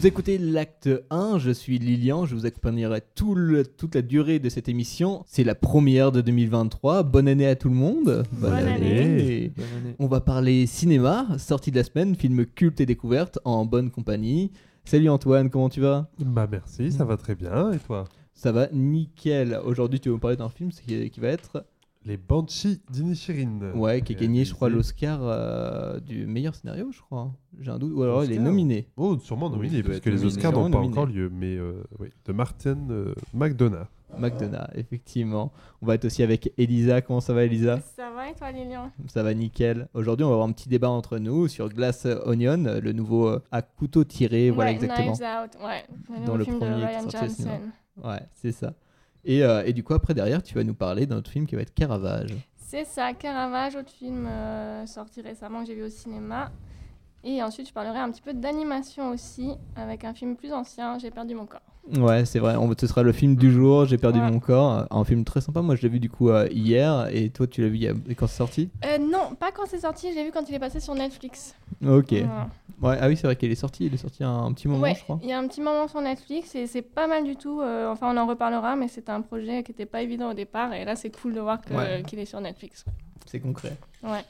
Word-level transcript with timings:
Vous 0.00 0.06
écoutez 0.06 0.38
l'acte 0.38 0.88
1, 1.10 1.38
je 1.38 1.50
suis 1.50 1.78
Lilian, 1.78 2.24
je 2.24 2.34
vous 2.34 2.46
accompagnerai 2.46 3.02
tout 3.14 3.34
le- 3.34 3.66
toute 3.66 3.94
la 3.94 4.00
durée 4.00 4.38
de 4.38 4.48
cette 4.48 4.66
émission. 4.70 5.22
C'est 5.26 5.44
la 5.44 5.54
première 5.54 6.10
de 6.10 6.22
2023. 6.22 7.02
Bonne 7.02 7.28
année 7.28 7.46
à 7.46 7.54
tout 7.54 7.68
le 7.68 7.74
monde. 7.74 8.22
Bonne 8.32 8.50
année. 8.54 9.52
Bonne 9.54 9.66
année. 9.76 9.94
On 9.98 10.06
va 10.06 10.22
parler 10.22 10.64
cinéma, 10.64 11.26
sortie 11.36 11.70
de 11.70 11.76
la 11.76 11.84
semaine, 11.84 12.14
film 12.14 12.46
culte 12.46 12.80
et 12.80 12.86
découverte 12.86 13.40
en 13.44 13.66
bonne 13.66 13.90
compagnie. 13.90 14.52
Salut 14.86 15.10
Antoine, 15.10 15.50
comment 15.50 15.68
tu 15.68 15.82
vas? 15.82 16.08
Bah 16.18 16.48
merci, 16.50 16.90
ça 16.92 17.04
va 17.04 17.18
très 17.18 17.34
bien. 17.34 17.70
Et 17.72 17.78
toi? 17.78 18.04
Ça 18.32 18.52
va 18.52 18.68
nickel. 18.72 19.60
Aujourd'hui, 19.66 20.00
tu 20.00 20.08
vas 20.08 20.14
nous 20.14 20.18
parler 20.18 20.38
d'un 20.38 20.48
film 20.48 20.70
qui, 20.70 21.10
qui 21.10 21.20
va 21.20 21.28
être 21.28 21.66
Les 22.06 22.16
Banshees 22.16 22.80
d'Inishirin. 22.90 23.72
ouais, 23.74 24.00
qui 24.00 24.14
a 24.14 24.16
gagné, 24.16 24.46
je 24.46 24.54
crois, 24.54 24.70
l'Oscar 24.70 25.20
euh, 25.22 26.00
du 26.00 26.26
meilleur 26.26 26.54
scénario, 26.54 26.90
je 26.90 27.00
crois. 27.00 27.30
J'ai 27.60 27.70
un 27.70 27.78
doute. 27.78 27.92
Ou 27.94 28.02
alors 28.02 28.24
il 28.24 28.30
est 28.30 28.34
Oscar. 28.38 28.44
nominé. 28.46 28.88
Oh, 28.96 29.18
sûrement 29.18 29.50
nominé, 29.50 29.82
parce 29.82 30.00
que 30.00 30.08
les. 30.08 30.24
Oscars 30.24 30.52
n'ont 30.52 30.70
pas 30.70 30.78
nominé. 30.78 30.92
encore 30.92 31.06
lieu. 31.06 31.30
Mais 31.30 31.56
euh, 31.56 31.82
oui, 31.98 32.08
de 32.24 32.32
Martin 32.32 32.78
euh, 32.90 33.14
McDonough. 33.34 33.86
McDonough, 34.18 34.66
effectivement. 34.74 35.52
On 35.82 35.86
va 35.86 35.94
être 35.94 36.06
aussi 36.06 36.22
avec 36.22 36.52
Elisa. 36.56 37.02
Comment 37.02 37.20
ça 37.20 37.34
va, 37.34 37.44
Elisa? 37.44 37.80
Ça 37.96 38.10
va 38.10 38.30
et 38.30 38.34
toi, 38.34 38.50
Lilian? 38.50 38.90
Ça 39.06 39.22
va 39.22 39.34
nickel. 39.34 39.88
Aujourd'hui, 39.92 40.24
on 40.24 40.28
va 40.28 40.34
avoir 40.34 40.48
un 40.48 40.52
petit 40.52 40.68
débat 40.70 40.88
entre 40.88 41.18
nous 41.18 41.48
sur 41.48 41.68
Glass 41.68 42.06
Onion, 42.24 42.80
le 42.82 42.92
nouveau 42.92 43.28
euh, 43.28 43.42
à 43.52 43.60
couteau 43.62 44.04
tiré. 44.04 44.50
voilà 44.50 44.72
exactement. 44.72 45.12
Knives 45.12 45.22
Out, 45.44 45.50
ouais. 45.62 45.84
Le 46.18 46.26
Dans 46.26 46.36
le 46.36 46.44
film 46.44 46.58
premier 46.58 46.80
de 46.80 46.86
Ryan. 46.86 47.08
Johnson. 47.10 47.60
Ouais, 48.02 48.20
c'est 48.32 48.52
ça. 48.52 48.72
Et, 49.24 49.44
euh, 49.44 49.62
et 49.64 49.72
du 49.72 49.82
coup, 49.82 49.94
après, 49.94 50.14
derrière, 50.14 50.42
tu 50.42 50.54
vas 50.54 50.64
nous 50.64 50.74
parler 50.74 51.06
d'un 51.06 51.16
autre 51.16 51.30
film 51.30 51.46
qui 51.46 51.56
va 51.56 51.62
être 51.62 51.74
Caravage. 51.74 52.30
C'est 52.56 52.84
ça, 52.84 53.12
Caravage, 53.12 53.76
autre 53.76 53.90
film 53.90 54.26
euh, 54.26 54.86
sorti 54.86 55.20
récemment 55.20 55.60
que 55.60 55.66
j'ai 55.66 55.74
vu 55.74 55.82
au 55.82 55.90
cinéma. 55.90 56.52
Et 57.22 57.42
ensuite, 57.42 57.68
je 57.68 57.72
parlerai 57.74 57.98
un 57.98 58.10
petit 58.10 58.22
peu 58.22 58.32
d'animation 58.32 59.10
aussi, 59.10 59.50
avec 59.76 60.04
un 60.04 60.14
film 60.14 60.36
plus 60.36 60.52
ancien, 60.52 60.98
J'ai 60.98 61.10
perdu 61.10 61.34
mon 61.34 61.44
corps. 61.46 61.60
Ouais, 61.98 62.24
c'est 62.24 62.38
vrai. 62.38 62.56
On, 62.56 62.70
ce 62.78 62.86
sera 62.86 63.02
le 63.02 63.12
film 63.12 63.36
du 63.36 63.50
jour. 63.50 63.84
J'ai 63.86 63.98
perdu 63.98 64.20
Ouais. 64.20 64.30
mon 64.30 64.38
corps. 64.38 64.86
Un 64.90 65.04
film 65.04 65.24
très 65.24 65.40
sympa. 65.40 65.60
Moi, 65.62 65.76
je 65.76 65.82
l'ai 65.82 65.88
vu 65.88 65.98
du 66.00 66.08
coup 66.10 66.28
euh, 66.30 66.46
hier. 66.50 67.08
Et 67.12 67.30
toi, 67.30 67.46
tu 67.46 67.62
l'as 67.62 67.68
vu 67.68 68.14
quand 68.16 68.26
c'est 68.26 68.36
sorti? 68.36 68.70
Euh, 68.84 68.98
non, 68.98 69.34
pas 69.38 69.50
quand 69.50 69.64
c'est 69.66 69.80
sorti, 69.80 70.08
j'ai 70.14 70.24
vu 70.24 70.30
quand 70.30 70.48
il 70.48 70.54
est 70.54 70.58
passé 70.58 70.78
sur 70.80 70.94
Netflix. 70.94 71.54
Ok. 71.86 72.12
Voilà. 72.12 72.48
Ouais, 72.80 72.96
ah 73.00 73.08
oui, 73.08 73.16
c'est 73.16 73.26
vrai 73.26 73.36
qu'il 73.36 73.50
est 73.50 73.54
sorti. 73.54 73.86
Il 73.86 73.92
est 73.94 73.98
sorti 73.98 74.24
un, 74.24 74.30
un 74.44 74.52
petit 74.52 74.68
moment, 74.68 74.82
Ouais, 74.82 74.94
je 74.94 75.02
crois. 75.02 75.18
il 75.22 75.28
y 75.28 75.32
a 75.32 75.38
un 75.38 75.46
petit 75.46 75.60
moment 75.60 75.88
sur 75.88 76.00
Netflix 76.00 76.54
et 76.54 76.66
c'est 76.66 76.80
pas 76.82 77.06
mal 77.06 77.24
du 77.24 77.36
tout. 77.36 77.60
euh, 77.60 77.90
enfin, 77.90 78.14
on 78.14 78.16
en 78.16 78.26
reparlera, 78.26 78.76
mais 78.76 78.88
c'était 78.88 79.12
un 79.12 79.20
projet 79.22 79.62
qui 79.62 79.72
était 79.72 79.84
pas 79.86 80.00
évident 80.02 80.30
au 80.30 80.34
départ. 80.34 80.72
Et 80.72 80.84
là, 80.86 80.96
c'est 80.96 81.10
cool 81.20 81.34
de 81.34 81.40
voir 81.40 81.58
Ouais. 81.70 82.02
qu'il 82.06 82.18
est 82.18 82.24
sur 82.26 82.40
Netflix. 82.40 82.84
C'est 83.26 83.40
concret. 83.40 83.76
Ouais. 84.02 84.24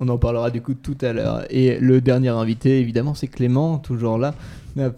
On 0.00 0.08
en 0.08 0.18
parlera 0.18 0.50
du 0.50 0.60
coup 0.60 0.74
tout 0.74 0.96
à 1.02 1.12
l'heure. 1.12 1.44
Et 1.50 1.78
le 1.78 2.00
dernier 2.00 2.28
invité, 2.28 2.80
évidemment, 2.80 3.14
c'est 3.14 3.28
Clément, 3.28 3.78
toujours 3.78 4.18
là. 4.18 4.34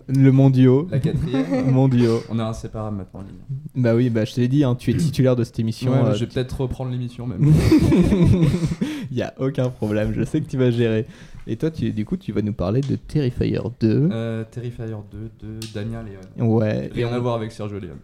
Le 0.08 0.30
mondio. 0.30 0.88
La 0.90 0.98
quatrième. 0.98 1.70
Mondio. 1.70 2.22
On 2.30 2.38
est 2.38 2.42
inséparables 2.42 2.96
maintenant. 2.96 3.24
Bah 3.74 3.94
oui, 3.94 4.08
bah 4.08 4.24
je 4.24 4.34
te 4.34 4.40
l'ai 4.40 4.48
dit, 4.48 4.64
hein, 4.64 4.74
tu 4.74 4.90
es 4.90 4.94
titulaire 4.94 5.36
de 5.36 5.44
cette 5.44 5.58
émission. 5.58 5.92
Ouais, 5.92 5.98
euh, 5.98 6.14
je 6.14 6.20
vais 6.20 6.26
peut-être 6.26 6.62
reprendre 6.62 6.90
l'émission 6.90 7.26
même. 7.26 7.52
Il 9.10 9.16
y 9.16 9.22
a 9.22 9.34
aucun 9.38 9.68
problème, 9.68 10.14
je 10.14 10.24
sais 10.24 10.40
que 10.40 10.48
tu 10.48 10.56
vas 10.56 10.70
gérer. 10.70 11.06
Et 11.46 11.56
toi, 11.56 11.70
tu, 11.70 11.92
du 11.92 12.04
coup, 12.04 12.16
tu 12.16 12.32
vas 12.32 12.42
nous 12.42 12.54
parler 12.54 12.80
de 12.80 12.96
Terrifier 12.96 13.60
2. 13.80 14.08
Euh, 14.10 14.44
Terrifier 14.50 14.86
2 14.86 15.46
de 15.46 15.60
Daniel 15.74 16.06
Leon. 16.38 16.46
Ouais. 16.56 16.90
Rien 16.92 17.08
et 17.08 17.12
à 17.12 17.18
voir 17.18 17.34
avec 17.34 17.52
Sergio 17.52 17.78
Leone. 17.78 17.98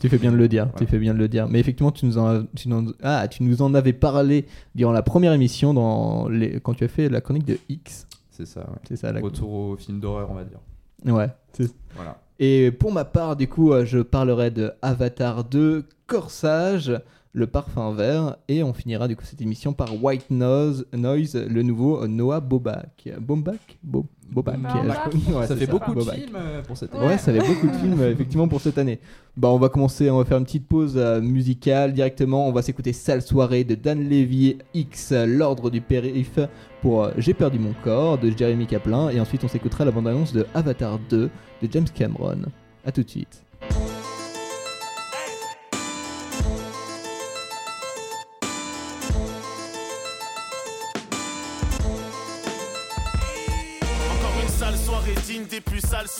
Tu 0.00 0.08
fais 0.08 0.18
bien 0.18 0.30
de 0.32 0.36
le 0.36 0.48
dire, 0.48 0.68
tu 0.78 0.86
fais 0.86 0.98
bien 0.98 1.14
de 1.14 1.18
le 1.18 1.28
dire. 1.28 1.48
Mais 1.48 1.60
effectivement, 1.60 1.90
tu 1.92 2.06
nous 2.06 2.18
en, 2.18 2.44
tu 2.56 2.68
nous- 2.68 2.92
ah, 3.02 3.26
tu 3.28 3.42
nous 3.42 3.62
en 3.62 3.74
avais 3.74 3.92
parlé 3.92 4.46
durant 4.74 4.92
la 4.92 5.02
première 5.02 5.32
émission 5.32 5.74
dans 5.74 6.28
les, 6.28 6.60
quand 6.60 6.74
tu 6.74 6.84
as 6.84 6.88
fait 6.88 7.08
la 7.08 7.20
chronique 7.20 7.44
de 7.46 7.58
X. 7.68 8.06
C'est 8.30 8.46
ça, 8.46 8.60
ouais. 8.60 8.78
C'est 8.88 8.96
ça, 8.96 9.12
la... 9.12 9.20
Retour 9.20 9.52
au 9.52 9.76
film 9.76 9.98
d'horreur, 10.00 10.28
on 10.30 10.34
va 10.34 10.44
dire. 10.44 10.58
Ouais, 11.04 11.28
Voilà. 11.96 12.18
Et 12.40 12.70
pour 12.70 12.92
ma 12.92 13.04
part, 13.04 13.34
du 13.34 13.48
coup, 13.48 13.72
euh, 13.72 13.84
je 13.84 13.98
parlerai 13.98 14.50
de 14.52 14.70
Avatar 14.82 15.42
2, 15.44 15.84
Corsage, 16.06 16.92
le 17.32 17.46
parfum 17.46 17.92
vert, 17.92 18.36
et 18.48 18.62
on 18.62 18.72
finira 18.72 19.06
du 19.08 19.14
coup 19.16 19.24
cette 19.24 19.40
émission 19.42 19.72
par 19.72 20.02
White 20.02 20.30
Noise, 20.30 20.86
Noise 20.92 21.36
le 21.36 21.62
nouveau 21.62 22.06
Noah 22.08 22.40
Bobak. 22.40 23.08
Bobak 23.20 23.78
Bo- 23.82 24.06
Bobak. 24.30 24.58
Bobak. 24.60 25.14
Ouais, 25.34 25.46
ça 25.46 25.56
fait 25.56 25.66
beaucoup 25.66 25.94
de 25.94 26.00
films 26.02 26.36
euh, 26.36 26.62
pour 26.62 26.76
cette 26.76 26.92
Ouais. 26.94 27.06
Ouais, 27.06 27.18
ça 27.18 27.32
fait 27.32 27.38
beaucoup 27.46 27.66
de 27.66 27.76
films 27.76 28.00
euh, 28.00 28.12
effectivement 28.12 28.48
pour 28.48 28.60
cette 28.60 28.78
année. 28.78 28.98
Bah, 29.36 29.48
on 29.48 29.58
va 29.58 29.68
commencer, 29.68 30.10
on 30.10 30.18
va 30.18 30.24
faire 30.24 30.38
une 30.38 30.44
petite 30.44 30.66
pause 30.66 30.94
euh, 30.96 31.20
musicale 31.20 31.92
directement. 31.92 32.48
On 32.48 32.52
va 32.52 32.62
s'écouter 32.62 32.92
Sale 32.92 33.22
soirée 33.22 33.64
de 33.64 33.74
Dan 33.74 34.00
Levy 34.08 34.58
X, 34.74 35.12
l'ordre 35.12 35.70
du 35.70 35.80
périph 35.80 36.38
pour 36.82 37.04
euh, 37.04 37.10
J'ai 37.18 37.34
perdu 37.34 37.58
mon 37.58 37.74
corps 37.84 38.18
de 38.18 38.30
Jeremy 38.36 38.66
Kaplan, 38.66 39.08
et 39.10 39.20
ensuite 39.20 39.44
on 39.44 39.48
s'écoutera 39.48 39.84
la 39.84 39.90
bande-annonce 39.90 40.32
de 40.32 40.46
Avatar 40.54 40.98
2 41.10 41.30
de 41.62 41.68
James 41.70 41.86
Cameron. 41.94 42.42
A 42.84 42.92
tout 42.92 43.02
de 43.02 43.10
suite. 43.10 43.44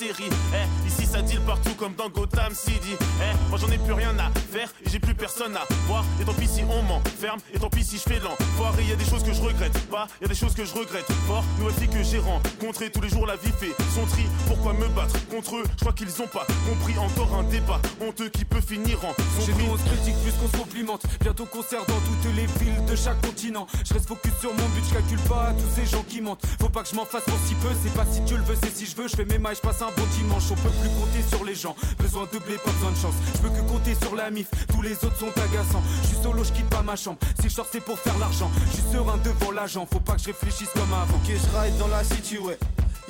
Eh, 0.00 0.86
ici 0.86 1.06
ça 1.06 1.22
deal 1.22 1.40
partout 1.40 1.74
comme 1.74 1.94
dans 1.94 2.08
Gotham 2.10 2.54
City. 2.54 2.94
Eh, 3.00 3.50
moi 3.50 3.58
j'en 3.58 3.70
ai 3.70 3.78
plus 3.78 3.94
rien 3.94 4.14
à 4.18 4.30
faire 4.38 4.68
et 4.84 4.90
j'ai 4.90 4.98
plus 4.98 5.14
personne 5.14 5.56
à 5.56 5.62
voir. 5.86 6.04
Et 6.20 6.24
tant 6.24 6.34
pis 6.34 6.46
si 6.46 6.62
on 6.68 6.82
m'enferme, 6.82 7.40
et 7.54 7.58
tant 7.58 7.70
pis 7.70 7.84
si 7.84 7.96
je 7.96 8.02
fais 8.02 8.20
l'enfoiré. 8.20 8.84
Y 8.84 8.92
a 8.92 8.96
des 8.96 9.04
choses 9.04 9.22
que 9.24 9.32
je 9.32 9.40
regrette 9.40 9.78
pas, 9.88 10.06
y 10.20 10.26
a 10.26 10.28
des 10.28 10.34
choses 10.34 10.54
que 10.54 10.64
je 10.64 10.74
regrette 10.74 11.10
fort. 11.26 11.42
Nouvelle 11.58 11.74
vie 11.80 11.88
que 11.88 12.02
j'ai 12.02 12.18
rencontrée, 12.18 12.90
tous 12.90 13.00
les 13.00 13.08
jours 13.08 13.26
la 13.26 13.36
vie 13.36 13.50
fait 13.58 13.74
son 13.94 14.04
tri. 14.06 14.24
Pourquoi 14.46 14.74
me 14.74 14.88
battre 14.88 15.14
contre 15.28 15.56
eux? 15.56 15.64
Je 15.76 15.80
crois 15.80 15.92
qu'ils 15.94 16.22
ont 16.22 16.26
pas 16.26 16.46
compris. 16.68 16.98
Encore 16.98 17.34
un 17.34 17.44
débat 17.44 17.80
honteux 18.00 18.28
qui 18.28 18.44
peut 18.44 18.60
finir 18.60 18.98
en 19.04 19.14
Chez 19.44 19.52
nous 19.52 19.72
on 19.72 19.76
se 19.76 19.84
critique 19.84 20.16
plus 20.22 20.32
qu'on 20.32 20.48
se 20.48 20.56
complimente 20.56 21.02
Bientôt 21.20 21.46
concert 21.46 21.80
dans 21.86 21.94
toutes 21.94 22.34
les 22.34 22.46
villes 22.46 22.84
de 22.86 22.96
chaque 22.96 23.20
continent 23.20 23.66
Je 23.84 23.94
reste 23.94 24.08
focus 24.08 24.32
sur 24.40 24.50
mon 24.52 24.68
but, 24.70 24.84
je 24.88 24.94
calcule 24.94 25.20
pas 25.28 25.48
à 25.48 25.52
tous 25.52 25.68
ces 25.74 25.86
gens 25.86 26.02
qui 26.02 26.20
mentent 26.20 26.44
Faut 26.60 26.68
pas 26.68 26.82
que 26.82 26.88
je 26.88 26.94
m'en 26.94 27.04
fasse 27.04 27.24
pour 27.24 27.38
si 27.46 27.54
peu, 27.54 27.68
c'est 27.82 27.94
pas 27.94 28.04
si 28.10 28.24
tu 28.24 28.36
le 28.36 28.42
veux, 28.42 28.56
c'est 28.60 28.74
si 28.74 28.86
je 28.86 28.96
veux 28.96 29.08
Je 29.08 29.16
fais 29.16 29.24
mes 29.24 29.38
mailles, 29.38 29.56
je 29.56 29.60
passe 29.60 29.77
un 29.82 29.90
bon 29.96 30.06
dimanche 30.16 30.44
On 30.50 30.54
peut 30.54 30.70
plus 30.80 30.90
compter 30.90 31.22
sur 31.28 31.44
les 31.44 31.54
gens, 31.54 31.74
besoin 31.98 32.26
de 32.32 32.38
blé, 32.38 32.56
pas 32.56 32.70
besoin 32.72 32.90
de 32.90 32.96
chance. 32.96 33.14
Je 33.34 33.38
peux 33.40 33.50
que 33.50 33.60
compter 33.68 33.94
sur 33.94 34.14
la 34.14 34.30
mif, 34.30 34.48
tous 34.72 34.82
les 34.82 34.94
autres 35.04 35.18
sont 35.18 35.28
agaçants. 35.28 35.82
Je 36.02 36.08
suis 36.08 36.16
solo, 36.22 36.44
je 36.44 36.52
quitte 36.52 36.68
pas 36.68 36.82
ma 36.82 36.96
chambre. 36.96 37.18
Si 37.40 37.48
je 37.48 37.54
sors 37.54 37.66
c'est 37.70 37.80
pour 37.80 37.98
faire 37.98 38.18
l'argent. 38.18 38.50
Je 38.72 38.92
serein 38.92 39.18
devant 39.18 39.50
l'agent, 39.52 39.86
faut 39.90 40.00
pas 40.00 40.14
que 40.14 40.20
je 40.20 40.26
réfléchisse 40.26 40.70
comme 40.74 40.92
avant. 40.92 41.14
Ok, 41.16 41.26
je 41.28 41.58
ride 41.58 41.76
dans 41.78 41.88
la 41.88 42.04
city, 42.04 42.38
ouais. 42.38 42.58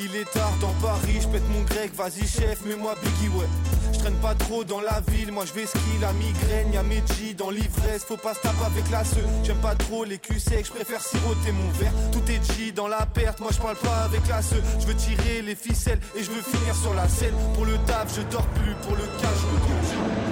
Il 0.01 0.15
est 0.15 0.31
tard 0.31 0.53
dans 0.61 0.73
Paris, 0.81 1.19
je 1.21 1.27
pète 1.27 1.43
mon 1.51 1.63
grec, 1.63 1.93
vas-y 1.97 2.25
chef, 2.25 2.65
mets-moi 2.65 2.95
Biggie, 3.03 3.35
ouais. 3.35 3.47
Je 3.93 3.99
traîne 3.99 4.15
pas 4.15 4.35
trop 4.37 4.63
dans 4.63 4.81
la 4.81 5.01
ville, 5.09 5.33
moi 5.33 5.45
je 5.45 5.53
vais 5.53 5.67
ski, 5.67 5.79
la 6.01 6.13
migraine, 6.13 6.73
y'a 6.73 6.83
G 7.17 7.35
dans 7.35 7.51
l'ivresse, 7.51 8.05
faut 8.05 8.17
pas 8.17 8.35
se 8.35 8.41
taper 8.41 8.65
avec 8.65 8.89
la 8.93 9.03
seule. 9.05 9.27
J'aime 9.43 9.57
pas 9.59 9.75
trop 9.75 10.05
les 10.05 10.19
cul 10.19 10.39
secs, 10.39 10.67
je 10.67 10.71
préfère 10.71 11.01
siroter 11.01 11.51
mon 11.51 11.69
verre. 11.73 11.93
Tout 12.13 12.23
est 12.31 12.41
G 12.53 12.71
dans 12.71 12.87
la 12.87 13.07
perte, 13.07 13.41
moi 13.41 13.51
je 13.53 13.59
parle 13.59 13.77
pas 13.77 14.05
avec 14.05 14.27
la 14.29 14.41
seule. 14.41 14.63
Je 14.79 14.87
veux 14.87 14.95
tirer 14.95 15.43
les 15.43 15.57
ficelles 15.57 16.01
et 16.15 16.23
je 16.23 16.31
veux 16.31 16.43
finir 16.43 16.77
sur 16.77 16.95
la 16.95 17.09
scène. 17.09 17.35
Pour 17.55 17.65
le 17.65 17.77
taf, 17.87 18.15
je 18.15 18.23
dors 18.31 18.47
plus, 18.47 18.75
pour 18.83 18.95
le 18.95 19.05
cash, 19.21 19.39
je 19.41 19.47
me 19.47 20.28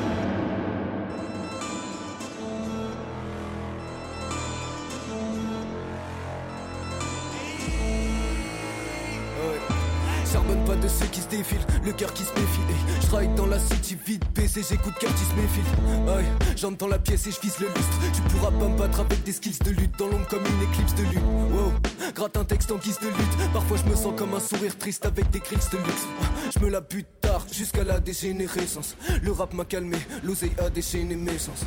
le 11.85 11.93
cœur 11.93 12.13
qui 12.13 12.23
se 12.23 12.33
méfie. 12.33 12.61
Hey, 12.69 13.01
je 13.01 13.07
travaille 13.07 13.35
dans 13.35 13.47
la 13.47 13.59
city 13.59 13.97
vite 14.07 14.23
baissé, 14.35 14.63
j'écoute 14.69 14.95
Curtis 14.99 15.25
Mayfield. 15.37 16.57
J'entre 16.57 16.79
dans 16.79 16.89
la 16.89 16.99
pièce 16.99 17.27
et 17.27 17.31
je 17.31 17.41
vise 17.41 17.59
le 17.59 17.67
lustre. 17.67 18.01
Tu 18.15 18.23
pourras 18.23 18.51
pas 18.51 18.69
me 18.69 18.79
battre 18.79 19.01
avec 19.01 19.23
des 19.23 19.33
skills 19.33 19.59
de 19.65 19.71
lutte 19.71 19.99
dans 19.99 20.07
l'ombre 20.07 20.27
comme 20.29 20.45
une 20.45 20.63
éclipse 20.63 20.95
de 20.95 21.03
lune. 21.03 21.25
Wow, 21.53 21.73
gratte 22.15 22.37
un 22.37 22.45
texte 22.45 22.73
en 22.73 22.77
guise 22.77 22.99
de 23.01 23.09
lutte. 23.09 23.53
Parfois 23.53 23.77
je 23.77 23.91
me 23.91 23.97
sens 23.97 24.15
comme 24.17 24.35
un 24.35 24.41
sourire 24.41 24.77
triste 24.79 25.05
avec 25.05 25.31
des 25.31 25.41
grilles 25.41 25.59
de 25.73 25.79
luxe. 25.79 26.07
Je 26.55 26.65
me 26.65 26.71
la 26.71 26.81
bute 26.81 27.09
tard 27.21 27.45
jusqu'à 27.53 27.85
la 27.85 28.01
dégénérescence. 28.01 28.97
Le 29.23 29.33
rap 29.33 29.53
m'a 29.53 29.65
calmé, 29.65 29.99
l'oseille 30.23 30.55
a 30.59 30.71
déchaîné 30.71 31.17
mes 31.17 31.39
sens. 31.39 31.67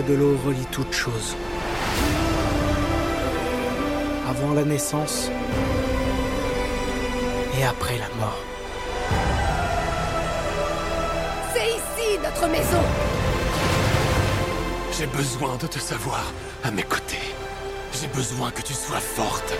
De 0.00 0.14
l'eau 0.14 0.38
relie 0.46 0.66
toutes 0.72 0.94
choses. 0.94 1.36
Avant 4.26 4.54
la 4.54 4.64
naissance 4.64 5.30
et 7.58 7.64
après 7.64 7.98
la 7.98 8.08
mort. 8.18 8.42
C'est 11.52 11.68
ici 11.68 12.18
notre 12.24 12.48
maison 12.48 12.82
J'ai 14.98 15.06
besoin 15.08 15.56
de 15.56 15.66
te 15.66 15.78
savoir 15.78 16.32
à 16.64 16.70
mes 16.70 16.84
côtés. 16.84 17.28
J'ai 17.92 18.08
besoin 18.08 18.50
que 18.50 18.62
tu 18.62 18.72
sois 18.72 18.96
forte. 18.96 19.52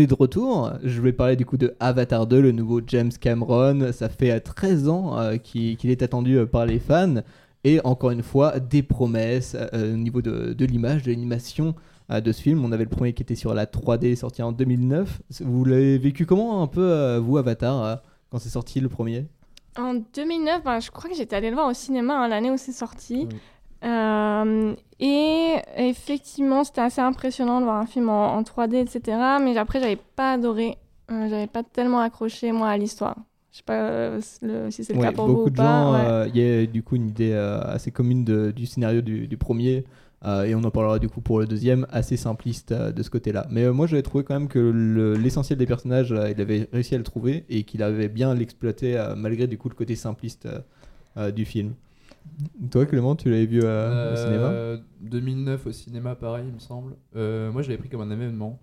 Est 0.00 0.06
de 0.06 0.14
retour. 0.14 0.72
Je 0.82 0.98
voulais 0.98 1.12
parler 1.12 1.36
du 1.36 1.46
coup 1.46 1.56
de 1.56 1.74
Avatar 1.80 2.26
2, 2.26 2.40
le 2.40 2.52
nouveau 2.52 2.80
James 2.86 3.12
Cameron. 3.20 3.92
Ça 3.92 4.08
fait 4.08 4.30
euh, 4.32 4.40
13 4.40 4.88
ans 4.88 5.18
euh, 5.18 5.36
qu'il 5.36 5.90
est 5.90 6.02
attendu 6.02 6.38
euh, 6.38 6.46
par 6.46 6.66
les 6.66 6.78
fans. 6.78 7.22
Et 7.64 7.80
encore 7.84 8.10
une 8.10 8.22
fois, 8.22 8.58
des 8.58 8.82
promesses 8.82 9.54
euh, 9.54 9.94
au 9.94 9.96
niveau 9.96 10.22
de, 10.22 10.64
l'image, 10.64 11.02
de 11.02 11.10
l'animation 11.10 11.74
euh, 12.10 12.20
de 12.20 12.32
ce 12.32 12.40
film. 12.42 12.64
On 12.64 12.72
avait 12.72 12.84
le 12.84 12.90
premier 12.90 13.12
qui 13.12 13.22
était 13.22 13.34
sur 13.34 13.54
la 13.54 13.66
3D, 13.66 14.16
sorti 14.16 14.42
en 14.42 14.52
2009. 14.52 15.20
Vous 15.40 15.64
l'avez 15.64 15.98
vécu 15.98 16.24
comment 16.24 16.62
un 16.62 16.66
peu, 16.66 16.90
euh, 16.90 17.20
vous, 17.20 17.36
Avatar, 17.36 17.84
euh, 17.84 17.96
quand 18.30 18.38
c'est 18.38 18.48
sorti 18.48 18.80
le 18.80 18.88
premier? 18.88 19.26
En 19.78 19.94
2009, 19.94 20.64
ben, 20.64 20.80
je 20.80 20.90
crois 20.90 21.10
que 21.10 21.16
j'étais 21.16 21.36
allée 21.36 21.50
le 21.50 21.54
voir 21.54 21.68
au 21.68 21.74
cinéma 21.74 22.24
hein, 22.24 22.28
l'année 22.28 22.50
où 22.50 22.56
c'est 22.56 22.72
sorti. 22.72 23.28
Euh, 23.84 24.74
et 25.00 25.56
effectivement, 25.76 26.64
c'était 26.64 26.82
assez 26.82 27.00
impressionnant 27.00 27.60
de 27.60 27.64
voir 27.64 27.76
un 27.78 27.86
film 27.86 28.08
en, 28.08 28.34
en 28.36 28.42
3D, 28.42 28.76
etc. 28.76 29.38
Mais 29.40 29.56
après, 29.56 29.80
j'avais 29.80 29.96
pas 29.96 30.32
adoré. 30.34 30.76
Euh, 31.10 31.28
j'avais 31.28 31.46
pas 31.46 31.62
tellement 31.64 32.00
accroché, 32.00 32.52
moi, 32.52 32.68
à 32.68 32.76
l'histoire. 32.78 33.16
Je 33.52 33.58
sais 33.58 33.62
pas 33.64 33.74
euh, 33.82 34.20
le- 34.42 34.70
si 34.70 34.84
c'est 34.84 34.92
le 34.92 34.98
Ouais, 35.00 35.06
cas 35.06 35.12
pour 35.12 35.26
beaucoup 35.26 35.44
vous 35.44 35.46
ou 35.46 35.50
de 35.50 35.56
pas. 35.56 35.62
gens, 35.62 35.92
ouais. 35.94 35.98
euh, 36.06 36.28
il 36.28 36.36
y 36.40 36.42
a 36.62 36.66
du 36.66 36.82
coup 36.82 36.96
une 36.96 37.08
idée 37.08 37.32
euh, 37.32 37.60
assez 37.62 37.90
commune 37.90 38.24
de- 38.24 38.50
du 38.52 38.66
scénario 38.66 39.00
du, 39.00 39.26
du 39.26 39.36
premier, 39.36 39.84
et 40.46 40.54
on 40.54 40.62
en 40.64 40.70
parlera 40.70 40.98
du 40.98 41.08
coup 41.08 41.22
pour 41.22 41.40
le 41.40 41.46
deuxième, 41.46 41.86
assez 41.90 42.16
simpliste 42.18 42.72
de 42.74 43.02
ce 43.02 43.08
côté-là. 43.08 43.46
Mais 43.50 43.70
moi 43.70 43.86
j'avais 43.86 44.02
trouvé 44.02 44.22
quand 44.22 44.34
même 44.34 44.48
que 44.48 44.58
le- 44.58 45.16
l'essentiel 45.16 45.58
des 45.58 45.66
personnages, 45.66 46.10
il 46.10 46.40
avait 46.40 46.68
réussi 46.72 46.94
à 46.94 46.98
le 46.98 47.04
trouver, 47.04 47.46
et 47.48 47.62
qu'il 47.64 47.82
avait 47.82 48.08
bien 48.08 48.34
l'exploité 48.34 49.02
malgré 49.16 49.46
du 49.46 49.56
coup 49.56 49.68
le 49.70 49.74
côté 49.74 49.96
simpliste 49.96 50.46
du 51.34 51.44
film. 51.44 51.74
Toi 52.70 52.86
Clément, 52.86 53.16
tu 53.16 53.30
l'avais 53.30 53.46
vu 53.46 53.60
euh, 53.62 54.12
au 54.12 54.16
cinéma 54.16 54.46
Euh, 54.48 54.78
2009 55.00 55.66
au 55.66 55.72
cinéma, 55.72 56.14
pareil, 56.14 56.44
il 56.48 56.54
me 56.54 56.58
semble. 56.58 56.96
Euh, 57.16 57.50
moi, 57.52 57.62
je 57.62 57.68
l'avais 57.68 57.78
pris 57.78 57.88
comme 57.88 58.00
un 58.02 58.10
événement. 58.10 58.60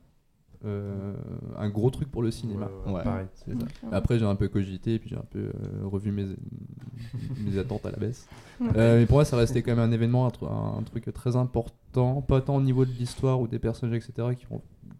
Euh, 0.65 1.13
un 1.57 1.69
gros 1.69 1.91
truc 1.91 2.09
pour 2.09 2.23
le 2.23 2.31
cinéma. 2.31 2.69
Ouais, 2.87 2.93
ouais, 2.93 3.03
pareil. 3.03 3.27
c'est 3.35 3.53
ça. 3.53 3.65
Après, 3.91 4.17
j'ai 4.17 4.25
un 4.25 4.35
peu 4.35 4.47
cogité 4.47 4.95
et 4.95 4.99
puis 4.99 5.09
j'ai 5.09 5.15
un 5.15 5.25
peu 5.29 5.39
euh, 5.39 5.51
revu 5.83 6.11
mes, 6.11 6.25
mes 7.45 7.57
attentes 7.59 7.85
à 7.85 7.91
la 7.91 7.97
baisse. 7.97 8.27
Euh, 8.75 8.99
mais 8.99 9.05
pour 9.05 9.17
moi, 9.17 9.25
ça 9.25 9.37
restait 9.37 9.61
quand 9.61 9.75
même 9.75 9.87
un 9.87 9.91
événement, 9.91 10.25
un, 10.25 10.29
tru- 10.29 10.47
un 10.79 10.81
truc 10.83 11.13
très 11.13 11.35
important. 11.35 12.21
Pas 12.23 12.41
tant 12.41 12.55
au 12.55 12.61
niveau 12.61 12.85
de 12.85 12.91
l'histoire 12.91 13.39
ou 13.39 13.47
des 13.47 13.59
personnages, 13.59 13.97
etc., 13.97 14.29
qui 14.37 14.45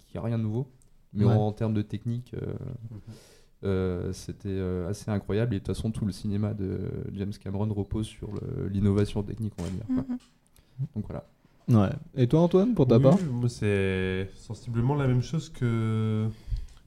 qui 0.08 0.18
a 0.18 0.22
rien 0.22 0.38
de 0.38 0.44
nouveau. 0.44 0.68
Mais 1.14 1.26
Ouais. 1.26 1.34
en, 1.34 1.52
termes 1.54 1.74
de 1.74 1.82
technique, 1.82 2.36
euh, 2.36 2.54
euh, 3.64 4.14
c'était 4.14 4.50
euh, 4.50 4.90
assez 4.90 5.10
incroyable. 5.12 5.56
Et 5.56 5.60
de 5.60 5.64
toute 5.66 5.76
façon, 5.76 5.92
tout 5.92 6.06
le 6.06 6.12
cinéma 6.12 6.54
de 6.54 6.80
James 7.14 7.34
Cameron 7.42 7.72
repose 7.74 8.06
sur 8.08 8.30
l'innovation 8.72 9.24
technique, 9.24 9.54
on 9.60 9.64
va 9.64 9.70
dire. 9.70 9.86
quoi. 9.88 9.96
Mhm. 10.10 10.18
Donc 10.96 11.06
voilà. 11.08 11.26
Ouais. 11.70 11.90
Et 12.16 12.28
toi 12.28 12.42
Antoine, 12.42 12.74
pour 12.76 12.88
ta 12.88 12.98
Oui, 12.98 13.04
part 13.04 13.18
moi, 13.30 13.50
c'est 13.50 14.30
sensiblement 14.36 14.96
la 14.96 15.06
même 15.08 15.22
chose 15.22 15.50
que, 15.50 16.28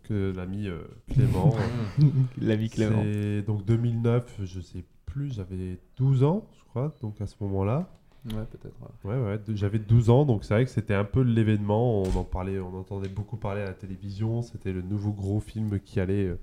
que 0.04 0.32
l'ami 0.34 0.68
euh, 0.68 0.78
Clément. 1.12 1.54
L'ami 2.40 2.70
Clément. 2.70 3.02
C'est 3.02 3.42
donc 3.42 3.64
2009, 3.66 4.40
je 4.44 4.60
sais 4.60 4.84
plus, 5.06 5.34
j'avais 5.34 5.78
12 5.98 6.22
ans, 6.24 6.46
je 6.58 6.64
crois, 6.70 6.94
donc 7.02 7.20
à 7.20 7.26
ce 7.26 7.34
moment-là. 7.40 7.90
Ouais, 8.26 8.44
peut-être. 8.50 8.74
Ouais, 9.04 9.18
ouais, 9.18 9.38
j'avais 9.54 9.78
12 9.78 10.10
ans, 10.10 10.24
donc 10.24 10.44
c'est 10.44 10.54
vrai 10.54 10.64
que 10.64 10.70
c'était 10.70 10.94
un 10.94 11.04
peu 11.04 11.22
l'événement. 11.22 12.02
On 12.02 12.16
en 12.16 12.24
parlait, 12.24 12.58
on 12.60 12.74
entendait 12.78 13.08
beaucoup 13.08 13.36
parler 13.36 13.62
à 13.62 13.66
la 13.66 13.72
télévision. 13.74 14.42
C'était 14.42 14.72
le 14.72 14.82
nouveau 14.82 15.10
gros 15.12 15.40
film 15.40 15.80
qui 15.80 16.00
allait, 16.00 16.26
euh, 16.26 16.38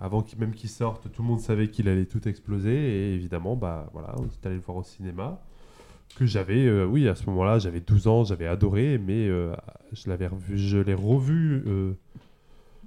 avant 0.00 0.24
même 0.38 0.52
qu'il 0.54 0.70
sorte, 0.70 1.10
tout 1.12 1.22
le 1.22 1.28
monde 1.28 1.40
savait 1.40 1.68
qu'il 1.68 1.88
allait 1.88 2.06
tout 2.06 2.26
exploser. 2.28 2.72
Et 2.74 3.14
évidemment, 3.14 3.56
bah 3.56 3.88
voilà, 3.92 4.14
on 4.18 4.24
est 4.24 4.46
allé 4.46 4.56
le 4.56 4.60
voir 4.60 4.76
au 4.78 4.82
cinéma. 4.84 5.40
Que 6.16 6.24
j'avais, 6.24 6.64
euh, 6.66 6.86
oui, 6.86 7.06
à 7.08 7.14
ce 7.14 7.26
moment-là, 7.26 7.58
j'avais 7.58 7.80
12 7.80 8.06
ans, 8.08 8.24
j'avais 8.24 8.46
adoré, 8.46 8.96
mais 8.98 9.28
euh, 9.28 9.54
je 9.92 10.08
l'avais 10.08 10.26
revu, 10.26 10.56
je 10.58 10.78
l'ai 10.78 10.94
revu, 10.94 11.62
euh, 11.66 11.92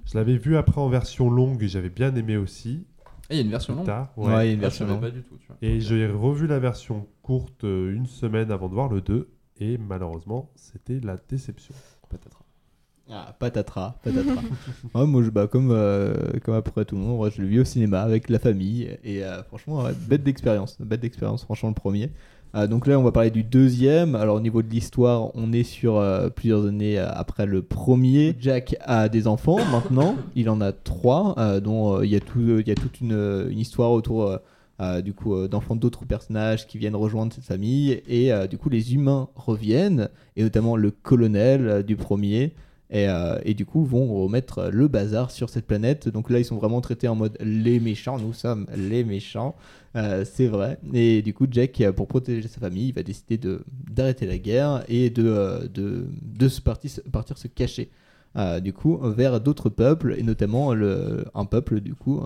je 0.06 0.18
l'avais 0.18 0.36
vu 0.36 0.56
après 0.56 0.80
en 0.80 0.88
version 0.88 1.30
longue 1.30 1.62
et 1.62 1.68
j'avais 1.68 1.88
bien 1.90 2.14
aimé 2.16 2.36
aussi. 2.36 2.84
Et 3.30 3.34
il 3.34 3.36
y 3.36 3.38
a 3.40 3.42
une 3.44 3.50
version 3.50 3.76
longue 3.76 3.86
Tard, 3.86 4.08
Ouais, 4.16 4.26
il 4.26 4.30
y 4.30 4.34
a 4.34 4.44
une 4.44 4.50
Ah, 4.50 4.54
je 4.54 4.60
version 4.60 4.86
longue. 4.88 5.00
pas 5.00 5.10
du 5.10 5.22
tout, 5.22 5.36
tu 5.38 5.46
vois. 5.46 5.56
et 5.62 5.80
j'ai 5.80 6.06
revu 6.08 6.46
la 6.48 6.58
version 6.58 7.06
courte 7.22 7.62
une 7.62 8.06
semaine 8.06 8.50
avant 8.50 8.68
de 8.68 8.74
voir 8.74 8.88
le 8.88 9.00
2. 9.00 9.28
Et 9.60 9.78
malheureusement, 9.78 10.50
c'était 10.56 10.98
la 10.98 11.16
déception. 11.28 11.74
Peut-être. 12.08 12.42
Ah, 13.10 13.34
patatras, 13.38 13.96
patatras. 14.02 14.42
Ouais, 14.94 15.06
moi, 15.06 15.22
je, 15.22 15.30
bah, 15.30 15.46
comme, 15.46 15.70
euh, 15.70 16.14
comme 16.44 16.54
après 16.54 16.84
tout 16.84 16.94
le 16.96 17.02
monde, 17.02 17.30
je 17.34 17.42
l'ai 17.42 17.48
vu 17.48 17.60
au 17.60 17.64
cinéma 17.64 18.00
avec 18.00 18.28
la 18.30 18.38
famille. 18.38 18.88
Et 19.04 19.24
euh, 19.24 19.42
franchement, 19.42 19.82
ouais, 19.82 19.92
bête 20.08 20.22
d'expérience. 20.22 20.76
Bête 20.80 21.00
d'expérience, 21.00 21.44
franchement, 21.44 21.68
le 21.70 21.74
premier. 21.74 22.10
Euh, 22.54 22.66
donc 22.66 22.86
là, 22.86 22.98
on 22.98 23.02
va 23.02 23.12
parler 23.12 23.30
du 23.30 23.42
deuxième. 23.42 24.14
Alors, 24.14 24.36
au 24.36 24.40
niveau 24.40 24.62
de 24.62 24.68
l'histoire, 24.70 25.30
on 25.34 25.52
est 25.52 25.62
sur 25.64 25.96
euh, 25.96 26.28
plusieurs 26.30 26.64
années 26.66 26.96
après 26.98 27.44
le 27.44 27.60
premier. 27.62 28.34
Jack 28.40 28.76
a 28.80 29.08
des 29.08 29.26
enfants 29.26 29.58
maintenant. 29.70 30.16
Il 30.36 30.48
en 30.48 30.60
a 30.60 30.72
trois, 30.72 31.34
dont 31.60 32.00
il 32.02 32.10
y, 32.10 32.16
a 32.16 32.20
tout- 32.20 32.60
y 32.60 32.70
a 32.70 32.74
toute 32.74 33.00
une, 33.00 33.46
une 33.50 33.58
histoire 33.58 33.90
autour. 33.92 34.38
euh, 34.80 35.02
du 35.02 35.12
coup, 35.12 35.34
euh, 35.34 35.48
d'enfants 35.48 35.76
d'autres 35.76 36.04
personnages 36.06 36.66
qui 36.66 36.78
viennent 36.78 36.96
rejoindre 36.96 37.32
cette 37.32 37.44
famille 37.44 38.02
et 38.08 38.32
euh, 38.32 38.46
du 38.48 38.58
coup 38.58 38.68
les 38.68 38.94
humains 38.94 39.28
reviennent 39.36 40.08
et 40.34 40.42
notamment 40.42 40.76
le 40.76 40.90
colonel 40.90 41.84
du 41.84 41.94
premier 41.94 42.52
et, 42.92 43.08
euh, 43.08 43.38
et 43.44 43.54
du 43.54 43.64
coup 43.64 43.84
vont 43.84 44.06
remettre 44.22 44.68
le 44.70 44.86
bazar 44.86 45.30
sur 45.30 45.48
cette 45.48 45.66
planète. 45.66 46.08
Donc 46.08 46.28
là, 46.30 46.38
ils 46.38 46.44
sont 46.44 46.56
vraiment 46.56 46.80
traités 46.82 47.08
en 47.08 47.14
mode 47.16 47.36
les 47.40 47.80
méchants. 47.80 48.18
Nous 48.18 48.34
sommes 48.34 48.66
les 48.76 49.02
méchants, 49.02 49.56
Euh, 49.94 50.24
c'est 50.24 50.46
vrai. 50.46 50.78
Et 50.94 51.20
du 51.20 51.34
coup, 51.34 51.46
Jack, 51.50 51.82
pour 51.96 52.06
protéger 52.08 52.48
sa 52.48 52.60
famille, 52.60 52.88
il 52.88 52.94
va 52.94 53.02
décider 53.02 53.36
de 53.36 53.64
d'arrêter 53.90 54.26
la 54.26 54.38
guerre 54.38 54.84
et 54.88 55.10
de 55.10 55.24
euh, 55.26 55.68
de, 55.68 56.06
de 56.22 56.48
se 56.48 56.60
partir, 56.62 56.90
partir 57.10 57.36
se 57.36 57.48
cacher. 57.48 57.90
du 58.62 58.72
coup, 58.72 58.98
vers 59.02 59.40
d'autres 59.40 59.68
peuples 59.70 60.14
et 60.18 60.22
notamment 60.22 60.72
le, 60.74 61.24
un 61.34 61.44
peuple 61.44 61.80
du 61.80 61.94
coup 61.94 62.22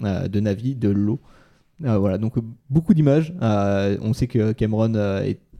de 0.00 0.40
Navi 0.40 0.76
de 0.76 0.88
l'eau. 0.88 1.18
Voilà, 1.80 2.18
donc 2.18 2.34
beaucoup 2.70 2.94
d'images. 2.94 3.32
On 3.40 4.12
sait 4.12 4.28
que 4.28 4.52
Cameron 4.52 4.94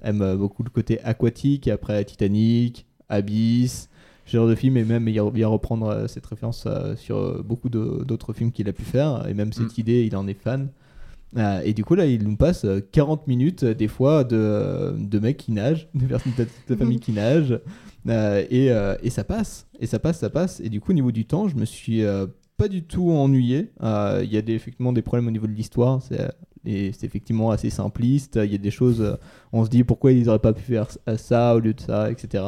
aime 0.02 0.36
beaucoup 0.36 0.62
le 0.62 0.70
côté 0.70 1.00
aquatique, 1.02 1.66
après 1.66 2.04
Titanic, 2.04 2.86
Abyss, 3.08 3.88
ce 4.28 4.36
genre 4.36 4.46
de 4.48 4.54
film, 4.54 4.76
et 4.76 4.84
même 4.84 5.08
il 5.08 5.20
vient 5.32 5.48
reprendre 5.48 5.88
euh, 5.88 6.06
cette 6.06 6.26
référence 6.26 6.64
euh, 6.66 6.94
sur 6.96 7.16
euh, 7.16 7.42
beaucoup 7.44 7.68
d'autres 7.70 8.32
films 8.32 8.52
qu'il 8.52 8.68
a 8.68 8.72
pu 8.72 8.82
faire, 8.82 9.26
et 9.28 9.34
même 9.34 9.52
cette 9.52 9.76
Mm. 9.76 9.80
idée, 9.80 10.04
il 10.06 10.14
en 10.16 10.26
est 10.28 10.34
fan. 10.34 10.68
Euh, 11.36 11.60
et 11.64 11.72
du 11.74 11.84
coup, 11.84 11.94
là, 11.94 12.06
il 12.06 12.24
nous 12.24 12.36
passe 12.36 12.64
euh, 12.64 12.80
40 12.92 13.26
minutes, 13.26 13.62
euh, 13.62 13.74
des 13.74 13.88
fois, 13.88 14.24
de, 14.24 14.94
de 14.98 15.18
mecs 15.18 15.36
qui 15.38 15.52
nagent, 15.52 15.88
de 15.94 16.06
personnes 16.06 16.32
de 16.36 16.46
la 16.68 16.76
famille 16.76 17.00
qui 17.00 17.12
nagent, 17.12 17.58
et, 18.06 18.66
et 19.02 19.10
ça 19.10 19.24
passe, 19.24 19.66
et 19.80 19.86
ça 19.86 19.98
passe, 19.98 20.18
ça 20.18 20.30
passe. 20.30 20.60
Et 20.60 20.68
du 20.68 20.80
coup, 20.80 20.92
au 20.92 20.94
niveau 20.94 21.12
du 21.12 21.24
temps, 21.26 21.48
je 21.48 21.56
me 21.56 21.64
suis 21.64 22.02
pas 22.56 22.68
du 22.68 22.82
tout 22.82 23.10
ennuyé. 23.10 23.70
Il 23.82 24.28
y 24.30 24.36
a 24.36 24.42
des, 24.42 24.54
effectivement 24.54 24.92
des 24.94 25.02
problèmes 25.02 25.26
au 25.28 25.30
niveau 25.30 25.46
de 25.46 25.52
l'histoire, 25.52 26.00
c'est 26.02 26.30
et 26.64 26.92
c'est 26.92 27.06
effectivement 27.06 27.50
assez 27.50 27.70
simpliste. 27.70 28.38
Il 28.42 28.50
y 28.50 28.54
a 28.54 28.58
des 28.58 28.70
choses, 28.70 29.16
on 29.52 29.64
se 29.64 29.70
dit 29.70 29.84
pourquoi 29.84 30.12
ils 30.12 30.28
auraient 30.28 30.38
pas 30.38 30.52
pu 30.52 30.62
faire 30.62 30.88
ça 31.16 31.54
au 31.54 31.60
lieu 31.60 31.72
de 31.74 31.80
ça, 31.80 32.10
etc. 32.10 32.44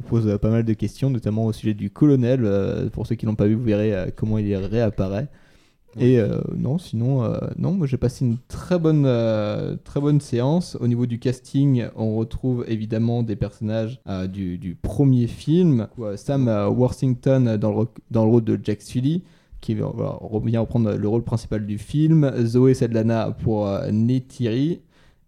On 0.00 0.08
pose 0.08 0.26
euh, 0.26 0.38
pas 0.38 0.50
mal 0.50 0.64
de 0.64 0.72
questions, 0.72 1.10
notamment 1.10 1.46
au 1.46 1.52
sujet 1.52 1.74
du 1.74 1.90
colonel. 1.90 2.40
euh, 2.44 2.88
pour 2.90 3.06
ceux 3.06 3.14
qui 3.14 3.26
l'ont 3.26 3.34
pas 3.36 3.46
vu, 3.46 3.54
vous 3.54 3.64
verrez 3.64 3.94
euh, 3.94 4.06
comment 4.14 4.38
il 4.38 4.54
réapparaît. 4.56 5.28
Et 5.96 6.18
euh, 6.18 6.40
non, 6.56 6.76
sinon, 6.78 7.22
euh, 7.22 7.38
non, 7.56 7.70
moi 7.70 7.86
j'ai 7.86 7.96
passé 7.96 8.24
une 8.24 8.38
très 8.48 8.80
bonne, 8.80 9.04
euh, 9.06 9.76
très 9.84 10.00
bonne 10.00 10.20
séance. 10.20 10.76
Au 10.80 10.88
niveau 10.88 11.06
du 11.06 11.20
casting, 11.20 11.84
on 11.94 12.16
retrouve 12.16 12.64
évidemment 12.66 13.22
des 13.22 13.36
personnages 13.36 14.00
du, 14.28 14.58
du 14.58 14.74
premier 14.74 15.28
film. 15.28 15.86
Sam 16.16 16.48
Worthington 16.48 17.56
dans 17.60 17.70
le, 17.82 17.86
dans 18.10 18.24
le 18.24 18.30
rôle 18.32 18.42
de 18.42 18.58
Jack 18.60 18.82
Sully, 18.82 19.22
qui 19.60 19.76
va- 19.76 19.92
va- 19.94 20.18
revient 20.20 20.56
reprendre 20.58 20.92
le 20.96 21.08
rôle 21.08 21.22
principal 21.22 21.64
du 21.64 21.78
film. 21.78 22.28
Zoé 22.44 22.74
Saldana 22.74 23.30
pour 23.30 23.70
Neytiri. 23.92 24.80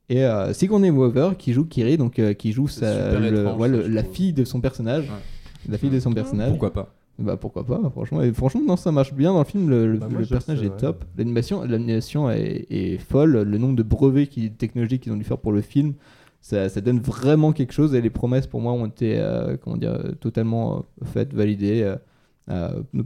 Et 0.08 0.24
euh, 0.24 0.52
Sigourney 0.52 0.90
Weaver 0.90 1.30
qui 1.38 1.52
joue 1.52 1.64
Kiri, 1.64 1.96
donc 1.96 2.18
euh, 2.18 2.32
qui 2.32 2.52
joue 2.52 2.68
sa- 2.68 2.92
super 3.10 3.20
le- 3.20 3.40
étrange, 3.40 3.60
ouais, 3.60 3.68
le- 3.68 3.82
ça, 3.82 3.88
je 3.88 3.92
la 3.94 4.04
fille 4.04 4.32
de 4.32 4.44
son 4.44 4.60
personnage. 4.60 5.04
Ouais. 5.04 5.68
La 5.72 5.78
fille 5.78 5.90
de 5.90 5.98
son 5.98 6.12
personnage. 6.12 6.50
Pourquoi 6.50 6.72
pas 6.72 6.94
Bah 7.18 7.36
pourquoi 7.36 7.64
pas, 7.66 7.80
franchement. 7.90 8.22
Et 8.22 8.32
franchement, 8.32 8.60
non, 8.64 8.76
ça 8.76 8.92
marche 8.92 9.12
bien 9.14 9.32
dans 9.32 9.40
le 9.40 9.44
film. 9.44 9.68
Le, 9.68 9.96
Bah, 9.96 10.06
le 10.16 10.24
personnage 10.26 10.62
est 10.62 10.76
top. 10.76 11.04
L'animation, 11.18 11.64
l'animation 11.64 12.30
est, 12.30 12.66
est 12.70 12.98
folle. 12.98 13.42
Le 13.42 13.58
nombre 13.58 13.74
de 13.74 13.82
brevets 13.82 14.28
qui, 14.28 14.50
technologiques 14.52 15.02
qu'ils 15.02 15.12
ont 15.12 15.16
dû 15.16 15.24
faire 15.24 15.38
pour 15.38 15.50
le 15.50 15.60
film, 15.60 15.94
ça, 16.40 16.68
ça 16.68 16.80
donne 16.80 17.00
vraiment 17.00 17.52
quelque 17.52 17.72
chose. 17.72 17.94
Et 17.96 18.00
les 18.00 18.10
promesses, 18.10 18.46
pour 18.46 18.60
moi, 18.60 18.72
ont 18.74 18.86
été, 18.86 19.18
euh, 19.18 19.56
comment 19.56 19.76
dire, 19.76 19.98
totalement 20.20 20.76
euh, 21.02 21.04
faites, 21.06 21.34
validées 21.34 21.92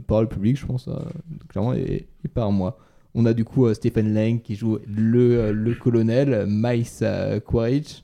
par 0.07 0.21
le 0.21 0.27
public, 0.27 0.57
je 0.59 0.65
pense, 0.67 0.87
euh, 0.87 0.93
clairement, 1.49 1.73
et, 1.73 2.05
et 2.23 2.27
par 2.27 2.51
moi. 2.51 2.77
On 3.13 3.25
a 3.25 3.33
du 3.33 3.43
coup 3.43 3.65
euh, 3.65 3.73
Stephen 3.73 4.13
Lang 4.13 4.41
qui 4.41 4.55
joue 4.55 4.77
le, 4.87 5.39
euh, 5.39 5.51
le 5.51 5.73
colonel, 5.75 6.45
Miles 6.47 6.85
euh, 7.01 7.39
Quaritch. 7.39 8.03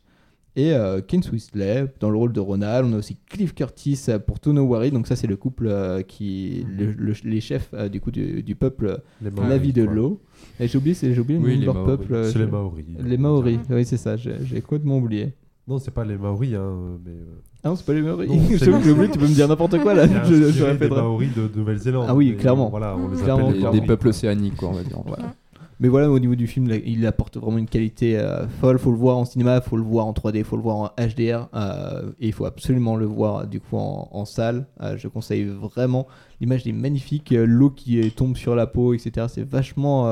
Et 0.59 0.73
euh, 0.73 1.01
Ken 1.01 1.21
Swisley 1.21 1.85
dans 1.99 2.09
le 2.09 2.17
rôle 2.17 2.33
de 2.33 2.39
Ronald. 2.39 2.87
On 2.89 2.93
a 2.93 2.97
aussi 2.97 3.15
Cliff 3.29 3.53
Curtis 3.53 4.07
pour 4.25 4.39
Tonowari. 4.39 4.89
Donc 4.89 5.05
ça 5.05 5.15
c'est 5.15 5.27
le 5.27 5.35
couple 5.35 5.67
euh, 5.67 6.01
qui 6.01 6.65
le- 6.67 6.93
le- 6.93 7.13
les 7.25 7.41
chefs 7.41 7.69
euh, 7.75 7.89
du 7.89 8.01
coup 8.01 8.09
du, 8.09 8.41
du 8.41 8.55
peuple 8.55 8.99
vie 9.21 9.71
de 9.71 9.83
l'eau. 9.83 10.19
Et 10.59 10.67
j'ai 10.67 10.79
oublié, 10.79 10.95
j'ai 10.99 11.19
oublié 11.19 11.39
le 11.39 11.45
Oui, 11.45 11.51
nom 11.51 11.55
de 11.57 11.59
les 11.59 11.65
leur 11.67 11.75
Maoris. 11.75 11.97
peuple. 11.99 12.25
C'est 12.33 12.39
les 12.39 12.47
Maoris. 12.47 12.85
Les 13.05 13.17
Maoris. 13.17 13.59
Oui 13.69 13.85
c'est 13.85 13.97
ça. 13.97 14.17
J'ai 14.17 14.33
j'ai 14.43 14.61
complètement 14.61 14.97
oublié. 14.97 15.33
Non, 15.67 15.79
c'est 15.79 15.91
pas 15.91 16.05
les 16.05 16.17
Maoris, 16.17 16.53
hein, 16.53 16.97
mais. 17.05 17.11
euh, 17.11 17.41
Ah 17.63 17.69
non 17.69 17.75
c'est 17.75 17.85
pas 17.85 17.93
les 17.93 18.01
Maoris. 18.01 18.29
C'est- 18.57 18.65
j'ai 18.65 18.91
oublié. 18.91 19.09
Tu 19.11 19.19
peux 19.19 19.27
me 19.27 19.33
dire 19.33 19.47
n'importe 19.47 19.77
quoi 19.81 19.93
là. 19.93 20.07
Je, 20.23 20.51
je 20.51 20.63
répéterai. 20.63 21.01
Maoris 21.01 21.33
de, 21.35 21.47
de 21.47 21.57
Nouvelle-Zélande. 21.59 22.05
Ah 22.09 22.15
oui, 22.15 22.35
clairement. 22.37 22.69
Voilà, 22.69 22.95
on 22.95 23.09
les 23.09 23.17
Clairement, 23.21 23.49
appelle 23.49 23.71
Des, 23.71 23.79
les 23.81 23.85
peuples 23.85 24.07
océaniques, 24.07 24.55
quoi, 24.55 24.69
on 24.69 24.73
va 24.73 24.83
dire. 24.83 25.01
Voilà. 25.05 25.33
Mais 25.79 25.89
voilà, 25.89 26.09
au 26.09 26.17
niveau 26.17 26.33
du 26.33 26.47
film, 26.47 26.67
là, 26.69 26.75
il 26.83 27.05
apporte 27.05 27.37
vraiment 27.37 27.59
une 27.59 27.67
qualité 27.67 28.17
euh, 28.17 28.47
folle. 28.47 28.79
Faut 28.79 28.89
le 28.89 28.97
voir 28.97 29.15
en 29.17 29.25
cinéma, 29.25 29.61
faut 29.61 29.77
le 29.77 29.83
voir 29.83 30.07
en 30.07 30.11
3D, 30.13 30.43
faut 30.43 30.55
le 30.55 30.63
voir 30.63 30.77
en 30.77 30.89
HDR, 30.97 31.49
euh, 31.53 32.09
et 32.19 32.27
il 32.27 32.33
faut 32.33 32.45
absolument 32.45 32.95
le 32.95 33.05
voir 33.05 33.45
du 33.45 33.59
coup 33.59 33.77
en, 33.77 34.07
en 34.11 34.25
salle. 34.25 34.65
Euh, 34.81 34.97
je 34.97 35.07
conseille 35.07 35.43
vraiment. 35.43 36.07
L'image 36.41 36.65
est 36.65 36.71
magnifique, 36.71 37.31
l'eau 37.37 37.69
qui 37.69 38.09
tombe 38.11 38.35
sur 38.37 38.55
la 38.55 38.65
peau, 38.65 38.93
etc. 38.95 39.27
C'est 39.29 39.47
vachement 39.47 40.07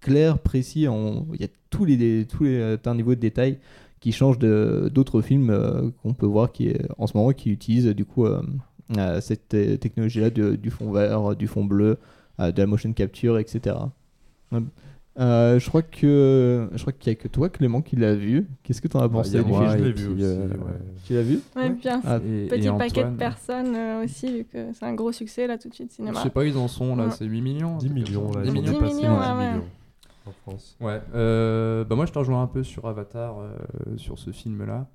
clair, 0.00 0.38
précis. 0.38 0.86
On- 0.88 1.26
Il 1.34 1.40
y 1.42 1.44
a 1.44 1.48
tous 1.68 1.84
les 1.84 2.24
tous 2.26 2.44
les 2.44 2.76
un 2.86 2.94
niveau 2.94 3.14
de 3.14 3.20
détail 3.20 3.58
qui 4.04 4.12
change 4.12 4.38
de 4.38 4.90
d'autres 4.92 5.22
films 5.22 5.48
euh, 5.48 5.88
qu'on 6.02 6.12
peut 6.12 6.26
voir 6.26 6.52
qui 6.52 6.68
est, 6.68 6.86
en 6.98 7.06
ce 7.06 7.16
moment 7.16 7.30
qui 7.32 7.48
utilisent 7.50 7.86
du 7.86 8.04
coup 8.04 8.26
euh, 8.26 8.42
euh, 8.98 9.18
cette 9.22 9.48
technologie-là 9.80 10.28
de- 10.28 10.56
du 10.56 10.68
fond 10.70 10.92
vert, 10.92 11.34
du 11.34 11.46
fond 11.46 11.64
bleu, 11.64 11.96
euh, 12.38 12.52
de 12.52 12.58
la 12.60 12.66
motion 12.66 12.92
capture, 12.92 13.38
etc. 13.38 13.76
Euh, 15.20 15.60
je 15.60 15.68
crois 15.68 15.82
que 15.82 16.68
je 16.74 16.80
crois 16.82 16.92
qu'il 16.92 17.12
y 17.12 17.16
a 17.16 17.18
que 17.18 17.28
toi 17.28 17.48
Clément 17.48 17.80
qui 17.82 17.94
l'a 17.96 18.14
vu. 18.14 18.46
Qu'est-ce 18.62 18.82
que 18.82 18.88
t'en 18.88 18.98
as 19.00 19.06
Bah, 19.08 19.18
pensé 19.22 19.38
du 19.42 19.48
moi 19.48 19.60
film? 19.70 19.78
Je 19.78 19.84
l'ai 19.84 19.92
vu 19.92 20.04
puis, 20.06 20.24
aussi. 20.24 20.24
euh, 20.24 20.48
ouais. 20.48 20.80
Tu 21.06 21.14
l'as 21.14 21.22
vu? 21.22 21.38
Ouais, 21.56 21.70
bien. 21.70 22.02
Ah, 22.04 22.18
Et- 22.18 22.48
Petit 22.48 22.66
et 22.68 22.72
paquet 22.76 23.04
de 23.04 23.10
personnes 23.16 23.74
euh, 23.76 24.04
aussi, 24.04 24.26
vu 24.38 24.44
que 24.44 24.58
c'est 24.74 24.84
un 24.84 24.92
gros 24.94 25.12
succès 25.12 25.46
là 25.46 25.56
tout 25.56 25.68
de 25.70 25.74
suite 25.74 25.90
Je 25.92 25.96
cinéma. 25.96 26.20
sais 26.22 26.30
pas, 26.30 26.44
ils 26.44 26.58
en 26.58 26.66
sont 26.68 26.94
là, 26.96 27.04
Ouais. 27.06 27.10
c'est 27.16 27.24
8 27.24 27.40
millions. 27.40 27.76
un 27.76 27.78
10 27.78 27.86
truc 27.90 28.04
comme 28.04 28.04
millions, 28.04 28.32
là. 28.32 28.42
10 28.42 28.48
ils 28.48 28.50
ont 28.50 28.52
millions. 28.54 28.72
10 28.72 28.84
ouais, 28.84 28.90
ouais. 29.08 29.52
millions 29.52 29.64
en 30.26 30.32
France. 30.32 30.76
Ouais, 30.80 31.02
euh, 31.14 31.84
bah 31.84 31.96
moi 31.96 32.06
je 32.06 32.12
te 32.12 32.18
rejoins 32.18 32.42
un 32.42 32.46
peu 32.46 32.62
sur 32.62 32.86
Avatar, 32.86 33.38
euh, 33.38 33.56
sur 33.96 34.18
ce 34.18 34.32
film-là, 34.32 34.88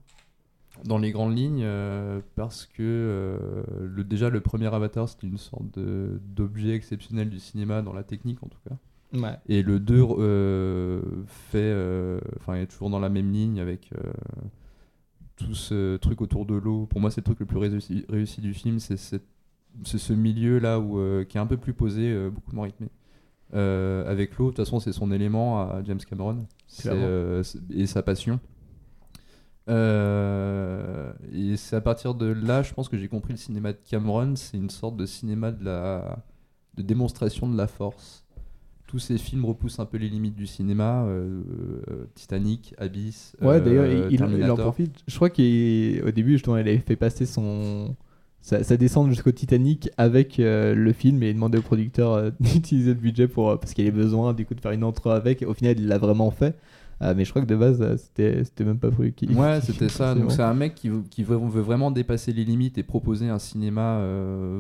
dans 0.86 0.98
les 0.98 1.12
grandes 1.12 1.38
lignes, 1.38 1.64
euh, 1.64 2.22
parce 2.36 2.66
que 2.66 2.82
euh, 2.82 3.64
le, 3.82 4.04
déjà 4.04 4.30
le 4.30 4.40
premier 4.42 4.74
Avatar 4.74 5.10
c'était 5.10 5.28
une 5.28 5.38
sorte 5.38 5.78
d'objet 5.78 6.74
exceptionnel 6.74 7.30
du 7.30 7.40
cinéma 7.40 7.82
dans 7.82 7.94
la 7.94 8.04
technique 8.04 8.44
en 8.44 8.48
tout 8.48 8.60
cas. 8.68 8.76
Ouais. 9.18 9.38
Et 9.48 9.64
le 9.64 9.80
2 9.80 10.06
euh, 10.20 11.02
fait, 11.26 11.74
enfin 12.40 12.56
est 12.56 12.68
toujours 12.68 12.90
dans 12.90 13.00
la 13.00 13.10
même 13.10 13.32
ligne 13.32 13.60
avec 13.60 13.92
tout 15.36 15.56
ce 15.56 15.98
truc 15.98 16.22
autour 16.22 16.46
de 16.46 16.56
l'eau. 16.56 16.86
Pour 16.86 17.02
moi 17.02 17.12
c'est 17.12 17.22
le 17.22 17.26
truc 17.26 17.40
le 17.40 17.46
plus 17.46 17.58
réussi, 17.58 18.06
réussi 18.08 18.42
du 18.42 18.54
film, 18.54 18.80
c'est 18.80 18.98
ce 18.98 20.14
milieu 20.14 20.60
là 20.60 20.80
où, 20.80 21.00
qui 21.26 21.38
est 21.38 21.42
un 21.42 21.48
peu 21.48 21.58
plus 21.58 21.74
posé, 21.74 22.30
beaucoup 22.30 22.56
moins 22.56 22.66
rythmé. 22.66 22.90
Euh, 23.56 24.10
avec 24.10 24.38
l'eau, 24.38 24.46
de 24.46 24.50
toute 24.52 24.66
façon 24.66 24.80
c'est 24.80 24.92
son 24.92 25.12
élément 25.12 25.60
à 25.60 25.82
James 25.84 26.00
Cameron 26.08 26.46
euh, 26.86 27.44
et 27.74 27.88
sa 27.88 28.04
passion. 28.04 28.40
Euh, 29.68 31.12
et 31.34 31.58
c'est 31.58 31.76
à 31.76 31.82
partir 31.82 32.16
de 32.16 32.26
là, 32.28 32.64
je 32.64 32.74
pense 32.74 32.90
que 32.90 32.98
j'ai 32.98 33.08
compris 33.08 33.34
le 33.34 33.38
cinéma 33.38 33.74
de 33.74 33.80
Cameron. 33.90 34.36
C'est 34.36 34.58
une 34.58 34.70
sorte 34.70 34.98
de 34.98 35.06
cinéma 35.06 35.52
de 35.52 35.64
la 35.64 36.20
de 36.76 36.84
démonstration 36.84 37.48
de 37.48 37.58
la 37.58 37.68
force. 37.68 38.26
Tous 38.88 39.00
ces 39.00 39.20
films 39.20 39.46
repoussent 39.46 39.80
un 39.80 39.86
peu 39.86 39.98
les 39.98 40.10
limites 40.10 40.36
du 40.36 40.48
cinéma. 40.48 41.06
euh, 41.06 41.44
Titanic, 42.16 42.74
Abyss. 42.80 43.36
Ouais, 43.42 43.62
d'ailleurs, 43.62 43.86
il, 44.10 44.24
en 44.24 44.56
profite. 44.56 45.04
Je 45.08 45.16
crois 45.16 45.30
qu'au 45.30 46.12
début, 46.12 46.32
justement, 46.34 46.58
il 46.58 46.68
avait 46.68 46.80
fait 46.80 46.96
passer 46.96 47.26
son. 47.28 47.96
Sa, 48.42 48.64
sa 48.64 48.78
descente 48.78 49.10
jusqu'au 49.10 49.32
Titanic 49.32 49.90
avec 49.98 50.40
euh, 50.40 50.74
le 50.74 50.94
film 50.94 51.22
et 51.24 51.30
il 51.30 51.34
demandait 51.34 51.58
au 51.58 51.62
producteur 51.62 52.14
euh, 52.14 52.32
d'utiliser 52.40 52.94
le 52.94 53.00
budget 53.00 53.28
pour, 53.28 53.50
euh, 53.50 53.58
parce 53.58 53.74
qu'il 53.74 53.86
avait 53.86 53.96
besoin 53.96 54.34
du 54.34 54.46
coup 54.46 54.56
de 54.56 54.62
faire 54.62 54.72
une 54.72 54.84
intro 54.84 55.10
avec. 55.10 55.44
Au 55.44 55.54
final, 55.54 55.78
il 55.78 55.88
l'a 55.88 55.98
vraiment 55.98 56.32
fait. 56.32 56.58
Euh, 57.02 57.14
mais 57.16 57.24
je 57.24 57.30
crois 57.30 57.42
que 57.42 57.48
de 57.48 57.56
base, 57.56 57.96
c'était 57.98 58.44
c'était 58.44 58.66
même 58.66 58.80
pas 58.80 58.92
prévu. 58.92 59.14
Ouais, 59.34 59.60
c'était 59.64 59.90
ça. 59.90 60.14
c'est 60.14 60.20
Donc 60.20 60.32
c'est 60.32 60.42
un 60.42 60.54
mec 60.54 60.76
qui, 60.76 60.90
veut, 60.90 61.04
qui 61.10 61.24
veut, 61.24 61.38
vraiment 61.38 61.92
dépasser 61.92 62.34
les 62.34 62.44
limites 62.44 62.78
et 62.78 62.84
proposer 62.84 63.30
un 63.30 63.40
cinéma 63.40 64.02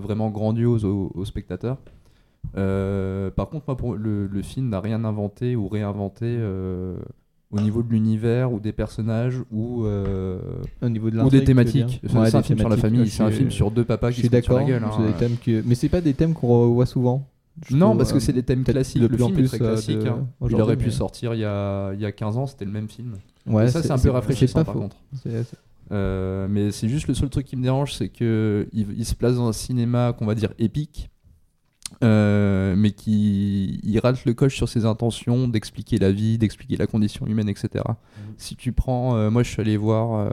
vraiment 0.02 0.30
grandiose 0.30 0.86
aux, 0.86 1.12
aux 1.14 1.26
spectateurs. 1.26 1.78
Par 2.54 3.50
contre, 3.50 3.66
moi, 3.68 3.76
pour 3.76 3.96
le, 3.96 4.28
le 4.28 4.42
film 4.42 4.70
n'a 4.70 4.80
rien 4.80 5.04
inventé 5.04 5.58
ou 5.58 5.68
réinventé 5.68 6.38
au 7.52 7.60
niveau 7.60 7.82
de 7.82 7.90
l'univers 7.90 8.52
ou 8.54 8.60
des 8.60 8.72
personnages 8.72 9.42
ou, 9.52 9.84
euh, 9.86 10.40
Au 10.84 10.90
niveau 10.90 11.10
de 11.10 11.20
ou 11.20 11.30
des 11.30 11.44
thématiques. 11.44 11.86
dire 11.88 12.00
Enfin, 12.06 12.22
Ouais, 12.22 12.30
c'est 12.32 12.38
un 12.38 12.44
film 12.44 12.60
sur 12.60 12.70
la 12.70 12.78
famille, 12.78 13.10
c'est 13.10 13.24
un 13.24 13.32
film 13.32 13.50
sur 13.52 13.72
deux 13.72 13.84
papas 13.86 14.12
qui 14.12 14.22
se 14.22 14.28
foutent 14.28 14.44
sur 14.44 14.54
la 14.58 14.64
gueule. 14.64 14.84
hein. 14.84 15.06
des 15.06 15.14
thèmes 15.14 15.36
que... 15.44 15.64
Mais 15.66 15.74
c'est 15.76 15.90
pas 15.90 16.02
des 16.02 16.14
thèmes 16.14 16.34
qu'on 16.34 16.48
revoit 16.48 16.86
souvent. 16.86 17.28
Non, 17.72 17.98
parce 17.98 18.12
que 18.14 18.18
euh, 18.18 18.20
c'est 18.22 18.32
des 18.34 18.44
thèmes 18.44 18.64
classiques. 18.64 19.02
de 19.02 19.08
Le 19.08 19.16
plus 19.16 19.24
en 19.24 19.28
film 19.28 19.40
est 19.40 19.42
plus, 19.42 19.50
très 19.58 19.62
euh, 19.66 19.72
classique. 19.74 20.00
de- 20.00 20.08
hein. 20.08 20.28
Il 20.50 20.62
aurait 20.62 20.78
pu 20.78 20.86
mais- 20.86 20.92
sortir 20.92 21.34
il 21.34 21.42
y 21.42 21.46
a, 21.46 21.92
il 21.94 22.00
y 22.00 22.06
a 22.06 22.12
15 22.12 22.38
ans, 22.38 22.46
c'était 22.46 22.64
le 22.66 22.72
même 22.72 22.88
film. 22.88 23.16
Ouais, 23.48 23.66
Et 23.66 23.68
ça, 23.70 23.82
c'est 23.82 23.92
un 23.92 23.98
peu 23.98 24.12
rafraîchissant 24.12 24.64
par 24.64 24.74
faux. 24.76 24.80
contre. 24.82 24.96
Euh, 25.92 26.48
mais 26.50 26.72
c'est 26.72 26.88
juste 26.88 27.08
le 27.08 27.16
seul 27.16 27.30
truc 27.30 27.46
qui 27.48 27.56
me 27.56 27.64
dérange, 27.64 27.94
c'est 27.96 28.10
que 28.10 28.68
il, 28.74 28.88
il 28.98 29.06
se 29.06 29.16
place 29.16 29.36
dans 29.36 29.48
un 29.48 29.54
cinéma 29.54 30.14
qu'on 30.18 30.26
va 30.28 30.36
dire 30.36 30.54
épique, 30.60 31.10
euh, 32.04 32.76
mais 32.78 32.92
qui 32.92 33.80
il 33.84 34.00
rate 34.00 34.24
le 34.26 34.34
coche 34.34 34.56
sur 34.56 34.70
ses 34.70 34.86
intentions 34.86 35.48
d'expliquer 35.48 35.98
la 35.98 36.12
vie, 36.12 36.38
d'expliquer 36.38 36.78
la 36.78 36.88
condition 36.88 37.26
humaine, 37.28 37.50
etc. 37.50 37.84
Si 38.38 38.56
tu 38.56 38.72
prends, 38.72 39.16
euh, 39.16 39.30
moi 39.30 39.44
je 39.44 39.50
suis 39.52 39.62
allé 39.62 39.78
voir, 39.78 40.20
euh, 40.28 40.30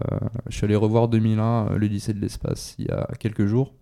je 0.49 0.57
suis 0.57 0.65
allé 0.65 0.77
revoir 0.77 1.09
2001, 1.09 1.69
euh, 1.73 1.79
le 1.79 1.87
lycée 1.87 2.13
de 2.15 2.21
l'espace, 2.21 2.75
il 2.79 2.87
y 2.87 2.91
a 2.91 3.09
quelques 3.19 3.47
jours. 3.47 3.73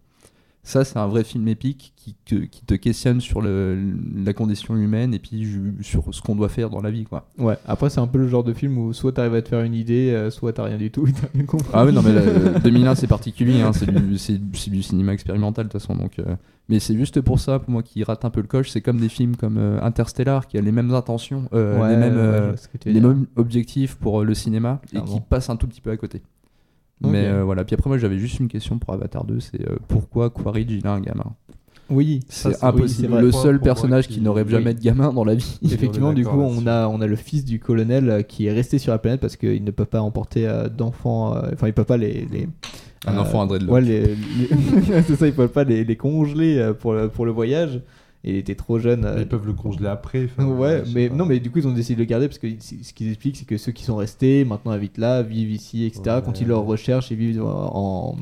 Ça, 0.66 0.83
c'est 0.83 0.97
un 0.99 1.07
vrai 1.07 1.25
film 1.25 1.47
épique 1.49 1.93
qui, 1.95 2.14
te- 2.25 2.37
qui 2.47 2.64
te 2.64 2.73
questionne 2.73 3.21
sur 3.21 3.43
le- 3.43 3.78
la 4.25 4.33
condition 4.33 4.75
humaine 4.75 5.12
et 5.12 5.19
puis 5.19 5.47
sur 5.83 6.04
ce 6.14 6.23
qu'on 6.23 6.35
doit 6.35 6.49
faire 6.49 6.71
dans 6.71 6.81
la 6.81 6.90
vie, 6.90 7.04
quoi. 7.04 7.28
Ouais, 7.37 7.57
après 7.66 7.90
c'est 7.90 8.00
un 8.00 8.07
peu 8.07 8.16
le 8.16 8.28
genre 8.28 8.45
de 8.45 8.54
film 8.54 8.78
où 8.78 8.95
soit 8.95 9.12
t'arrives 9.12 9.35
à 9.35 9.43
te 9.43 9.50
faire 9.50 9.61
une 9.61 9.75
idée, 9.75 10.28
soit 10.31 10.54
t'as 10.54 10.64
rien 10.64 10.78
du 10.78 10.90
tout, 10.90 11.04
t'as 11.21 11.28
rien 11.35 11.45
compris. 11.45 11.69
Ah 11.75 11.85
oui, 11.85 11.93
non, 11.93 12.00
mais 12.00 12.14
là, 12.14 12.59
2001, 12.61 12.95
c'est 12.95 13.07
particulier, 13.07 13.61
hein, 13.61 13.73
c'est 13.75 13.85
du, 13.93 14.71
du 14.71 14.83
cinéma 14.83 15.12
expérimental 15.12 15.66
de 15.66 15.71
toute 15.73 15.83
façon. 15.83 15.97
Donc, 15.97 16.19
mais 16.68 16.78
c'est 16.80 16.94
juste 16.97 17.21
pour 17.21 17.38
ça, 17.40 17.59
pour 17.59 17.71
moi, 17.71 17.83
qui 17.83 18.02
rate 18.04 18.25
un 18.25 18.30
peu 18.30 18.40
le 18.40 18.47
coche. 18.47 18.71
C'est 18.71 18.80
comme 18.80 18.99
des 18.99 19.09
films 19.09 19.37
comme 19.37 19.59
euh, 19.59 19.78
Interstellar, 19.83 20.47
qui 20.47 20.56
a 20.59 20.61
les 20.61 20.73
mêmes 20.73 20.92
intentions, 20.92 21.44
euh, 21.52 21.78
Ouais, 21.80 21.90
les 21.90 21.97
mêmes, 21.97 22.14
euh, 22.16 22.54
les 22.87 23.00
mêmes 23.00 23.26
objectifs 23.37 23.97
pour 23.97 24.21
euh, 24.21 24.25
le 24.25 24.35
cinéma, 24.35 24.80
et 24.85 24.87
qui 24.87 24.90
Clairement. 25.02 25.21
passent 25.21 25.50
un 25.50 25.56
tout 25.56 25.66
petit 25.66 25.80
peu 25.80 25.90
à 25.90 25.97
côté. 25.97 26.23
Mais 27.02 27.26
euh, 27.26 27.44
voilà, 27.44 27.64
puis 27.64 27.75
après, 27.75 27.90
moi, 27.90 27.99
j'avais 27.99 28.18
juste 28.18 28.40
une 28.40 28.49
question 28.49 28.78
pour 28.78 28.94
Avatar 28.94 29.25
2 29.25 29.40
c'est 29.40 29.61
euh, 29.68 29.76
pourquoi 29.88 30.30
Quaritch, 30.30 30.71
il 30.71 30.87
a 30.87 30.92
un 30.92 31.00
gamin? 31.00 31.35
Oui, 31.90 32.21
C'est 32.30 32.49
oui, 32.49 32.54
impossible. 32.62 32.88
c'est 33.02 33.06
vrai. 33.09 33.21
le 33.21 33.30
seul 33.30 33.61
personnage 33.61 34.09
qui- 34.09 34.14
qui 34.14 34.21
n'aurait 34.23 34.49
jamais 34.49 34.68
oui. 34.71 34.75
de 34.76 34.80
gamin 34.80 35.12
dans 35.12 35.25
la 35.25 35.35
vie. 35.35 35.59
Effectivement, 35.64 36.14
du 36.14 36.25
coup, 36.25 36.40
on 36.40 36.66
a, 36.66 36.88
on 36.88 37.02
a 37.02 37.06
le 37.06 37.16
fils 37.16 37.44
du 37.44 37.61
colonel 37.61 38.25
qui 38.26 38.47
est 38.47 38.52
resté 38.52 38.78
sur 38.78 38.90
la 38.90 38.99
planète 38.99 39.21
parce 39.21 39.37
qu'il 39.37 39.62
ne 39.62 39.71
peut 39.71 39.85
pas 39.85 40.00
emporter 40.00 40.50
d'enfants. 40.75 41.35
Enfin, 41.52 41.66
il 41.66 41.75
peut 41.75 41.85
pas 41.85 41.99
les. 41.99 42.26
les 42.33 42.49
Un 43.07 43.17
euh, 43.17 43.21
enfant 43.21 43.43
à 43.43 43.47
dreadlock. 43.47 43.75
Ouais, 43.75 43.81
les, 43.81 44.01
les- 44.01 45.03
c'est 45.07 45.17
ça, 45.17 45.27
il 45.27 45.35
peut 45.35 45.49
pas 45.49 45.65
les, 45.65 45.85
les 45.85 45.97
congeler 45.97 46.59
euh, 46.59 46.73
pour 46.73 46.93
le, 46.95 47.09
pour 47.09 47.27
le 47.27 47.33
voyage. 47.33 47.81
Et 48.27 48.31
il 48.31 48.37
était 48.37 48.55
trop 48.55 48.79
jeune. 48.79 49.05
euh, 49.05 49.17
Mais 49.17 49.23
Ils 49.23 49.29
peuvent 49.29 49.47
le 49.47 49.53
congeler 49.53 49.87
après. 49.89 50.29
Ouais, 50.39 50.83
mais 50.95 51.11
pas. 51.11 51.15
non, 51.15 51.27
mais 51.27 51.41
du 51.41 51.51
coup, 51.51 51.59
ils 51.59 51.69
ont 51.69 51.73
décidé 51.73 51.97
de 51.97 52.01
le 52.01 52.07
garder 52.07 52.27
parce 52.27 52.39
que 52.39 52.47
ce 52.59 52.93
qu'ils 52.95 53.09
expliquent, 53.11 53.37
c'est 53.37 53.45
que 53.47 53.59
ceux 53.59 53.73
qui 53.73 53.85
sont 53.85 53.97
restés 53.97 54.47
maintenant 54.47 54.73
habitent 54.73 54.97
là, 54.97 55.23
vivent 55.23 55.51
ici, 55.51 55.85
etc. 55.85 56.03
Ouais. 56.17 56.23
Continuent 56.23 56.49
leur 56.49 56.65
recherche 56.65 57.13
et 57.13 57.17
vivent 57.17 57.45
en, 57.45 58.17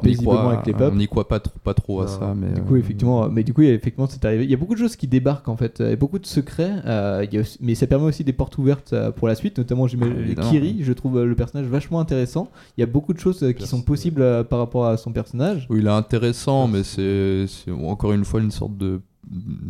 On 0.00 0.06
y 0.06 0.16
croit, 0.16 0.52
avec 0.52 0.66
les 0.66 0.72
peuples. 0.72 0.94
on 0.94 0.98
n'y 0.98 1.06
croit 1.06 1.28
pas 1.28 1.38
trop, 1.40 1.58
pas 1.62 1.74
trop 1.74 2.00
à 2.00 2.08
ça, 2.08 2.34
mais 2.34 2.54
Du 2.54 2.60
euh, 2.60 2.64
coup, 2.64 2.76
effectivement, 2.76 3.28
mais 3.28 3.42
du 3.44 3.52
coup, 3.52 3.62
effectivement, 3.62 4.06
c'est 4.08 4.24
arrivé. 4.24 4.44
Il 4.44 4.50
y 4.50 4.54
a 4.54 4.56
beaucoup 4.56 4.74
de 4.74 4.78
choses 4.78 4.96
qui 4.96 5.06
débarquent 5.06 5.48
en 5.48 5.56
fait, 5.56 5.80
et 5.80 5.96
beaucoup 5.96 6.18
de 6.18 6.26
secrets. 6.26 6.72
euh, 6.86 7.24
il 7.28 7.34
y 7.34 7.38
a 7.38 7.40
aussi- 7.42 7.58
mais 7.60 7.74
ça 7.74 7.86
permet 7.86 8.06
aussi 8.06 8.24
des 8.24 8.32
portes 8.32 8.56
ouvertes 8.58 8.92
euh, 8.94 9.10
pour 9.10 9.28
la 9.28 9.34
suite, 9.34 9.58
notamment 9.58 9.86
j'imagine 9.86 10.16
Évidemment. 10.18 10.50
Kiri. 10.50 10.78
Je 10.80 10.92
trouve 10.92 11.22
le 11.22 11.34
personnage 11.34 11.66
vachement 11.66 12.00
intéressant. 12.00 12.48
Il 12.78 12.80
y 12.80 12.84
a 12.84 12.86
beaucoup 12.86 13.12
de 13.12 13.18
choses 13.18 13.44
qui 13.58 13.66
sont 13.66 13.82
possibles 13.82 14.22
euh, 14.22 14.42
par 14.44 14.58
rapport 14.60 14.86
à 14.86 14.96
son 14.96 15.12
personnage. 15.12 15.66
oui, 15.68 15.80
il 15.80 15.86
est 15.86 15.90
intéressant, 15.90 16.68
mais 16.68 16.82
c'est 16.84 17.46
encore 17.70 18.12
une 18.12 18.24
fois 18.24 18.40
une 18.40 18.50
sorte 18.50 18.76
de 18.78 19.00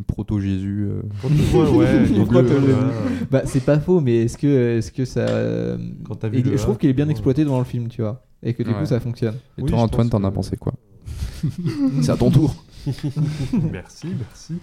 proto-Jésus. 0.07 0.89
euh. 0.91 1.03
Ouais, 1.55 1.71
ouais. 1.77 2.67
Bah, 3.31 3.43
c'est 3.45 3.65
pas 3.65 3.79
faux, 3.79 4.01
mais 4.01 4.23
est-ce 4.25 4.39
que, 4.39 4.79
est-ce 4.79 4.93
que 4.93 5.05
ça. 5.05 5.27
Quand 6.05 6.15
t'as 6.17 6.29
vu 6.29 6.39
et 6.39 6.43
le 6.43 6.57
je 6.57 6.63
trouve 6.63 6.79
qu'il 6.79 6.91
est 6.91 6.95
bien 6.95 7.07
ouais. 7.07 7.11
exploité 7.13 7.45
dans 7.45 7.59
le 7.59 7.65
film, 7.65 7.89
tu 7.89 8.03
vois, 8.03 8.23
et 8.43 8.55
que 8.55 8.63
du 8.63 8.73
coup 8.75 8.85
ça 8.85 9.01
fonctionne. 9.01 9.37
Et 9.59 9.63
Oui, 9.63 9.71
toi, 9.71 9.81
Antoine, 9.81 10.11
t'en 10.11 10.23
as 10.25 10.31
pensé 10.31 10.57
quoi 10.57 10.73
C'est 12.03 12.11
à 12.11 12.17
ton 12.17 12.31
tour. 12.31 12.55
merci, 13.71 14.09
merci. 14.17 14.59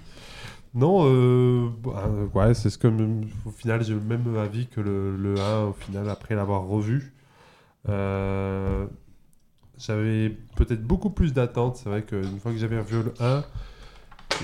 Non, 0.73 1.01
euh, 1.05 1.69
bah, 1.83 2.09
ouais, 2.35 2.53
c'est 2.53 2.69
ce 2.69 2.77
que 2.77 2.87
au 2.87 3.51
final 3.51 3.83
j'ai 3.83 3.93
le 3.93 4.01
même 4.01 4.37
avis 4.37 4.67
que 4.67 4.81
le, 4.81 5.15
le 5.15 5.39
1 5.39 5.63
au 5.63 5.73
final 5.73 6.09
après 6.09 6.35
l'avoir 6.35 6.63
revu. 6.67 7.13
Euh, 7.87 8.85
j'avais 9.77 10.37
peut-être 10.55 10.83
beaucoup 10.83 11.09
plus 11.09 11.33
d'attentes. 11.33 11.77
C'est 11.77 11.89
vrai 11.89 12.03
qu'une 12.03 12.39
fois 12.39 12.51
que 12.51 12.57
j'avais 12.57 12.77
revu 12.79 13.03
le 13.03 13.13
1, 13.19 13.43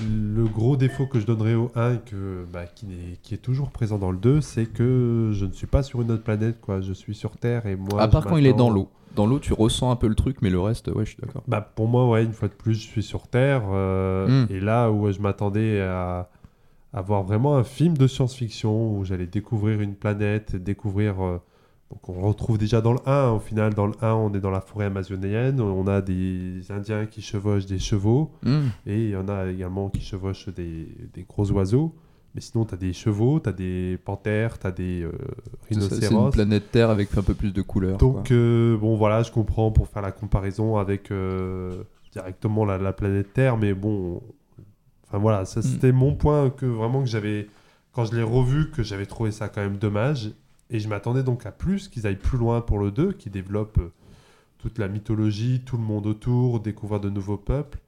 le 0.02 0.44
gros 0.46 0.76
défaut 0.76 1.06
que 1.06 1.20
je 1.20 1.26
donnerais 1.26 1.54
au 1.54 1.70
1 1.76 1.94
et 1.94 1.98
que, 1.98 2.44
bah, 2.52 2.66
qui, 2.66 2.86
est, 2.86 3.22
qui 3.22 3.34
est 3.34 3.38
toujours 3.38 3.70
présent 3.70 3.98
dans 3.98 4.10
le 4.10 4.18
2, 4.18 4.40
c'est 4.40 4.66
que 4.66 5.30
je 5.32 5.44
ne 5.44 5.52
suis 5.52 5.66
pas 5.66 5.82
sur 5.82 6.02
une 6.02 6.10
autre 6.10 6.24
planète. 6.24 6.60
Quoi. 6.60 6.80
Je 6.80 6.92
suis 6.92 7.14
sur 7.14 7.36
Terre 7.36 7.66
et 7.66 7.76
moi. 7.76 8.02
à 8.02 8.08
part 8.08 8.24
quand 8.24 8.36
il 8.36 8.46
est 8.46 8.54
dans 8.54 8.70
l'eau. 8.70 8.88
Dans 9.16 9.26
l'eau, 9.26 9.38
tu 9.40 9.52
ressens 9.52 9.90
un 9.90 9.96
peu 9.96 10.06
le 10.06 10.14
truc, 10.14 10.36
mais 10.42 10.50
le 10.50 10.60
reste, 10.60 10.88
ouais, 10.88 11.04
je 11.04 11.10
suis 11.10 11.20
d'accord. 11.20 11.42
Bah, 11.48 11.60
pour 11.74 11.88
moi, 11.88 12.08
ouais, 12.08 12.22
une 12.24 12.32
fois 12.32 12.48
de 12.48 12.52
plus, 12.54 12.74
je 12.74 12.86
suis 12.86 13.02
sur 13.02 13.26
Terre. 13.28 13.62
euh, 13.72 14.44
Mm. 14.46 14.52
Et 14.52 14.60
là 14.60 14.90
où 14.92 15.10
je 15.10 15.18
m'attendais 15.20 15.80
à 15.80 16.28
avoir 16.92 17.22
vraiment 17.24 17.56
un 17.56 17.64
film 17.64 17.96
de 17.96 18.06
science-fiction 18.06 18.96
où 18.96 19.04
j'allais 19.04 19.26
découvrir 19.26 19.80
une 19.80 19.94
planète, 19.94 20.54
découvrir. 20.56 21.20
euh, 21.24 21.38
donc, 21.90 22.08
on 22.08 22.20
retrouve 22.26 22.58
déjà 22.58 22.80
dans 22.80 22.92
le 22.94 22.98
1. 23.06 23.30
Au 23.30 23.38
final, 23.38 23.72
dans 23.72 23.86
le 23.86 23.92
1, 24.02 24.12
on 24.14 24.34
est 24.34 24.40
dans 24.40 24.50
la 24.50 24.60
forêt 24.60 24.86
amazonienne. 24.86 25.60
On 25.60 25.86
a 25.86 26.00
des 26.00 26.70
Indiens 26.72 27.06
qui 27.06 27.22
chevauchent 27.22 27.66
des 27.66 27.78
chevaux. 27.78 28.32
Hmm. 28.42 28.68
Et 28.86 29.04
il 29.04 29.10
y 29.10 29.16
en 29.16 29.28
a 29.28 29.46
également 29.46 29.88
qui 29.90 30.00
chevauchent 30.00 30.48
des, 30.48 30.88
des 31.14 31.22
gros 31.22 31.48
oiseaux. 31.52 31.94
Mais 32.36 32.42
sinon, 32.42 32.66
tu 32.66 32.74
as 32.74 32.76
des 32.76 32.92
chevaux, 32.92 33.40
tu 33.40 33.48
as 33.48 33.52
des 33.52 33.98
panthères, 34.04 34.58
tu 34.58 34.66
as 34.66 34.70
des 34.70 35.02
euh, 35.02 35.10
C'est 35.70 35.74
une 35.74 35.80
rhinocéros. 35.82 36.30
planète 36.32 36.70
Terre 36.70 36.90
avec 36.90 37.16
un 37.16 37.22
peu 37.22 37.32
plus 37.34 37.50
de 37.52 37.62
couleurs. 37.62 37.96
Donc, 37.96 38.30
euh, 38.30 38.76
bon, 38.76 38.94
voilà, 38.96 39.22
je 39.22 39.32
comprends 39.32 39.70
pour 39.72 39.88
faire 39.88 40.02
la 40.02 40.12
comparaison 40.12 40.76
avec 40.76 41.10
euh, 41.10 41.82
directement 42.12 42.66
la, 42.66 42.76
la 42.76 42.92
planète 42.92 43.32
Terre, 43.32 43.56
mais 43.56 43.72
bon, 43.72 44.22
enfin 45.08 45.16
voilà, 45.16 45.46
ça 45.46 45.60
Mm. 45.60 45.62
c'était 45.62 45.92
mon 45.92 46.14
point 46.14 46.50
que 46.50 46.66
vraiment 46.66 47.00
que 47.02 47.08
j'avais, 47.08 47.48
quand 47.92 48.04
je 48.04 48.14
l'ai 48.14 48.22
revu, 48.22 48.70
que 48.70 48.82
j'avais 48.82 49.06
trouvé 49.06 49.30
ça 49.30 49.48
quand 49.48 49.62
même 49.62 49.78
dommage. 49.78 50.32
Et 50.68 50.78
je 50.78 50.88
m'attendais 50.88 51.22
donc 51.22 51.46
à 51.46 51.52
plus, 51.52 51.88
qu'ils 51.88 52.06
aillent 52.06 52.16
plus 52.16 52.36
loin 52.36 52.60
pour 52.60 52.78
le 52.78 52.90
2, 52.90 53.12
qu'ils 53.14 53.32
développent 53.32 53.80
toute 54.58 54.78
la 54.78 54.88
mythologie, 54.88 55.62
tout 55.64 55.78
le 55.78 55.82
monde 55.84 56.06
autour, 56.06 56.60
découvrir 56.60 57.00
de 57.00 57.08
nouveaux 57.08 57.38
peuples. 57.38 57.78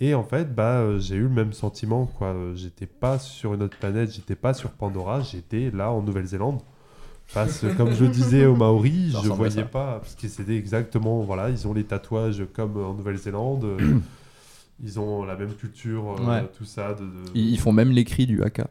Et 0.00 0.14
en 0.14 0.22
fait, 0.22 0.54
bah, 0.54 0.78
euh, 0.80 0.98
j'ai 1.00 1.16
eu 1.16 1.22
le 1.22 1.28
même 1.28 1.52
sentiment, 1.52 2.06
quoi. 2.06 2.28
Euh, 2.28 2.54
J'étais 2.54 2.86
pas 2.86 3.18
sur 3.18 3.54
une 3.54 3.62
autre 3.62 3.76
planète, 3.78 4.12
j'étais 4.12 4.36
pas 4.36 4.54
sur 4.54 4.70
Pandora, 4.70 5.20
j'étais 5.22 5.70
là 5.72 5.90
en 5.90 6.02
Nouvelle-Zélande. 6.02 6.60
Face, 7.26 7.66
comme 7.76 7.92
je 7.92 8.04
le 8.04 8.10
disais 8.10 8.46
aux 8.46 8.56
Maoris, 8.56 9.12
Ça 9.12 9.20
je 9.22 9.28
voyais 9.28 9.64
pas, 9.64 9.98
parce 9.98 10.14
que 10.14 10.28
c'était 10.28 10.56
exactement, 10.56 11.20
voilà, 11.22 11.50
ils 11.50 11.68
ont 11.68 11.74
les 11.74 11.84
tatouages 11.84 12.42
comme 12.54 12.78
en 12.82 12.94
Nouvelle-Zélande, 12.94 13.64
euh, 13.64 13.98
ils 14.82 14.98
ont 14.98 15.24
la 15.24 15.36
même 15.36 15.52
culture, 15.54 16.16
euh, 16.18 16.24
Ouais. 16.24 16.48
tout 16.56 16.64
ça. 16.64 16.94
De, 16.94 17.02
de- 17.04 17.10
Ils, 17.34 17.58
font 17.58 17.72
même 17.72 17.90
les 17.90 18.04
cris 18.04 18.26
du 18.26 18.42
haka. 18.42 18.68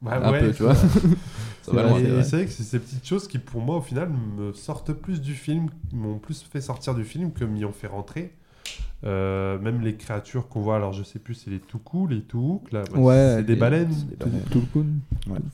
Bah 0.00 0.20
un 0.22 0.30
ouais, 0.32 0.40
peu, 0.40 0.52
tu 0.52 0.62
vois. 0.62 0.72
Et 1.68 1.70
c'est 1.70 1.72
vrai. 1.72 2.22
c'est 2.22 2.36
vrai 2.36 2.44
que 2.46 2.50
c'est 2.52 2.62
ces 2.62 2.78
petites 2.78 3.06
choses 3.06 3.28
qui, 3.28 3.38
pour 3.38 3.60
moi, 3.60 3.76
au 3.76 3.82
final, 3.82 4.08
me 4.38 4.54
sortent 4.54 4.92
plus 4.94 5.20
du 5.20 5.34
film, 5.34 5.68
m'ont 5.92 6.18
plus 6.18 6.42
fait 6.50 6.62
sortir 6.62 6.94
du 6.94 7.04
film 7.04 7.30
que 7.32 7.44
m'y 7.44 7.64
ont 7.66 7.72
fait 7.72 7.88
rentrer. 7.88 8.32
Euh, 9.04 9.60
même 9.60 9.80
les 9.80 9.94
créatures 9.94 10.48
qu'on 10.48 10.60
voit, 10.60 10.74
alors 10.74 10.92
je 10.92 11.04
sais 11.04 11.20
plus, 11.20 11.34
c'est 11.34 11.50
les 11.50 11.60
Tuku, 11.60 12.08
les 12.08 12.22
Tuuk, 12.22 12.72
là, 12.72 12.82
bah, 12.92 12.98
Ouais, 12.98 13.34
c'est 13.36 13.44
des 13.44 13.54
les- 13.54 13.60
baleines, 13.60 13.94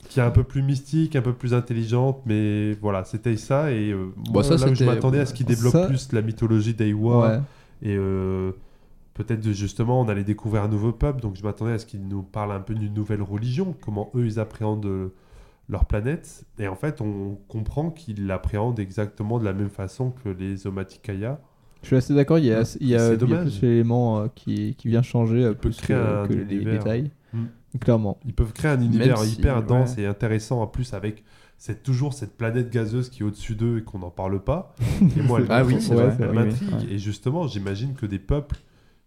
qui 0.09 0.19
est 0.19 0.23
un 0.23 0.31
peu 0.31 0.43
plus 0.43 0.61
mystique, 0.63 1.15
un 1.15 1.21
peu 1.21 1.33
plus 1.33 1.53
intelligente, 1.53 2.21
mais 2.25 2.73
voilà, 2.81 3.03
c'était 3.03 3.37
ça. 3.37 3.71
Et 3.71 3.91
euh, 3.91 4.07
moi, 4.31 4.43
ça, 4.43 4.57
là 4.57 4.71
où 4.71 4.75
je 4.75 4.83
m'attendais 4.83 5.19
à 5.19 5.25
ce 5.25 5.33
qu'ils 5.33 5.45
développent 5.45 5.73
Ça- 5.73 5.85
plus 5.87 6.11
la 6.11 6.21
mythologie 6.21 6.73
d'Aiwa, 6.73 7.27
Ouais. 7.27 7.39
et 7.83 7.95
euh, 7.95 8.51
peut-être 9.13 9.47
justement, 9.51 10.01
on 10.01 10.07
allait 10.07 10.23
découvrir 10.23 10.63
un 10.63 10.67
nouveau 10.67 10.91
peuple, 10.91 11.21
donc 11.21 11.35
je 11.35 11.43
m'attendais 11.43 11.73
à 11.73 11.77
ce 11.79 11.85
qu'ils 11.85 12.07
nous 12.07 12.23
parlent 12.23 12.51
un 12.51 12.59
peu 12.61 12.73
d'une 12.73 12.93
nouvelle 12.93 13.21
religion, 13.21 13.75
comment 13.79 14.09
eux 14.15 14.25
ils 14.25 14.39
appréhendent 14.39 15.11
leur 15.69 15.85
planète. 15.85 16.45
Et 16.59 16.67
en 16.67 16.75
fait, 16.75 16.99
on 17.01 17.37
comprend 17.47 17.89
qu'ils 17.91 18.25
l'appréhendent 18.27 18.79
exactement 18.79 19.39
de 19.39 19.45
la 19.45 19.53
même 19.53 19.69
façon 19.69 20.11
que 20.23 20.29
les 20.29 20.65
Omatikaya. 20.67 21.39
Je 21.85 21.89
suis 21.89 21.97
assez 21.97 22.15
d'accord, 22.15 22.39
il 22.39 22.45
y 22.45 22.51
a, 22.51 22.65
C'est 22.65 22.79
il 22.81 22.87
y 22.87 22.95
a 22.95 23.15
dommage. 23.15 23.59
plus 23.59 23.93
euh, 23.93 24.27
qui, 24.33 24.73
qui 24.73 24.87
vient 24.87 25.03
changer 25.03 25.43
euh, 25.43 25.53
plus 25.53 25.77
créer 25.77 25.95
que, 26.27 26.33
les 26.33 26.65
détails. 26.65 27.11
Mm. 27.31 27.43
Clairement. 27.79 28.17
Ils 28.25 28.33
peuvent 28.33 28.53
créer 28.53 28.71
un 28.71 28.81
univers 28.81 29.19
si, 29.19 29.35
hyper 29.35 29.57
ouais. 29.57 29.63
dense 29.67 29.95
et 29.99 30.07
intéressant 30.07 30.63
en 30.63 30.65
plus 30.67 30.95
avec 30.95 31.23
cette, 31.59 31.83
toujours 31.83 32.15
cette 32.15 32.37
planète 32.37 32.71
gazeuse 32.71 33.09
qui 33.09 33.21
est 33.21 33.23
au-dessus 33.23 33.53
d'eux 33.53 33.77
et 33.77 33.81
qu'on 33.83 33.99
n'en 33.99 34.09
parle 34.09 34.43
pas. 34.43 34.73
Et 35.15 35.21
moi, 35.21 35.41
elle 35.41 35.45
Ah 35.49 35.63
oui, 35.63 35.75
m'intrigue, 35.75 35.87
c'est 35.87 35.93
vrai, 35.93 36.17
elle 36.19 36.31
m'intrigue. 36.31 36.73
ouais. 36.73 36.93
Et 36.93 36.97
justement, 36.97 37.45
j'imagine 37.45 37.93
que 37.93 38.07
des 38.07 38.17
peuples 38.19 38.57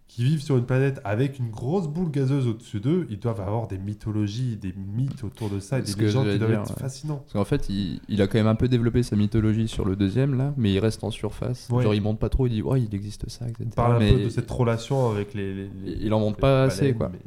qui 0.09 0.25
vivent 0.25 0.41
sur 0.43 0.57
une 0.57 0.65
planète 0.65 1.01
avec 1.05 1.39
une 1.39 1.51
grosse 1.51 1.87
boule 1.87 2.11
gazeuse 2.11 2.47
au-dessus 2.49 2.81
d'eux, 2.81 3.07
ils 3.11 3.19
doivent 3.19 3.41
avoir 3.43 3.69
des 3.69 3.77
mythologies, 3.77 4.57
des 4.57 4.73
mythes 4.75 5.23
autour 5.23 5.51
de 5.51 5.61
ça 5.61 5.79
et 5.79 5.83
des 5.83 5.93
que 5.93 6.01
légendes 6.01 6.29
qui 6.31 6.39
doivent 6.39 6.51
dire, 6.51 6.61
être 6.63 6.71
ouais. 6.75 6.81
fascinants. 6.81 7.17
Parce 7.19 7.33
qu'en 7.35 7.45
fait, 7.45 7.69
il, 7.69 8.01
il 8.09 8.23
a 8.23 8.27
quand 8.27 8.39
même 8.39 8.47
un 8.47 8.55
peu 8.55 8.69
développé 8.69 9.03
sa 9.03 9.17
mythologie 9.17 9.69
sur 9.69 9.85
le 9.85 9.97
deuxième, 9.97 10.37
là, 10.37 10.55
mais 10.57 10.73
il 10.73 10.79
reste 10.79 11.05
en 11.05 11.11
surface. 11.11 11.69
Ouais. 11.71 11.83
Genre, 11.83 11.95
il 11.95 12.01
monte 12.01 12.19
pas 12.19 12.31
trop, 12.31 12.47
il 12.47 12.51
dit, 12.55 12.63
ouais, 12.63 12.81
il 12.83 12.95
existe 12.95 13.29
ça, 13.29 13.47
etc. 13.47 13.65
On 13.67 13.75
parle 13.75 13.99
mais 13.99 14.11
un 14.11 14.15
peu 14.17 14.25
de 14.25 14.29
cette 14.31 14.51
relation 14.51 15.11
avec 15.11 15.35
les. 15.35 15.55
les- 15.55 15.71
les- 15.85 15.99
il 16.01 16.13
en 16.15 16.21
montre 16.21 16.39
les 16.39 16.41
pas 16.41 16.63
assez, 16.65 16.95
quoi. 16.95 17.11
mais- 17.13 17.19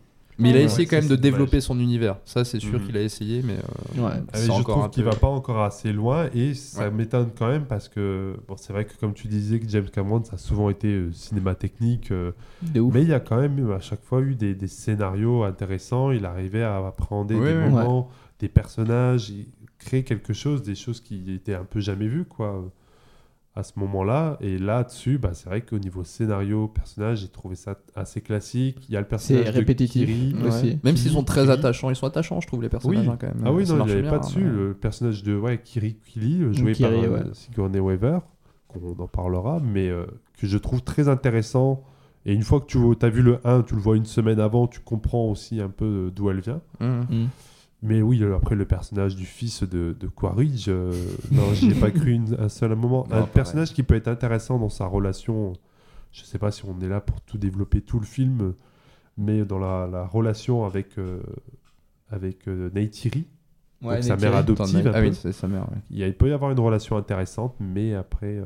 Mais 0.41 0.49
il 0.49 0.56
a 0.58 0.62
essayé 0.62 0.80
ouais, 0.84 0.86
quand 0.88 0.97
même 0.97 1.08
de 1.08 1.15
développer 1.15 1.62
son 1.62 1.80
univers. 1.80 2.17
Ça, 2.25 2.43
c'est 2.43 2.60
sûr 2.60 2.80
Mhm. 2.80 2.86
qu'il 2.86 2.97
a 2.97 3.01
essayé, 3.01 3.41
mais 3.43 3.54
euh, 3.54 4.01
Ouais. 4.06 4.12
Ah, 4.34 4.39
je 4.39 4.47
trouve 4.62 4.89
qu'il 4.89 5.04
va 5.04 5.15
pas 5.15 5.27
encore 5.27 5.62
assez 5.62 5.93
loin 5.93 6.30
et 6.34 6.54
ça 6.54 6.86
Ouais. 6.86 6.91
m'étonne 6.91 7.30
quand 7.38 7.47
même 7.47 7.65
parce 7.65 7.88
que 7.89 8.36
bon, 8.47 8.56
c'est 8.58 8.73
vrai 8.73 8.86
que 8.86 8.93
comme 8.99 9.13
tu 9.13 9.27
disais 9.27 9.60
que 9.60 9.67
James 9.69 9.88
Cameron 9.91 10.23
ça 10.23 10.36
a 10.36 10.38
souvent 10.38 10.69
été 10.69 10.88
euh, 10.88 11.12
cinéma 11.12 11.56
technique 11.56 12.12
euh, 12.12 12.32
mais 12.75 13.01
il 13.01 13.10
y 13.10 13.13
a 13.13 13.19
quand 13.19 13.39
même 13.39 13.71
à 13.71 13.80
chaque 13.80 14.04
fois 14.04 14.21
eu 14.21 14.36
des, 14.36 14.56
des 14.56 14.67
scénarios 14.67 15.43
intéressants 15.43 16.12
il 16.12 16.25
arrivait 16.25 16.63
à 16.63 16.77
appréhender 16.88 17.36
Oui, 17.36 17.45
des 17.47 17.54
oui. 17.54 17.69
moments 17.69 18.10
des 18.39 18.47
personnages 18.49 19.30
il 19.30 19.45
créait 19.80 20.04
quelque 20.04 20.34
chose 20.34 20.63
des 20.63 20.75
choses 20.75 21.01
qui 21.01 21.32
étaient 21.34 21.56
un 21.56 21.65
peu 21.65 21.80
jamais 21.80 22.08
vues 22.08 22.25
quoi 22.25 22.71
à 23.53 23.63
ce 23.63 23.73
moment-là 23.77 24.37
et 24.39 24.57
là-dessus 24.57 25.17
bah, 25.17 25.31
c'est 25.33 25.49
vrai 25.49 25.59
qu'au 25.61 25.77
niveau 25.77 26.05
scénario 26.05 26.69
personnage 26.69 27.19
j'ai 27.19 27.27
trouvé 27.27 27.55
ça 27.55 27.77
assez 27.95 28.21
classique 28.21 28.77
il 28.87 28.93
y 28.93 28.97
a 28.97 29.01
le 29.01 29.07
personnage 29.07 29.51
C'est 29.53 29.65
de 29.65 29.73
Kiri. 29.73 30.33
Ouais. 30.41 30.47
aussi. 30.47 30.79
Même 30.85 30.95
s'ils 30.95 31.11
sont 31.11 31.23
très 31.25 31.41
Kiri. 31.41 31.51
attachants, 31.53 31.89
ils 31.89 31.95
sont 31.97 32.07
attachants, 32.07 32.39
je 32.39 32.47
trouve, 32.47 32.61
les 32.61 32.69
personnages, 32.69 33.05
Oui. 33.05 33.11
hein, 33.11 33.17
quand 33.19 33.27
même. 33.27 33.43
Ah 33.45 33.51
oui, 33.51 33.65
Ça 33.65 33.73
non, 33.73 33.75
il 33.75 33.79
marche 33.79 33.89
n'y 33.91 33.93
avait 33.99 34.01
bien, 34.03 34.11
pas 34.11 34.19
dessus. 34.19 34.39
hein, 34.45 34.53
Le 34.55 34.73
personnage 34.73 35.23
de 35.23 35.35
ouais, 35.37 35.59
Kiri 35.61 35.97
Kili, 36.05 36.41
euh, 36.43 36.53
joué 36.53 36.71
Kiri, 36.71 36.89
par 36.89 37.03
euh, 37.03 37.09
ouais. 37.17 37.23
Sigourney 37.33 37.79
Weaver, 37.79 38.19
qu'on 38.69 38.95
en 38.97 39.07
parlera, 39.07 39.59
mais 39.61 39.89
euh, 39.89 40.05
que 40.39 40.47
je 40.47 40.57
trouve 40.57 40.81
très 40.81 41.09
intéressant. 41.09 41.83
Et 42.25 42.33
une 42.33 42.43
fois 42.43 42.61
que 42.61 42.67
tu 42.67 42.77
as 43.05 43.09
vu 43.09 43.21
le 43.21 43.39
1, 43.45 43.63
tu 43.63 43.75
le 43.75 43.81
vois 43.81 43.97
une 43.97 44.05
semaine 44.05 44.39
avant, 44.39 44.67
tu 44.67 44.79
comprends 44.79 45.25
aussi 45.25 45.59
un 45.59 45.69
peu 45.69 46.09
d'où 46.15 46.29
elle 46.29 46.39
vient. 46.39 46.61
Mhm. 46.79 47.05
Mm. 47.09 47.27
Mais 47.83 48.01
oui, 48.01 48.21
euh, 48.21 48.35
après 48.35 48.55
le 48.55 48.65
personnage 48.65 49.15
du 49.15 49.25
fils 49.25 49.63
de, 49.63 49.95
de 49.99 50.07
Quaritch, 50.07 50.65
euh, 50.67 50.91
non, 51.31 51.51
j'y 51.53 51.71
ai 51.71 51.73
pas 51.73 51.89
cru 51.91 52.11
une- 52.11 52.35
un 52.39 52.49
seul 52.49 52.75
moment. 52.75 53.07
Non, 53.09 53.17
un 53.17 53.23
personnage 53.23 53.73
qui 53.73 53.81
peut 53.83 53.95
être 53.95 54.07
intéressant 54.07 54.59
dans 54.59 54.69
sa 54.69 54.85
relation, 54.85 55.53
je 56.11 56.23
sais 56.23 56.37
pas 56.37 56.51
si 56.51 56.63
on 56.65 56.79
est 56.81 56.87
là 56.87 57.01
pour 57.01 57.21
tout 57.21 57.37
développer 57.39 57.81
tout 57.81 57.99
le 57.99 58.05
film, 58.05 58.53
mais 59.17 59.45
dans 59.45 59.57
la, 59.59 59.87
la 59.91 60.05
relation 60.05 60.63
avec, 60.63 60.97
euh, 60.99 61.21
avec 62.09 62.47
euh, 62.47 62.69
Neytiri, 62.73 63.25
Ouais, 63.81 64.03
sa 64.03 64.15
mère 64.15 64.35
adoptive. 64.35 64.87
un 64.87 64.91
Ah 64.93 65.01
peu. 65.01 65.07
oui, 65.07 65.15
c'est 65.15 65.31
sa 65.31 65.47
mère, 65.47 65.63
ouais. 65.71 65.77
Il, 65.89 65.97
y 65.97 66.03
a- 66.03 66.07
il 66.07 66.13
peut 66.13 66.29
y 66.29 66.33
avoir 66.33 66.51
une 66.51 66.59
relation 66.59 66.97
intéressante, 66.97 67.55
mais 67.59 67.95
après, 67.95 68.35
euh, 68.37 68.45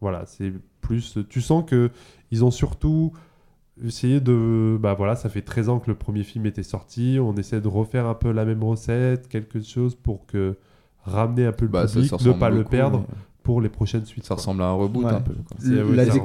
voilà, 0.00 0.26
c'est 0.26 0.52
plus. 0.80 1.18
Tu 1.28 1.40
sens 1.40 1.64
que 1.68 1.90
ils 2.30 2.44
ont 2.44 2.52
surtout 2.52 3.12
essayé 3.84 4.20
de. 4.20 4.78
Bah 4.80 4.94
voilà, 4.94 5.16
ça 5.16 5.28
fait 5.28 5.42
13 5.42 5.68
ans 5.68 5.78
que 5.80 5.90
le 5.90 5.96
premier 5.96 6.22
film 6.22 6.46
était 6.46 6.62
sorti. 6.62 7.18
On 7.20 7.34
essaie 7.34 7.60
de 7.60 7.68
refaire 7.68 8.06
un 8.06 8.14
peu 8.14 8.30
la 8.32 8.44
même 8.44 8.62
recette, 8.62 9.28
quelque 9.28 9.60
chose 9.62 9.94
pour 9.94 10.26
que 10.26 10.56
ramener 11.02 11.46
un 11.46 11.52
peu 11.52 11.64
le 11.66 11.70
Bah, 11.70 11.86
public, 11.86 12.12
ne 12.24 12.32
pas 12.32 12.50
le 12.50 12.64
perdre. 12.64 13.00
mais- 13.08 13.14
pour 13.42 13.60
les 13.60 13.68
prochaines 13.68 14.04
suites. 14.04 14.24
Ça 14.24 14.34
ressemble 14.34 14.62
à 14.62 14.66
un 14.66 14.72
reboot 14.72 15.04
Ouais. 15.04 15.12
un 15.12 15.20
peu. 15.20 15.32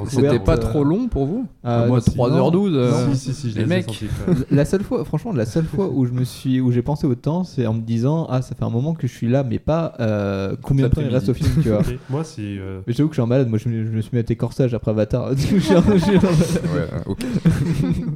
C'était 0.08 0.38
pas 0.38 0.54
euh, 0.54 0.58
trop 0.58 0.84
long 0.84 1.08
pour 1.08 1.26
vous 1.26 1.46
Ah, 1.64 1.86
Moi, 1.86 1.98
non, 1.98 2.02
si, 2.02 2.10
3h12. 2.10 2.70
non. 2.70 2.76
euh, 2.76 3.14
Si, 3.14 3.32
si, 3.32 3.34
si, 3.34 3.50
je 3.50 3.58
les 3.58 3.66
mecs. 3.66 3.84
sentis. 3.86 4.08
La 4.50 4.64
seule 4.64 4.82
fois, 4.82 5.04
franchement, 5.04 5.32
la 5.32 5.46
seule 5.46 5.64
fois 5.64 5.88
où 5.88 6.04
je 6.04 6.12
me 6.12 6.24
suis, 6.24 6.60
où 6.60 6.70
j'ai 6.72 6.82
pensé 6.82 7.06
au 7.06 7.14
temps, 7.14 7.44
c'est 7.44 7.66
en 7.66 7.74
me 7.74 7.80
disant, 7.80 8.26
ah, 8.30 8.42
ça 8.42 8.54
fait 8.54 8.64
un 8.64 8.70
moment 8.70 8.94
que 8.94 9.06
je 9.06 9.12
suis 9.12 9.28
là, 9.28 9.42
mais 9.44 9.58
pas 9.58 9.94
euh, 10.00 10.56
combien 10.62 10.88
de 10.88 10.94
temps 10.94 11.00
il 11.00 11.08
reste 11.08 11.28
au 11.28 11.34
film, 11.34 11.50
tu 11.62 11.68
vois. 11.70 11.82
Moi, 12.10 12.22
c'est. 12.24 12.42
euh, 12.42 12.80
Mais 12.86 12.92
j'avoue 12.92 13.08
que 13.08 13.14
je 13.14 13.20
suis 13.20 13.22
en 13.22 13.26
malade, 13.26 13.48
moi 13.48 13.58
je 13.58 13.68
me, 13.68 13.84
je 13.84 13.90
me 13.90 14.00
suis 14.00 14.10
mis 14.12 14.20
à 14.20 14.24
tes 14.24 14.36
corsages 14.36 14.74
après 14.74 14.90
Avatar. 14.90 15.30
Je 15.36 15.58
suis 15.58 15.74
en- 15.76 15.82
je 15.82 15.96
suis 15.98 16.16
en 16.16 16.22
malade. 16.22 16.60
Ouais, 16.74 16.88
euh, 16.92 17.00
ok. 17.06 17.24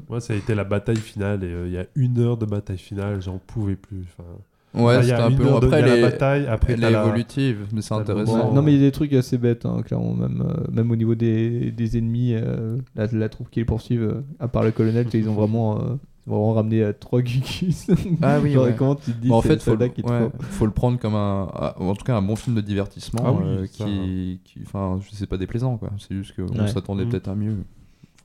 Moi, 0.09 0.21
ça 0.21 0.33
a 0.33 0.37
été 0.37 0.55
la 0.55 0.65
bataille 0.65 0.97
finale 0.97 1.45
et 1.45 1.47
euh, 1.49 1.67
il 1.67 1.73
y 1.73 1.79
a 1.79 1.87
une 1.97 2.19
heure 2.19 2.37
de 2.37 2.47
bataille 2.47 2.79
finale, 2.79 3.21
j'en 3.23 3.39
pouvais 3.39 3.77
plus. 3.77 4.05
Enfin, 4.19 4.29
Ouais, 4.73 4.83
enfin, 4.83 4.95
il 4.99 5.01
y 5.01 5.09
c'était 5.09 5.13
a 5.21 5.27
un 5.27 5.33
peu. 5.33 5.49
Après, 5.49 5.81
elle 5.81 6.01
la 6.01 6.11
bataille, 6.11 6.47
après 6.47 6.73
elle 6.75 6.85
est 6.85 6.91
la- 6.91 7.05
évolutive, 7.05 7.67
mais 7.73 7.83
c'est 7.83 7.95
intéressant. 7.95 8.53
non, 8.53 8.63
mais 8.63 8.73
il 8.73 8.79
y 8.79 8.83
a 8.83 8.87
des 8.87 8.93
trucs 8.93 9.13
assez 9.15 9.37
bêtes, 9.37 9.67
hein, 9.67 9.83
clairement, 9.85 10.15
même, 10.15 10.45
euh, 10.49 10.71
même 10.71 10.91
au 10.93 10.97
niveau 10.97 11.15
des, 11.17 11.73
des 11.73 11.99
ennemis, 11.99 12.35
euh, 12.35 12.79
la, 12.95 13.07
la 13.07 13.29
troupe 13.29 13.51
qui 13.51 13.59
les 13.61 13.65
poursuivent, 13.65 14.03
euh, 14.03 14.23
à 14.39 14.47
part 14.47 14.63
le 14.63 14.71
colonel, 14.71 15.09
ils 15.13 15.29
ont 15.29 15.35
vraiment, 15.35 15.79
euh, 15.81 15.95
vraiment 16.27 16.53
ramené 16.53 16.85
à 16.85 16.93
trois 16.93 17.21
gugus. 17.21 17.91
Ah 18.23 18.39
oui, 18.41 18.53
Genre, 18.53 18.67
ouais. 18.67 18.75
comment 18.79 18.95
tu 18.95 19.11
te 19.11 19.21
dis, 19.21 19.29
Bon, 19.29 19.39
en 19.39 19.43
c'est 19.43 19.49
fait, 19.49 19.55
le 19.55 19.61
faut, 19.61 19.75
le- 19.77 19.89
qui 19.89 20.03
ouais, 20.03 20.29
faut. 20.51 20.67
le 20.67 20.71
prendre 20.73 21.01
comme 21.01 21.17
un, 21.17 21.49
en 21.77 21.95
tout 21.95 22.05
cas, 22.05 22.17
un 22.17 22.23
bon 22.23 22.37
film 22.37 22.55
de 22.55 22.61
divertissement, 22.61 23.23
Ah 23.25 23.33
oui, 23.33 23.43
euh, 23.45 23.67
qui, 23.67 24.39
qui, 24.45 24.61
enfin, 24.65 25.01
je 25.03 25.17
sais 25.17 25.27
pas 25.27 25.37
déplaisant 25.37 25.79
quoi. 25.79 25.91
C'est 25.99 26.15
juste 26.15 26.37
qu'on 26.37 26.47
Ouais. 26.57 26.69
s'attendait 26.69 27.05
Mhm. 27.07 27.11
peut-être 27.11 27.29
à 27.29 27.35
mieux. 27.35 27.57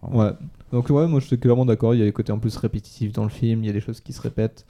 Enfin, 0.04 0.16
Ouais. 0.26 0.32
Donc 0.72 0.90
ouais, 0.92 1.08
moi 1.08 1.20
je 1.22 1.26
suis 1.26 1.40
clairement 1.40 1.66
d'accord. 1.66 1.96
Il 1.96 2.00
y 2.00 2.04
a 2.04 2.06
des 2.06 2.12
côtés 2.12 2.32
en 2.32 2.38
plus 2.38 2.56
répétitifs 2.58 3.14
dans 3.14 3.24
le 3.24 3.30
film. 3.30 3.64
Il 3.64 3.68
y 3.68 3.70
a 3.70 3.74
des 3.74 3.80
choses 3.82 4.00
qui 4.02 4.14
se 4.14 4.22
répètent, 4.22 4.66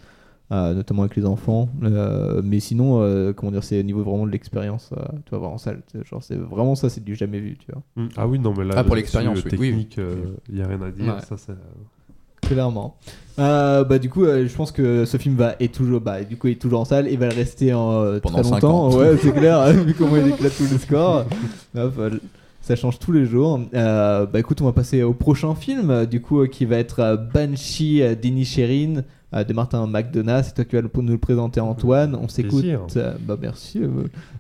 notamment 0.52 1.04
avec 1.04 1.16
les 1.16 1.26
enfants. 1.26 1.70
Euh, 1.84 2.42
mais 2.44 2.60
sinon, 2.60 3.02
euh, 3.02 3.34
comment 3.34 3.52
dire, 3.52 3.64
c'est 3.64 3.80
au 3.80 3.84
niveau 3.84 4.04
vraiment 4.04 4.26
de 4.26 4.32
l'expérience. 4.32 4.92
euh, 4.98 5.02
tu 5.26 5.32
vas 5.32 5.38
voir 5.40 5.52
en 5.52 5.58
salle. 5.58 5.82
Genre 6.10 6.22
c'est 6.24 6.36
vraiment 6.36 6.76
ça, 6.76 6.90
c'est 6.90 7.04
du 7.04 7.16
jamais 7.16 7.40
vu, 7.40 7.58
tu 7.58 7.72
vois. 7.72 7.82
Mm. 7.96 8.10
Ah 8.18 8.28
oui, 8.28 8.40
non, 8.40 8.54
mais 8.58 8.64
là, 8.66 8.74
Ah, 8.78 8.84
pour 8.84 8.96
l'expérience, 8.96 9.40
euh, 9.40 9.42
oui. 9.52 9.58
Oui, 9.60 9.74
oui. 9.76 9.86
technique, 9.88 10.00
il 10.50 10.58
y 10.58 10.62
a 10.62 10.68
rien 10.68 10.82
à 10.82 10.92
dire. 10.92 11.16
Ouais. 11.16 11.22
Ça, 11.28 11.36
c'est- 11.38 11.54
Clairement. 12.42 12.96
Euh, 13.40 13.84
bah 13.84 13.98
du 13.98 14.08
coup, 14.08 14.24
euh, 14.24 14.48
je 14.48 14.56
pense 14.56 14.72
que 14.72 15.04
ce 15.06 15.18
film 15.18 15.36
va 15.36 15.56
est 15.60 15.74
toujours, 15.74 16.00
bah 16.00 16.24
du 16.24 16.38
coup, 16.38 16.48
est 16.48 16.62
toujours 16.62 16.82
en 16.82 16.86
salle 16.86 17.08
et 17.08 17.18
va 17.18 17.28
le 17.28 17.34
rester 17.34 17.74
en 17.74 17.92
euh, 18.04 18.20
Pendant 18.20 18.42
très 18.44 18.52
longtemps. 18.52 18.86
ans. 18.90 18.96
Ouais, 18.96 19.18
c'est 19.20 19.32
clair. 19.36 19.66
vu 19.74 19.96
comment 19.96 20.16
il 20.18 20.28
éclate 20.28 20.56
tous 20.56 20.72
les 20.72 20.78
scores. 20.78 21.26
Hop, 21.76 21.94
euh, 21.98 22.12
ça 22.62 22.76
change 22.76 23.00
tous 23.00 23.12
les 23.12 23.26
jours. 23.26 23.60
Euh, 23.74 24.28
bah 24.28 24.40
écoute, 24.40 24.62
on 24.62 24.66
va 24.66 24.74
passer 24.74 25.02
au 25.02 25.14
prochain 25.14 25.56
film, 25.56 25.90
euh, 25.90 26.06
du 26.06 26.22
coup, 26.22 26.42
euh, 26.42 26.48
qui 26.48 26.66
va 26.66 26.78
être 26.78 27.00
euh, 27.00 27.18
Banshee 27.18 28.04
euh, 28.04 28.14
d'Inisherin 28.14 28.98
euh, 28.98 29.02
de 29.44 29.54
Martin 29.54 29.86
McDonough. 29.88 30.44
C'est 30.44 30.54
toi 30.56 30.66
qui 30.66 30.76
vas 30.76 30.82
nous 30.82 31.12
le 31.12 31.18
présenter, 31.18 31.60
Antoine. 31.60 32.16
On 32.16 32.28
s'écoute. 32.28 32.64
Euh, 32.96 33.14
bah 33.22 33.38
merci, 33.40 33.82
euh, 33.82 33.90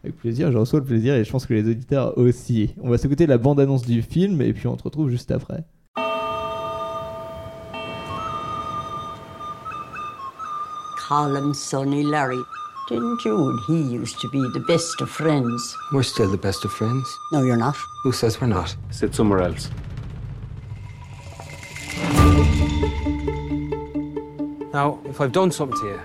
avec 0.03 0.17
plaisir. 0.17 0.51
Je 0.51 0.58
reçois 0.58 0.79
le 0.79 0.86
plaisir 0.86 1.15
et 1.15 1.23
je 1.23 1.31
pense 1.31 1.45
que 1.45 1.53
les 1.53 1.69
auditeurs 1.69 2.17
aussi. 2.17 2.73
On 2.81 2.89
va 2.89 2.97
s'écouter 2.97 3.27
la 3.27 3.38
bande-annonce 3.38 3.86
du 3.86 4.01
film 4.01 4.41
et 4.41 4.53
puis 4.53 4.67
on 4.67 4.77
te 4.77 4.84
retrouve 4.84 5.10
juste 5.10 5.31
après. 5.31 5.65
Him 11.08 11.53
Sonny 11.53 12.03
Larry. 12.03 12.41
Didn't 12.88 13.25
you 13.25 13.49
and 13.49 13.60
he 13.67 13.81
used 13.81 14.19
to 14.21 14.29
be 14.29 14.41
the 14.53 14.63
best 14.67 15.01
of 15.01 15.10
friends? 15.10 15.75
We're 15.91 16.03
still 16.03 16.29
the 16.29 16.38
best 16.38 16.65
of 16.65 16.71
friends. 16.71 17.08
No, 17.31 17.43
you're 17.43 17.58
not. 17.58 17.75
Who 18.03 18.12
says 18.12 18.39
we're 18.39 18.47
not? 18.47 18.75
Sit 18.91 19.13
somewhere 19.15 19.41
else. 19.41 19.69
Now, 24.76 25.00
if 25.06 25.22
I've 25.22 25.32
done 25.32 25.52
something 25.52 25.80
to 25.80 25.86
you, 25.86 26.02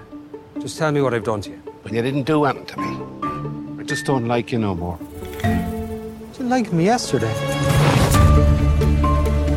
just 0.61 0.79
tell 0.79 0.93
me 0.93 1.03
what 1.03 1.13
I've 1.13 1.25
done 1.25 1.41
to 1.41 1.51
you. 1.51 1.57
When 1.83 1.93
you 1.93 2.03
didn't 2.03 2.23
do 2.23 2.45
anything 2.45 2.67
to 2.67 2.77
me. 2.79 3.81
I 3.81 3.83
just 3.83 4.07
don't 4.07 4.29
like 4.29 4.53
you 4.53 4.61
no 4.61 4.77
more. 4.77 4.97
You 5.43 6.29
didn't 6.35 6.51
like 6.51 6.73
me 6.73 6.85
yesterday. 6.85 7.33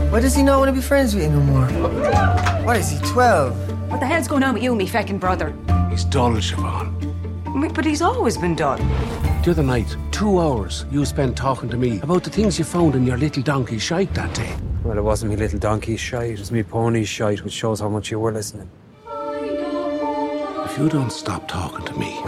Why 0.10 0.20
does 0.20 0.34
he 0.34 0.42
not 0.42 0.58
want 0.58 0.70
to 0.70 0.74
be 0.74 0.82
friends 0.82 1.14
with 1.14 1.26
you 1.26 1.30
no 1.30 1.42
more? 1.42 1.68
Why 2.66 2.78
is 2.78 2.90
he, 2.90 2.98
12? 3.06 3.92
What 3.92 4.00
the 4.00 4.08
hell's 4.08 4.28
going 4.28 4.42
on 4.42 4.56
with 4.56 4.64
you, 4.64 4.74
me 4.74 4.88
feckin' 4.88 5.20
brother? 5.20 5.54
He's 5.92 6.06
dull, 6.06 6.32
Siobhan. 6.32 7.00
Mm, 7.44 7.72
but 7.72 7.86
he's 7.86 8.02
always 8.02 8.36
been 8.36 8.56
done. 8.56 8.80
The 9.44 9.52
other 9.52 9.62
night, 9.62 9.96
two 10.10 10.40
hours 10.40 10.88
you 10.90 11.06
spent 11.06 11.38
talking 11.38 11.70
to 11.70 11.78
me 11.78 12.00
about 12.00 12.24
the 12.24 12.32
things 12.32 12.58
you 12.58 12.66
found 12.66 12.96
in 12.96 13.06
your 13.06 13.20
little 13.20 13.44
donkey 13.44 13.78
shite 13.78 14.12
that 14.16 14.34
day. 14.34 14.56
Well, 14.84 14.98
it 14.98 15.04
wasn't 15.04 15.34
me 15.34 15.36
little 15.38 15.60
donkey 15.60 15.98
shite, 15.98 16.32
it 16.32 16.40
was 16.40 16.52
me 16.52 16.64
pony 16.64 17.04
shite, 17.04 17.44
which 17.44 17.54
shows 17.54 17.80
how 17.80 17.90
much 17.90 18.10
you 18.10 18.18
were 18.20 18.32
listening. 18.32 18.72
If 20.74 20.80
you 20.80 20.90
don't 20.90 21.12
stop 21.12 21.48
talking 21.48 21.86
to 21.86 21.94
me, 21.94 22.20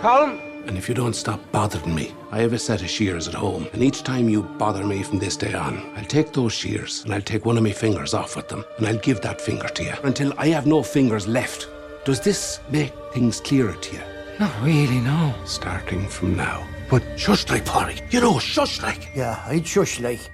Colin! 0.00 0.40
and 0.66 0.76
if 0.76 0.88
you 0.88 0.94
don't 0.96 1.14
stop 1.14 1.38
bothering 1.52 1.94
me, 1.94 2.12
I 2.32 2.40
have 2.40 2.52
a 2.52 2.58
set 2.58 2.82
of 2.82 2.90
shears 2.90 3.28
at 3.28 3.34
home, 3.34 3.68
and 3.72 3.80
each 3.80 4.02
time 4.02 4.28
you 4.28 4.42
bother 4.42 4.84
me 4.84 5.04
from 5.04 5.20
this 5.20 5.36
day 5.36 5.54
on, 5.54 5.88
I'll 5.94 6.04
take 6.04 6.32
those 6.32 6.52
shears 6.52 7.04
and 7.04 7.14
I'll 7.14 7.20
take 7.20 7.46
one 7.46 7.56
of 7.56 7.62
my 7.62 7.70
fingers 7.70 8.12
off 8.12 8.34
with 8.34 8.48
them, 8.48 8.64
and 8.78 8.88
I'll 8.88 8.98
give 8.98 9.20
that 9.20 9.40
finger 9.40 9.68
to 9.68 9.84
you 9.84 9.92
until 10.02 10.34
I 10.36 10.48
have 10.48 10.66
no 10.66 10.82
fingers 10.82 11.28
left. 11.28 11.68
Does 12.04 12.20
this 12.20 12.58
make 12.72 12.92
things 13.14 13.40
clearer 13.40 13.74
to 13.74 13.94
you? 13.94 14.02
Not 14.40 14.60
really, 14.62 14.98
no. 14.98 15.32
Starting 15.44 16.08
from 16.08 16.36
now. 16.36 16.66
But 16.90 17.04
shush 17.16 17.48
like, 17.48 17.64
Polly. 17.64 18.00
You 18.10 18.20
know, 18.20 18.40
shush 18.40 18.82
like. 18.82 19.14
Yeah, 19.14 19.40
I'd 19.46 19.64
shush 19.64 20.00
like. 20.00 20.28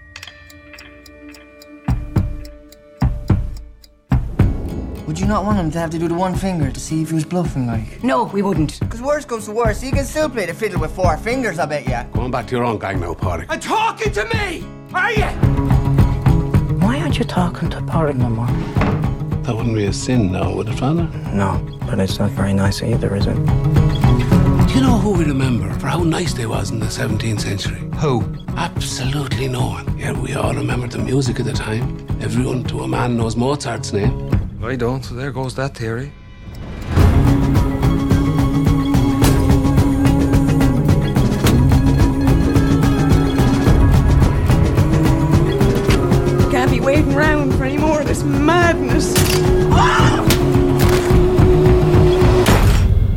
Would 5.16 5.22
you 5.22 5.28
not 5.28 5.46
want 5.46 5.56
him 5.56 5.70
to 5.70 5.78
have 5.78 5.88
to 5.92 5.98
do 5.98 6.08
the 6.08 6.14
one 6.14 6.34
finger 6.34 6.70
to 6.70 6.78
see 6.78 7.00
if 7.00 7.08
he 7.08 7.14
was 7.14 7.24
bluffing, 7.24 7.66
like? 7.66 8.04
No, 8.04 8.24
we 8.24 8.42
wouldn't. 8.42 8.78
Because 8.80 9.00
worst 9.00 9.28
comes 9.28 9.46
to 9.46 9.52
worse, 9.52 9.80
he 9.80 9.90
can 9.90 10.04
still 10.04 10.28
play 10.28 10.44
the 10.44 10.52
fiddle 10.52 10.78
with 10.78 10.94
four 10.94 11.16
fingers, 11.16 11.58
I 11.58 11.64
bet 11.64 11.88
ya. 11.88 12.02
Go 12.12 12.20
on 12.20 12.30
back 12.30 12.46
to 12.48 12.54
your 12.54 12.64
own 12.64 12.78
gang 12.78 13.00
now, 13.00 13.14
Polly. 13.14 13.46
And 13.48 13.62
talking 13.62 14.12
to 14.12 14.24
me! 14.34 14.62
Are 14.92 15.12
you? 15.12 15.24
Why 16.80 17.00
aren't 17.00 17.18
you 17.18 17.24
talking 17.24 17.70
to 17.70 17.78
Porrick 17.78 18.16
no 18.16 18.28
more? 18.28 18.46
That 19.44 19.56
wouldn't 19.56 19.74
be 19.74 19.86
a 19.86 19.92
sin 19.94 20.32
now, 20.32 20.54
would 20.54 20.68
it, 20.68 20.74
Father? 20.74 21.04
No, 21.32 21.66
but 21.86 21.98
it's 21.98 22.18
not 22.18 22.32
very 22.32 22.52
nice 22.52 22.82
either, 22.82 23.16
is 23.16 23.26
it? 23.26 23.36
Do 23.36 24.74
you 24.74 24.82
know 24.82 24.98
who 24.98 25.12
we 25.12 25.24
remember 25.24 25.72
for 25.80 25.86
how 25.86 26.02
nice 26.02 26.34
they 26.34 26.44
was 26.44 26.72
in 26.72 26.78
the 26.78 26.88
17th 26.88 27.40
century? 27.40 27.88
Who? 28.00 28.22
Absolutely 28.54 29.48
no 29.48 29.66
one. 29.66 29.96
Yet 29.96 30.14
we 30.18 30.34
all 30.34 30.52
remember 30.52 30.88
the 30.88 30.98
music 30.98 31.38
of 31.38 31.46
the 31.46 31.54
time. 31.54 32.06
Everyone 32.20 32.64
to 32.64 32.80
a 32.80 32.88
man 32.88 33.16
knows 33.16 33.34
Mozart's 33.34 33.94
name. 33.94 34.35
I 34.62 34.74
don't, 34.74 35.02
there 35.16 35.30
goes 35.32 35.54
that 35.54 35.76
theory. 35.76 36.12
Can't 46.50 46.70
be 46.70 46.80
waiting 46.80 47.14
around 47.14 47.52
for 47.54 47.64
any 47.64 47.78
more 47.78 48.00
of 48.00 48.08
this 48.08 48.22
madness. 48.24 49.14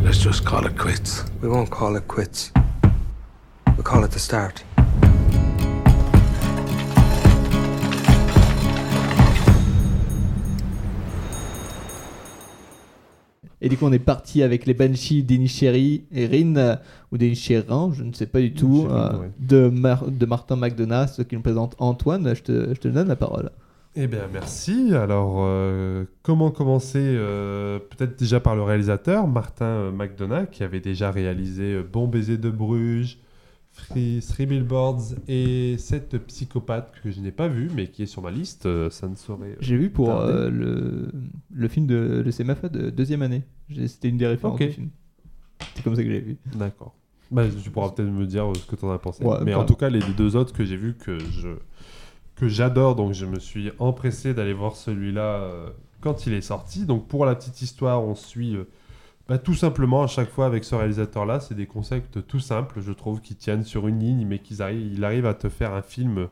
Let's 0.03 0.19
just 0.19 0.45
call 0.45 0.65
it 0.65 0.77
quits. 0.77 1.23
We 1.41 1.49
won't 1.49 1.71
call 1.71 1.95
it 1.95 2.07
quits. 2.07 2.51
We'll 3.65 3.83
call 3.83 4.03
it 4.03 4.11
the 4.11 4.19
start. 4.19 4.63
Et 13.61 13.67
du 13.69 13.75
coup, 13.77 13.85
on 13.85 13.91
est 13.91 13.99
parti 13.99 14.41
avec 14.41 14.65
les 14.65 14.73
Banshees 14.73 15.21
d'Inisherin, 15.23 15.97
euh, 16.55 16.75
ou 17.11 17.17
d'Inisherin, 17.17 17.91
je 17.93 18.03
ne 18.03 18.13
sais 18.13 18.25
pas 18.25 18.39
du 18.39 18.53
tout, 18.53 18.87
euh, 18.89 19.17
ouais. 19.19 19.31
de, 19.39 19.67
Mar- 19.69 20.09
de 20.09 20.25
Martin 20.25 20.55
McDonough, 20.55 21.07
ce 21.09 21.21
qui 21.23 21.35
nous 21.35 21.41
présente 21.41 21.75
Antoine. 21.79 22.33
Je 22.33 22.41
te, 22.41 22.73
je 22.73 22.79
te 22.79 22.87
donne 22.87 23.09
la 23.09 23.15
parole. 23.17 23.51
Eh 23.95 24.07
bien, 24.07 24.21
merci. 24.31 24.93
Alors, 24.93 25.37
euh, 25.39 26.05
comment 26.21 26.51
commencer 26.51 26.99
euh, 27.01 27.79
Peut-être 27.79 28.17
déjà 28.17 28.39
par 28.39 28.55
le 28.55 28.61
réalisateur, 28.61 29.27
Martin 29.27 29.91
McDonough, 29.91 30.47
qui 30.51 30.63
avait 30.63 30.79
déjà 30.79 31.11
réalisé 31.11 31.81
Bon 31.91 32.07
baiser 32.07 32.37
de 32.37 32.49
Bruges, 32.49 33.17
Three 33.87 34.45
Billboards 34.45 35.15
et 35.27 35.75
Cette 35.77 36.17
psychopathe 36.27 36.91
que 37.03 37.11
je 37.11 37.19
n'ai 37.21 37.31
pas 37.31 37.47
vu, 37.47 37.69
mais 37.75 37.87
qui 37.87 38.03
est 38.03 38.07
sur 38.07 38.21
ma 38.21 38.31
liste. 38.31 38.65
Euh, 38.65 38.89
ça 38.89 39.07
ne 39.07 39.15
saurait. 39.15 39.49
euh, 39.51 39.55
J'ai 39.59 39.77
vu 39.77 39.89
pour 39.89 40.11
euh, 40.11 40.49
le, 40.49 41.11
le 41.53 41.67
film 41.67 41.87
de, 41.87 42.21
de 42.25 42.31
Semafa 42.31 42.69
de 42.69 42.89
deuxième 42.89 43.21
année. 43.21 43.43
J'ai- 43.69 43.87
C'était 43.87 44.09
une 44.09 44.17
des 44.17 44.27
références 44.27 44.55
Ok. 44.59 44.67
du 44.67 44.73
film. 44.73 44.89
C'est 45.75 45.83
comme 45.83 45.95
ça 45.95 46.03
que 46.03 46.09
j'ai 46.09 46.19
vu. 46.21 46.37
D'accord. 46.55 46.93
Bah, 47.31 47.43
tu 47.63 47.69
pourras 47.69 47.89
peut-être 47.91 48.09
me 48.09 48.25
dire 48.25 48.49
euh, 48.49 48.53
ce 48.55 48.65
que 48.65 48.75
tu 48.75 48.85
en 48.85 48.91
as 48.91 48.97
pensé. 48.97 49.23
Ouais, 49.23 49.37
Mais 49.43 49.51
bah. 49.53 49.59
en 49.59 49.65
tout 49.65 49.75
cas, 49.75 49.89
les 49.89 49.99
deux 50.17 50.35
autres 50.35 50.53
que 50.53 50.65
j'ai 50.65 50.77
vus 50.77 50.95
que 50.95 51.19
je 51.19 51.49
que 52.35 52.47
j'adore, 52.47 52.95
donc 52.95 53.11
je 53.13 53.25
me 53.25 53.37
suis 53.37 53.69
empressé 53.79 54.33
d'aller 54.33 54.53
voir 54.53 54.75
celui-là 54.77 55.41
euh, 55.41 55.69
quand 55.99 56.25
il 56.25 56.33
est 56.33 56.41
sorti. 56.41 56.85
Donc 56.85 57.07
pour 57.07 57.25
la 57.25 57.35
petite 57.35 57.61
histoire, 57.61 58.01
on 58.03 58.15
suit 58.15 58.55
euh, 58.55 58.63
bah, 59.29 59.37
tout 59.37 59.53
simplement 59.53 60.03
à 60.03 60.07
chaque 60.07 60.29
fois 60.29 60.45
avec 60.47 60.63
ce 60.63 60.75
réalisateur-là, 60.75 61.39
c'est 61.39 61.55
des 61.55 61.67
concepts 61.67 62.25
tout 62.27 62.39
simples, 62.39 62.81
je 62.81 62.91
trouve, 62.91 63.21
qui 63.21 63.35
tiennent 63.35 63.63
sur 63.63 63.87
une 63.87 63.99
ligne, 63.99 64.25
mais 64.27 64.39
qu'ils 64.39 64.61
arrivent, 64.61 64.91
il 64.93 65.03
arrive 65.05 65.25
à 65.25 65.33
te 65.35 65.47
faire 65.47 65.73
un 65.73 65.81
film. 65.83 66.27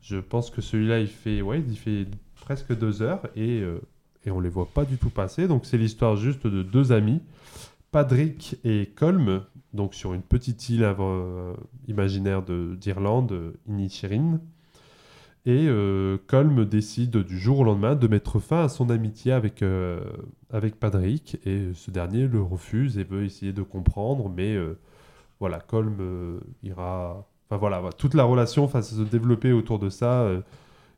Je 0.00 0.16
pense 0.16 0.50
que 0.50 0.60
celui-là, 0.60 1.00
il 1.00 1.06
fait, 1.08 1.42
ouais, 1.42 1.62
il 1.68 1.76
fait 1.76 2.06
presque 2.40 2.76
deux 2.76 3.02
heures 3.02 3.22
et 3.36 3.60
euh, 3.60 3.78
et 4.26 4.30
on 4.30 4.40
les 4.40 4.48
voit 4.48 4.68
pas 4.72 4.84
du 4.84 4.96
tout 4.96 5.10
passer. 5.10 5.46
Donc 5.48 5.66
c'est 5.66 5.76
l'histoire 5.78 6.16
juste 6.16 6.46
de 6.46 6.62
deux 6.62 6.92
amis. 6.92 7.20
Patrick 7.90 8.56
et 8.64 8.86
Colm, 8.96 9.42
donc 9.72 9.94
sur 9.94 10.14
une 10.14 10.22
petite 10.22 10.68
île 10.68 10.82
euh, 10.82 11.54
imaginaire 11.88 12.42
de- 12.42 12.74
d'Irlande, 12.74 13.52
Inisherin. 13.68 14.40
Et 15.46 15.66
euh, 15.68 16.16
Colm 16.26 16.64
décide 16.64 17.18
du 17.18 17.38
jour 17.38 17.60
au 17.60 17.64
lendemain 17.64 17.94
de 17.94 18.08
mettre 18.08 18.40
fin 18.40 18.64
à 18.64 18.68
son 18.70 18.88
amitié 18.88 19.30
avec, 19.30 19.62
euh, 19.62 20.00
avec 20.54 20.78
Padrick. 20.78 21.36
Et 21.44 21.72
ce 21.74 21.90
dernier 21.90 22.26
le 22.26 22.40
refuse 22.40 22.96
et 22.96 23.04
veut 23.04 23.24
essayer 23.24 23.52
de 23.52 23.62
comprendre. 23.62 24.30
Mais 24.30 24.54
euh, 24.54 24.78
voilà, 25.40 25.58
Colm 25.58 25.96
euh, 26.00 26.40
ira. 26.62 27.26
Enfin 27.50 27.58
voilà, 27.58 27.82
toute 27.98 28.14
la 28.14 28.24
relation 28.24 28.64
va 28.64 28.80
se 28.80 29.02
développer 29.02 29.52
autour 29.52 29.78
de 29.78 29.90
ça. 29.90 30.22
euh, 30.22 30.40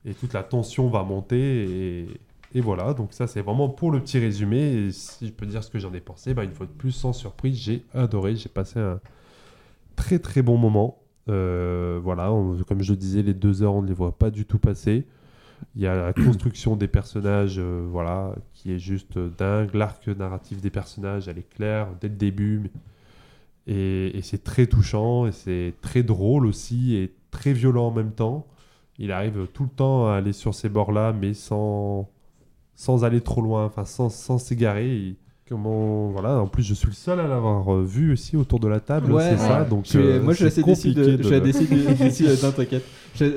et 0.05 0.15
toute 0.15 0.33
la 0.35 0.45
tension 0.45 0.89
va 0.89 1.03
monter. 1.03 2.07
Et, 2.55 2.61
voilà, 2.61 2.95
donc 2.95 3.13
ça 3.13 3.27
c'est 3.27 3.43
vraiment 3.43 3.69
pour 3.69 3.91
le 3.91 4.01
petit 4.01 4.19
résumé. 4.19 4.59
Et 4.59 4.93
si 4.93 5.27
je 5.27 5.33
peux 5.33 5.47
dire 5.47 5.65
ce 5.65 5.71
que 5.71 5.79
j'en 5.79 5.93
ai 5.93 6.01
pensé, 6.01 6.33
bah, 6.33 6.45
une 6.45 6.53
fois 6.53 6.67
de 6.67 6.71
plus, 6.71 6.93
sans 6.93 7.13
surprise, 7.13 7.57
j'ai 7.57 7.85
adoré. 7.93 8.37
J'ai 8.37 8.49
passé 8.49 8.79
un 8.79 9.01
très 9.97 10.19
très 10.19 10.43
bon 10.43 10.57
moment. 10.57 11.03
Voilà, 11.27 12.29
comme 12.69 12.83
je 12.83 12.93
le 12.93 12.97
disais, 12.97 13.23
les 13.23 13.35
deux 13.35 13.63
heures, 13.63 13.75
on 13.75 13.83
ne 13.83 13.89
les 13.89 13.95
voit 13.95 14.17
pas 14.17 14.31
du 14.31 14.45
tout 14.47 14.59
passer. 14.59 15.07
Il 15.75 15.83
y 15.83 15.87
a 15.87 15.95
la 15.95 16.13
construction 16.13 16.77
des 16.77 16.89
personnages, 16.89 17.57
euh, 17.59 17.87
voilà, 17.91 18.35
qui 18.55 18.73
est 18.73 18.79
juste 18.79 19.19
dingue. 19.19 19.75
L'arc 19.75 20.07
narratif 20.09 20.61
des 20.61 20.71
personnages, 20.71 21.29
elle 21.29 21.39
est 21.39 21.49
claire 21.49 21.89
dès 22.01 22.09
le 22.09 22.15
début. 22.15 22.71
Et, 23.67 24.21
c'est 24.23 24.45
très 24.45 24.67
touchant, 24.67 25.27
et 25.27 25.33
c'est 25.33 25.75
très 25.81 26.03
drôle 26.03 26.47
aussi, 26.47 26.95
et 26.97 27.15
très 27.31 27.53
violent 27.53 27.89
en 27.89 27.91
même 27.91 28.13
temps. 28.13 28.47
Il 28.99 29.13
arrive 29.13 29.49
tout 29.53 29.65
le 29.65 29.71
temps 29.71 30.09
à 30.09 30.15
aller 30.15 30.33
sur 30.33 30.55
ces 30.55 30.69
bords-là, 30.69 31.13
mais 31.13 31.35
sans, 31.35 32.09
sans 32.75 33.05
aller 33.05 33.21
trop 33.21 33.43
loin, 33.43 33.67
enfin 33.67 33.85
sans 33.85 34.39
s'égarer. 34.39 35.17
Comment 35.49 36.09
voilà 36.09 36.41
en 36.41 36.49
plus 36.49 36.65
je 36.65 36.75
suis 36.75 36.89
le 36.89 36.93
seul 36.93 37.21
à 37.21 37.29
l'avoir 37.29 37.73
euh, 37.73 37.85
vu 37.85 38.13
aussi 38.13 38.37
autour 38.37 38.59
de 38.59 38.67
la 38.67 38.81
table 38.81 39.13
Ouais, 39.13 39.31
c'est 39.31 39.37
ça 39.39 39.63
donc 39.65 39.87
euh, 39.95 40.21
moi 40.21 40.33
je 40.33 40.39
suis 40.39 40.47
assez 40.47 40.63
déçu 40.65 40.93
de, 40.93 41.17
je 41.23 41.23
suis 41.23 41.35
assez 41.37 41.95
déçu, 41.95 42.25
t'inquiète. 42.57 42.85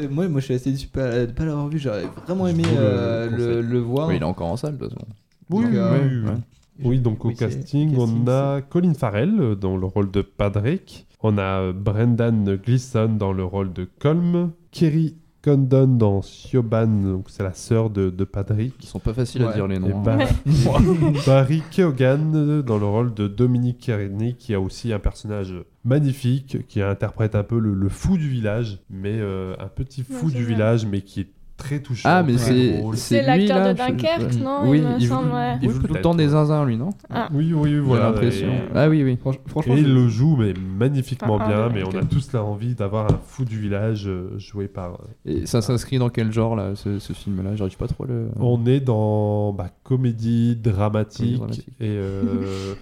Moi 0.09 0.27
moi 0.27 0.39
je 0.39 0.45
suis 0.45 0.53
assez 0.55 0.71
déçu 0.71 0.87
de 0.87 0.91
pas, 0.91 1.25
de 1.27 1.31
pas 1.31 1.45
l'avoir 1.45 1.67
vu 1.67 1.77
j'aurais 1.77 2.05
vraiment 2.25 2.47
aimé 2.47 2.63
euh, 2.75 3.29
le 3.29 3.37
le, 3.37 3.37
conseille. 3.37 3.71
le 3.71 3.79
voir 3.79 4.07
Ouais, 4.07 4.15
il 4.15 4.21
est 4.23 4.25
encore 4.25 4.47
en 4.51 4.57
salle 4.57 4.77
de 4.77 4.87
toute 4.87 4.93
façon. 4.95 5.05
Oui, 5.51 5.63
Donc, 5.65 5.71
oui, 5.71 5.77
euh, 5.77 5.99
oui, 6.01 6.09
oui. 6.23 6.29
ouais. 6.29 6.37
Oui, 6.85 6.99
donc 6.99 7.25
au 7.25 7.27
Oui, 7.27 7.35
casting, 7.35 7.91
casting, 7.95 7.97
on 7.97 8.27
a 8.27 8.61
Colin 8.61 8.93
Farrell 8.95 9.55
dans 9.59 9.77
le 9.77 9.85
rôle 9.85 10.09
de 10.09 10.21
Padrick, 10.23 11.05
on 11.21 11.37
a 11.37 11.71
Brendan 11.73 12.55
Gleeson 12.55 13.09
dans 13.19 13.33
le 13.33 13.43
rôle 13.43 13.71
de 13.73 13.87
Colm, 13.99 14.51
Kerry 14.71 15.15
Condon 15.49 15.87
dans 15.87 16.21
Siobhan, 16.21 16.87
donc 16.87 17.25
c'est 17.29 17.43
la 17.43 17.53
sœur 17.53 17.89
de, 17.89 18.09
de 18.09 18.23
Padrick. 18.23 18.73
Ils 18.81 18.85
sont 18.87 18.99
pas 18.99 19.13
faciles 19.13 19.43
à 19.43 19.53
dire 19.53 19.67
les 19.67 19.79
noms. 19.79 20.01
Bar- 20.01 20.19
hein. 20.21 20.27
Barry 21.25 21.63
Keoghan 21.71 22.61
dans 22.65 22.77
le 22.77 22.85
rôle 22.85 23.13
de 23.13 23.27
Dominique 23.27 23.79
Kearney, 23.79 24.35
qui 24.35 24.53
a 24.53 24.59
aussi 24.59 24.93
un 24.93 24.99
personnage 24.99 25.53
magnifique, 25.83 26.67
qui 26.67 26.81
interprète 26.81 27.35
un 27.35 27.43
peu 27.43 27.57
le, 27.59 27.73
le 27.73 27.89
fou 27.89 28.17
du 28.17 28.29
village, 28.29 28.79
mais 28.89 29.17
euh, 29.19 29.55
un 29.59 29.67
petit 29.67 30.03
fou 30.03 30.27
Ouais, 30.27 30.33
du 30.33 30.43
vrai. 30.43 30.53
village, 30.53 30.85
mais 30.85 31.01
qui 31.01 31.21
est 31.21 31.29
très 31.59 31.79
touchant. 31.79 32.09
Ah, 32.11 32.23
mais 32.23 32.37
c'est. 32.39 32.81
C'est 32.95 33.19
lui, 33.19 33.25
l'acteur 33.45 33.59
là, 33.59 33.73
de 33.73 33.77
Dunkerque, 33.77 34.31
je- 34.31 34.39
non, 34.39 34.61
Oui, 34.65 34.79
il 34.79 34.83
me 34.83 34.99
semble, 35.09 35.29
joue, 35.29 35.35
ouais. 35.35 35.55
il 35.61 35.67
Oui, 35.67 35.73
joue 35.75 35.81
tout 35.83 35.93
le 35.93 36.01
temps 36.01 36.15
des 36.15 36.29
zinzins, 36.29 36.65
lui, 36.65 36.77
non 36.77 36.89
Ah. 37.11 37.29
Oui, 37.33 37.53
oui, 37.53 37.69
J'ai 37.71 37.79
voilà. 37.79 38.05
l'impression. 38.05 38.47
et- 38.47 38.61
Ah 38.73 38.89
oui, 38.89 39.03
oui. 39.03 39.17
Franch- 39.23 39.39
franchement 39.45 39.75
Et 39.75 39.79
il 39.81 39.93
le 39.93 40.07
joue, 40.07 40.35
mais 40.37 40.53
magnifiquement 40.77 41.37
Ah, 41.39 41.47
bien. 41.47 41.67
ouais, 41.67 41.71
mais 41.75 41.83
on 41.83 41.97
a 41.99 42.03
tous 42.03 42.33
là 42.33 42.43
envie 42.43 42.73
d'avoir 42.73 43.05
un 43.11 43.19
fou 43.27 43.45
du 43.45 43.59
village 43.59 44.07
euh, 44.07 44.31
joué 44.39 44.67
par. 44.67 44.93
euh, 44.93 44.97
Et 45.25 45.45
ça 45.45 45.61
s'inscrit 45.61 45.99
dans 45.99 46.09
quel 46.09 46.31
genre, 46.31 46.55
là, 46.55 46.71
ce, 46.75 46.97
ce 46.97 47.13
film-là? 47.13 47.55
J'arrive 47.55 47.77
pas 47.77 47.87
trop 47.87 48.05
le. 48.05 48.29
On 48.39 48.65
est 48.65 48.79
dans 48.79 49.53
bah, 49.53 49.67
comédie 49.83 50.55
dramatique, 50.55 51.37
Comédie 51.37 51.37
dramatique. 51.37 51.67
et 51.79 51.87
euh, 51.89 52.23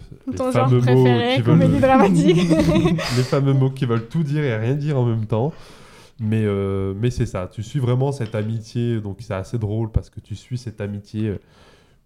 les 0.28 0.36
Ton 0.36 0.52
genre 0.52 0.70
fameux 0.70 0.78
mots 0.78 0.82
préféré, 0.84 1.36
qui 1.36 1.42
veulent 1.42 1.60
comédie 1.60 1.80
dramatique. 1.82 2.38
les 3.18 3.24
fameux 3.24 3.54
mots 3.54 3.70
qui 3.72 3.86
veulent 3.86 4.08
tout 4.08 4.24
dire 4.24 4.44
et 4.44 4.56
rien 4.56 4.74
dire 4.76 4.98
en 5.00 5.06
même 5.06 5.26
temps. 5.26 5.52
Mais, 6.20 6.44
euh, 6.46 6.94
mais 6.96 7.12
c'est 7.12 7.28
ça, 7.28 7.48
tu 7.48 7.62
suis 7.62 7.80
vraiment 7.80 8.12
cette 8.12 8.34
amitié, 8.34 9.00
donc 9.02 9.18
c'est 9.20 9.34
assez 9.36 9.60
drôle 9.60 9.92
parce 9.92 10.10
que 10.10 10.20
tu 10.20 10.36
suis 10.36 10.58
cette 10.58 10.82
amitié 10.82 11.30
euh, 11.30 11.38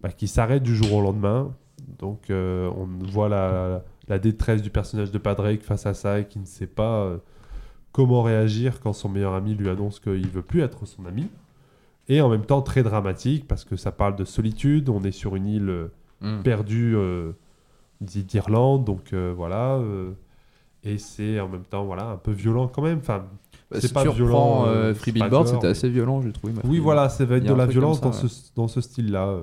bah, 0.01 0.11
qui 0.11 0.27
s'arrête 0.27 0.63
du 0.63 0.75
jour 0.75 0.93
au 0.93 1.01
lendemain. 1.01 1.53
Donc 1.97 2.29
euh, 2.29 2.69
on 2.75 2.87
voit 3.05 3.29
la, 3.29 3.83
la 4.09 4.19
détresse 4.19 4.61
du 4.61 4.69
personnage 4.69 5.11
de 5.11 5.17
Padraig 5.17 5.61
face 5.61 5.85
à 5.85 5.93
ça 5.93 6.19
et 6.19 6.25
qui 6.27 6.39
ne 6.39 6.45
sait 6.45 6.67
pas 6.67 7.03
euh, 7.03 7.17
comment 7.93 8.21
réagir 8.21 8.81
quand 8.81 8.91
son 8.93 9.07
meilleur 9.09 9.33
ami 9.33 9.55
lui 9.55 9.69
annonce 9.69 9.99
qu'il 10.01 10.27
veut 10.27 10.41
plus 10.41 10.61
être 10.61 10.85
son 10.85 11.05
ami. 11.05 11.27
Et 12.09 12.19
en 12.19 12.27
même 12.29 12.45
temps 12.45 12.61
très 12.61 12.83
dramatique 12.83 13.47
parce 13.47 13.63
que 13.63 13.77
ça 13.77 13.91
parle 13.93 14.17
de 14.17 14.25
solitude, 14.25 14.89
on 14.89 15.03
est 15.03 15.11
sur 15.11 15.35
une 15.37 15.47
île 15.47 15.89
perdu 16.43 16.95
euh, 16.95 17.31
d'I- 18.01 18.23
d'Irlande, 18.25 18.83
donc 18.83 19.13
voilà. 19.13 19.79
et 20.83 20.97
c'est 20.97 21.39
en 21.39 21.47
même 21.47 21.63
temps 21.63 21.85
voilà 21.85 22.09
un 22.09 22.17
peu 22.17 22.31
violent 22.31 22.67
quand 22.67 22.81
même. 22.81 22.97
Enfin, 22.99 23.25
c'est 23.79 23.87
si 23.87 23.93
pas 23.93 24.03
tu 24.03 24.09
violent. 24.11 24.33
reprends, 24.59 24.65
euh, 24.65 24.69
euh, 24.69 24.93
c'est 24.93 24.99
Free 24.99 25.11
pas 25.13 25.19
Billboard, 25.25 25.47
c'était 25.47 25.59
mais- 25.63 25.67
assez 25.67 25.89
violent, 25.89 26.21
j'ai 26.21 26.31
trouvé. 26.31 26.53
Oui, 26.65 26.79
voilà, 26.79 27.09
ça 27.09 27.25
va 27.25 27.37
être 27.37 27.43
Il 27.43 27.47
y 27.47 27.49
a 27.49 27.53
de 27.53 27.57
la 27.57 27.65
violence 27.65 27.97
ça, 27.99 28.03
dans, 28.05 28.11
ouais. 28.11 28.27
ce, 28.29 28.51
dans 28.55 28.67
ce 28.67 28.81
style-là. 28.81 29.27
euh. 29.27 29.41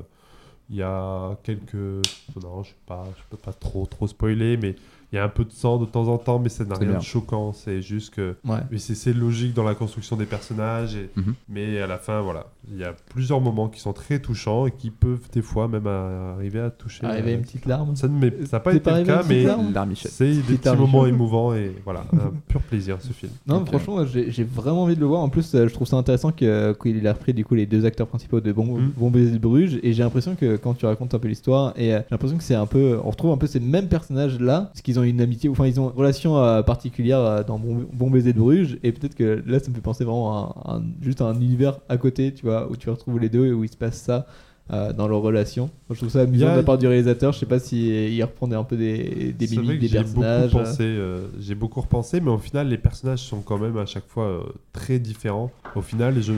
Il 0.70 0.76
y 0.76 0.82
a 0.82 1.30
quelques. 1.44 1.74
Non, 1.74 2.62
je 2.62 2.70
ne 2.70 3.06
peux 3.30 3.36
pas 3.38 3.52
trop, 3.58 3.86
trop 3.86 4.06
spoiler, 4.06 4.58
mais 4.58 4.76
il 5.12 5.16
y 5.16 5.18
a 5.18 5.24
un 5.24 5.28
peu 5.28 5.44
de 5.44 5.52
sang 5.52 5.78
de 5.78 5.86
temps 5.86 6.08
en 6.08 6.18
temps, 6.18 6.38
mais 6.38 6.48
ça 6.50 6.64
n'a 6.64 6.74
rien 6.76 6.88
bien. 6.90 6.98
de 6.98 7.02
choquant. 7.02 7.52
C'est 7.52 7.80
juste 7.82 8.14
que. 8.14 8.36
Ouais. 8.46 8.58
Mais 8.70 8.78
c'est 8.78 9.12
logique 9.12 9.54
dans 9.54 9.64
la 9.64 9.74
construction 9.74 10.16
des 10.16 10.26
personnages. 10.26 10.96
et- 10.96 11.10
Mhm. 11.16 11.34
Mais 11.48 11.80
à 11.80 11.86
la 11.86 11.98
fin, 11.98 12.20
voilà. 12.20 12.46
Il 12.70 12.78
y 12.78 12.84
a 12.84 12.94
plusieurs 13.10 13.40
moments 13.40 13.68
qui 13.68 13.80
sont 13.80 13.94
très 13.94 14.18
touchants 14.18 14.66
et 14.66 14.70
qui 14.70 14.90
peuvent 14.90 15.20
des 15.32 15.40
fois 15.40 15.68
même 15.68 15.86
à- 15.86 16.34
arriver 16.34 16.60
à 16.60 16.70
toucher. 16.70 17.06
Arriver 17.06 17.32
à 17.32 17.34
une 17.36 17.42
petite 17.42 17.64
larme. 17.66 17.96
Ça 17.96 18.06
n'a 18.08 18.60
pas 18.60 18.74
été 18.74 18.90
le 18.90 19.04
cas, 19.04 19.22
mais 19.26 19.46
c'est 19.94 20.26
des 20.42 20.56
petits 20.56 20.76
moments 20.76 21.06
émouvants 21.06 21.54
et 21.54 21.74
voilà, 21.84 22.04
un 22.12 22.32
pur 22.46 22.60
plaisir 22.60 22.98
ce 23.00 23.12
film. 23.12 23.32
Non, 23.46 23.58
Ok. 23.62 23.68
franchement, 23.68 24.04
j'ai 24.04 24.44
vraiment 24.44 24.82
envie 24.82 24.94
de 24.96 25.00
le 25.00 25.06
voir. 25.06 25.22
En 25.22 25.28
plus, 25.30 25.54
euh, 25.54 25.66
je 25.68 25.72
trouve 25.72 25.86
ça 25.86 25.96
intéressant 25.96 26.32
qu'il 26.32 26.46
ait 26.48 27.10
repris 27.10 27.32
du 27.32 27.44
coup 27.44 27.54
les 27.54 27.66
deux 27.66 27.86
acteurs 27.86 28.06
principaux 28.06 28.40
de 28.40 28.52
Bon, 28.52 28.78
Mm. 28.78 28.92
bon 28.96 29.10
Baiser 29.10 29.32
de 29.32 29.38
Bruges. 29.38 29.78
Et 29.82 29.92
j'ai 29.92 30.02
l'impression 30.02 30.34
que 30.34 30.56
quand 30.56 30.74
tu 30.74 30.84
racontes 30.86 31.14
un 31.14 31.18
peu 31.18 31.28
l'histoire, 31.28 31.72
et 31.76 31.94
euh, 31.94 31.98
j'ai 32.00 32.06
l'impression 32.10 32.36
que 32.36 32.42
c'est 32.42 32.54
un 32.54 32.66
peu, 32.66 32.98
on 33.04 33.10
retrouve 33.10 33.30
un 33.32 33.36
peu 33.38 33.46
ces 33.46 33.60
mêmes 33.60 33.88
personnages 33.88 34.38
là, 34.40 34.68
parce 34.72 34.82
qu'ils 34.82 34.97
ont 34.98 35.02
une 35.02 35.20
amitié, 35.20 35.48
enfin 35.48 35.66
ils 35.66 35.80
ont 35.80 35.90
une 35.90 35.96
relation 35.96 36.38
euh, 36.38 36.62
particulière 36.62 37.18
euh, 37.20 37.42
dans 37.42 37.58
bon, 37.58 37.86
Bon 37.92 38.10
Baiser 38.10 38.32
de 38.32 38.38
Bruges. 38.38 38.78
Et 38.82 38.92
peut-être 38.92 39.14
que 39.14 39.42
là, 39.46 39.58
ça 39.60 39.70
me 39.70 39.74
fait 39.74 39.80
penser 39.80 40.04
vraiment 40.04 40.50
à, 40.64 40.82
juste 41.00 41.20
à 41.20 41.26
un 41.26 41.34
univers 41.34 41.78
à 41.88 41.96
côté, 41.96 42.32
tu 42.34 42.46
vois, 42.46 42.70
où 42.70 42.76
tu 42.76 42.90
retrouves 42.90 43.18
les 43.18 43.28
deux 43.28 43.46
et 43.46 43.52
où 43.52 43.64
il 43.64 43.70
se 43.70 43.76
passe 43.76 44.00
ça. 44.00 44.26
Euh, 44.70 44.92
dans 44.92 45.08
leur 45.08 45.20
relation. 45.20 45.64
Moi, 45.88 45.94
je 45.94 45.96
trouve 45.96 46.10
ça 46.10 46.20
amusant 46.22 46.50
de 46.52 46.56
la 46.56 46.62
part 46.62 46.76
du 46.78 46.86
réalisateur. 46.86 47.32
Je 47.32 47.38
sais 47.38 47.46
pas 47.46 47.58
si 47.58 47.90
euh, 47.90 48.08
il 48.08 48.22
reprenait 48.22 48.56
un 48.56 48.64
peu 48.64 48.76
des, 48.76 49.32
des 49.38 49.46
mimiques 49.48 49.76
que 49.76 49.80
des 49.80 49.88
j'ai 49.88 49.98
beaucoup 50.02 50.20
personnages. 50.20 50.52
pensé, 50.52 50.82
euh, 50.82 51.26
j'ai 51.40 51.54
beaucoup 51.54 51.80
repensé, 51.80 52.20
mais 52.20 52.30
au 52.30 52.38
final, 52.38 52.68
les 52.68 52.76
personnages 52.78 53.20
sont 53.20 53.40
quand 53.40 53.58
même 53.58 53.76
à 53.78 53.86
chaque 53.86 54.06
fois 54.06 54.24
euh, 54.24 54.40
très 54.72 54.98
différents. 54.98 55.50
Au 55.74 55.80
final, 55.82 56.20
je, 56.22 56.32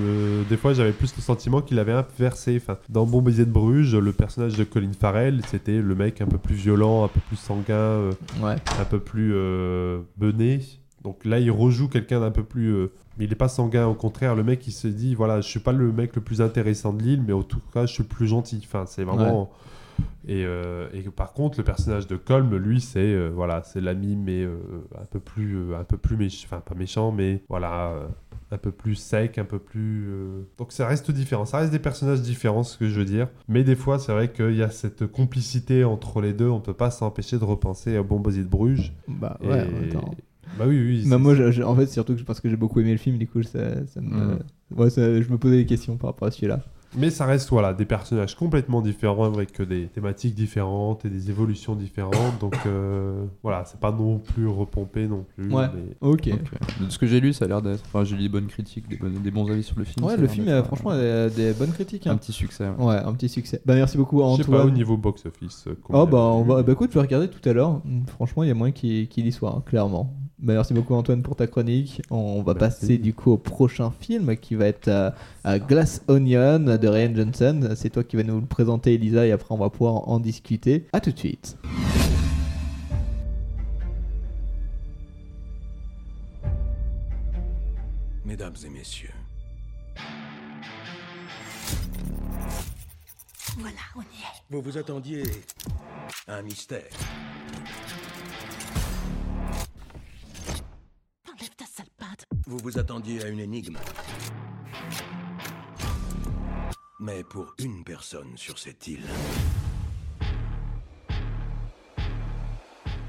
des 0.49 0.57
fois, 0.57 0.73
j'avais 0.75 0.93
plus 0.93 1.14
le 1.16 1.23
sentiment 1.23 1.61
qu'il 1.61 1.79
avait 1.79 1.93
inversé. 1.93 2.57
Enfin, 2.62 2.79
dans 2.88 3.05
Bon 3.07 3.21
baiser 3.23 3.45
de 3.47 3.51
Bruges, 3.51 3.97
le 3.97 4.12
personnage 4.12 4.57
de 4.57 4.64
Colin 4.64 4.93
Farrell, 4.99 5.40
c'était 5.49 5.79
le 5.81 5.95
mec 5.95 6.21
un 6.21 6.27
peu 6.27 6.38
plus 6.38 6.55
violent, 6.55 7.05
un 7.05 7.09
peu 7.09 7.21
plus 7.27 7.37
sanguin, 7.37 8.11
Ouais. 8.43 8.57
un 8.81 8.85
peu 8.85 9.01
plus 9.01 9.33
bené. 10.16 10.61
Donc 11.03 11.25
là, 11.25 11.38
il 11.38 11.51
rejoue 11.51 11.88
quelqu'un 11.88 12.21
d'un 12.21 12.31
peu 12.31 12.43
plus. 12.45 12.88
Mais 13.20 13.26
il 13.26 13.28
n'est 13.28 13.37
pas 13.37 13.48
sanguin, 13.48 13.87
au 13.87 13.92
contraire, 13.92 14.35
le 14.35 14.42
mec 14.42 14.66
il 14.66 14.72
se 14.72 14.88
dit 14.88 15.14
voilà, 15.14 15.42
je 15.42 15.46
suis 15.46 15.61
pas 15.61 15.72
le 15.72 15.92
mec 15.92 16.16
le 16.16 16.22
plus 16.22 16.40
intéressant 16.40 16.94
de 16.94 17.02
l'île, 17.02 17.22
mais 17.22 17.35
en 17.35 17.42
tout 17.42 17.61
cas, 17.74 17.85
je 17.85 17.92
suis 17.92 18.02
le 18.02 18.09
plus 18.09 18.26
gentil. 18.26 18.62
Enfin, 18.64 18.85
c'est 18.87 19.04
vraiment. 19.04 19.52
Et, 20.26 20.46
euh, 20.46 20.88
et 20.94 21.02
par 21.02 21.35
contre, 21.35 21.59
le 21.59 21.64
personnage 21.64 22.06
de 22.06 22.16
Colm, 22.16 22.56
lui, 22.56 22.80
c'est 22.80 22.98
euh, 22.98 23.28
voilà, 23.28 23.62
c'est 23.62 23.83
l'ami, 23.83 24.16
mais 24.16 24.42
euh, 24.42 24.56
un 24.98 25.04
peu 25.04 25.20
plus, 25.20 25.74
un 25.74 25.85
peu 25.85 25.98
plus 25.98 26.16
méchant, 26.16 26.46
enfin 26.46 26.61
pas 26.61 26.74
méchant, 26.74 27.12
mais 27.12 27.42
voilà, 27.50 27.92
un 28.50 28.56
peu 28.56 28.70
plus 28.70 28.94
sec, 28.94 29.37
un 29.37 29.44
peu 29.44 29.59
plus. 29.59 30.09
Donc 30.56 30.72
ça 30.72 30.87
reste 30.87 31.11
différent, 31.11 31.44
ça 31.44 31.59
reste 31.59 31.72
des 31.72 31.78
personnages 31.78 32.22
différents, 32.22 32.62
ce 32.62 32.78
que 32.78 32.88
je 32.88 32.98
veux 32.98 33.04
dire. 33.04 33.28
Mais 33.48 33.64
des 33.64 33.76
fois, 33.76 33.98
c'est 33.98 34.12
vrai 34.12 34.33
qu'il 34.33 34.56
y 34.56 34.62
a 34.62 34.70
cette 34.70 35.06
complicité 35.06 35.85
entre 35.85 36.22
les 36.22 36.33
deux, 36.33 36.48
on 36.48 36.61
peut 36.61 36.72
pas 36.72 36.90
s'empêcher 36.90 37.38
de 37.38 37.44
repenser 37.44 37.98
à 37.98 38.02
Bon 38.02 38.18
de 38.18 38.42
Bruges. 38.44 38.94
Bah 39.09 39.37
Et- 39.42 39.46
ouais, 39.46 39.61
en 39.61 39.70
même 39.72 39.88
temps. 39.90 40.14
Bah 40.59 40.65
oui, 40.67 40.79
oui. 40.79 41.05
Bah, 41.09 41.19
moi, 41.19 41.35
je- 41.35 41.51
je- 41.53 41.63
en 41.63 41.75
fait, 41.75 41.87
surtout 41.87 42.15
que- 42.17 42.23
parce 42.23 42.41
que 42.41 42.49
j'ai 42.51 42.57
beaucoup 42.57 42.81
aimé 42.81 42.93
le 42.93 42.99
film, 42.99 43.19
du 43.19 43.27
coup, 43.27 43.43
ça, 43.43 43.87
ça 43.87 44.01
me, 44.01 44.09
Mm. 44.35 44.39
ouais, 44.77 44.91
ça- 44.91 45.21
je 45.23 45.29
me 45.31 45.39
posais 45.39 45.57
des 45.57 45.67
questions 45.67 45.97
par 45.97 46.11
rapport 46.11 46.29
à 46.29 46.31
celui-là. 46.31 46.61
Mais 46.99 47.11
ça 47.11 47.25
reste 47.25 47.49
voilà, 47.51 47.73
des 47.73 47.85
personnages 47.85 48.35
complètement 48.35 48.83
différents 48.83 49.33
avec 49.33 49.63
des 49.63 49.87
thématiques 49.87 50.35
différentes 50.35 51.05
et 51.05 51.09
des 51.09 51.31
évolutions 51.31 51.77
différentes. 51.77 52.41
Donc 52.41 52.57
euh, 52.67 53.27
voilà, 53.45 53.65
c'est 53.65 53.79
pas 53.79 53.93
non 53.93 54.19
plus 54.19 54.49
repompé 54.49 55.07
non 55.07 55.25
plus. 55.37 55.53
Ouais. 55.55 55.67
mais- 55.73 55.95
Ok. 56.01 56.29
Ok. 56.33 56.85
De 56.85 56.91
ce 56.91 56.99
que 56.99 57.07
j'ai 57.07 57.21
lu, 57.21 57.33
ça 57.33 57.45
a 57.45 57.49
l'air 57.49 57.63
d'être. 57.63 57.85
Enfin, 57.87 58.03
j'ai 58.03 58.17
lu 58.17 58.23
des 58.23 58.29
bonnes 58.29 58.49
critiques, 58.49 58.89
des, 58.89 58.97
bonnes- 58.97 59.23
des 59.23 59.31
bons 59.31 59.49
avis 59.49 59.63
sur 59.63 59.79
le 59.79 59.85
film. 59.85 60.05
Ouais, 60.05 60.17
le 60.17 60.27
film, 60.27 60.49
euh, 60.49 60.59
euh, 60.59 60.63
franchement, 60.65 60.91
a 60.91 61.29
des 61.29 61.53
bonnes 61.53 61.71
critiques. 61.71 62.09
hein. 62.09 62.13
Un 62.15 62.17
petit 62.17 62.33
succès. 62.33 62.69
ouais. 62.69 62.85
Ouais, 62.85 62.97
un 62.97 63.13
petit 63.13 63.29
succès. 63.29 63.63
Bah, 63.65 63.77
merci 63.77 63.97
beaucoup 63.97 64.21
à 64.25 64.33
Je 64.37 64.43
sais 64.43 64.51
pas, 64.51 64.57
au 64.57 64.61
Antoine. 64.63 64.75
niveau 64.75 64.97
box-office. 64.97 65.67
euh, 65.69 65.77
Oh 65.91 66.07
bah, 66.09 66.19
on 66.19 66.45
y 66.45 66.49
va, 66.49 66.63
bah 66.65 66.73
écoute, 66.73 66.91
je 66.91 66.95
vais 66.99 67.03
regarder 67.03 67.29
tout 67.29 67.49
à 67.49 67.53
l'heure. 67.53 67.83
Franchement, 68.09 68.43
il 68.43 68.49
y 68.49 68.51
a 68.51 68.55
moyen 68.55 68.73
qu'il 68.73 69.07
qu'il 69.07 69.27
y 69.29 69.31
soit, 69.31 69.55
hein, 69.57 69.63
clairement. 69.65 70.13
Bah, 70.42 70.55
merci 70.55 70.72
beaucoup 70.72 70.94
Antoine 70.94 71.22
pour 71.22 71.37
ta 71.37 71.46
chronique. 71.46 72.00
On 72.11 72.42
va 72.42 72.55
passer 72.55 72.96
du 72.96 73.12
coup 73.12 73.33
au 73.33 73.37
prochain 73.37 73.90
film 73.90 74.37
qui 74.38 74.55
va 74.55 74.66
être 74.66 74.88
euh, 74.88 75.59
Glass 75.59 76.03
Onion 76.09 76.61
de 76.61 76.88
Ryan 76.88 77.14
Johnson. 77.14 77.74
C'est 77.76 77.90
toi 77.90 78.03
qui 78.05 78.16
vas 78.16 78.22
nous 78.22 78.40
le 78.40 78.46
présenter 78.46 78.94
Elisa 78.94 79.26
et 79.26 79.33
après 79.33 79.55
on 79.55 79.59
va 79.59 79.68
pouvoir 79.68 80.09
en 80.09 80.18
discuter. 80.18 80.87
A 80.94 81.00
tout 81.00 81.12
de 81.12 81.18
suite. 81.18 81.59
Mesdames 88.24 88.55
et 88.64 88.70
messieurs. 88.70 89.11
Voilà, 93.59 93.76
on 93.94 94.00
y 94.00 94.05
est. 94.05 94.42
Vous 94.48 94.62
vous 94.62 94.79
attendiez 94.79 95.22
à 96.26 96.37
un 96.37 96.42
mystère. 96.42 96.88
Vous 102.46 102.59
vous 102.59 102.79
attendiez 102.79 103.23
à 103.25 103.29
une 103.29 103.40
énigme. 103.40 103.79
Mais 106.99 107.25
pour 107.25 107.55
une 107.59 107.83
personne 107.85 108.37
sur 108.37 108.59
cette 108.59 108.87
île, 108.87 109.07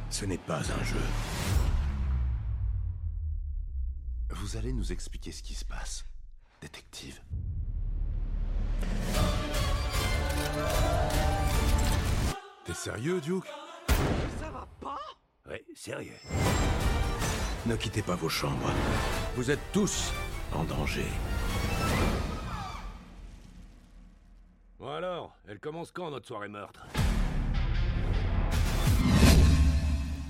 ce 0.10 0.26
n'est 0.26 0.38
pas 0.38 0.60
un 0.60 0.84
jeu. 0.84 1.02
Vous 4.30 4.58
allez 4.58 4.74
nous 4.74 4.92
expliquer 4.92 5.32
ce 5.32 5.44
qui 5.44 5.54
se 5.54 5.66
passe, 5.66 6.06
détective. 6.62 7.22
T'es 12.66 12.74
sérieux, 12.74 13.20
Duke? 13.22 13.46
Ça 14.40 14.50
va 14.52 14.68
pas? 14.80 14.98
Oui, 15.50 15.58
sérieux. 15.76 16.18
Ne 17.67 17.76
quittez 17.76 18.02
pas 18.02 18.15
vos 18.15 18.28
chambres. 18.28 18.71
Vous 19.36 19.52
êtes 19.52 19.60
tous 19.71 20.12
en 20.52 20.63
danger. 20.63 21.06
Bon 24.80 24.89
alors, 24.89 25.36
elle 25.47 25.60
commence 25.60 25.91
quand 25.91 26.10
notre 26.10 26.26
soirée 26.26 26.47
meurtre? 26.47 26.88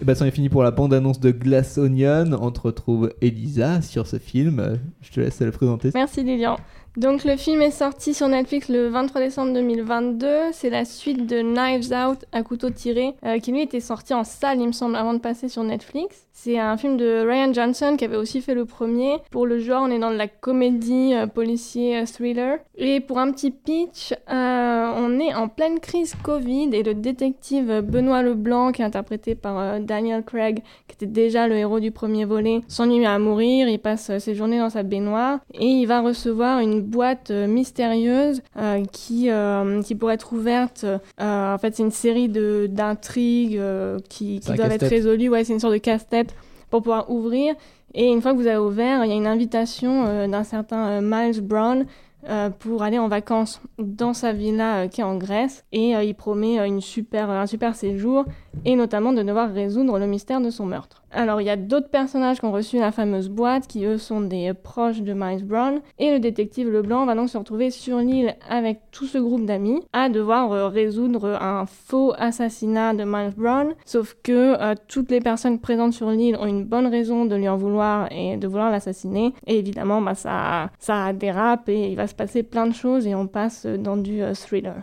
Et 0.01 0.03
bah, 0.03 0.13
c'en 0.13 0.25
est 0.25 0.31
fini 0.31 0.49
pour 0.49 0.61
la 0.61 0.71
bande-annonce 0.71 1.21
de 1.21 1.31
Glass 1.31 1.77
Onion. 1.77 2.37
On 2.41 2.51
te 2.51 2.59
retrouve 2.59 3.13
Elisa 3.21 3.81
sur 3.81 4.07
ce 4.07 4.19
film. 4.19 4.79
Je 5.01 5.11
te 5.11 5.21
laisse 5.21 5.39
le 5.39 5.51
présenter. 5.51 5.91
Merci 5.93 6.23
Lilian. 6.23 6.57
Donc 6.97 7.23
le 7.23 7.37
film 7.37 7.61
est 7.61 7.71
sorti 7.71 8.13
sur 8.13 8.27
Netflix 8.27 8.67
le 8.67 8.89
23 8.89 9.21
décembre 9.21 9.53
2022. 9.53 10.51
C'est 10.51 10.69
la 10.69 10.83
suite 10.83 11.25
de 11.25 11.41
Knives 11.41 11.93
Out 11.93 12.25
à 12.33 12.43
couteau 12.43 12.69
tiré, 12.69 13.15
euh, 13.23 13.39
qui 13.39 13.53
lui 13.53 13.61
était 13.61 13.79
sorti 13.79 14.13
en 14.13 14.25
salle, 14.25 14.59
il 14.59 14.67
me 14.67 14.71
semble, 14.73 14.97
avant 14.97 15.13
de 15.13 15.19
passer 15.19 15.47
sur 15.47 15.63
Netflix. 15.63 16.27
C'est 16.43 16.57
un 16.57 16.75
film 16.75 16.97
de 16.97 17.23
Ryan 17.23 17.53
Johnson 17.53 17.95
qui 17.97 18.05
avait 18.05 18.17
aussi 18.17 18.41
fait 18.41 18.55
le 18.55 18.65
premier. 18.65 19.17
Pour 19.29 19.45
le 19.45 19.59
genre, 19.59 19.83
on 19.83 19.91
est 19.91 19.99
dans 19.99 20.09
de 20.09 20.15
la 20.15 20.27
comédie 20.27 21.13
euh, 21.13 21.27
policier 21.27 21.97
euh, 21.97 22.05
thriller. 22.05 22.57
Et 22.75 22.99
pour 22.99 23.19
un 23.19 23.31
petit 23.31 23.51
pitch, 23.51 24.13
euh, 24.31 24.93
on 24.97 25.19
est 25.19 25.35
en 25.35 25.49
pleine 25.49 25.79
crise 25.79 26.15
Covid 26.23 26.69
et 26.73 26.81
le 26.81 26.95
détective 26.95 27.81
Benoît 27.81 28.23
Leblanc, 28.23 28.71
qui 28.71 28.81
est 28.81 28.85
interprété 28.85 29.35
par 29.35 29.79
Daniel 29.81 30.23
Craig, 30.23 30.63
qui 30.87 30.95
était 30.95 31.05
déjà 31.05 31.47
le 31.47 31.57
héros 31.57 31.79
du 31.79 31.91
premier 31.91 32.25
volet, 32.25 32.61
s'ennuie 32.67 33.05
à 33.05 33.19
mourir. 33.19 33.67
Il 33.67 33.77
passe 33.77 34.17
ses 34.17 34.33
journées 34.33 34.57
dans 34.57 34.71
sa 34.71 34.81
baignoire 34.81 35.41
et 35.53 35.67
il 35.67 35.85
va 35.85 36.01
recevoir 36.01 36.59
une 36.59 36.80
boîte 36.81 37.31
euh, 37.31 37.47
mystérieuse 37.47 38.41
euh, 38.57 38.83
qui, 38.91 39.29
euh, 39.29 39.81
qui 39.81 39.95
pourrait 39.95 40.15
être 40.15 40.33
ouverte. 40.33 40.85
En 41.19 41.57
fait, 41.59 41.75
c'est 41.75 41.83
une 41.83 41.91
série 41.91 42.29
d'intrigues 42.29 43.61
qui, 44.09 44.39
doivent 44.39 44.71
être 44.71 44.87
résolues. 44.87 45.29
Ouais, 45.29 45.43
c'est 45.43 45.53
une 45.53 45.59
sorte 45.59 45.73
de 45.73 45.79
casse-tête 45.79 46.33
pour 46.69 46.81
pouvoir 46.81 47.11
ouvrir. 47.11 47.55
Et 47.93 48.07
une 48.07 48.21
fois 48.21 48.31
que 48.31 48.37
vous 48.37 48.47
avez 48.47 48.57
ouvert, 48.57 49.03
il 49.03 49.09
y 49.09 49.13
a 49.13 49.17
une 49.17 49.27
invitation 49.27 50.05
euh, 50.05 50.27
d'un 50.27 50.43
certain 50.43 50.87
euh, 50.87 51.01
Miles 51.03 51.41
Brown 51.41 51.85
euh, 52.29 52.49
pour 52.49 52.83
aller 52.83 52.99
en 52.99 53.07
vacances 53.07 53.61
dans 53.77 54.13
sa 54.13 54.31
villa 54.31 54.87
qui 54.87 55.01
est 55.01 55.03
en 55.03 55.17
Grèce. 55.17 55.65
Et 55.71 55.91
il 55.91 56.15
promet 56.15 56.65
une 56.65 56.81
super, 56.81 57.29
un 57.29 57.47
super 57.47 57.75
séjour 57.75 58.25
et 58.65 58.75
notamment 58.75 59.11
de 59.11 59.23
devoir 59.23 59.51
résoudre 59.51 59.99
le 59.99 60.07
mystère 60.07 60.39
de 60.39 60.49
son 60.49 60.65
meurtre. 60.65 61.00
Alors 61.13 61.41
il 61.41 61.45
y 61.45 61.49
a 61.49 61.57
d'autres 61.57 61.89
personnages 61.89 62.39
qui 62.39 62.45
ont 62.45 62.51
reçu 62.53 62.79
la 62.79 62.91
fameuse 62.91 63.29
boîte 63.29 63.67
qui 63.67 63.83
eux 63.85 63.97
sont 63.97 64.21
des 64.21 64.53
proches 64.53 65.01
de 65.01 65.13
Miles 65.13 65.43
Brown 65.45 65.81
et 65.99 66.11
le 66.11 66.19
détective 66.19 66.69
Leblanc 66.69 67.05
va 67.05 67.15
donc 67.15 67.29
se 67.29 67.37
retrouver 67.37 67.69
sur 67.69 67.97
l'île 67.97 68.35
avec 68.49 68.79
tout 68.91 69.05
ce 69.05 69.17
groupe 69.17 69.45
d'amis 69.45 69.81
à 69.91 70.07
devoir 70.09 70.51
euh, 70.53 70.67
résoudre 70.69 71.37
un 71.41 71.65
faux 71.65 72.13
assassinat 72.17 72.93
de 72.93 73.03
Miles 73.03 73.33
Brown 73.35 73.73
sauf 73.85 74.15
que 74.23 74.61
euh, 74.61 74.73
toutes 74.87 75.11
les 75.11 75.19
personnes 75.19 75.59
présentes 75.59 75.93
sur 75.93 76.09
l'île 76.11 76.37
ont 76.39 76.45
une 76.45 76.63
bonne 76.63 76.87
raison 76.87 77.25
de 77.25 77.35
lui 77.35 77.49
en 77.49 77.57
vouloir 77.57 78.09
et 78.11 78.37
de 78.37 78.47
vouloir 78.47 78.71
l'assassiner 78.71 79.33
et 79.47 79.59
évidemment 79.59 80.01
bah, 80.01 80.15
ça, 80.15 80.69
ça 80.79 81.11
dérape 81.13 81.67
et 81.67 81.89
il 81.91 81.95
va 81.97 82.07
se 82.07 82.15
passer 82.15 82.41
plein 82.43 82.67
de 82.67 82.73
choses 82.73 83.05
et 83.05 83.15
on 83.15 83.27
passe 83.27 83.65
dans 83.65 83.97
du 83.97 84.21
euh, 84.23 84.33
thriller. 84.33 84.75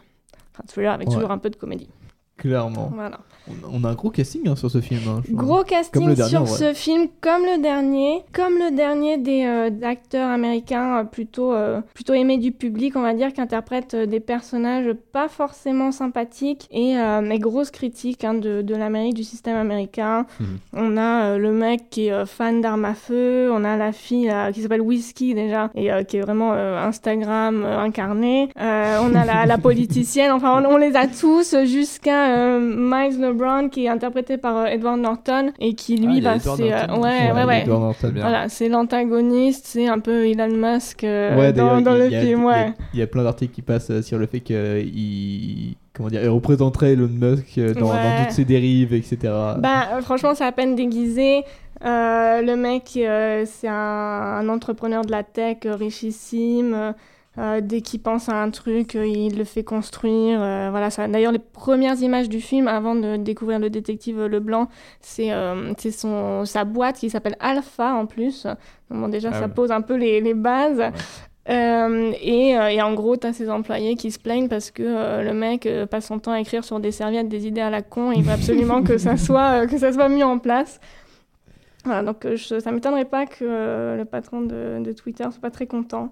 Enfin 0.53 0.64
thriller 0.67 0.93
avec 0.93 1.09
Ouais. 1.09 1.14
toujours 1.14 1.31
un 1.31 1.38
peu 1.38 1.49
de 1.49 1.57
comédie. 1.57 1.88
Clairement. 2.37 2.91
Voilà. 2.95 3.19
On, 3.72 3.84
a 3.84 3.88
un 3.90 3.94
gros 3.94 4.11
casting 4.11 4.48
hein, 4.48 4.56
sur 4.56 4.70
ce 4.70 4.80
film. 4.80 5.00
hein, 5.08 5.22
Gros 5.30 5.62
casting 5.64 6.00
Comme 6.02 6.08
le 6.11 6.14
dernier, 6.14 6.37
en 6.37 6.46
sur 6.46 6.56
ce 6.56 6.72
film, 6.74 7.08
comme 7.20 7.42
le 7.42 7.61
dernier, 7.62 8.22
comme 8.32 8.54
le 8.54 8.74
dernier 8.74 9.18
des 9.18 9.44
euh, 9.44 9.70
acteurs 9.82 10.28
américains 10.30 10.98
euh, 10.98 11.04
plutôt 11.04 11.52
euh, 11.52 11.80
plutôt 11.94 12.14
aimés 12.14 12.38
du 12.38 12.52
public, 12.52 12.96
on 12.96 13.02
va 13.02 13.14
dire, 13.14 13.32
qui 13.32 13.40
interprètent 13.40 13.96
des 13.96 14.20
personnages 14.20 14.92
pas 15.12 15.28
forcément 15.28 15.92
sympathiques 15.92 16.68
et 16.70 16.96
euh, 16.98 17.20
mais 17.22 17.38
grosse 17.38 17.70
critique 17.70 18.24
hein, 18.24 18.34
de, 18.34 18.62
de 18.62 18.74
l'Amérique, 18.74 19.14
du 19.14 19.24
système 19.24 19.56
américain. 19.56 20.26
On 20.72 20.96
a 20.96 21.24
euh, 21.34 21.38
le 21.38 21.52
mec 21.52 21.90
qui 21.90 22.06
est 22.06 22.12
euh, 22.12 22.26
fan 22.26 22.61
d'armes 22.61 22.84
à 22.84 22.94
feu, 22.94 23.50
on 23.52 23.64
a 23.64 23.76
la 23.76 23.92
fille 23.92 24.32
qui 24.52 24.62
s'appelle 24.62 24.80
Whiskey 24.82 25.34
déjà 25.34 25.70
et 25.74 25.92
euh, 25.92 26.02
qui 26.02 26.16
est 26.16 26.20
vraiment 26.20 26.52
euh, 26.52 26.78
Instagram 26.84 27.64
euh, 27.64 27.78
incarné. 27.78 28.48
Euh, 28.61 28.98
on 29.02 29.14
a 29.14 29.24
la, 29.24 29.46
la 29.46 29.58
politicienne, 29.68 30.30
enfin 30.32 30.62
on, 30.62 30.66
on 30.74 30.76
les 30.76 30.96
a 30.96 31.06
tous 31.06 31.54
jusqu'à 31.64 32.37
euh, 32.37 32.61
Miles 32.61 33.32
LeBron 33.38 33.68
qui 33.68 33.85
est 33.87 33.88
interprété 33.88 34.37
par 34.37 34.57
euh, 34.57 34.64
Edward 34.66 34.98
Norton 34.98 35.53
et 35.61 35.74
qui 35.74 35.98
Ah, 35.98 36.07
lui 36.07 36.16
il 36.18 36.22
y 36.24 36.27
a 36.27 36.35
bah, 36.35 36.40
c'est 36.40 36.72
euh, 36.72 36.96
ouais 36.96 37.33
Ouais, 37.33 37.44
ouais 37.44 37.64
Norton. 37.66 38.12
Voilà, 38.14 38.48
c'est 38.48 38.68
l'antagoniste, 38.68 39.66
c'est 39.66 39.88
un 39.88 39.98
peu 39.98 40.27
Elon 40.29 40.48
Musk 40.48 41.05
euh, 41.05 41.38
Ouais, 41.38 41.53
dans, 41.53 41.81
le 41.94 42.09
film, 42.09 42.20
il 42.20 42.29
y 42.29 42.33
a- 42.33 42.37
ouais. 42.38 42.72
Il 42.94 43.01
y 43.01 43.03
a 43.03 43.07
plein 43.07 43.22
d'articles 43.24 43.55
qui 43.55 43.62
passent 43.62 44.01
sur 44.01 44.18
le 44.18 44.27
fait 44.27 44.40
qu'il 44.40 45.74
comment 45.94 46.09
dire, 46.09 46.22
il 46.22 46.29
représenterait 46.29 46.92
Elon 46.92 47.09
Musk 47.09 47.59
dans, 47.79 47.90
toutes 48.22 48.31
ses 48.33 48.44
dérives, 48.44 48.94
etc. 48.94 49.18
Bah, 49.59 50.01
franchement, 50.03 50.35
c'est 50.35 50.44
à 50.44 50.53
peine 50.53 50.74
déguisé. 50.77 51.44
Euh, 51.85 52.42
le 52.42 52.57
mec, 52.57 52.90
euh, 52.96 53.44
c'est 53.46 53.68
un, 53.68 53.72
un 53.74 54.48
entrepreneur 54.48 55.05
de 55.05 55.11
la 55.11 55.22
tech 55.22 55.59
richissime. 55.64 56.94
Euh, 57.38 57.61
dès 57.62 57.83
qu'il 57.83 58.01
pense 58.01 58.29
à 58.29 58.35
un 58.42 58.51
truc, 58.51 58.96
euh, 58.96 59.07
il 59.07 59.38
le 59.38 59.44
fait 59.44 59.62
construire. 59.62 60.40
euh, 60.42 60.68
voilà, 60.70 60.90
ça. 60.90 61.07
D'ailleurs, 61.07 61.31
les 61.33 61.38
premières 61.38 62.01
images 62.03 62.29
du 62.29 62.40
film, 62.40 62.66
avant 62.66 62.94
de 62.96 63.16
découvrir 63.16 63.59
le 63.61 63.70
détective 63.70 64.20
Leblanc, 64.24 64.68
c'est 65.01 65.31
c'est 65.79 65.92
son 65.92 66.44
sa 66.44 66.64
boîte 66.64 66.96
qui 66.98 67.11
s'appelle 67.11 67.37
Alpha 67.38 67.94
en 67.94 68.07
plus. 68.07 68.44
Donc, 68.90 69.01
bon, 69.01 69.09
déjà, 69.09 69.31
Ah 69.33 69.38
ça 69.40 69.48
pose 69.48 69.70
un 69.70 69.83
peu 69.83 69.94
les, 69.94 70.20
les 70.20 70.35
bases. 70.35 70.83
Et, 71.51 72.51
et 72.51 72.83
en 72.83 72.92
gros, 72.94 73.16
t'as 73.16 73.33
ses 73.33 73.48
employés 73.48 73.94
qui 73.94 74.11
se 74.11 74.18
plaignent 74.18 74.48
parce 74.48 74.70
que 74.70 75.22
le 75.22 75.33
mec 75.33 75.66
passe 75.90 76.07
son 76.07 76.18
temps 76.18 76.33
à 76.33 76.40
écrire 76.40 76.64
sur 76.64 76.81
des 76.81 76.92
serviettes 76.92 77.29
des 77.29 77.46
idées 77.46 77.61
à 77.62 77.70
la 77.70 77.83
con 77.83 78.12
et 78.12 78.16
il 78.16 78.22
veut 78.24 78.33
absolument 78.33 78.83
que 78.83 78.98
ça 78.98 79.16
soit, 79.27 79.66
que 79.66 79.79
ça 79.79 79.92
soit 79.92 80.09
mis 80.09 80.22
en 80.24 80.38
place. 80.38 80.81
Voilà, 81.85 82.03
donc 82.03 82.27
je- 82.35 82.59
ça 82.61 82.70
m'étonnerait 82.70 83.07
pas 83.07 83.24
que 83.24 83.96
le 83.96 84.05
patron 84.05 84.42
de, 84.42 84.81
de 84.83 84.92
Twitter 84.92 85.24
soit 85.31 85.40
pas 85.40 85.51
très 85.51 85.66
content 85.66 86.11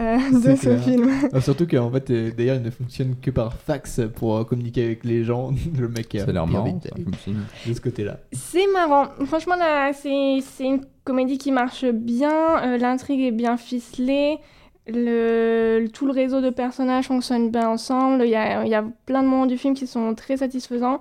euh, 0.00 0.16
de 0.32 0.40
C'est 0.40 0.56
ce 0.56 0.62
clair. 0.62 0.82
film. 0.82 1.10
Ah, 1.32 1.40
surtout 1.40 1.66
qu'en 1.66 1.90
fait, 1.90 2.10
euh, 2.10 2.30
d'ailleurs, 2.36 2.56
il 2.56 2.62
ne 2.62 2.70
fonctionne 2.70 3.16
que 3.20 3.30
par 3.30 3.54
fax 3.54 4.00
pour 4.14 4.36
euh, 4.36 4.44
communiquer 4.44 4.84
avec 4.84 5.04
les 5.04 5.24
gens. 5.24 5.50
le 5.78 5.88
mec 5.88 6.14
Ça 6.18 6.24
a 6.28 6.32
l'air 6.32 6.46
marrant, 6.46 6.78
ça, 6.82 6.90
comme 6.90 7.14
film. 7.14 7.44
de 7.66 7.72
ce 7.74 7.80
côté-là. 7.80 8.18
C'est 8.32 8.66
marrant. 8.72 9.08
Franchement, 9.26 9.56
là, 9.56 9.92
c'est 9.92 10.38
c'est 10.42 10.64
une 10.64 10.80
comédie 11.04 11.38
qui 11.38 11.50
marche 11.52 11.84
bien. 11.86 12.62
euh, 12.64 12.78
L'intrigue 12.78 13.20
est 13.20 13.32
bien 13.32 13.56
ficelée. 13.56 14.38
Le, 14.86 15.86
tout 15.92 16.06
le 16.06 16.12
réseau 16.12 16.40
de 16.40 16.50
personnages 16.50 17.06
fonctionne 17.06 17.50
bien 17.50 17.68
ensemble. 17.68 18.24
Il 18.24 18.30
y 18.30 18.34
a, 18.34 18.64
il 18.64 18.70
y 18.70 18.74
a 18.74 18.84
plein 19.06 19.22
de 19.22 19.28
moments 19.28 19.46
du 19.46 19.56
film 19.58 19.74
qui 19.74 19.86
sont 19.86 20.14
très 20.14 20.38
satisfaisants. 20.38 21.00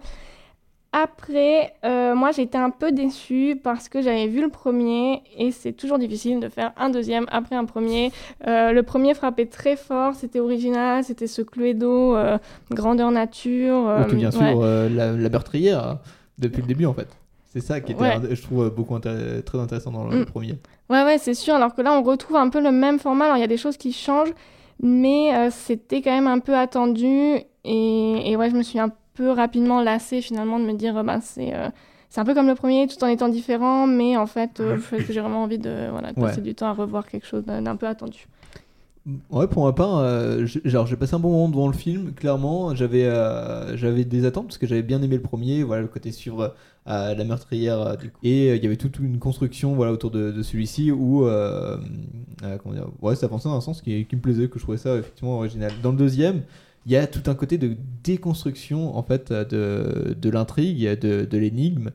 Après, 0.91 1.73
euh, 1.85 2.15
moi 2.15 2.31
j'ai 2.31 2.41
été 2.41 2.57
un 2.57 2.71
peu 2.71 2.91
déçue 2.91 3.59
parce 3.63 3.89
que 3.89 4.01
j'avais 4.01 4.25
vu 4.27 4.41
le 4.41 4.49
premier 4.49 5.21
et 5.37 5.51
c'est 5.51 5.71
toujours 5.73 5.99
difficile 5.99 6.39
de 6.39 6.49
faire 6.49 6.71
un 6.77 6.89
deuxième 6.89 7.25
après 7.31 7.55
un 7.55 7.65
premier. 7.65 8.11
Euh, 8.47 8.71
le 8.71 8.81
premier 8.81 9.13
frappait 9.13 9.45
très 9.45 9.75
fort, 9.75 10.15
c'était 10.15 10.39
original, 10.39 11.03
c'était 11.03 11.27
ce 11.27 11.43
Cluedo, 11.43 12.15
euh, 12.15 12.39
grandeur 12.71 13.11
nature. 13.11 13.99
Et 14.01 14.07
puis, 14.07 14.17
bien 14.17 14.29
euh, 14.29 14.31
sûr, 14.31 14.41
ouais. 14.41 14.55
euh, 14.63 14.89
la, 14.89 15.11
la 15.11 15.29
meurtrière, 15.29 15.87
euh, 15.87 15.93
depuis 16.39 16.61
le 16.61 16.67
début, 16.67 16.87
en 16.87 16.93
fait. 16.93 17.07
C'est 17.53 17.61
ça 17.61 17.81
qui 17.81 17.91
était, 17.91 18.01
Ouais. 18.01 18.19
je 18.31 18.41
trouve, 18.41 18.69
beaucoup 18.71 18.95
intér- 18.95 19.43
très 19.43 19.59
intéressant 19.59 19.91
dans 19.91 20.07
le 20.07 20.21
Mm. 20.21 20.25
premier. 20.25 20.55
Ouais, 20.89 21.03
ouais, 21.03 21.17
c'est 21.19 21.33
sûr. 21.35 21.53
Alors 21.53 21.75
que 21.75 21.81
là, 21.83 21.93
on 21.93 22.01
retrouve 22.01 22.37
un 22.37 22.49
peu 22.49 22.61
le 22.61 22.71
même 22.71 22.97
format. 22.97 23.25
Alors, 23.25 23.37
il 23.37 23.41
y 23.41 23.43
a 23.43 23.47
des 23.47 23.57
choses 23.57 23.77
qui 23.77 23.91
changent, 23.93 24.33
mais 24.81 25.49
c'était 25.51 26.01
quand 26.01 26.11
même 26.11 26.27
un 26.27 26.39
peu 26.39 26.55
attendu. 26.55 27.37
Et, 27.63 28.31
et 28.31 28.35
ouais, 28.37 28.49
je 28.49 28.55
me 28.55 28.63
suis 28.63 28.79
un 28.79 28.89
peu 28.89 28.95
rapidement 29.27 29.81
lassée 29.81 30.21
finalement 30.21 30.59
de 30.59 30.65
me 30.65 30.73
dire, 30.73 30.97
euh, 30.97 31.03
bah, 31.03 31.19
c'est 31.21 31.53
euh, 31.55 31.69
c'est 32.09 32.21
un 32.21 32.25
peu 32.25 32.33
comme 32.33 32.47
le 32.47 32.55
premier, 32.55 32.87
tout 32.87 33.03
en 33.03 33.07
étant 33.07 33.29
différent, 33.29 33.85
mais 33.85 34.17
en 34.17 34.25
fait, 34.25 34.59
euh, 34.59 34.77
j'ai 35.07 35.19
vraiment 35.21 35.43
envie 35.43 35.59
de, 35.59 35.89
voilà, 35.91 36.11
de 36.11 36.19
Ouais. 36.19 36.27
passer 36.29 36.41
du 36.41 36.55
temps 36.55 36.67
à 36.67 36.73
revoir 36.73 37.07
quelque 37.07 37.27
chose 37.27 37.43
d'un 37.45 37.75
peu 37.75 37.85
attendu. 37.87 38.27
Ouais, 39.31 39.47
pour 39.47 39.65
ma 39.65 39.73
part, 39.73 39.97
euh, 39.97 40.45
j'ai- 40.45 40.61
genre 40.65 40.85
j'ai 40.85 40.95
passé 40.95 41.15
un 41.15 41.19
bon 41.19 41.29
moment 41.31 41.49
devant 41.49 41.67
le 41.67 41.73
film. 41.73 42.13
Clairement, 42.13 42.75
j'avais 42.75 43.05
euh, 43.05 43.75
j'avais 43.77 44.03
des 44.05 44.25
attentes 44.25 44.47
parce 44.47 44.57
que 44.57 44.67
j'avais 44.67 44.83
bien 44.83 45.01
aimé 45.01 45.15
le 45.15 45.21
premier. 45.21 45.63
Voilà, 45.63 45.81
le 45.83 45.87
côté 45.87 46.11
suivre 46.11 46.53
euh, 46.87 47.15
la 47.15 47.23
meurtrière. 47.23 47.95
du 47.97 48.11
coup. 48.11 48.19
Et 48.23 48.49
euh, 48.51 48.55
il 48.57 48.63
y 48.63 48.67
avait 48.67 48.75
toute 48.75 48.99
une 48.99 49.17
construction 49.17 49.73
voilà 49.73 49.93
autour 49.93 50.11
de, 50.11 50.31
de 50.31 50.43
celui-ci 50.43 50.91
où 50.91 51.25
euh, 51.25 51.77
euh, 52.43 52.57
comment 52.61 52.75
dire, 52.75 52.87
ouais, 53.01 53.15
ça 53.15 53.25
avançait 53.27 53.49
dans 53.49 53.55
un 53.57 53.61
sens 53.61 53.81
qui, 53.81 54.05
qui 54.05 54.15
me 54.15 54.21
plaisait, 54.21 54.47
que 54.47 54.59
je 54.59 54.63
trouvais 54.63 54.77
ça 54.77 54.95
effectivement 54.97 55.37
original. 55.37 55.71
Dans 55.81 55.91
le 55.91 55.97
deuxième, 55.97 56.41
il 56.89 56.93
y 56.93 56.95
a 56.95 57.05
tout 57.05 57.29
un 57.29 57.35
côté 57.35 57.59
de 57.59 57.77
déconstruction 58.03 58.97
en 58.97 59.03
fait 59.03 59.29
euh, 59.29 59.45
de, 59.45 60.15
de 60.15 60.29
l'intrigue, 60.31 60.99
de, 60.99 61.23
de 61.23 61.37
l'énigme. 61.37 61.91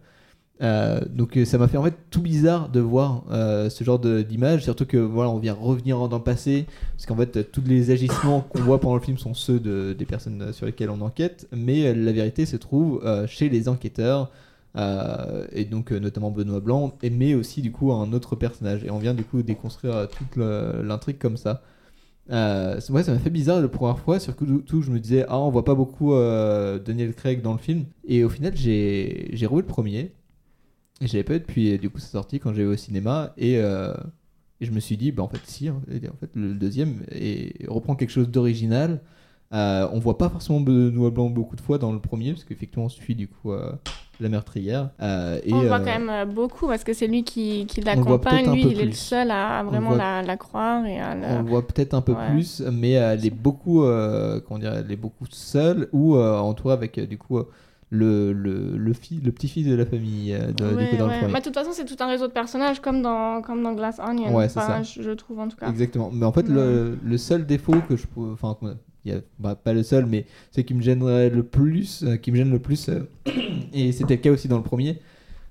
Euh, 0.62 1.00
donc 1.10 1.36
euh, 1.36 1.44
ça 1.44 1.58
m'a 1.58 1.66
fait 1.66 1.76
en 1.76 1.82
fait 1.82 1.96
tout 2.10 2.22
bizarre 2.22 2.68
de 2.68 2.78
voir 2.78 3.24
ce 3.28 3.82
genre 3.82 3.98
d'image, 3.98 4.62
surtout 4.62 4.86
que 4.86 4.96
voilà 4.96 5.30
on 5.30 5.38
vient 5.38 5.52
revenir 5.52 6.08
dans 6.08 6.18
le 6.18 6.22
passé, 6.22 6.66
parce 6.92 7.06
qu'en 7.06 7.16
fait 7.16 7.50
tous 7.50 7.62
les 7.66 7.90
agissements 7.90 8.40
qu'on 8.40 8.60
voit 8.60 8.78
pendant 8.78 8.94
le 8.94 9.00
film 9.00 9.18
sont 9.18 9.34
ceux 9.34 9.58
de, 9.58 9.96
des 9.98 10.04
personnes 10.04 10.52
sur 10.52 10.64
lesquelles 10.64 10.90
on 10.90 11.00
enquête, 11.00 11.48
mais 11.50 11.92
la 11.92 12.12
vérité 12.12 12.46
se 12.46 12.56
trouve 12.56 13.02
chez 13.26 13.48
les 13.48 13.68
enquêteurs, 13.68 14.30
et 14.76 15.64
donc 15.64 15.90
notamment 15.90 16.30
Benoît 16.30 16.60
Blanc, 16.60 16.96
et 17.02 17.10
mais 17.10 17.34
aussi 17.34 17.60
du 17.62 17.72
coup 17.72 17.92
un 17.92 18.12
autre 18.12 18.36
personnage, 18.36 18.84
et 18.84 18.92
on 18.92 18.98
vient 18.98 19.14
du 19.14 19.24
coup 19.24 19.42
déconstruire 19.42 20.06
toute 20.08 20.36
l'intrigue 20.36 21.18
comme 21.18 21.36
ça. 21.36 21.62
Euh, 22.30 22.80
ouais, 22.88 23.02
ça 23.02 23.12
m'a 23.12 23.18
fait 23.18 23.30
bizarre 23.30 23.60
la 23.60 23.68
première 23.68 23.98
fois, 23.98 24.18
surtout 24.18 24.62
tout, 24.62 24.82
je 24.82 24.90
me 24.90 24.98
disais, 24.98 25.26
ah, 25.28 25.38
on 25.38 25.50
voit 25.50 25.64
pas 25.64 25.74
beaucoup 25.74 26.14
euh, 26.14 26.78
Daniel 26.78 27.14
Craig 27.14 27.42
dans 27.42 27.52
le 27.52 27.58
film. 27.58 27.84
Et 28.06 28.24
au 28.24 28.28
final, 28.30 28.56
j'ai 28.56 29.28
j'ai 29.32 29.46
revu 29.46 29.62
le 29.62 29.66
premier, 29.66 30.12
et 31.00 31.06
j'avais 31.06 31.24
pas 31.24 31.34
vu 31.34 31.40
depuis, 31.40 31.78
du 31.78 31.90
coup, 31.90 31.98
c'est 31.98 32.12
sorti 32.12 32.40
quand 32.40 32.54
j'ai 32.54 32.62
vu 32.64 32.70
au 32.70 32.76
cinéma, 32.76 33.34
et, 33.36 33.58
euh, 33.58 33.94
et 34.60 34.66
je 34.66 34.72
me 34.72 34.80
suis 34.80 34.96
dit, 34.96 35.12
bah 35.12 35.22
en 35.22 35.28
fait, 35.28 35.40
si, 35.44 35.68
hein, 35.68 35.80
en 35.90 36.16
fait, 36.16 36.30
le 36.34 36.54
deuxième 36.54 37.02
et 37.12 37.54
reprend 37.68 37.96
quelque 37.96 38.10
chose 38.10 38.30
d'original. 38.30 39.00
Euh, 39.54 39.86
on 39.92 40.00
voit 40.00 40.18
pas 40.18 40.28
forcément 40.28 40.60
Benoît 40.60 41.10
Blanc 41.10 41.30
beaucoup 41.30 41.54
de 41.56 41.60
fois 41.60 41.78
dans 41.78 41.92
le 41.92 42.00
premier, 42.00 42.32
parce 42.32 42.44
qu'effectivement, 42.44 42.86
on 42.86 42.88
suit 42.88 43.14
du 43.14 43.28
coup 43.28 43.52
euh, 43.52 43.70
la 44.20 44.28
meurtrière. 44.28 44.90
Euh, 45.00 45.38
et, 45.44 45.52
on 45.52 45.60
le 45.62 45.68
voit 45.68 45.76
euh, 45.76 45.78
quand 45.78 45.98
même 45.98 46.10
euh, 46.10 46.24
beaucoup 46.24 46.66
parce 46.66 46.82
que 46.82 46.92
c'est 46.92 47.06
lui 47.06 47.22
qui, 47.22 47.66
l'accompagne. 47.84 48.50
Lui, 48.52 48.62
il 48.62 48.80
est 48.80 48.84
le 48.86 48.92
seul 48.92 49.30
à 49.30 49.62
vraiment 49.62 49.90
voit- 49.90 49.98
la, 49.98 50.22
la 50.22 50.36
croire 50.36 50.84
et 50.86 50.98
à 50.98 51.14
la- 51.14 51.38
On 51.38 51.42
le 51.42 51.48
voit 51.48 51.66
peut-être 51.66 51.94
un 51.94 52.00
peu 52.00 52.12
Ouais. 52.12 52.30
plus, 52.30 52.62
mais 52.72 52.92
elle 52.92 53.24
est 53.24 53.30
beaucoup, 53.30 53.84
comment 54.46 54.58
dire, 54.58 54.72
elle 54.74 54.90
est 54.90 54.96
beaucoup 54.96 55.24
seule 55.30 55.88
ou 55.92 56.16
entourée 56.16 56.74
avec 56.74 56.98
du 57.08 57.16
coup 57.18 57.38
le, 57.90 58.32
le, 58.32 58.76
le, 58.76 58.92
le 59.22 59.32
petit-fils 59.32 59.66
de 59.68 59.74
la 59.76 59.86
famille 59.86 60.32
euh, 60.34 60.48
de, 60.48 60.76
du 60.76 60.86
coup, 60.88 60.96
dans 60.96 61.06
le 61.06 61.12
premier. 61.18 61.32
Bah, 61.32 61.38
de 61.38 61.44
toute 61.44 61.54
façon, 61.54 61.70
c'est 61.72 61.84
tout 61.84 61.96
un 62.00 62.08
réseau 62.08 62.26
de 62.26 62.32
personnages 62.32 62.80
comme 62.80 63.02
dans, 63.02 63.40
comme 63.40 63.62
dans 63.62 63.72
Glass 63.72 64.00
Onion. 64.04 64.34
Ouais, 64.34 64.48
c'est 64.48 64.58
Enfin, 64.58 64.82
ça. 64.82 64.82
Je, 64.82 65.02
je 65.02 65.10
trouve 65.12 65.38
en 65.38 65.46
tout 65.46 65.56
cas. 65.56 65.68
Exactement. 65.68 66.10
Mais 66.12 66.26
en 66.26 66.32
fait, 66.32 66.48
le, 66.48 66.98
le 67.04 67.18
seul 67.18 67.46
défaut 67.46 67.74
que 67.88 67.96
je 67.96 68.06
enfin, 68.32 68.56
il 69.04 69.12
y 69.12 69.14
a, 69.14 69.20
bah, 69.38 69.54
pas 69.54 69.72
le 69.72 69.82
seul, 69.82 70.06
mais 70.06 70.26
c'est 70.50 70.64
qui 70.64 70.74
me 70.74 70.82
gênerait 70.82 71.30
le 71.30 71.42
plus, 71.42 72.02
euh, 72.04 72.16
qui 72.16 72.32
me 72.32 72.36
gêne 72.36 72.50
le 72.50 72.58
plus, 72.58 72.88
euh, 72.88 73.08
et 73.72 73.92
c'était 73.92 74.16
le 74.16 74.20
cas 74.20 74.30
aussi 74.30 74.48
dans 74.48 74.56
le 74.58 74.62
premier, 74.62 74.98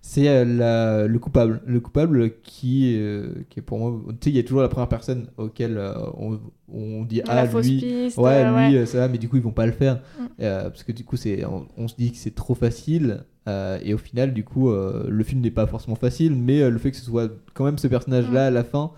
c'est 0.06 0.28
euh, 0.28 1.08
le 1.08 1.18
coupable. 1.18 1.62
Le 1.66 1.80
coupable 1.80 2.34
qui, 2.44 2.94
euh, 2.98 3.30
qui 3.50 3.60
est 3.60 3.62
pour 3.64 3.80
moi, 3.80 4.02
tu 4.20 4.26
sais, 4.26 4.30
il 4.32 4.36
y 4.36 4.40
a 4.40 4.44
toujours 4.44 4.62
la 4.62 4.68
première 4.68 4.90
personne 4.90 5.28
auquel 5.38 5.78
euh, 5.78 5.94
on, 6.18 6.40
on 6.72 7.04
dit 7.06 7.22
ah 7.26 7.46
lui, 7.46 7.80
piste, 7.80 8.18
ouais, 8.18 8.44
euh, 8.44 8.68
lui, 8.68 8.78
ouais. 8.80 8.86
ça 8.86 8.98
va, 9.00 9.08
mais 9.08 9.18
du 9.18 9.30
coup 9.30 9.38
ils 9.38 9.42
vont 9.42 9.52
pas 9.52 9.66
le 9.66 9.72
faire 9.72 10.02
Mm. 10.20 10.26
Parce 10.38 10.84
que 10.84 10.92
du 10.92 11.06
coup 11.06 11.16
on, 11.50 11.66
on 11.78 11.88
se 11.88 11.96
dit 11.96 12.12
que 12.12 12.18
c'est 12.18 12.36
trop 12.36 12.54
facile. 12.54 13.24
et 13.48 13.94
au 13.94 13.98
final, 13.98 14.34
du 14.34 14.44
coup, 14.44 14.72
le 14.72 15.24
film 15.24 15.40
n'est 15.42 15.52
pas 15.52 15.68
forcément 15.68 15.96
facile, 15.96 16.36
mais 16.36 16.70
le 16.70 16.78
fait 16.78 16.92
que 16.92 16.98
ce 16.98 17.06
soit 17.06 17.32
quand 17.54 17.64
même 17.64 17.78
ce 17.78 17.88
personnage-là 17.88 18.48
à 18.48 18.50
la 18.50 18.64
fin, 18.64 18.92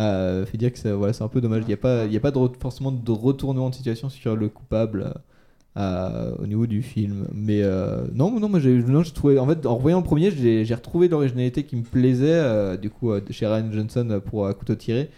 euh, 0.00 0.44
fait 0.46 0.56
dire 0.58 0.72
que 0.72 0.78
ça- 0.78 0.94
voilà, 0.96 1.12
c'est 1.12 1.22
un 1.24 1.28
peu 1.28 1.40
dommage. 1.40 1.62
Il 1.64 1.68
n'y 1.68 1.74
a 1.74 1.76
pas, 1.76 2.06
il 2.06 2.12
y 2.12 2.16
a 2.16 2.20
pas 2.20 2.30
de 2.32 2.38
forcément 2.60 2.90
de 2.90 3.10
retournement 3.12 3.70
de 3.70 3.74
situation 3.74 4.08
sur 4.08 4.34
le 4.34 4.48
coupable 4.48 5.14
euh, 5.76 6.32
au 6.38 6.46
niveau 6.46 6.66
du 6.66 6.82
film. 6.82 7.26
Mais 7.34 7.62
euh, 7.62 8.02
non, 8.14 8.38
non, 8.40 8.48
moi 8.48 8.58
j'ai, 8.60 8.72
non, 8.82 9.02
j'ai 9.02 9.12
trouvé, 9.12 9.38
en 9.38 9.46
fait, 9.46 9.64
en 9.66 9.76
revoyant 9.76 9.98
le 9.98 10.04
premier, 10.04 10.30
j'ai, 10.30 10.64
retrouvé 10.74 11.08
l'originalité 11.08 11.62
qui 11.64 11.76
me 11.76 11.82
plaisait, 11.82 12.26
euh, 12.32 12.76
du 12.76 12.90
coup, 12.90 13.12
euh, 13.12 13.20
chez 13.30 13.46
Ryan 13.46 13.70
Johnson 13.70 14.20
pour 14.24 14.46
euh, 14.46 14.52
Couteau 14.52 14.74
tiré. 14.74 15.10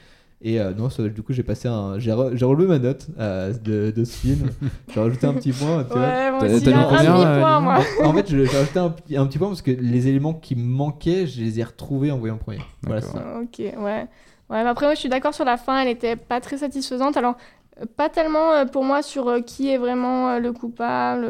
Et 0.44 0.60
euh, 0.60 0.72
non, 0.76 0.90
ça- 0.90 1.06
du 1.08 1.22
coup, 1.22 1.32
j'ai 1.32 1.44
passé 1.44 1.68
un, 1.68 2.00
j'ai, 2.00 2.10
re- 2.10 2.34
j'ai 2.34 2.44
relevé 2.44 2.66
ma 2.66 2.80
note 2.80 3.06
euh, 3.20 3.52
de, 3.52 3.92
de 3.96 4.04
ce 4.04 4.16
film. 4.16 4.50
j'ai 4.92 4.98
rajouté 5.00 5.24
un 5.28 5.34
petit 5.34 5.52
point. 5.52 5.84
Tu 5.84 5.96
Ouais, 5.96 6.30
vois. 6.30 6.30
moi 6.32 6.38
aussi, 6.56 6.64
un 6.72 7.60
moi. 7.60 7.78
En, 8.02 8.12
fait, 8.12 8.28
j'ai 8.28 8.44
rajouté 8.44 8.78
un, 8.80 8.90
petit- 8.90 9.16
un 9.16 9.26
petit 9.26 9.38
point 9.38 9.46
parce 9.48 9.62
que 9.62 9.70
les 9.70 10.08
éléments 10.08 10.34
qui 10.34 10.56
me 10.56 10.64
manquaient, 10.64 11.28
je 11.28 11.40
les 11.40 11.60
ai 11.60 11.62
retrouvés 11.62 12.10
en 12.10 12.18
voyant 12.18 12.34
le 12.34 12.40
premier. 12.40 12.58
Voilà, 12.82 13.00
c'est 13.02 13.12
ça. 13.12 13.40
Ok, 13.40 13.58
ouais. 13.60 14.06
Ouais, 14.51 14.62
mais 14.62 14.68
après, 14.68 14.86
moi, 14.86 14.95
je 14.95 15.01
suis 15.01 15.09
d'accord 15.09 15.34
sur 15.34 15.45
la 15.45 15.57
fin, 15.57 15.80
elle 15.80 15.88
était 15.88 16.16
pas 16.16 16.40
très 16.40 16.59
satisfaisante. 16.59 17.16
Alors, 17.16 17.36
euh, 17.80 17.86
pas 17.97 18.11
tellement 18.11 18.53
euh, 18.53 18.64
pour 18.66 18.84
moi 18.84 19.01
sur 19.03 19.28
euh, 19.28 19.40
qui 19.40 19.70
est 19.70 19.78
vraiment 19.78 20.38
le 20.38 20.53
coupable, 20.53 21.26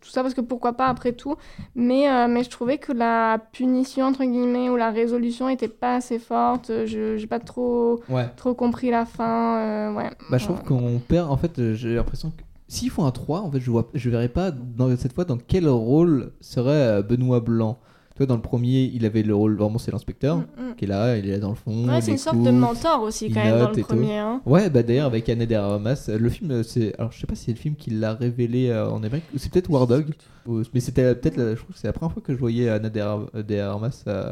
tout 0.00 0.10
ça, 0.10 0.22
parce 0.22 0.34
que 0.34 0.40
pourquoi 0.40 0.72
pas 0.72 0.86
après 0.88 1.12
tout. 1.12 1.36
Mais, 1.76 2.10
euh, 2.10 2.26
mais 2.28 2.42
je 2.42 2.50
trouvais 2.50 2.78
que 2.78 2.92
la 2.92 3.38
punition, 3.52 4.06
entre 4.06 4.24
guillemets, 4.24 4.70
ou 4.70 4.76
la 4.76 4.90
résolution 4.90 5.48
était 5.48 5.68
pas 5.68 5.96
assez 5.96 6.18
forte. 6.18 6.72
Je 6.86 7.16
j'ai 7.16 7.26
pas 7.28 7.38
trop, 7.38 8.00
Ouais. 8.08 8.26
trop 8.36 8.54
compris 8.54 8.90
la 8.90 9.04
fin. 9.06 9.58
euh, 9.58 9.92
ouais. 9.92 10.10
Bah, 10.30 10.38
je 10.38 10.44
trouve 10.46 10.62
qu'on 10.64 10.98
perd. 10.98 11.30
En 11.30 11.36
fait, 11.36 11.74
j'ai 11.74 11.94
l'impression 11.94 12.30
que 12.30 12.42
s'ils 12.66 12.90
font 12.90 13.04
un 13.06 13.12
3, 13.12 13.40
en 13.42 13.50
fait, 13.52 13.60
je 13.60 13.70
vois, 13.70 13.88
je 13.94 14.10
verrais 14.10 14.28
pas 14.28 14.50
dans, 14.50 14.94
cette 14.96 15.12
fois 15.12 15.24
dans 15.24 15.38
quel 15.38 15.68
rôle 15.68 16.32
serait 16.40 17.04
Benoît 17.04 17.38
Blanc. 17.40 17.78
Tu 18.14 18.18
vois, 18.18 18.26
dans 18.26 18.36
le 18.36 18.42
premier, 18.42 18.84
il 18.94 19.04
avait 19.06 19.24
le 19.24 19.34
rôle 19.34 19.56
vraiment, 19.56 19.78
c'est 19.78 19.90
l'inspecteur 19.90 20.36
Mm, 20.36 20.42
mm. 20.70 20.74
qui 20.76 20.84
est 20.84 20.88
là, 20.88 21.16
il 21.18 21.26
est 21.28 21.32
là 21.32 21.38
dans 21.40 21.48
le 21.48 21.56
fond. 21.56 21.88
Ouais, 21.88 22.00
c'est 22.00 22.12
une 22.12 22.16
sorte 22.18 22.40
de 22.40 22.50
mentor 22.52 23.02
aussi, 23.02 23.28
quand 23.32 23.42
même, 23.42 23.58
dans 23.58 23.70
le 23.72 23.82
premier, 23.82 24.18
hein. 24.18 24.40
Ouais, 24.46 24.70
bah 24.70 24.84
d'ailleurs, 24.84 25.06
avec 25.06 25.28
Anna 25.28 25.46
de 25.46 25.54
Armas, 25.56 26.08
le 26.16 26.28
film, 26.28 26.50
euh, 26.52 26.62
c'est. 26.62 26.94
Alors, 26.98 27.10
je 27.10 27.18
sais 27.20 27.26
pas 27.26 27.34
si 27.34 27.46
c'est 27.46 27.50
le 27.52 27.58
film 27.58 27.74
qui 27.74 27.90
l'a 27.90 28.14
révélé 28.14 28.68
euh, 28.70 28.88
en 28.88 29.02
Amérique, 29.02 29.24
ou 29.34 29.38
c'est 29.38 29.50
peut-être 29.52 29.68
War 29.68 29.88
Dog, 29.88 30.06
ou- 30.46 30.62
mais 30.72 30.78
c'était 30.80 31.12
peut-être, 31.16 31.36
la- 31.36 31.56
je 31.56 31.60
crois 31.60 31.72
que 31.74 31.78
c'est 31.80 31.88
la 31.88 31.92
première 31.92 32.12
fois 32.12 32.22
que 32.22 32.32
je 32.32 32.38
voyais 32.38 32.68
Anna 32.68 32.88
de 32.88 33.58
Armas, 33.58 34.04
euh, 34.06 34.30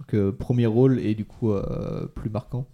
donc 0.00 0.14
euh, 0.14 0.32
premier 0.32 0.66
rôle 0.66 0.98
et 0.98 1.14
du 1.14 1.24
coup 1.24 1.52
euh, 1.52 2.06
plus 2.14 2.30
marquant. 2.30 2.66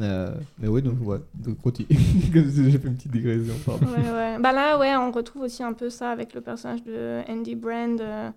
Euh, 0.00 0.34
mais 0.58 0.68
ouais, 0.68 0.80
donc, 0.80 0.94
ouais, 1.06 1.18
donc 1.34 1.60
continue. 1.60 1.86
J'ai 2.32 2.78
fait 2.78 2.88
une 2.88 2.96
petite 2.96 3.12
digression, 3.12 3.54
pardon. 3.64 3.86
Ouais, 3.86 4.10
ouais. 4.10 4.38
Bah 4.40 4.50
là, 4.52 4.78
ouais, 4.78 4.96
on 4.96 5.12
retrouve 5.12 5.42
aussi 5.42 5.62
un 5.62 5.74
peu 5.74 5.90
ça 5.90 6.10
avec 6.10 6.32
le 6.34 6.40
personnage 6.40 6.82
de 6.82 7.20
Andy 7.30 7.54
Brand. 7.54 8.00
euh, 8.00 8.30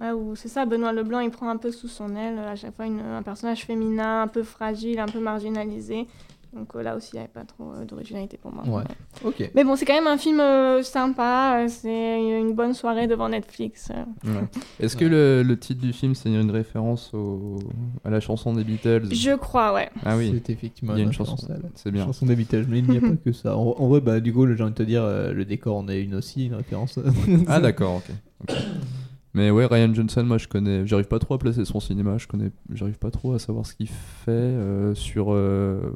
ouais, 0.00 0.10
c'est 0.34 0.48
ça, 0.48 0.64
Benoît 0.66 0.92
Leblanc, 0.92 1.20
il 1.20 1.30
prend 1.30 1.48
un 1.48 1.56
peu 1.56 1.70
sous 1.70 1.88
son 1.88 2.14
aile 2.16 2.38
à 2.38 2.56
chaque 2.56 2.74
fois 2.76 2.86
une- 2.86 3.00
un 3.00 3.22
personnage 3.22 3.64
féminin, 3.64 4.22
un 4.22 4.28
peu 4.28 4.42
fragile, 4.42 4.98
un 4.98 5.06
peu 5.06 5.20
marginalisé. 5.20 6.06
Donc 6.52 6.74
euh, 6.74 6.82
là 6.82 6.96
aussi, 6.96 7.10
il 7.12 7.14
n'y 7.14 7.20
avait 7.20 7.28
pas 7.28 7.44
trop 7.44 7.70
euh, 7.74 7.84
d'originalité 7.84 8.36
pour 8.36 8.52
moi. 8.52 8.64
Ouais. 8.66 8.82
Ok. 9.24 9.48
Mais 9.54 9.62
bon, 9.62 9.76
c'est 9.76 9.84
quand 9.84 9.94
même 9.94 10.08
un 10.08 10.18
film 10.18 10.40
euh, 10.40 10.82
sympa. 10.82 11.64
c'est 11.68 12.40
une 12.40 12.54
bonne 12.54 12.74
soirée 12.74 13.06
devant 13.06 13.28
Netflix. 13.28 13.88
Ouais. 14.24 14.32
Est-ce 14.80 14.96
que 14.96 15.04
le, 15.04 15.44
le 15.44 15.56
titre 15.56 15.80
du 15.80 15.92
film 15.92 16.16
c'est 16.16 16.28
une 16.28 16.50
référence 16.50 17.14
au, 17.14 17.58
à 18.04 18.10
la 18.10 18.18
chanson 18.18 18.52
des 18.52 18.64
Beatles? 18.64 19.12
Je 19.14 19.36
crois, 19.36 19.72
ouais. 19.72 19.90
Ah 20.04 20.16
oui. 20.16 20.32
C'est 20.44 20.52
effectivement 20.52 20.94
Il 20.96 20.98
y 20.98 21.02
a 21.02 21.04
une 21.04 21.12
chanson. 21.12 21.36
C'est 21.76 21.92
bien. 21.92 22.04
Chanson 22.06 22.26
d'habitage, 22.26 22.66
mais 22.68 22.80
il 22.80 22.88
n'y 22.90 22.96
a 22.98 23.00
pas 23.00 23.14
que 23.24 23.30
ça. 23.30 23.56
En, 23.56 23.76
en 23.78 23.86
vrai, 23.86 24.00
bah, 24.00 24.18
du 24.18 24.32
coup, 24.32 24.44
j'ai 24.52 24.60
envie 24.60 24.72
de 24.72 24.76
te 24.76 24.82
dire, 24.82 25.04
euh, 25.04 25.32
le 25.32 25.44
décor 25.44 25.76
en 25.76 25.88
est 25.88 26.02
une 26.02 26.16
aussi, 26.16 26.46
une 26.46 26.54
référence. 26.56 26.98
Ah 27.46 27.60
d'accord, 27.60 27.98
ok. 27.98 28.10
Ok. 28.48 28.56
Mais 29.34 29.50
ouais, 29.50 29.66
Ryan 29.66 29.94
Johnson, 29.94 30.24
moi 30.24 30.38
je 30.38 30.48
connais, 30.48 30.86
j'arrive 30.86 31.06
pas 31.06 31.18
trop 31.20 31.34
à 31.34 31.38
placer 31.38 31.64
son 31.64 31.78
cinéma, 31.80 32.18
je 32.18 32.26
connais, 32.26 32.50
j'arrive 32.72 32.98
pas 32.98 33.10
trop 33.12 33.32
à 33.34 33.38
savoir 33.38 33.64
ce 33.64 33.74
qu'il 33.74 33.86
fait 33.88 34.30
euh, 34.32 34.94
sur 34.94 35.26
euh, 35.32 35.92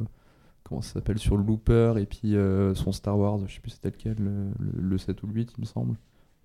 comment 0.62 0.80
ça 0.82 0.94
s'appelle 0.94 1.18
sur 1.18 1.36
Looper 1.36 1.94
et 1.98 2.06
puis 2.06 2.36
euh, 2.36 2.74
son 2.74 2.92
Star 2.92 3.18
Wars, 3.18 3.38
je 3.46 3.54
sais 3.54 3.60
plus 3.60 3.70
c'était 3.72 3.90
lequel, 3.90 4.16
le, 4.18 4.30
le- 4.60 4.80
le 4.88 4.98
7 4.98 5.20
ou 5.24 5.26
le 5.26 5.32
8 5.34 5.52
il 5.58 5.60
me 5.62 5.66
semble. 5.66 5.96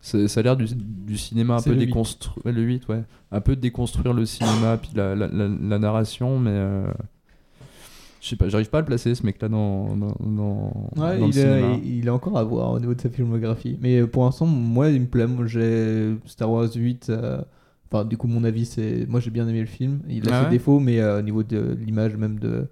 Ça 0.01 0.17
a 0.17 0.41
l'air 0.43 0.55
du, 0.57 0.65
du 0.75 1.17
cinéma 1.17 1.55
un 1.55 1.61
peu 1.61 1.71
le 1.75 1.81
8. 1.81 1.85
déconstruire 1.87 2.55
le 2.55 2.61
8 2.61 2.87
ouais, 2.87 3.03
un 3.31 3.41
peu 3.41 3.55
déconstruire 3.55 4.13
le 4.13 4.25
cinéma 4.25 4.77
puis 4.77 4.91
la, 4.95 5.13
la, 5.13 5.27
la- 5.27 5.47
la 5.47 5.77
narration 5.79 6.39
mais 6.39 6.57
je 8.21 8.27
sais 8.27 8.35
pas, 8.35 8.49
j'arrive 8.49 8.69
pas 8.69 8.79
à 8.79 8.81
le 8.81 8.85
placer 8.87 9.15
ce 9.15 9.25
mec 9.25 9.41
là 9.41 9.47
dans 9.49 9.95
dans, 9.95 10.15
dans, 10.19 10.73
Ouais, 10.97 11.17
dans 11.17 11.27
le 11.27 11.31
il, 11.33 11.37
est, 11.39 11.41
cinéma. 11.41 11.77
il, 11.83 11.97
il 11.99 12.07
est 12.07 12.11
encore 12.11 12.37
à 12.37 12.43
voir 12.43 12.71
au 12.71 12.79
niveau 12.79 12.93
de 12.93 13.01
sa 13.01 13.09
filmographie. 13.09 13.77
Mais 13.81 13.99
euh, 14.01 14.07
pour 14.07 14.25
l'instant, 14.25 14.45
moi, 14.45 14.89
il 14.89 15.01
me 15.01 15.07
plaît. 15.07 15.27
Moi, 15.27 15.45
j'ai 15.47 16.15
Star 16.25 16.51
Wars 16.51 16.67
8. 16.75 17.07
euh, 17.09 17.41
Enfin, 17.91 18.05
du 18.05 18.17
coup, 18.17 18.27
mon 18.27 18.43
avis, 18.43 18.65
c'est. 18.65 19.05
Moi, 19.09 19.19
j'ai 19.19 19.31
bien 19.31 19.47
aimé 19.47 19.61
le 19.61 19.65
film. 19.65 20.01
Il 20.07 20.29
a 20.29 20.31
Ah 20.33 20.39
ses 20.41 20.45
ouais 20.45 20.51
défauts, 20.51 20.79
mais 20.79 20.99
euh, 20.99 21.19
au 21.19 21.21
niveau 21.23 21.41
de 21.41 21.75
l'image, 21.83 22.15
même 22.17 22.37
de, 22.37 22.67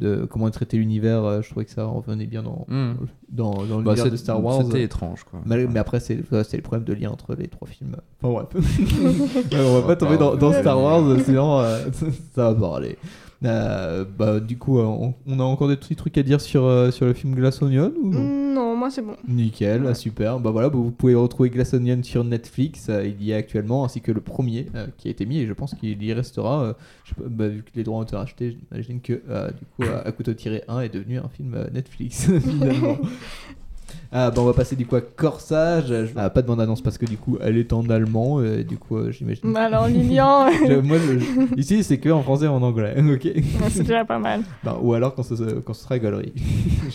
de 0.00 0.24
comment 0.24 0.48
traiter 0.50 0.78
l'univers, 0.78 1.22
euh, 1.22 1.42
je 1.42 1.50
trouvais 1.50 1.66
que 1.66 1.70
ça 1.70 1.84
revenait 1.84 2.26
bien 2.26 2.42
dans, 2.42 2.64
Hmm. 2.70 2.94
dans, 3.30 3.52
dans 3.66 3.82
Bah, 3.82 3.92
l'univers 3.92 4.10
de 4.10 4.16
Star 4.16 4.42
Wars. 4.42 4.62
c'était 4.64 4.82
étrange, 4.84 5.24
quoi. 5.24 5.40
Mais, 5.44 5.66
mais 5.66 5.80
après, 5.80 6.00
c'est 6.00 6.20
c'est 6.44 6.56
le 6.56 6.62
problème 6.62 6.84
de 6.84 6.94
lien 6.94 7.10
entre 7.10 7.34
les 7.34 7.48
trois 7.48 7.68
films. 7.68 7.96
Enfin, 8.22 8.32
bref. 8.32 8.48
Ouais, 9.52 9.58
on 9.60 9.80
va 9.80 9.86
pas 9.86 9.96
tomber 9.96 10.16
dans, 10.16 10.34
dans 10.36 10.52
Star 10.54 10.80
Wars, 10.80 11.02
sinon 11.26 11.60
euh, 11.60 11.84
ça 12.34 12.52
va 12.52 12.54
pas 12.54 12.76
aller. 12.78 12.96
Euh, 13.44 14.04
bah, 14.18 14.40
du 14.40 14.56
coup, 14.58 14.78
euh, 14.78 14.84
on, 14.84 15.14
on 15.26 15.40
a 15.40 15.42
encore 15.42 15.68
des 15.68 15.76
petits 15.76 15.96
trucs 15.96 16.16
à 16.18 16.22
dire 16.22 16.40
sur, 16.40 16.64
euh, 16.64 16.90
sur 16.90 17.06
le 17.06 17.12
film 17.12 17.34
Glass 17.34 17.60
Onion 17.62 17.92
ou 18.02 18.08
non 18.10 18.20
Mm, 18.20 18.54
Non, 18.54 18.76
moi 18.76 18.90
c'est 18.90 19.02
bon. 19.02 19.16
Nickel, 19.28 19.84
ah, 19.88 19.94
super. 19.94 20.38
Bah 20.40 20.50
voilà, 20.50 20.68
bah, 20.70 20.78
vous 20.78 20.90
pouvez 20.90 21.14
retrouver 21.14 21.50
Glass 21.50 21.74
Onion 21.74 22.02
sur 22.02 22.24
Netflix, 22.24 22.88
euh, 22.88 23.06
il 23.06 23.22
y 23.22 23.32
est 23.32 23.34
actuellement, 23.34 23.84
ainsi 23.84 24.00
que 24.00 24.12
le 24.12 24.20
premier 24.20 24.66
euh, 24.74 24.86
qui 24.96 25.08
a 25.08 25.10
été 25.10 25.26
mis, 25.26 25.38
et 25.38 25.46
je 25.46 25.52
pense 25.52 25.74
qu'il 25.74 26.02
y 26.02 26.12
restera. 26.12 26.62
euh, 26.62 26.72
je 27.04 27.10
sais 27.10 27.14
pas, 27.16 27.28
bah, 27.28 27.48
vu 27.48 27.62
que 27.62 27.70
les 27.74 27.82
droits 27.84 27.98
ont 27.98 28.02
été 28.04 28.16
rachetés, 28.16 28.56
j'imagine 28.70 29.00
que 29.00 29.20
euh, 29.28 29.50
du 29.50 29.64
coup, 29.76 29.90
à 30.04 30.10
couteau 30.12 30.32
tiré 30.34 30.62
1 30.68 30.80
est 30.80 30.88
devenu 30.88 31.18
un 31.18 31.28
film 31.28 31.54
euh, 31.54 31.66
Netflix 31.72 32.30
finalement. 32.40 32.98
Ah, 34.12 34.30
bah, 34.30 34.40
on 34.42 34.44
va 34.44 34.52
passer 34.52 34.76
du 34.76 34.86
coup 34.86 34.94
à 34.96 35.00
Corsage. 35.00 35.92
Ah, 36.16 36.30
pas 36.30 36.42
de 36.42 36.46
bande-annonce 36.46 36.80
parce 36.82 36.98
que 36.98 37.06
du 37.06 37.16
coup, 37.16 37.36
elle 37.40 37.56
est 37.58 37.72
en 37.72 37.88
allemand. 37.90 38.40
euh, 38.40 38.62
du 38.62 38.76
coup, 38.78 38.96
euh, 38.96 39.10
j'imagine. 39.10 39.52
Bah 39.52 39.62
alors, 39.64 39.88
Lilian. 39.88 40.46
Je- 40.68 40.80
moi, 40.80 40.98
je- 40.98 41.56
ici, 41.60 41.82
c'est 41.82 41.98
que 41.98 42.08
en 42.10 42.22
français 42.22 42.44
et 42.44 42.48
en 42.48 42.62
anglais. 42.62 42.94
ok? 43.12 43.28
c'est 43.70 43.82
déjà 43.82 44.04
pas 44.04 44.18
mal. 44.18 44.42
Bah, 44.64 44.78
ou 44.80 44.94
alors 44.94 45.14
quand 45.14 45.22
ce, 45.22 45.34
quand 45.60 45.74
ce 45.74 45.82
sera 45.84 45.98
galerie. 45.98 46.32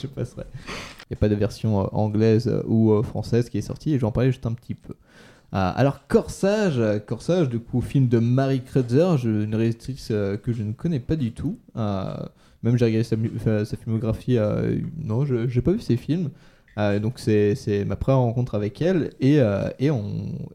je 0.01 0.07
passerai. 0.07 0.43
Il 0.67 1.13
n'y 1.13 1.17
a 1.17 1.19
pas 1.19 1.29
de 1.29 1.35
version 1.35 1.81
euh, 1.81 1.85
anglaise 1.91 2.47
euh, 2.47 2.63
ou 2.67 2.91
euh, 2.91 3.03
française 3.03 3.49
qui 3.49 3.57
est 3.57 3.61
sortie 3.61 3.91
et 3.91 3.95
je 3.95 4.01
vais 4.01 4.07
en 4.07 4.11
parler 4.11 4.31
juste 4.31 4.45
un 4.45 4.53
petit 4.53 4.75
peu. 4.75 4.93
Ah, 5.51 5.71
alors 5.71 6.07
Corsage, 6.07 6.77
euh, 6.77 6.99
Corsage, 6.99 7.49
du 7.49 7.59
coup 7.59 7.81
film 7.81 8.07
de 8.07 8.19
Marie 8.19 8.61
Kreutzer, 8.61 9.17
je- 9.17 9.43
une 9.43 9.55
réalisatrice 9.55 10.09
euh, 10.11 10.37
que 10.37 10.53
je 10.53 10.61
ne 10.63 10.71
connais 10.73 10.99
pas 10.99 11.15
du 11.15 11.31
tout. 11.31 11.57
Ah, 11.75 12.29
même 12.61 12.77
j'ai 12.77 12.85
regardé 12.85 13.03
sa, 13.03 13.15
mu- 13.15 13.31
enfin, 13.35 13.65
sa 13.65 13.75
filmographie, 13.77 14.37
euh, 14.37 14.77
non, 15.03 15.25
je 15.25 15.35
n'ai 15.53 15.61
pas 15.61 15.71
vu 15.71 15.79
ses 15.79 15.97
films. 15.97 16.29
Ah, 16.75 16.99
donc 16.99 17.19
c'est 17.19 17.55
c'est 17.55 17.83
ma 17.83 17.95
première 17.97 18.19
rencontre 18.19 18.55
avec 18.55 18.81
elle 18.81 19.11
et, 19.19 19.39
euh, 19.41 19.69
et, 19.79 19.91
on, 19.91 20.03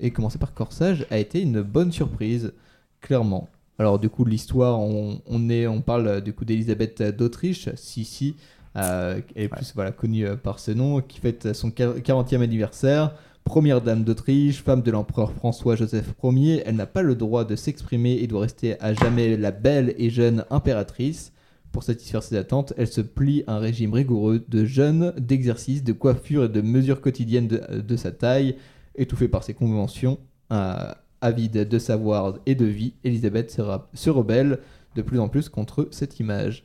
et 0.00 0.10
commencer 0.10 0.38
par 0.38 0.54
Corsage 0.54 1.06
a 1.10 1.18
été 1.18 1.40
une 1.42 1.60
bonne 1.62 1.92
surprise, 1.92 2.52
clairement. 3.00 3.48
Alors 3.78 3.98
du 3.98 4.08
coup 4.08 4.24
l'histoire, 4.24 4.80
on, 4.80 5.20
on, 5.26 5.50
est, 5.50 5.66
on 5.66 5.82
parle 5.82 6.06
euh, 6.08 6.20
du 6.20 6.32
coup 6.32 6.44
d'Elisabeth 6.46 7.02
d'Autriche, 7.02 7.68
Sissi, 7.74 8.36
euh, 8.76 9.20
est 9.36 9.48
plus 9.48 9.72
voilà, 9.74 9.92
connue 9.92 10.26
euh, 10.26 10.36
par 10.36 10.60
ce 10.60 10.70
nom, 10.70 11.00
qui 11.02 11.20
fête 11.20 11.52
son 11.52 11.70
quar- 11.70 11.98
40e 12.00 12.42
anniversaire. 12.42 13.14
Première 13.44 13.82
dame 13.82 14.04
d'Autriche, 14.04 14.62
femme 14.62 14.80
de 14.80 14.90
l'empereur 14.90 15.30
François-Joseph 15.32 16.14
Ier, 16.22 16.62
elle 16.64 16.76
n'a 16.76 16.86
pas 16.86 17.02
le 17.02 17.14
droit 17.14 17.44
de 17.44 17.56
s'exprimer 17.56 18.14
et 18.14 18.26
doit 18.26 18.40
rester 18.42 18.80
à 18.80 18.94
jamais 18.94 19.36
la 19.36 19.50
belle 19.50 19.94
et 19.98 20.08
jeune 20.08 20.46
impératrice. 20.48 21.32
Pour 21.74 21.82
satisfaire 21.82 22.22
ses 22.22 22.36
attentes, 22.36 22.72
elle 22.76 22.86
se 22.86 23.00
plie 23.00 23.42
à 23.48 23.56
un 23.56 23.58
régime 23.58 23.92
rigoureux 23.92 24.44
de 24.48 24.64
jeûne, 24.64 25.12
d'exercice, 25.18 25.82
de 25.82 25.92
coiffure 25.92 26.44
et 26.44 26.48
de 26.48 26.60
mesures 26.60 27.00
quotidiennes 27.00 27.48
de, 27.48 27.96
sa 27.96 28.12
taille, 28.12 28.54
étouffée 28.94 29.26
par 29.26 29.42
ses 29.42 29.54
conventions. 29.54 30.18
Euh, 30.52 30.92
avide 31.20 31.66
de 31.66 31.78
savoir 31.80 32.34
et 32.46 32.54
de 32.54 32.64
vie, 32.64 32.92
Elisabeth 33.02 33.50
se, 33.50 33.62
se 33.92 34.10
rebelle 34.10 34.60
de 34.94 35.02
plus 35.02 35.18
en 35.18 35.28
plus 35.28 35.48
contre 35.48 35.88
cette 35.90 36.20
image. 36.20 36.64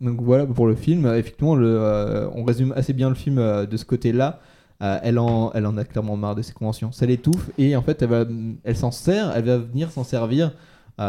Donc 0.00 0.20
voilà 0.20 0.46
pour 0.46 0.66
le 0.66 0.74
film. 0.74 1.06
Effectivement, 1.06 1.56
euh, 1.56 2.28
on 2.34 2.42
résume 2.42 2.72
assez 2.74 2.92
bien 2.92 3.08
le 3.08 3.14
film 3.14 3.38
euh, 3.38 3.66
de 3.66 3.76
ce 3.76 3.84
côté-là. 3.84 4.40
Euh, 4.82 4.98
elle, 5.04 5.20
en, 5.20 5.52
elle 5.52 5.64
en 5.64 5.76
a 5.76 5.84
clairement 5.84 6.16
marre 6.16 6.34
de 6.34 6.42
ses 6.42 6.54
conventions. 6.54 6.90
Ça 6.90 7.06
l'étouffe 7.06 7.50
et 7.56 7.76
en 7.76 7.82
fait, 7.82 8.02
elle, 8.02 8.56
elle 8.64 8.76
s'en 8.76 8.90
sert, 8.90 9.30
elle 9.36 9.44
va 9.44 9.58
venir 9.58 9.92
s'en 9.92 10.02
servir 10.02 10.52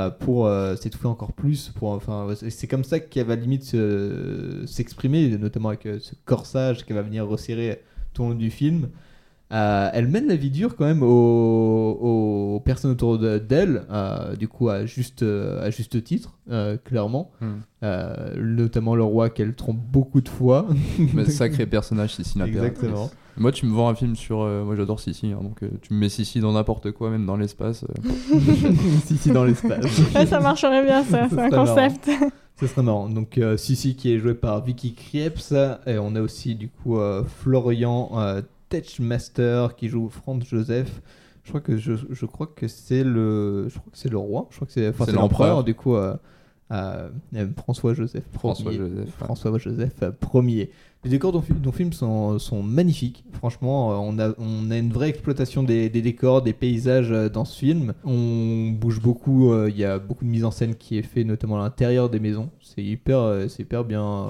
pour 0.09 0.45
euh, 0.47 0.75
s'étouffer 0.75 1.07
encore 1.07 1.33
plus. 1.33 1.69
Pour, 1.75 1.89
enfin, 1.89 2.27
c'est- 2.35 2.49
c'est 2.49 2.67
comme 2.67 2.83
ça 2.83 2.99
qu'elle 2.99 3.27
va 3.27 3.35
limite 3.35 3.63
se- 3.63 4.63
s'exprimer, 4.65 5.37
notamment 5.37 5.69
avec 5.69 5.85
euh, 5.85 5.97
ce 5.99 6.13
corsage 6.25 6.85
qu'elle 6.85 6.95
va 6.97 7.01
venir 7.03 7.27
resserrer 7.27 7.81
tout 8.13 8.23
au 8.23 8.29
long 8.29 8.33
du 8.35 8.49
film. 8.51 8.89
Euh, 9.53 9.89
elle 9.93 10.07
mène 10.07 10.29
la 10.29 10.37
vie 10.37 10.49
dure 10.49 10.77
quand 10.77 10.85
même 10.85 11.03
aux, 11.03 12.55
aux 12.55 12.59
personnes 12.61 12.91
autour 12.91 13.19
de- 13.19 13.37
d'elle, 13.37 13.83
euh, 13.91 14.37
du 14.37 14.47
coup 14.47 14.69
à 14.69 14.85
juste, 14.85 15.23
euh, 15.23 15.61
à 15.65 15.69
juste 15.71 16.01
titre, 16.05 16.37
euh, 16.49 16.77
clairement. 16.77 17.31
Hmm. 17.41 17.55
Euh, 17.83 18.35
notamment 18.37 18.95
le 18.95 19.03
roi 19.03 19.29
qu'elle 19.29 19.53
trompe 19.55 19.79
beaucoup 19.91 20.21
de 20.21 20.29
fois. 20.29 20.67
Mais 21.13 21.25
sacré 21.29 21.65
personnage, 21.65 22.15
l'impératrice. 22.37 22.83
Exactement. 22.83 23.09
Moi, 23.37 23.51
tu 23.51 23.65
me 23.65 23.73
vends 23.73 23.89
un 23.89 23.95
film 23.95 24.15
sur. 24.15 24.41
euh, 24.41 24.63
moi, 24.63 24.75
j'adore 24.75 24.99
Sissi, 24.99 25.27
hein, 25.31 25.39
donc 25.41 25.63
euh, 25.63 25.69
tu 25.81 25.93
me 25.93 25.99
mets 25.99 26.09
Sissi 26.09 26.39
dans 26.41 26.51
n'importe 26.51 26.91
quoi, 26.91 27.09
même 27.09 27.25
dans 27.25 27.37
l'espace. 27.37 27.83
euh. 27.85 28.39
Sissi 29.05 29.31
dans 29.31 29.43
l'espace. 29.45 29.85
Ouais, 30.15 30.25
ça 30.25 30.39
marcherait 30.39 30.83
bien, 30.83 31.03
ça, 31.03 31.27
c'est 31.29 31.39
un 31.39 31.49
concept. 31.49 32.09
Ce 32.59 32.67
serait 32.67 32.83
marrant. 32.83 33.09
Donc 33.09 33.37
euh, 33.37 33.57
Sissi 33.57 33.95
qui 33.95 34.13
est 34.13 34.19
joué 34.19 34.33
par 34.35 34.63
Vicky 34.63 34.93
Krieps 34.93 35.53
et 35.87 35.97
on 35.97 36.15
a 36.15 36.21
aussi 36.21 36.55
du 36.55 36.69
coup 36.69 36.99
euh, 36.99 37.23
Florian 37.23 38.11
euh, 38.15 38.41
Tetchmaster 38.69 39.75
qui 39.75 39.87
joue 39.87 40.09
Franz 40.09 40.45
Joseph. 40.47 41.01
Je 41.43 41.49
crois 41.49 41.61
que 41.61 41.77
je, 41.77 41.93
je 42.09 42.25
crois 42.27 42.47
que 42.47 42.67
c'est 42.67 43.03
le 43.03 43.67
je 43.69 43.79
crois 43.79 43.91
que 43.91 43.97
c'est 43.97 44.09
le 44.11 44.17
roi. 44.17 44.47
Je 44.51 44.57
crois 44.57 44.67
que 44.67 44.73
c'est 44.73 44.87
enfin, 44.89 45.05
C'est 45.05 45.11
c'est 45.11 45.17
l'empereur 45.17 45.47
l'empereur. 45.47 45.63
du 45.63 45.73
coup. 45.73 45.95
euh, 45.95 46.13
euh, 46.71 47.09
euh, 47.35 47.47
François 47.57 47.93
Joseph 47.93 48.23
François 48.31 48.71
Ier. 48.71 48.77
Joseph. 48.79 49.09
François 49.17 49.57
Joseph 49.57 49.93
euh, 50.03 50.41
Ier. 50.47 50.71
Les 51.03 51.09
décors 51.09 51.31
dont, 51.31 51.43
dont 51.49 51.71
film 51.71 51.93
sont, 51.93 52.37
sont 52.37 52.61
magnifiques. 52.61 53.23
Franchement, 53.33 53.91
euh, 53.91 53.95
on 53.95 54.19
a, 54.19 54.35
on 54.37 54.69
a 54.69 54.77
une 54.77 54.93
vraie 54.93 55.09
exploitation 55.09 55.63
des, 55.63 55.89
des 55.89 56.03
décors, 56.03 56.43
des 56.43 56.53
paysages 56.53 57.11
euh, 57.11 57.27
dans 57.27 57.43
ce 57.43 57.57
film. 57.57 57.93
On 58.03 58.69
bouge 58.69 59.01
beaucoup. 59.01 59.51
euh, 59.51 59.67
Il 59.71 59.77
y 59.77 59.83
a 59.83 59.97
beaucoup 59.97 60.25
de 60.25 60.29
mise 60.29 60.45
en 60.45 60.51
scène 60.51 60.75
qui 60.75 60.99
est 60.99 61.01
fait, 61.01 61.23
notamment 61.23 61.59
à 61.59 61.63
l'intérieur 61.63 62.11
des 62.11 62.19
maisons. 62.19 62.51
C'est 62.61 62.83
hyper, 62.83 63.47
hyper 63.57 63.83
bien, 63.83 64.27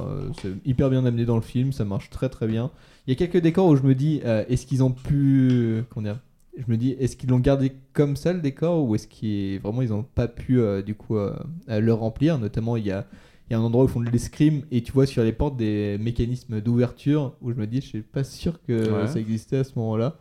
hyper 0.66 0.90
bien 0.90 1.06
amené 1.06 1.26
dans 1.26 1.36
le 1.36 1.42
film. 1.42 1.74
Ça 1.74 1.84
marche 1.84 2.10
très 2.10 2.30
très 2.30 2.48
bien. 2.48 2.72
Il 3.06 3.10
y 3.10 3.14
a 3.14 3.18
quelques 3.18 3.44
décors 3.44 3.68
où 3.68 3.76
je 3.76 3.84
me 3.84 3.94
dis, 3.94 4.22
est-ce 4.24 4.66
qu'ils 4.66 4.82
ont 4.84 4.92
pu, 4.92 5.84
dire 5.98 6.20
je 6.58 6.64
me 6.72 6.78
dis, 6.78 6.92
est-ce 7.00 7.18
qu'ils 7.18 7.30
l'ont 7.30 7.40
gardé 7.40 7.74
comme 7.94 8.16
ça 8.16 8.32
le 8.34 8.40
décor 8.40 8.86
ou 8.86 8.96
est-ce 8.96 9.08
qu'ils 9.08 9.60
vraiment 9.60 9.82
ils 9.82 9.90
n'ont 9.90 10.04
pas 10.04 10.28
pu 10.28 10.62
du 10.86 10.96
coup 10.96 11.18
le 11.68 11.92
remplir? 11.92 12.40
Notamment, 12.40 12.78
il 12.78 12.86
y 12.86 12.92
a, 12.92 13.06
il 13.52 13.56
y 13.56 13.58
a 13.58 13.60
un 13.60 13.64
endroit 13.64 13.84
où 13.84 13.88
ils 13.88 13.92
font 13.92 14.00
de 14.00 14.10
l'escrime 14.10 14.62
et 14.72 14.82
tu 14.82 14.94
vois 14.94 15.06
sur 15.06 15.24
les 15.24 15.34
portes 15.34 15.58
des 15.58 15.98
mécanismes 16.00 16.62
d'ouverture 16.62 17.34
où 17.42 17.52
je 17.52 17.58
me 17.58 17.68
dis, 17.68 17.82
je 17.82 17.86
suis 17.86 18.02
pas 18.02 18.24
sûr 18.24 18.60
que 18.66 18.90
Ouais. 19.02 19.08
ça 19.08 19.20
existait 19.20 19.58
à 19.58 19.64
ce 19.66 19.74
moment-là. 19.76 20.16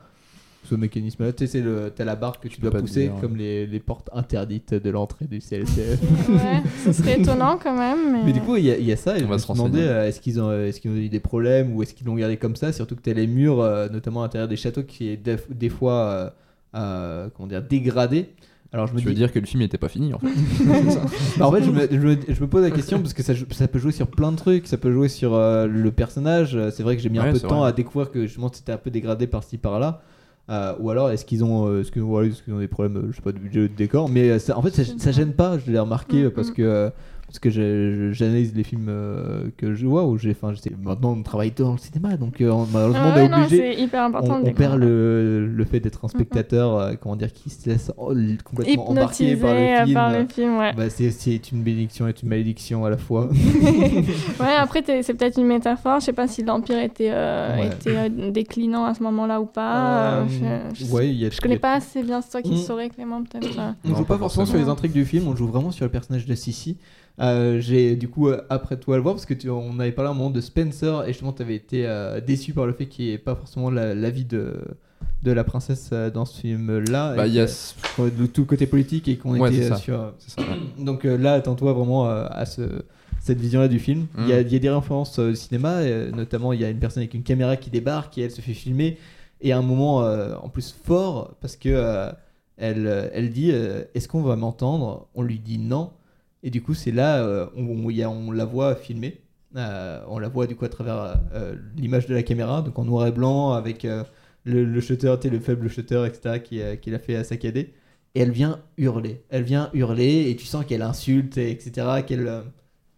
Ce 0.64 0.74
mécanisme-là, 0.74 1.32
tu 1.32 1.46
sais, 1.46 1.52
c'est 1.52 1.60
le- 1.62 1.92
t'as 1.94 2.04
la 2.04 2.16
barre 2.16 2.40
que 2.40 2.48
tu 2.48 2.60
dois 2.60 2.72
pousser 2.72 3.04
dire. 3.04 3.14
comme 3.20 3.36
les, 3.36 3.66
les 3.68 3.78
portes 3.80 4.10
interdites 4.12 4.74
de 4.74 4.90
l'entrée 4.90 5.26
du 5.26 5.38
CLCF. 5.40 6.00
Ouais, 6.28 6.62
ce 6.84 6.92
serait 6.92 7.20
étonnant 7.20 7.56
quand 7.56 7.74
même. 7.78 8.12
Mais, 8.12 8.24
Mais 8.24 8.32
du 8.32 8.40
coup, 8.40 8.56
il 8.56 8.64
y, 8.64 8.70
a- 8.72 8.76
il 8.78 8.84
y 8.84 8.90
a 8.92 8.96
ça. 8.96 9.16
Et 9.16 9.20
On 9.20 9.24
je 9.24 9.28
va 9.28 9.34
me 9.34 9.38
se 9.38 9.46
renseigner. 9.46 9.80
euh, 9.84 10.08
est-ce 10.08 10.20
qu'ils 10.20 10.40
ont, 10.40 10.50
est-ce 10.52 10.80
qu'ils 10.80 10.90
ont 10.90 10.96
eu 10.96 11.08
des 11.08 11.20
problèmes 11.20 11.72
ou 11.74 11.82
est-ce 11.84 11.94
qu'ils 11.94 12.06
l'ont 12.08 12.16
gardé 12.16 12.36
comme 12.36 12.56
ça 12.56 12.72
Surtout 12.72 12.96
que 12.96 13.00
tu 13.02 13.10
as 13.10 13.14
les 13.14 13.28
murs, 13.28 13.60
euh, 13.60 13.88
notamment 13.88 14.20
à 14.22 14.24
l'intérieur 14.24 14.48
des 14.48 14.56
châteaux, 14.56 14.82
qui 14.82 15.08
est 15.08 15.16
des, 15.16 15.36
des 15.50 15.68
fois, 15.70 15.94
euh, 15.94 16.30
euh, 16.74 17.28
comment 17.34 17.46
dire, 17.46 17.62
dégradés. 17.62 18.26
Alors 18.72 18.86
je 18.86 18.92
me 18.92 18.98
Tu 18.98 19.04
dis, 19.04 19.08
veux 19.10 19.14
dire 19.16 19.32
que 19.32 19.38
le 19.40 19.46
film 19.46 19.62
n'était 19.62 19.78
pas 19.78 19.88
fini 19.88 20.14
en 20.14 20.18
fait 20.20 20.28
Bah, 21.38 21.48
en 21.48 21.52
fait, 21.52 21.62
je 21.64 21.70
me, 21.70 21.88
je 21.90 21.96
me- 21.96 22.16
je 22.34 22.40
me 22.40 22.46
pose 22.46 22.62
la 22.62 22.70
question 22.70 23.00
parce 23.00 23.14
que 23.14 23.22
ça, 23.22 23.32
ça 23.50 23.66
peut 23.68 23.78
jouer 23.80 23.92
sur 23.92 24.06
plein 24.06 24.30
de 24.32 24.36
trucs. 24.36 24.66
Ça 24.68 24.76
peut 24.76 24.92
jouer 24.92 25.08
sur 25.08 25.34
euh, 25.34 25.66
le 25.66 25.90
personnage. 25.90 26.54
Euh, 26.54 26.70
C'est 26.70 26.82
vrai 26.84 26.96
que 26.96 27.02
j'ai 27.02 27.08
mis 27.08 27.18
un 27.18 27.24
peu 27.24 27.32
de 27.32 27.38
temps 27.38 27.60
vrai. 27.60 27.68
à 27.68 27.72
découvrir 27.72 28.10
que 28.10 28.22
justement 28.26 28.50
c'était 28.52 28.72
un 28.72 28.76
peu 28.78 28.90
dégradé 28.90 29.26
par-ci 29.26 29.58
par-là. 29.58 30.02
Euh, 30.50 30.74
ou 30.80 30.90
alors 30.90 31.10
est-ce 31.10 31.24
qu'ils 31.24 31.44
ont, 31.44 31.68
euh, 31.68 31.80
est-ce 31.80 31.90
que, 31.92 32.00
voilà, 32.00 32.28
est-ce 32.28 32.42
qu'ils 32.42 32.52
ont 32.54 32.58
des 32.58 32.66
problèmes, 32.68 33.08
je 33.10 33.16
sais 33.16 33.22
pas, 33.22 33.30
de 33.32 33.38
budget 33.38 33.60
ou 33.60 33.68
de 33.68 33.74
décor. 33.74 34.08
Mais 34.08 34.38
ça- 34.40 34.56
en 34.58 34.62
fait, 34.62 34.70
ça, 34.74 34.82
ça 34.98 35.12
gêne 35.12 35.32
pas. 35.32 35.58
Je 35.58 35.70
l'ai 35.70 35.78
remarqué 35.78 36.24
euh, 36.24 36.30
parce 36.30 36.50
que 36.50 36.62
euh, 36.62 36.90
parce 37.30 37.38
que 37.38 38.10
j'analyse 38.12 38.52
les 38.56 38.64
films 38.64 38.86
euh, 38.88 39.44
que 39.56 39.74
je 39.74 39.86
vois. 39.86 40.04
Ou 40.04 40.18
j'ai, 40.18 40.32
enfin, 40.32 40.52
j'étais- 40.52 40.72
maintenant 40.82 41.12
on 41.12 41.22
travaille 41.22 41.52
dans 41.52 41.72
le 41.72 41.78
cinéma, 41.78 42.16
donc 42.16 42.40
euh, 42.40 42.50
on- 42.50 42.66
malheureusement 42.66 43.00
Ah 43.04 43.12
on 43.14 43.18
est 43.18 43.22
ouais, 43.22 43.28
non, 43.28 43.36
obligé. 43.44 43.56
c'est 43.76 43.80
hyper 43.82 44.02
important, 44.04 44.40
On, 44.42 44.48
on 44.48 44.52
perd 44.52 44.74
ouais. 44.80 44.86
le, 44.86 45.46
le 45.46 45.64
fait 45.64 45.78
d'être 45.78 46.04
un 46.04 46.08
spectateur, 46.08 46.76
euh, 46.76 46.92
comment 47.00 47.14
dire, 47.14 47.32
qui 47.32 47.48
se 47.50 47.68
laisse 47.68 47.92
oh, 47.96 48.12
complètement 48.44 48.90
embarquer 48.90 49.36
par 49.36 49.54
le 49.54 49.84
film. 49.84 49.94
par 49.94 50.12
le 50.12 50.26
film, 50.26 50.58
ouais. 50.58 50.72
Bah, 50.74 50.90
c'est, 50.90 51.52
une 51.52 51.62
bénédiction 51.62 52.08
et 52.08 52.14
une 52.20 52.28
malédiction 52.28 52.84
à 52.84 52.90
la 52.90 52.96
fois. 52.98 53.28
ouais, 54.40 54.54
après, 54.58 54.82
c'est 55.02 55.14
peut-être 55.14 55.38
une 55.38 55.46
métaphore. 55.46 56.00
Je 56.00 56.06
sais 56.06 56.12
pas 56.12 56.26
si 56.26 56.42
l'Empire 56.42 56.78
était, 56.80 57.10
euh, 57.12 57.56
Ouais. 57.58 57.66
était 57.68 57.96
euh, 57.96 58.30
déclinant 58.30 58.84
à 58.86 58.94
ce 58.94 59.02
moment-là 59.04 59.40
ou 59.40 59.46
pas. 59.46 60.20
Euh, 60.22 60.24
je, 60.74 60.84
je- 60.84 60.90
ouais, 60.92 61.08
il 61.08 61.16
y 61.16 61.26
a- 61.26 61.30
je 61.30 61.40
connais 61.40 61.54
il 61.54 61.56
y 61.56 61.58
a- 61.58 61.60
pas 61.60 61.74
assez 61.74 62.02
bien, 62.02 62.20
c'est 62.22 62.30
toi 62.30 62.42
qui 62.42 62.54
Mm. 62.54 62.56
saurais, 62.56 62.88
Clément, 62.90 63.22
peut-être. 63.22 63.48
On 63.84 63.94
joue 63.94 64.04
pas 64.04 64.18
forcément 64.18 64.46
sur 64.46 64.56
les 64.58 64.68
intrigues 64.68 64.92
du 64.92 65.04
film, 65.04 65.28
on 65.28 65.36
joue 65.36 65.46
vraiment 65.46 65.70
sur 65.70 65.84
le 65.84 65.90
personnage 65.90 66.26
de 66.26 66.34
Sissi. 66.34 66.76
Euh, 67.20 67.60
j'ai 67.60 67.96
du 67.96 68.08
coup 68.08 68.28
euh, 68.28 68.40
après 68.48 68.78
toi 68.78 68.96
le 68.96 69.02
voir 69.02 69.14
parce 69.14 69.26
que 69.26 69.34
tu, 69.34 69.50
on 69.50 69.78
avait 69.78 69.92
parlé 69.92 70.10
un 70.10 70.14
moment 70.14 70.30
de 70.30 70.40
Spencer 70.40 71.04
et 71.04 71.08
justement 71.08 71.32
tu 71.34 71.42
avais 71.42 71.54
été 71.56 71.86
euh, 71.86 72.20
déçu 72.20 72.54
par 72.54 72.64
le 72.66 72.72
fait 72.72 72.86
qu'il 72.86 73.04
n'y 73.06 73.10
ait 73.12 73.18
pas 73.18 73.34
forcément 73.34 73.70
la, 73.70 73.94
la 73.94 74.10
vie 74.10 74.24
de 74.24 74.54
de 75.22 75.32
la 75.32 75.44
princesse 75.44 75.90
euh, 75.92 76.10
dans 76.10 76.24
ce 76.24 76.40
film 76.40 76.78
là 76.90 77.14
Bah, 77.14 77.26
et 77.26 77.28
il 77.28 77.34
y 77.34 77.40
a 77.40 77.44
que- 77.44 77.50
ce- 77.50 77.74
qu'on- 77.94 78.04
de 78.08 78.24
tout 78.26 78.46
côté 78.46 78.66
politique 78.66 79.06
et 79.06 79.16
qu'on 79.18 79.38
Ouais, 79.38 79.52
était 79.54 79.68
ça. 79.68 79.76
sur 79.76 80.14
C'est 80.18 80.30
ça, 80.40 80.40
ouais. 80.48 80.56
donc 80.84 81.04
là 81.04 81.34
attends-toi 81.34 81.74
vraiment 81.74 82.06
à 82.08 82.46
ce 82.46 82.62
cette 83.20 83.38
vision 83.38 83.60
là 83.60 83.68
du 83.68 83.78
film 83.78 84.06
il 84.16 84.28
y, 84.28 84.32
a, 84.32 84.38
Mm. 84.42 84.46
il 84.46 84.52
y 84.54 84.56
a 84.56 84.58
des 84.58 84.70
références 84.70 85.18
au 85.18 85.34
cinéma 85.34 85.82
notamment 86.12 86.54
il 86.54 86.60
y 86.60 86.64
a 86.64 86.70
une 86.70 86.78
personne 86.78 87.02
avec 87.02 87.12
une 87.12 87.22
caméra 87.22 87.56
qui 87.58 87.68
débarque 87.68 88.16
et 88.16 88.22
elle 88.22 88.30
se 88.30 88.40
fait 88.40 88.54
filmer 88.54 88.96
et 89.42 89.52
à 89.52 89.58
un 89.58 89.62
moment 89.62 90.02
euh, 90.04 90.34
en 90.42 90.48
plus 90.48 90.74
fort 90.84 91.34
parce 91.42 91.56
que 91.56 91.68
euh, 91.68 92.10
elle, 92.56 93.10
elle 93.12 93.28
dit 93.30 93.50
euh, 93.52 93.82
est-ce 93.94 94.08
qu'on 94.08 94.22
va 94.22 94.36
m'entendre? 94.36 95.06
On 95.14 95.22
lui 95.22 95.38
dit 95.38 95.58
non 95.58 95.90
et 96.42 96.50
du 96.50 96.62
coup 96.62 96.74
c'est 96.74 96.92
là 96.92 97.22
euh, 97.24 97.46
on, 97.56 97.86
on- 97.88 98.30
la 98.32 98.44
voit 98.44 98.74
filmer. 98.76 99.20
Euh, 99.56 100.04
on 100.08 100.18
la 100.20 100.28
voit 100.28 100.46
du 100.46 100.54
coup 100.56 100.64
à 100.64 100.68
travers 100.68 101.20
euh, 101.34 101.56
l'image 101.76 102.06
de 102.06 102.14
la 102.14 102.22
caméra 102.22 102.62
donc 102.62 102.78
en 102.78 102.84
noir 102.84 103.06
et 103.08 103.12
blanc 103.12 103.52
avec 103.52 103.82
le, 103.82 104.64
le 104.64 104.80
shutter 104.80 105.16
le 105.30 105.40
faible 105.40 105.68
shutter 105.68 106.04
etc 106.06 106.40
qui, 106.40 106.60
qui 106.80 106.90
l'a 106.90 106.98
fait 107.00 107.22
saccader 107.24 107.74
et 108.14 108.20
elle 108.22 108.30
vient 108.32 108.60
hurler. 108.76 109.22
Elle 109.28 109.42
vient 109.44 109.70
hurler 109.72 110.30
et 110.30 110.36
tu 110.36 110.44
sens 110.46 110.64
qu'elle 110.66 110.82
insulte 110.82 111.38
et 111.38 111.50
etc 111.52 112.02
qu'elle 112.06 112.42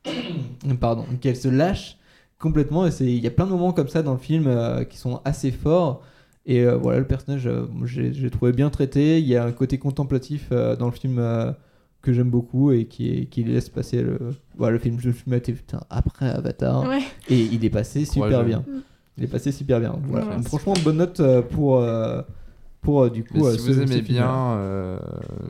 pardon 0.80 1.04
qu'elle 1.20 1.36
se 1.36 1.48
lâche 1.48 1.98
complètement. 2.38 2.86
Et 2.86 2.90
il 3.00 3.18
y 3.22 3.26
a 3.26 3.30
plein 3.30 3.46
de 3.46 3.50
moments 3.50 3.72
comme 3.72 3.88
ça 3.88 4.02
dans 4.02 4.12
le 4.12 4.18
film 4.18 4.50
qui 4.88 4.96
sont 4.98 5.20
assez 5.24 5.50
forts. 5.50 6.02
Et 6.46 6.64
voilà 6.66 6.98
le 7.00 7.06
personnage 7.06 7.48
j'ai 7.84 8.30
trouvé 8.30 8.52
bien 8.52 8.70
traité. 8.70 9.20
Il 9.20 9.26
y 9.26 9.36
a 9.36 9.44
un 9.44 9.52
côté 9.52 9.78
contemplatif 9.78 10.50
dans 10.50 10.86
le 10.86 10.92
film 10.92 11.20
que 12.02 12.12
j'aime 12.12 12.30
beaucoup 12.30 12.72
et 12.72 12.86
qui, 12.86 13.26
qui 13.28 13.44
laisse 13.44 13.68
passer 13.68 14.02
le 14.02 14.18
voilà 14.56 14.72
le 14.72 14.78
film 14.80 14.98
je 15.00 15.08
me 15.08 15.12
suis 15.12 15.30
maté 15.30 15.52
putain 15.52 15.80
après 15.88 16.28
Avatar 16.28 16.82
Ouais. 16.88 17.00
et 17.28 17.40
il 17.40 17.64
est 17.64 17.70
passé 17.70 18.04
super 18.04 18.44
bien 18.44 18.64
Il 19.18 19.24
est 19.24 19.28
passé 19.28 19.52
super 19.52 19.78
bien. 19.80 19.94
Voilà. 20.04 20.26
Ouais. 20.36 20.42
Franchement, 20.42 20.74
bonne 20.84 20.96
note 20.96 21.20
euh, 21.20 21.42
pour, 21.42 21.76
euh, 21.80 22.22
pour 22.80 23.02
euh, 23.02 23.10
du 23.10 23.24
coup. 23.24 23.44
Mais 23.44 23.52
si 23.52 23.58
ce- 23.58 23.70
vous 23.70 23.80
aimez 23.82 24.00
bien 24.00 24.28
euh, 24.56 24.98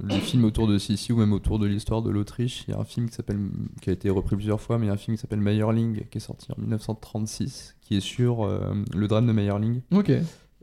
le 0.02 0.14
film 0.16 0.44
autour 0.44 0.66
de 0.66 0.76
Sissi 0.78 1.12
ou 1.12 1.16
même 1.16 1.32
autour 1.32 1.58
de 1.60 1.66
l'histoire 1.66 2.02
de 2.02 2.10
l'Autriche, 2.10 2.64
il 2.66 2.72
y 2.72 2.74
a 2.76 2.80
un 2.80 2.84
film 2.84 3.08
qui 3.08 3.14
s'appelle 3.14 3.38
qui 3.80 3.88
a 3.90 3.92
été 3.92 4.10
repris 4.10 4.34
plusieurs 4.34 4.60
fois, 4.60 4.78
mais 4.78 4.86
il 4.86 4.88
y 4.88 4.90
a 4.90 4.94
un 4.94 4.98
film 4.98 5.16
qui 5.16 5.20
s'appelle 5.20 5.40
Meyerling 5.40 6.02
qui 6.10 6.18
est 6.18 6.20
sorti 6.20 6.50
en 6.50 6.60
1936, 6.60 7.76
qui 7.80 7.96
est 7.96 8.00
sur 8.00 8.44
euh, 8.44 8.74
le 8.94 9.06
drame 9.08 9.26
de 9.28 9.32
Meyerling. 9.32 9.80
Ok. 9.92 10.10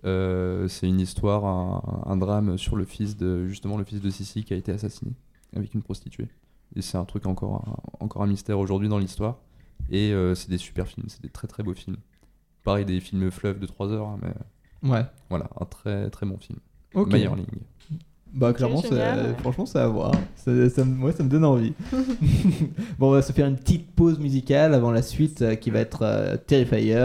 Euh, 0.06 0.68
c'est 0.68 0.88
une 0.88 1.00
histoire, 1.00 1.46
un, 1.46 2.04
un 2.06 2.18
drame 2.18 2.58
sur 2.58 2.76
le 2.76 2.86
fils 2.86 3.18
de 3.18 3.48
justement 3.48 3.78
le 3.78 3.84
fils 3.86 4.02
de 4.02 4.10
Sissi 4.10 4.44
qui 4.44 4.54
a 4.54 4.58
été 4.58 4.72
assassiné 4.74 5.12
avec 5.56 5.74
une 5.74 5.82
prostituée. 5.82 6.28
Et 6.76 6.82
c'est 6.82 6.98
un 6.98 7.06
truc 7.06 7.26
encore 7.26 7.64
un, 7.68 8.04
encore 8.06 8.22
un 8.24 8.28
mystère 8.28 8.60
aujourd'hui 8.60 8.90
dans 8.90 9.00
l'histoire. 9.00 9.38
Et 9.90 10.12
euh, 10.14 10.36
c'est 10.36 10.50
des 10.50 10.58
super 10.58 10.88
films, 10.88 11.08
c'est 11.10 11.22
des 11.22 11.30
très 11.30 11.48
très 11.48 11.64
beaux 11.64 11.74
films. 11.74 11.98
Pareil 12.64 12.86
des 12.86 13.00
films 13.00 13.32
fleuves 13.32 13.60
de 13.60 13.66
3 13.66 13.88
heures, 13.92 14.08
hein, 14.08 14.20
mais 14.22 14.90
Ouais. 14.90 15.04
voilà 15.30 15.50
un 15.60 15.66
très 15.66 16.10
très 16.10 16.26
bon 16.26 16.38
film. 16.38 16.60
Ok. 16.94 17.12
Meyerling. 17.12 17.46
Bah 18.32 18.54
clairement, 18.54 18.82
ça- 18.84 19.34
franchement, 19.40 19.66
ça 19.66 19.84
à 19.86 19.88
voir. 19.88 20.12
Ça, 20.36 20.70
ça 20.70 20.86
me- 20.86 20.94
moi, 20.96 21.12
ça 21.12 21.24
me 21.24 21.30
donne 21.30 21.44
envie. 21.46 21.74
bon, 23.00 23.08
on 23.10 23.12
va 23.12 23.22
se 23.24 23.32
faire 23.34 23.48
une 23.48 23.56
petite 23.56 23.92
pause 23.92 24.20
musicale 24.20 24.74
avant 24.76 24.92
la 24.92 25.02
suite 25.02 25.42
euh, 25.42 25.56
qui 25.56 25.72
va 25.72 25.80
être 25.80 26.04
euh, 26.04 26.38
Terrifier, 26.38 26.96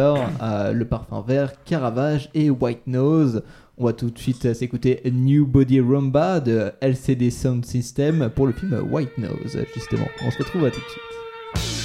euh, 0.43 0.73
Le 0.73 0.85
Parfum 0.85 1.23
Vert, 1.23 1.63
Caravage 1.65 2.29
et 2.35 2.51
White 2.51 2.87
Nose. 2.87 3.43
On 3.77 3.87
va 3.87 3.93
tout 3.93 4.11
de 4.11 4.19
suite 4.19 4.55
s'écouter 4.55 5.01
New 5.11 5.47
Body 5.47 5.81
Rumba 5.81 6.39
de 6.39 6.71
LCD 6.81 7.31
Sound 7.31 7.65
System 7.65 8.31
pour 8.35 8.47
le 8.47 8.53
film 8.53 8.81
White 8.89 9.19
Nose, 9.19 9.59
justement. 9.75 10.07
On 10.25 10.31
se 10.31 10.39
retrouve 10.39 10.65
à 10.67 10.71
tout 10.71 10.81
de 10.81 10.85
suite. 10.85 11.84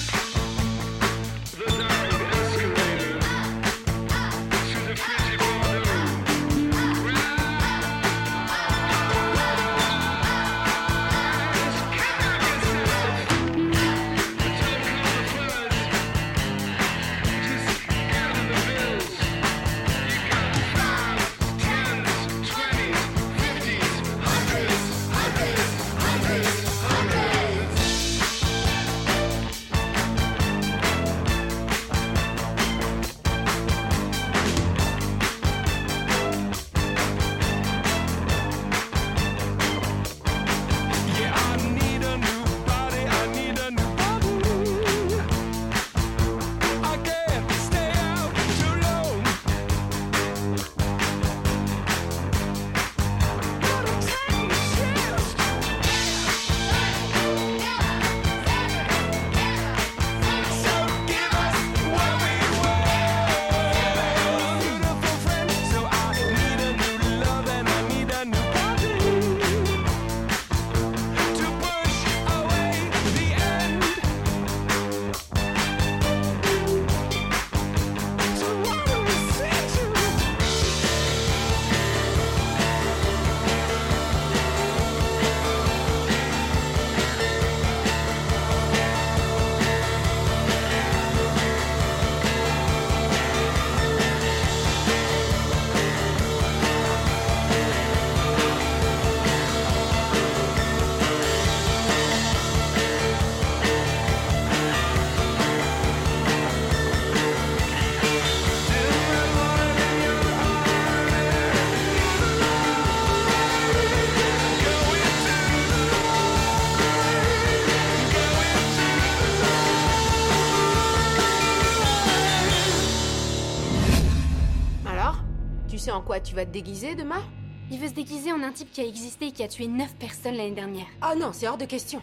Sais 125.79 125.91
en 125.91 126.01
quoi 126.01 126.19
tu 126.19 126.35
vas 126.35 126.45
te 126.45 126.51
déguiser 126.51 126.95
demain? 126.95 127.23
Il 127.71 127.79
veut 127.79 127.87
se 127.87 127.93
déguiser 127.93 128.31
en 128.31 128.43
un 128.43 128.51
type 128.51 128.71
qui 128.71 128.81
a 128.81 128.85
existé 128.85 129.27
et 129.27 129.31
qui 129.31 129.43
a 129.43 129.47
tué 129.47 129.67
9 129.67 129.95
personnes 129.95 130.35
l'année 130.35 130.55
dernière. 130.55 130.85
Ah 131.01 131.15
non, 131.15 131.31
c'est 131.33 131.47
hors 131.47 131.57
de 131.57 131.65
question. 131.65 132.01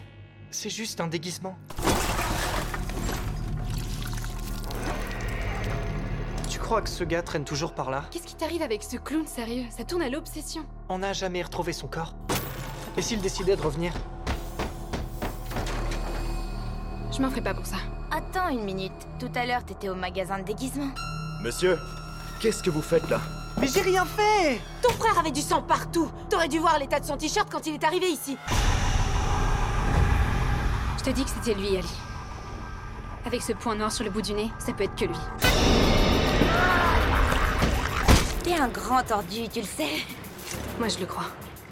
C'est 0.49 0.69
juste 0.69 0.99
un 1.01 1.07
déguisement. 1.07 1.57
Tu 6.49 6.59
crois 6.59 6.81
que 6.81 6.89
ce 6.89 7.03
gars 7.03 7.21
traîne 7.21 7.45
toujours 7.45 7.73
par 7.73 7.91
là? 7.91 8.05
Qu'est-ce 8.11 8.25
qui 8.27 8.35
t'arrive 8.35 8.61
avec 8.61 8.83
ce 8.83 8.97
clown 8.97 9.27
sérieux? 9.27 9.65
Ça 9.69 9.83
tourne 9.83 10.01
à 10.01 10.09
l'obsession. 10.09 10.65
On 10.89 10.99
n'a 10.99 11.13
jamais 11.13 11.41
retrouvé 11.41 11.73
son 11.73 11.87
corps. 11.87 12.15
Et 12.97 13.01
s'il 13.01 13.21
décidait 13.21 13.55
de 13.55 13.61
revenir? 13.61 13.93
Je 17.11 17.21
m'en 17.21 17.29
ferai 17.29 17.41
pas 17.41 17.53
pour 17.53 17.65
ça. 17.65 17.77
Attends 18.11 18.49
une 18.49 18.63
minute. 18.63 18.91
Tout 19.19 19.31
à 19.35 19.45
l'heure, 19.45 19.63
t'étais 19.65 19.89
au 19.89 19.95
magasin 19.95 20.39
de 20.39 20.43
déguisement. 20.43 20.89
Monsieur, 21.43 21.77
qu'est-ce 22.41 22.63
que 22.63 22.69
vous 22.69 22.81
faites 22.81 23.09
là? 23.09 23.21
Mais 23.59 23.67
j'ai 23.67 23.81
rien 23.81 24.05
fait 24.05 24.61
Ton 24.81 24.91
frère 24.91 25.17
avait 25.17 25.31
du 25.31 25.41
sang 25.41 25.61
partout. 25.61 26.09
T'aurais 26.29 26.47
dû 26.47 26.59
voir 26.59 26.77
l'état 26.79 26.99
de 26.99 27.05
son 27.05 27.17
t-shirt 27.17 27.49
quand 27.51 27.65
il 27.65 27.73
est 27.73 27.83
arrivé 27.83 28.07
ici. 28.07 28.37
Je 30.99 31.03
te 31.03 31.09
dis 31.09 31.23
que 31.23 31.29
c'était 31.29 31.53
lui, 31.59 31.77
Ali. 31.77 31.87
Avec 33.25 33.41
ce 33.41 33.53
point 33.53 33.75
noir 33.75 33.91
sur 33.91 34.03
le 34.03 34.09
bout 34.09 34.21
du 34.21 34.33
nez, 34.33 34.51
ça 34.59 34.73
peut 34.73 34.83
être 34.83 34.95
que 34.95 35.05
lui. 35.05 35.17
T'es 38.43 38.55
un 38.55 38.67
grand 38.67 39.03
tordu, 39.03 39.49
tu 39.51 39.61
le 39.61 39.65
sais. 39.65 40.05
Moi, 40.77 40.87
je 40.89 40.99
le 40.99 41.05
crois. 41.05 41.25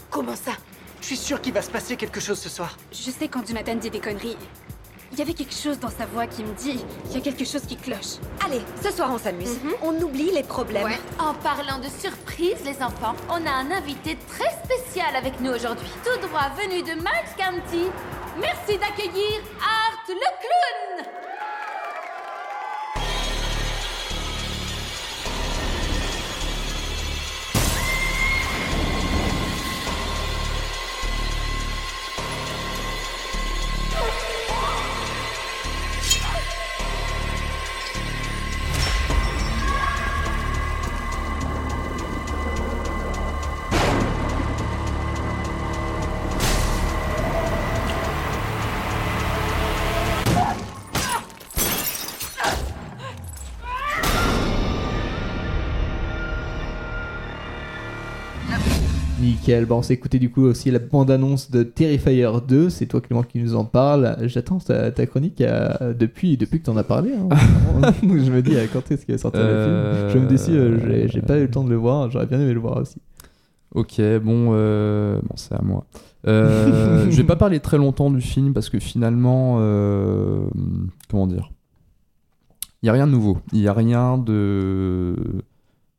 Comment 0.09 0.35
ça? 0.35 0.53
Je 1.01 1.07
suis 1.07 1.17
sûr 1.17 1.39
qu'il 1.39 1.53
va 1.53 1.61
se 1.61 1.69
passer 1.69 1.95
quelque 1.97 2.19
chose 2.19 2.39
ce 2.39 2.49
soir. 2.49 2.75
Je 2.91 3.11
sais 3.11 3.27
quand 3.27 3.47
Jonathan 3.47 3.75
dit 3.75 3.91
des 3.91 3.99
conneries. 3.99 4.37
Il 5.15 5.19
y 5.19 5.21
avait 5.21 5.33
quelque 5.33 5.55
chose 5.55 5.79
dans 5.79 5.89
sa 5.89 6.05
voix 6.05 6.27
qui 6.27 6.43
me 6.43 6.53
dit 6.55 6.83
qu'il 7.05 7.13
y 7.13 7.17
a 7.17 7.21
quelque 7.21 7.45
chose 7.45 7.61
qui 7.61 7.77
cloche. 7.77 8.19
Allez, 8.45 8.59
ce 8.83 8.91
soir 8.91 9.09
on 9.13 9.17
s'amuse. 9.17 9.57
On 9.81 9.95
oublie 10.01 10.29
les 10.29 10.43
problèmes. 10.43 10.89
En 11.19 11.33
parlant 11.35 11.79
de 11.79 11.87
surprise, 11.87 12.57
les 12.65 12.83
enfants, 12.83 13.15
on 13.29 13.45
a 13.45 13.49
un 13.49 13.71
invité 13.71 14.17
très 14.27 14.51
spécial 14.65 15.15
avec 15.15 15.39
nous 15.39 15.53
aujourd'hui. 15.53 15.87
Tout 16.03 16.27
droit 16.27 16.49
venu 16.61 16.81
de 16.81 17.01
Mike 17.01 17.37
County. 17.37 17.85
Merci 18.41 18.77
d'accueillir 18.77 19.39
Art 19.61 20.03
le 20.09 20.15
clown. 20.15 21.34
Nickel. 59.45 59.65
Bon, 59.65 59.77
on 59.77 59.81
s'est 59.81 59.93
écouté 59.93 60.17
du 60.19 60.29
coup 60.31 60.41
aussi 60.43 60.71
la 60.71 60.79
bande-annonce 60.79 61.51
de 61.51 61.63
Terrifier 61.63 62.27
2. 62.47 62.69
C'est 62.69 62.87
toi 62.87 62.99
Clément 63.01 63.23
qui 63.23 63.39
nous 63.39 63.55
en 63.55 63.63
parle. 63.65 64.17
J'attends 64.23 64.57
ta, 64.57 64.91
ta 64.91 65.05
chronique 65.05 65.41
euh, 65.41 65.93
depuis, 65.93 66.35
depuis 66.37 66.59
que 66.59 66.65
t'en 66.65 66.77
as 66.77 66.83
parlé. 66.83 67.11
hein. 67.13 67.29
je 68.01 68.31
me 68.31 68.41
dis 68.41 68.55
euh, 68.55 68.65
quand 68.71 68.91
est-ce 68.91 69.05
qu'il 69.05 69.13
va 69.13 69.19
sortir 69.19 69.41
Euh, 69.43 70.05
le 70.05 70.09
film? 70.09 70.21
Je 70.21 70.25
me 70.25 70.29
décide, 70.29 70.55
euh, 70.55 70.79
j'ai- 70.87 71.07
j'ai 71.09 71.21
pas 71.21 71.37
eu 71.37 71.41
le 71.43 71.51
temps 71.51 71.63
de 71.63 71.69
le 71.69 71.75
voir. 71.75 72.09
J'aurais 72.09 72.25
bien 72.25 72.39
aimé 72.39 72.53
le 72.53 72.59
voir 72.59 72.77
aussi. 72.77 72.97
Ok, 73.73 73.99
bon, 74.23 74.49
euh, 74.53 75.19
bon 75.21 75.35
c'est 75.35 75.53
à 75.53 75.61
moi. 75.61 75.85
Euh, 76.27 77.05
je 77.11 77.15
vais 77.15 77.23
pas 77.23 77.35
parler 77.35 77.59
très 77.59 77.77
longtemps 77.77 78.09
du 78.09 78.21
film 78.21 78.53
parce 78.53 78.69
que 78.69 78.79
finalement, 78.79 79.57
comment 81.09 81.27
dire, 81.27 81.51
il 82.81 82.87
y 82.87 82.89
a 82.89 82.93
rien 82.93 83.05
de 83.05 83.11
nouveau. 83.11 83.37
Il 83.53 83.59
y 83.59 83.67
a 83.67 83.73
rien 83.73 84.17
de, 84.17 85.15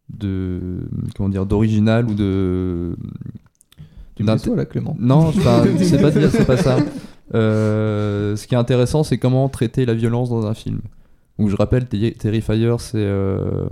de, 0.08 0.88
comment 1.16 1.28
dire, 1.28 1.46
d'original 1.46 2.06
ou 2.06 2.14
de. 2.14 2.96
Tu 4.14 4.22
me 4.22 4.32
déçois, 4.32 4.56
là, 4.56 4.64
Clément. 4.64 4.96
Non, 4.98 5.32
c'est 5.78 6.46
pas, 6.46 6.56
ça. 6.56 6.78
Euh, 7.34 8.36
ce 8.36 8.46
qui 8.46 8.54
est 8.54 8.58
intéressant, 8.58 9.02
c'est 9.02 9.18
comment 9.18 9.48
traiter 9.48 9.84
la 9.84 9.94
violence 9.94 10.30
dans 10.30 10.46
un 10.46 10.54
film. 10.54 10.80
Donc 11.38 11.50
je 11.50 11.56
rappelle, 11.56 11.86
Ter- 11.86 12.14
Terrifier, 12.14 12.74
c'est 12.78 12.96
euh, 12.96 13.66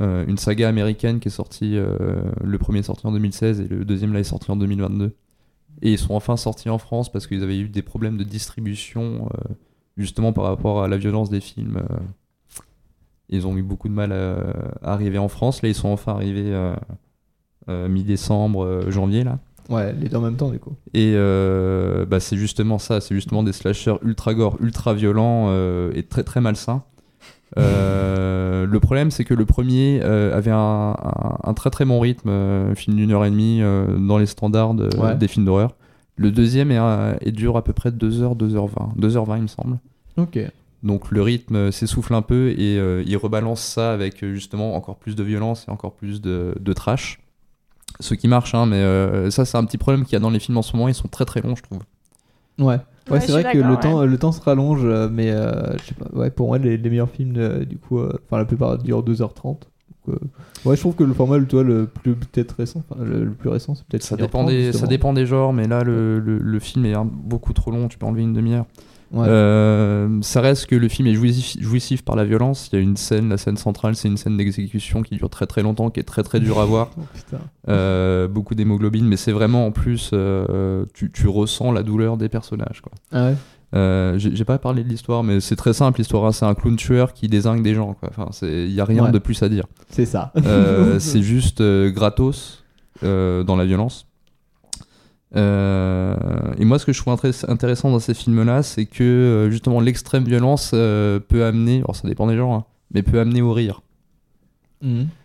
euh, 0.00 0.24
une 0.26 0.38
saga 0.38 0.68
américaine 0.68 1.20
qui 1.20 1.28
est 1.28 1.30
sortie. 1.30 1.76
le 1.76 2.58
premier 2.58 2.78
est 2.78 2.84
sorti 2.84 3.06
en 3.06 3.12
2016 3.12 3.60
et 3.60 3.68
le 3.68 3.84
deuxième 3.84 4.12
là 4.12 4.20
est 4.20 4.24
sorti 4.24 4.50
en 4.50 4.56
2022. 4.56 5.14
Et 5.82 5.92
ils 5.92 5.98
sont 5.98 6.14
enfin 6.14 6.38
sortis 6.38 6.70
en 6.70 6.78
France 6.78 7.12
parce 7.12 7.26
qu'ils 7.26 7.42
avaient 7.42 7.58
eu 7.58 7.68
des 7.68 7.82
problèmes 7.82 8.16
de 8.16 8.24
distribution, 8.24 9.28
justement 9.98 10.32
par 10.32 10.44
rapport 10.44 10.82
à 10.82 10.88
la 10.88 10.96
violence 10.96 11.28
des 11.28 11.40
films. 11.40 11.82
Euh. 13.32 13.36
ils 13.36 13.46
ont 13.46 13.56
eu 13.56 13.62
beaucoup 13.62 13.88
de 13.88 13.94
mal 13.94 14.12
à, 14.12 14.36
à 14.82 14.92
arriver 14.92 15.18
en 15.18 15.28
France. 15.28 15.62
Là, 15.62 15.68
ils 15.68 15.74
sont 15.74 15.88
enfin 15.88 16.12
arrivés 16.12 16.52
euh, 16.52 16.74
euh, 17.68 17.88
mi-décembre, 17.88 18.64
euh, 18.64 18.90
janvier 18.90 19.24
là. 19.24 19.38
Ouais, 19.68 19.92
les 19.94 20.08
deux 20.08 20.16
en 20.16 20.20
même 20.20 20.36
temps, 20.36 20.50
du 20.50 20.60
coup. 20.60 20.74
Et 20.94 21.14
euh, 21.16 22.06
bah, 22.06 22.20
c'est 22.20 22.36
justement 22.36 22.78
ça, 22.78 23.00
c'est 23.00 23.14
justement 23.16 23.42
des 23.42 23.52
slashers 23.52 23.96
ultra 24.02 24.32
gore, 24.32 24.56
ultra 24.60 24.94
violents 24.94 25.46
euh, 25.48 25.90
et 25.94 26.04
très 26.04 26.22
très 26.22 26.40
malsains. 26.40 26.84
Euh, 27.58 28.66
le 28.70 28.80
problème, 28.80 29.10
c'est 29.10 29.24
que 29.24 29.34
le 29.34 29.44
premier 29.44 30.00
euh, 30.02 30.36
avait 30.36 30.50
un, 30.52 30.94
un- 31.02 31.38
un 31.42 31.54
très 31.54 31.70
très 31.70 31.84
bon 31.84 31.98
rythme, 32.00 32.28
euh, 32.28 32.74
film 32.74 32.96
d'une 32.96 33.10
heure 33.12 33.24
et 33.24 33.30
demie 33.30 33.58
euh, 33.62 33.86
dans 33.98 34.18
les 34.18 34.26
standards 34.26 34.74
Ouais. 34.98 35.16
des 35.16 35.28
films 35.28 35.44
d'horreur. 35.46 35.74
Le 36.16 36.30
deuxième 36.30 36.70
est, 36.70 36.78
euh, 36.78 37.14
est 37.20 37.32
dure 37.32 37.56
à 37.56 37.64
peu 37.64 37.72
près 37.72 37.90
2h, 37.90 38.36
2h20, 38.36 38.96
2h20 38.98 39.36
il 39.36 39.42
me 39.42 39.46
semble. 39.48 39.78
Ok. 40.16 40.38
Donc 40.82 41.10
le 41.10 41.22
rythme 41.22 41.72
s'essouffle 41.72 42.14
un 42.14 42.22
peu 42.22 42.50
et 42.50 42.78
euh, 42.78 43.02
il 43.06 43.16
rebalance 43.16 43.60
ça 43.62 43.92
avec 43.92 44.22
euh, 44.22 44.34
justement 44.34 44.76
encore 44.76 44.96
plus 44.96 45.16
de 45.16 45.22
violence 45.24 45.64
et 45.68 45.70
encore 45.70 45.92
plus 45.94 46.20
de, 46.20 46.54
de 46.60 46.72
trash. 46.72 47.18
Ce 48.00 48.14
qui 48.14 48.28
marche, 48.28 48.54
hein, 48.54 48.66
mais 48.66 48.76
euh, 48.76 49.30
ça 49.30 49.44
c'est 49.44 49.56
un 49.56 49.64
petit 49.64 49.78
problème 49.78 50.04
qu'il 50.04 50.12
y 50.12 50.16
a 50.16 50.20
dans 50.20 50.30
les 50.30 50.38
films 50.38 50.58
en 50.58 50.62
ce 50.62 50.76
moment, 50.76 50.88
ils 50.88 50.94
sont 50.94 51.08
très 51.08 51.24
très 51.24 51.40
longs 51.40 51.56
je 51.56 51.62
trouve. 51.62 51.80
Ouais. 52.58 52.66
Ouais, 52.66 52.78
Ouais, 53.08 53.20
c'est 53.20 53.32
vrai 53.32 53.44
que 53.52 53.58
le 53.58 53.76
temps, 53.76 54.04
le 54.04 54.18
temps 54.18 54.32
se 54.32 54.40
rallonge, 54.40 54.84
mais 55.12 55.30
euh, 55.30 55.72
je 55.78 55.84
sais 55.84 55.94
pas. 55.94 56.08
Ouais, 56.12 56.30
pour 56.30 56.48
moi, 56.48 56.58
les, 56.58 56.76
les 56.76 56.90
meilleurs 56.90 57.08
films, 57.10 57.34
euh, 57.36 57.64
du 57.64 57.78
coup, 57.78 58.00
euh, 58.00 58.12
enfin, 58.26 58.38
la 58.38 58.44
plupart 58.44 58.78
durent 58.78 59.04
2h30. 59.04 59.60
Donc, 60.08 60.16
euh, 60.16 60.18
ouais, 60.68 60.74
je 60.74 60.80
trouve 60.80 60.96
que 60.96 61.04
le 61.04 61.14
format, 61.14 61.38
le, 61.38 61.46
toi, 61.46 61.62
le 61.62 61.86
plus 61.86 62.16
peut-être 62.16 62.56
récent, 62.58 62.82
enfin, 62.90 63.00
le, 63.04 63.24
le 63.24 63.30
plus 63.30 63.48
récent, 63.48 63.76
c'est 63.76 63.86
peut-être 63.86 64.02
Ça 64.02 64.16
1h30, 64.16 64.18
dépend, 64.22 64.44
des, 64.44 64.72
ça 64.72 64.86
dépend 64.88 65.12
des 65.12 65.24
genres, 65.26 65.52
mais 65.52 65.68
là 65.68 65.84
le, 65.84 66.18
le- 66.18 66.38
le 66.38 66.58
film 66.58 66.84
est 66.84 66.94
hein, 66.94 67.08
beaucoup 67.10 67.52
trop 67.52 67.70
long, 67.70 67.86
tu 67.86 67.96
peux 67.96 68.06
enlever 68.06 68.22
une 68.22 68.32
demi-heure. 68.32 68.66
Ouais. 69.12 69.26
Euh, 69.28 70.18
ça 70.22 70.40
reste 70.40 70.66
que 70.66 70.74
le 70.74 70.88
film 70.88 71.06
est 71.08 71.14
jouissif, 71.14 71.62
jouissif 71.62 72.02
par 72.02 72.16
la 72.16 72.24
violence. 72.24 72.68
Il 72.72 72.76
y 72.76 72.78
a 72.78 72.82
une 72.82 72.96
scène, 72.96 73.28
la 73.28 73.36
scène 73.38 73.56
centrale, 73.56 73.94
c'est 73.94 74.08
une 74.08 74.16
scène 74.16 74.36
d'exécution 74.36 75.02
qui 75.02 75.16
dure 75.16 75.30
très 75.30 75.46
très 75.46 75.62
longtemps, 75.62 75.90
qui 75.90 76.00
est 76.00 76.04
très 76.04 76.22
très 76.24 76.40
dure 76.40 76.58
à 76.60 76.64
voir. 76.64 76.90
Oh. 77.32 77.70
Euh, 77.72 78.28
beaucoup 78.28 78.54
d'hémoglobine, 78.54 79.06
mais 79.06 79.16
c'est 79.16 79.32
vraiment 79.32 79.66
en 79.66 79.72
plus, 79.72 80.10
euh, 80.12 80.84
tu, 80.94 81.10
tu 81.10 81.26
ressens 81.26 81.72
la 81.72 81.82
douleur 81.82 82.16
des 82.16 82.28
personnages. 82.28 82.80
Quoi. 82.80 82.92
Ah 83.12 83.30
ouais 83.72 84.18
J'ai 84.18 84.44
pas 84.44 84.58
parlé 84.58 84.84
de 84.84 84.88
l'histoire, 84.88 85.24
mais 85.24 85.40
c'est 85.40 85.56
très 85.56 85.72
simple 85.72 85.98
l'histoire. 85.98 86.24
hein. 86.26 86.32
C'est 86.32 86.44
un 86.46 86.54
clown 86.54 86.76
tueur 86.76 87.12
qui 87.12 87.26
désingue 87.28 87.62
des 87.62 87.74
gens. 87.74 87.96
Enfin, 88.02 88.28
il 88.42 88.70
y 88.72 88.80
a 88.80 88.84
rien 88.84 89.04
Ouais. 89.06 89.10
de 89.10 89.18
plus 89.18 89.42
à 89.42 89.48
dire. 89.48 89.64
C'est 89.90 90.06
ça. 90.06 90.32
C'est 91.00 91.22
juste 91.22 91.60
gratos 91.88 92.64
dans 93.02 93.56
la 93.56 93.64
violence. 93.64 94.06
Euh, 95.34 96.14
et 96.58 96.64
moi, 96.64 96.78
ce 96.78 96.86
que 96.86 96.92
je 96.92 97.00
trouve 97.00 97.14
intéressant 97.48 97.90
dans 97.90 97.98
ces 97.98 98.14
films-là, 98.14 98.62
c'est 98.62 98.86
que 98.86 99.02
euh, 99.02 99.50
justement 99.50 99.80
l'extrême 99.80 100.24
violence 100.24 100.70
euh, 100.74 101.18
peut 101.18 101.44
amener, 101.44 101.78
alors 101.78 101.96
ça 101.96 102.06
dépend 102.08 102.26
des 102.26 102.36
gens, 102.36 102.54
hein, 102.54 102.64
mais 102.94 103.02
peut 103.02 103.18
amener 103.18 103.42
au 103.42 103.52
rire. 103.52 103.82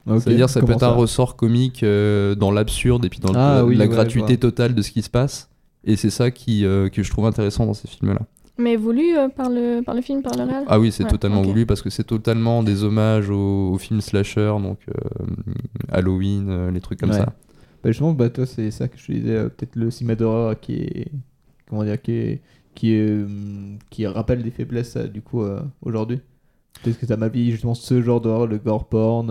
Ok, 0.07 0.21
C'est-à-dire, 0.21 0.49
ça 0.49 0.61
peut 0.61 0.71
être 0.71 0.81
un 0.83 0.93
ressort 0.93 1.35
comique 1.35 1.83
euh, 1.83 2.33
dans 2.33 2.51
l'absurde 2.51 3.05
et 3.05 3.09
puis 3.09 3.19
dans 3.19 3.31
le- 3.31 3.37
Ah 3.37 3.63
oui, 3.63 3.75
la 3.75 3.85
ouais, 3.85 3.91
gratuité 3.91 4.37
totale 4.37 4.73
de 4.73 4.81
ce 4.81 4.89
qui 4.91 5.03
se 5.03 5.09
passe. 5.09 5.49
Et 5.83 5.95
c'est 5.97 6.09
ça 6.09 6.31
qui, 6.31 6.65
euh, 6.65 6.89
que 6.89 7.03
je 7.03 7.11
trouve 7.11 7.25
intéressant 7.27 7.65
dans 7.67 7.73
ces 7.75 7.87
films-là. 7.87 8.21
Mais 8.57 8.75
voulu 8.75 9.15
euh, 9.17 9.29
par, 9.29 9.49
le, 9.49 9.81
par 9.81 9.93
le 9.93 10.01
film, 10.01 10.23
par 10.23 10.35
le 10.35 10.43
réel? 10.43 10.63
Ah 10.67 10.79
oui, 10.79 10.91
c'est 10.91 11.03
Ouais, 11.03 11.09
totalement 11.09 11.41
voulu 11.43 11.65
parce 11.67 11.81
que 11.81 11.89
c'est 11.91 12.03
totalement 12.03 12.63
des 12.63 12.83
hommages 12.83 13.29
aux, 13.29 13.71
aux 13.73 13.77
films 13.77 14.01
slasher, 14.01 14.53
donc 14.63 14.79
euh, 14.89 15.25
Halloween, 15.91 16.47
euh, 16.49 16.71
les 16.71 16.81
trucs 16.81 16.99
comme 16.99 17.11
Ouais. 17.11 17.17
ça. 17.17 17.33
Bah, 17.83 17.89
justement, 17.89 18.13
bah, 18.13 18.29
toi, 18.29 18.45
c'est 18.45 18.69
ça 18.71 18.87
que 18.87 18.97
je 18.97 19.05
te 19.07 19.11
disais, 19.11 19.35
euh, 19.35 19.49
peut-être 19.49 19.75
le 19.75 19.89
cinéma 19.91 20.15
d'horreur 20.15 20.59
qui 20.59 20.73
est. 20.75 21.07
Comment 21.69 21.83
dire 21.83 22.01
Qui, 22.01 22.11
est, 22.13 22.41
qui, 22.75 22.93
est, 22.93 23.09
hum, 23.23 23.77
qui 23.89 24.05
rappelle 24.07 24.43
des 24.43 24.51
faiblesses, 24.51 24.95
euh, 24.97 25.07
du 25.07 25.21
coup, 25.21 25.41
euh, 25.43 25.61
aujourd'hui. 25.81 26.19
Peut-être 26.83 26.99
que 26.99 27.05
ça 27.05 27.17
m'a 27.17 27.27
vie 27.27 27.51
justement 27.51 27.73
ce 27.75 28.01
genre 28.01 28.21
d'horreur, 28.21 28.47
le 28.47 28.57
gore 28.57 28.85
porn. 28.85 29.29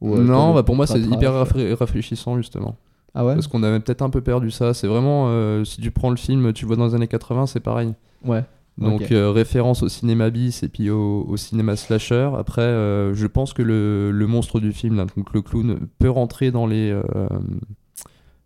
ou, 0.00 0.16
non, 0.18 0.52
bah 0.52 0.62
pour 0.62 0.76
moi 0.76 0.86
c'est 0.86 1.00
hyper 1.00 1.32
rafra- 1.32 1.72
rafraîchissant 1.74 2.36
justement. 2.36 2.76
Ah 3.14 3.24
ouais? 3.24 3.32
Parce 3.32 3.46
qu'on 3.46 3.62
avait 3.62 3.80
peut-être 3.80 4.02
un 4.02 4.10
peu 4.10 4.20
perdu 4.20 4.50
ça. 4.50 4.74
C'est 4.74 4.86
vraiment, 4.86 5.64
si 5.64 5.80
tu 5.80 5.90
prends 5.90 6.10
le 6.10 6.16
film, 6.16 6.52
tu 6.52 6.66
vois 6.66 6.76
dans 6.76 6.86
les 6.86 6.94
années 6.94 7.08
80, 7.08 7.46
c'est 7.46 7.60
pareil. 7.60 7.94
Ouais. 8.24 8.44
Donc 8.78 9.00
euh, 9.12 9.30
référence 9.30 9.82
au 9.82 9.88
cinéma 9.88 10.28
bis 10.30 10.62
et 10.62 10.68
puis 10.68 10.90
au, 10.90 11.24
au 11.28 11.36
cinéma 11.36 11.76
slasher. 11.76 12.30
Après, 12.38 12.60
euh, 12.62 13.14
je 13.14 13.26
pense 13.26 13.52
que 13.54 13.62
le, 13.62 14.10
le 14.10 14.26
monstre 14.26 14.60
du 14.60 14.72
film, 14.72 14.96
là, 14.96 15.06
donc 15.16 15.32
le 15.32 15.40
clown, 15.42 15.78
peut 15.98 16.10
rentrer 16.10 16.50
dans 16.50 16.66
les 16.66 16.90
euh, 16.90 17.02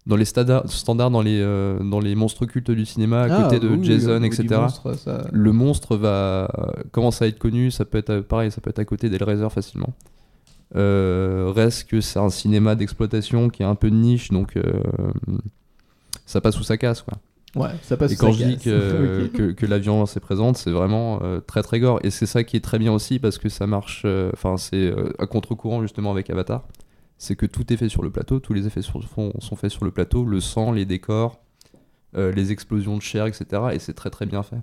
dans 0.07 0.17
les 0.17 0.25
stada- 0.25 0.63
standards, 0.67 1.11
dans 1.11 1.21
les 1.23 1.41
dans 1.85 1.99
les 2.01 2.15
monstres 2.15 2.47
cultes 2.47 2.71
du 2.71 2.87
cinéma 2.87 3.23
à 3.23 3.29
Ah, 3.31 3.43
côté 3.45 3.59
de 3.61 3.69
oui, 3.69 3.85
Jason, 3.85 4.23
etc. 4.23 4.43
du 4.45 4.55
monstre, 4.55 4.95
ça- 4.95 5.27
Le 5.33 5.53
monstre 5.53 5.97
va 5.97 6.49
commence 6.93 7.21
à 7.23 7.27
être 7.27 7.39
connu. 7.39 7.71
Ça 7.73 7.85
peut 7.85 7.99
être 7.99 8.21
pareil, 8.21 8.51
ça 8.53 8.61
peut 8.61 8.71
être 8.71 8.79
à 8.79 8.85
côté 8.85 9.09
d'Hellraiser 9.11 9.49
facilement. 9.51 9.93
Reste 10.75 11.89
que 11.89 12.01
c'est 12.01 12.19
un 12.21 12.31
cinéma 12.31 12.77
d'exploitation 12.77 13.49
qui 13.51 13.63
est 13.63 13.67
un 13.67 13.75
peu 13.75 13.91
de 13.91 13.97
niche, 13.97 14.31
donc 14.31 14.55
ça 16.25 16.41
passe 16.41 16.55
sous 16.55 16.63
sa 16.63 16.77
casse, 16.77 17.03
quoi. 17.03 17.15
Ouais, 17.57 17.71
ça 17.83 17.97
passe 17.97 18.13
Et 18.13 18.17
quand 18.17 18.33
je 18.33 18.45
dis 18.45 18.59
que, 18.65 19.27
Ok. 19.27 19.33
que, 19.37 19.51
que 19.53 19.67
la 19.67 19.79
violence 19.79 20.17
est 20.17 20.21
présente, 20.21 20.57
c'est 20.57 20.71
vraiment 20.71 21.21
euh, 21.23 21.41
très 21.41 21.63
très 21.63 21.81
gore. 21.81 21.99
Et 22.05 22.11
c'est 22.11 22.27
ça 22.27 22.45
qui 22.45 22.57
est 22.57 22.61
très 22.65 22.79
bien 22.79 22.93
aussi 22.93 23.19
parce 23.19 23.39
que 23.39 23.49
ça 23.49 23.67
marche. 23.67 24.03
euh, 24.05 24.31
Enfin, 24.35 24.57
c'est 24.57 24.77
euh, 24.87 25.13
à 25.19 25.27
contre-courant 25.27 25.83
justement 25.83 26.11
avec 26.13 26.31
Avatar. 26.31 26.67
C'est 27.19 27.37
que 27.37 27.47
tout 27.47 27.73
est 27.73 27.77
fait 27.77 27.89
sur 27.89 28.03
le 28.03 28.11
plateau, 28.11 28.39
tous 28.41 28.53
les 28.55 28.67
effets 28.67 28.83
sur- 28.83 29.03
font- 29.05 29.33
sont 29.41 29.57
faits 29.57 29.71
sur 29.71 29.85
le 29.85 29.91
plateau, 29.91 30.25
le 30.25 30.41
sang, 30.41 30.73
les 30.73 30.87
décors, 30.87 31.41
les 32.17 32.51
explosions 32.51 32.97
de 32.97 33.03
chair, 33.03 33.27
etc. 33.27 33.45
Et 33.73 33.79
c'est 33.79 33.93
très 33.95 34.11
très 34.11 34.27
bien 34.27 34.43
fait. 34.43 34.57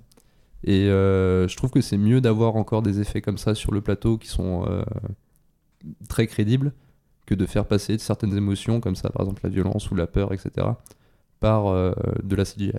Et 0.64 0.86
je 0.86 1.56
trouve 1.56 1.70
que 1.70 1.80
c'est 1.80 1.96
mieux 1.96 2.20
d'avoir 2.20 2.56
encore 2.56 2.82
des 2.82 3.00
effets 3.00 3.20
comme 3.22 3.38
ça 3.38 3.54
sur 3.54 3.72
le 3.72 3.80
plateau 3.80 4.18
qui 4.18 4.26
sont 4.28 4.66
très 6.08 6.26
crédibles 6.26 6.72
que 7.26 7.34
de 7.34 7.46
faire 7.46 7.64
passer 7.66 7.96
certaines 7.98 8.36
émotions 8.36 8.80
comme 8.80 8.96
ça, 8.96 9.10
par 9.10 9.22
exemple 9.22 9.40
la 9.44 9.50
violence 9.50 9.90
ou 9.90 9.94
la 9.94 10.06
peur, 10.06 10.32
etc. 10.32 10.66
par 11.40 11.66
euh, 11.68 11.92
de 12.22 12.36
la 12.36 12.44
CGI. 12.44 12.72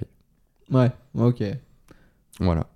Ouais, 0.72 0.92
ok. 1.18 1.44
Voilà. 2.40 2.68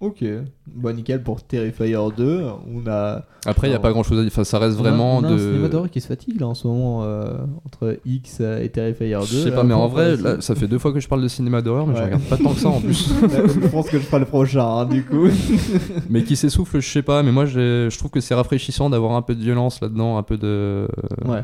Ok. 0.00 0.24
Bon, 0.66 0.96
nickel 0.96 1.22
pour 1.22 1.42
Terrifier 1.42 1.98
2. 2.16 2.42
On 2.74 2.86
a. 2.86 3.26
Après, 3.44 3.66
il 3.66 3.70
n'y 3.70 3.76
a 3.76 3.80
pas 3.80 3.90
grand 3.90 4.02
chose 4.02 4.18
à 4.18 4.22
dire. 4.22 4.30
Enfin, 4.32 4.44
ça 4.44 4.58
reste 4.58 4.78
On 4.78 4.80
a- 4.80 4.88
vraiment 4.88 5.18
on 5.18 5.24
a 5.24 5.28
un 5.28 5.32
de. 5.32 5.36
cinéma 5.38 5.68
d'horreur 5.68 5.90
qui 5.90 6.00
se 6.00 6.06
fatigue 6.06 6.40
là 6.40 6.46
en 6.46 6.54
ce 6.54 6.66
moment 6.66 7.02
euh, 7.04 7.34
entre 7.66 7.98
X 8.06 8.40
et 8.40 8.70
Terrifier 8.70 9.14
2. 9.18 9.26
Je 9.26 9.36
sais 9.36 9.50
pas, 9.50 9.62
mais 9.62 9.74
en 9.74 9.88
vrai, 9.88 10.16
là, 10.16 10.40
ça 10.40 10.54
fait 10.54 10.68
deux 10.68 10.78
fois 10.78 10.94
que 10.94 11.00
je 11.00 11.08
parle 11.08 11.22
de 11.22 11.28
cinéma 11.28 11.60
d'horreur, 11.60 11.86
mais 11.86 11.96
je 11.96 11.98
Ouais. 12.00 12.04
regarde 12.06 12.22
pas 12.22 12.38
tant 12.38 12.54
que 12.54 12.60
ça 12.60 12.68
en 12.70 12.80
plus. 12.80 13.12
je 13.22 13.68
pense 13.68 13.90
que 13.90 13.98
je 13.98 14.04
ferai 14.04 14.20
le 14.20 14.24
prochain, 14.26 14.64
hein, 14.66 14.86
du 14.86 15.04
coup. 15.04 15.28
mais 16.08 16.24
qui 16.24 16.34
s'essouffle, 16.34 16.80
je 16.80 16.88
sais 16.88 17.02
pas. 17.02 17.22
Mais 17.22 17.30
moi, 17.32 17.44
je 17.44 17.94
trouve 17.98 18.10
que 18.10 18.20
c'est 18.20 18.34
rafraîchissant 18.34 18.88
d'avoir 18.88 19.12
un 19.12 19.22
peu 19.22 19.34
de 19.34 19.42
violence 19.42 19.82
là-dedans, 19.82 20.16
un 20.16 20.22
peu 20.22 20.38
de. 20.38 20.88
Ouais. 21.26 21.42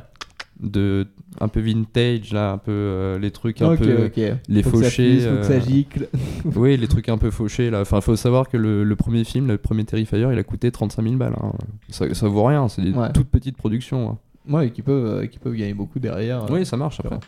De, 0.58 1.06
un 1.38 1.48
peu 1.48 1.60
vintage 1.60 2.32
là, 2.32 2.52
un 2.52 2.56
peu 2.58 2.70
euh, 2.72 3.18
les 3.18 3.30
trucs 3.30 3.60
un 3.60 3.76
peu 3.76 4.10
les 4.48 4.62
Faut 4.62 4.70
que 4.70 4.76
ça 4.78 4.84
fauchés. 4.84 5.12
fuse, 5.16 5.26
faut 5.28 5.36
que 5.36 5.42
ça 5.42 5.52
euh, 5.52 5.60
gicle. 5.60 6.08
oui, 6.56 6.78
les 6.78 6.88
trucs 6.88 7.10
un 7.10 7.18
peu 7.18 7.30
fauchés 7.30 7.68
là. 7.68 7.82
Enfin, 7.82 8.00
faut 8.00 8.16
savoir 8.16 8.48
que 8.48 8.56
le, 8.56 8.82
le 8.82 8.96
premier 8.96 9.24
film, 9.24 9.48
le 9.48 9.58
premier 9.58 9.84
Terrifier, 9.84 10.26
il 10.32 10.38
a 10.38 10.42
coûté 10.44 10.70
35 10.70 11.02
000 11.02 11.16
balles. 11.16 11.34
hein. 11.42 11.52
Ça, 11.90 12.12
ça 12.14 12.26
vaut 12.28 12.44
rien, 12.44 12.68
c'est 12.68 12.80
des 12.80 12.92
Ouais. 12.92 13.12
toutes 13.12 13.28
petites 13.28 13.58
productions. 13.58 14.08
hein. 14.10 14.18
Ouais, 14.48 14.68
et 14.68 14.70
qui 14.70 14.80
peuvent, 14.80 15.04
euh, 15.04 15.26
qui 15.26 15.38
peuvent 15.38 15.54
gagner 15.54 15.74
beaucoup 15.74 15.98
derrière. 15.98 16.46
Oui, 16.50 16.64
ça 16.64 16.76
marche 16.78 17.00
après. 17.00 17.18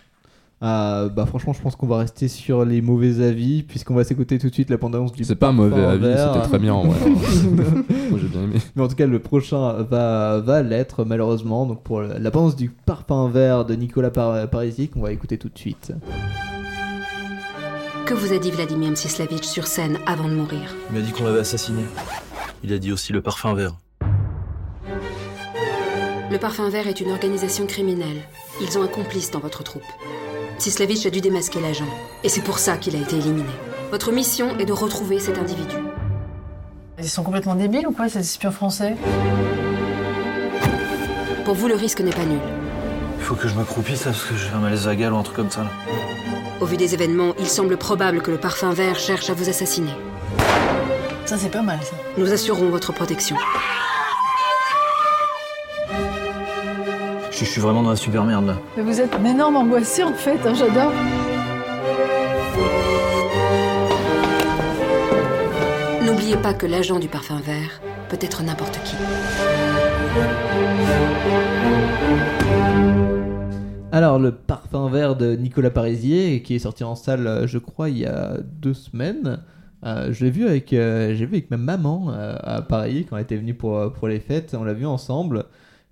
Euh, 0.61 1.09
bah 1.09 1.25
franchement, 1.25 1.53
je 1.53 1.63
pense 1.63 1.77
qu'on 1.77 1.87
va 1.87 1.99
rester 1.99 2.27
sur 2.27 2.65
les 2.65 2.83
mauvais 2.83 3.25
avis 3.25 3.63
puisqu'on 3.63 3.95
va 3.95 4.03
s'écouter 4.03 4.39
tout 4.39 4.49
de 4.49 4.55
suite 4.55 4.71
la 4.71 4.77
bande-annonce 4.77 5.13
du. 5.13 5.25
C'est 5.25 5.37
pas 5.37 5.49
un 5.49 5.53
mauvais 5.53 5.85
avis, 5.85 6.17
c'était 6.17 6.47
très 6.47 6.59
bien, 6.59 6.75
en 6.75 6.89
vrai. 6.89 7.11
Moi, 8.11 8.19
j'ai 8.21 8.29
bien 8.29 8.43
aimé. 8.43 8.57
Mais 8.75 8.83
en 8.83 8.89
tout 8.89 8.97
cas, 8.97 9.07
le 9.07 9.19
prochain 9.21 9.75
va, 9.85 10.41
va 10.41 10.63
l'être 10.63 11.05
malheureusement. 11.05 11.67
Donc 11.67 11.83
pour 11.83 12.01
la 12.01 12.19
bande-annonce 12.31 12.57
du 12.57 12.71
Parfum 12.71 13.29
Vert 13.29 13.65
de 13.65 13.75
Nicolas 13.75 14.11
Par 14.11 14.49
Parisi 14.51 14.89
qu'on 14.89 15.01
va 15.03 15.13
écouter 15.13 15.39
tout 15.39 15.49
de 15.49 15.59
suite. 15.59 15.93
Que 18.07 18.15
vous 18.15 18.33
a 18.33 18.39
dit 18.39 18.51
Vladimir 18.51 18.91
Mstislaevitch 18.91 19.45
sur 19.45 19.67
scène 19.67 19.99
avant 20.07 20.29
de 20.29 20.35
mourir? 20.35 20.75
Il 20.91 20.99
m'a 20.99 21.05
dit 21.05 21.13
qu'on 21.13 21.25
l'avait 21.25 21.41
assassiné. 21.41 21.83
Il 22.65 22.73
a 22.73 22.79
dit 22.79 22.91
aussi 22.91 23.13
le 23.13 23.21
parfum 23.21 23.55
vert. 23.55 23.77
Le 26.31 26.39
Parfum 26.39 26.69
Vert 26.69 26.87
est 26.89 27.01
une 27.01 27.11
organisation 27.11 27.67
criminelle. 27.67 28.23
Ils 28.61 28.77
ont 28.77 28.83
un 28.83 28.89
complice 28.89 29.31
dans 29.31 29.39
votre 29.39 29.63
troupe. 29.63 29.83
Mstislaevitch 30.59 31.07
a 31.07 31.11
dû 31.11 31.21
démasquer 31.21 31.61
l'agent. 31.61 31.87
Et 32.25 32.29
c'est 32.29 32.41
pour 32.41 32.59
ça 32.59 32.77
qu'il 32.77 32.97
a 32.97 32.99
été 32.99 33.17
éliminé. 33.17 33.53
Votre 33.93 34.11
mission 34.11 34.59
est 34.59 34.65
de 34.65 34.73
retrouver 34.73 35.21
cet 35.21 35.39
individu. 35.39 35.77
Ils 36.99 37.09
sont 37.09 37.23
complètement 37.23 37.55
débiles 37.55 37.87
ou 37.87 37.93
quoi, 37.93 38.09
ces 38.09 38.19
espions 38.19 38.51
français? 38.51 38.97
Pour 41.45 41.55
vous, 41.55 41.69
le 41.69 41.77
risque 41.77 42.01
n'est 42.01 42.11
pas 42.11 42.25
nul. 42.25 42.41
Il 43.19 43.23
faut 43.23 43.37
que 43.37 43.47
je 43.47 43.55
m'accroupisse 43.55 44.05
là 44.05 44.11
parce 44.11 44.25
que 44.25 44.35
j'ai 44.35 44.49
un 44.53 44.59
malaise 44.59 44.85
vagal 44.85 45.13
ou 45.13 45.17
un 45.17 45.23
truc 45.23 45.37
comme 45.37 45.51
ça. 45.51 45.63
Là. 45.63 45.71
Au 46.61 46.67
vu 46.67 46.77
des 46.77 46.93
événements, 46.93 47.35
il 47.39 47.47
semble 47.47 47.77
probable 47.77 48.21
que 48.21 48.33
le 48.33 48.39
Parfum 48.39 48.73
Vert 48.73 48.99
cherche 48.99 49.31
à 49.31 49.35
vous 49.35 49.49
assassiner. 49.49 49.95
Ça, 51.25 51.39
c'est 51.39 51.51
pas 51.51 51.63
mal, 51.63 51.79
ça. 51.85 51.95
Nous 52.17 52.33
assurons 52.33 52.69
votre 52.69 52.93
protection. 52.93 53.37
Je, 57.39 57.45
je 57.45 57.51
suis 57.51 57.61
vraiment 57.61 57.85
dans 57.85 57.91
la 57.91 57.97
super 57.97 58.25
merde 58.25 58.47
là. 58.47 58.57
Mais 58.77 58.83
vous 58.83 59.01
êtes 59.01 59.15
un 59.15 59.25
énorme 59.25 59.55
angoissé, 59.55 60.03
en 60.03 60.13
fait, 60.13 60.41
hein, 60.45 60.55
j'adore. 60.55 60.93
N'oubliez 66.05 66.37
pas 66.37 66.53
que 66.53 66.67
l'agent 66.67 66.99
du 66.99 67.07
Parfum 67.07 67.39
Vert 67.39 67.81
peut 68.09 68.19
être 68.21 68.43
n'importe 68.43 68.81
qui. 68.83 68.97
Alors, 73.93 74.19
le 74.19 74.33
parfum 74.33 74.89
vert 74.91 75.15
de 75.15 75.37
Nicolas 75.37 75.71
Parisier, 75.71 76.43
qui 76.43 76.57
est 76.57 76.59
sorti 76.59 76.83
en 76.83 76.97
salle, 76.97 77.27
euh, 77.27 77.47
je 77.47 77.59
crois, 77.59 77.89
il 77.89 77.99
y 77.99 78.07
a 78.07 78.39
deux 78.43 78.75
semaines. 78.75 79.39
Euh, 79.85 80.13
je 80.13 80.25
l'ai 80.25 80.31
vu 80.33 80.49
avec, 80.49 80.73
euh, 80.73 81.15
j'ai 81.15 81.25
vu 81.25 81.35
avec 81.35 81.53
ma 81.53 81.57
maman 81.57 82.11
euh, 82.11 82.35
à 82.43 82.63
Paris 82.63 83.07
quand 83.09 83.17
elle 83.17 83.23
était 83.23 83.37
venue 83.37 83.55
pour, 83.55 83.93
pour 83.93 84.09
les 84.09 84.19
fêtes. 84.19 84.57
On 84.59 84.65
l'a 84.65 84.73
vu 84.73 84.87
ensemble. 84.87 85.45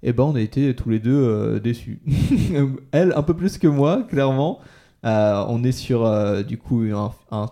Et 0.03 0.13
ben, 0.13 0.25
on 0.25 0.35
a 0.35 0.41
été 0.41 0.75
tous 0.75 0.89
les 0.91 0.99
deux 0.99 1.15
euh, 1.15 1.59
déçus. 1.59 2.01
Elle, 2.93 3.13
un 3.17 3.23
peu 3.23 3.35
plus 3.35 3.59
que 3.59 3.67
moi, 3.67 4.03
clairement. 4.09 4.61
Euh, 5.05 5.45
on 5.49 5.63
est 5.65 5.73
sur, 5.73 6.05
euh, 6.05 6.43
du 6.43 6.59
coup, 6.59 6.83
un, 6.93 7.13
un- 7.31 7.47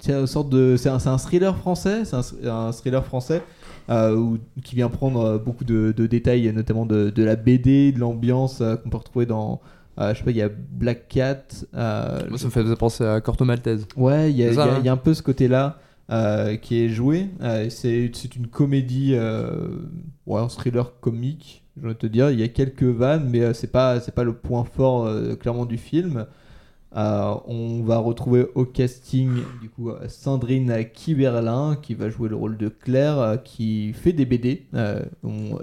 c'est 0.00 0.12
une 0.12 0.26
sorte 0.26 0.50
de, 0.50 0.76
c'est 0.76 0.88
un, 0.90 0.98
c'est 0.98 1.08
un 1.08 1.16
thriller 1.18 1.56
français. 1.56 2.04
C'est 2.04 2.16
un, 2.46 2.50
un 2.68 2.72
thriller 2.72 3.04
français. 3.04 3.42
euh, 3.90 4.16
où- 4.16 4.38
qui 4.62 4.74
vient 4.76 4.88
prendre 4.88 5.38
beaucoup 5.38 5.64
de, 5.64 5.92
de 5.96 6.06
détails, 6.06 6.50
notamment 6.54 6.86
de, 6.86 7.10
de 7.10 7.22
la 7.22 7.36
BD, 7.36 7.92
de 7.92 8.00
l'ambiance 8.00 8.60
euh, 8.62 8.76
qu'on 8.76 8.88
peut 8.88 8.96
retrouver 8.96 9.26
dans, 9.26 9.60
euh, 9.98 10.12
je 10.14 10.18
sais 10.18 10.24
pas, 10.24 10.30
il 10.30 10.38
y 10.38 10.42
a 10.42 10.48
Black 10.48 11.06
Cat. 11.08 11.42
Moi, 11.74 12.38
ça 12.38 12.46
me 12.46 12.50
fait 12.50 12.76
penser 12.76 13.04
à 13.04 13.20
Corto 13.20 13.44
Maltese. 13.44 13.86
Ouais, 13.96 14.30
il 14.30 14.36
y, 14.38 14.42
y 14.42 14.58
hein 14.58 14.76
il 14.80 14.86
y 14.86 14.88
a 14.88 14.92
un 14.92 14.96
peu 14.96 15.12
ce 15.14 15.22
côté-là 15.22 15.78
euh, 16.10 16.56
qui 16.56 16.82
est 16.82 16.90
joué. 16.90 17.30
Euh, 17.40 17.70
c'est 17.70 18.36
une 18.36 18.46
comédie, 18.46 19.12
euh, 19.14 19.78
ouais, 20.26 20.38
un 20.38 20.48
thriller 20.48 21.00
comique, 21.00 21.64
je 21.80 21.88
vais 21.88 21.94
te 21.94 22.06
dire. 22.06 22.30
Il 22.30 22.38
y 22.38 22.42
a 22.42 22.48
quelques 22.48 22.82
vannes, 22.82 23.28
mais 23.30 23.54
c'est 23.54 23.72
pas, 23.72 23.98
pas 24.00 24.24
le 24.24 24.34
point 24.34 24.64
fort 24.64 25.08
clairement 25.40 25.64
du 25.64 25.78
film. 25.78 26.26
On 26.92 27.82
va 27.84 27.98
retrouver 27.98 28.46
au 28.54 28.66
casting 28.66 29.30
du 29.60 29.70
coup 29.70 29.90
Sandrine 30.08 30.84
Kiberlin 30.92 31.76
qui 31.82 31.94
va 31.94 32.10
jouer 32.10 32.28
le 32.28 32.36
rôle 32.36 32.58
de 32.58 32.68
Claire, 32.68 33.38
qui 33.42 33.92
fait 33.94 34.12
des 34.12 34.26
BD 34.26 34.66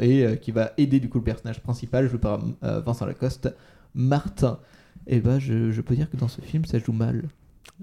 et 0.01 0.37
qui 0.41 0.51
va 0.51 0.71
aider 0.77 0.99
du 0.99 1.07
coup 1.07 1.19
le 1.19 1.23
personnage 1.23 1.61
principal 1.61 2.09
joué 2.09 2.19
par 2.19 2.39
Vincent 2.61 3.05
Lacoste, 3.05 3.53
Martin. 3.93 4.59
Et 5.07 5.19
bah 5.19 5.39
je, 5.39 5.71
je 5.71 5.81
peux 5.81 5.95
dire 5.95 6.09
que 6.09 6.17
dans 6.17 6.27
ce 6.27 6.41
film 6.41 6.65
ça 6.65 6.79
joue 6.79 6.93
mal. 6.93 7.29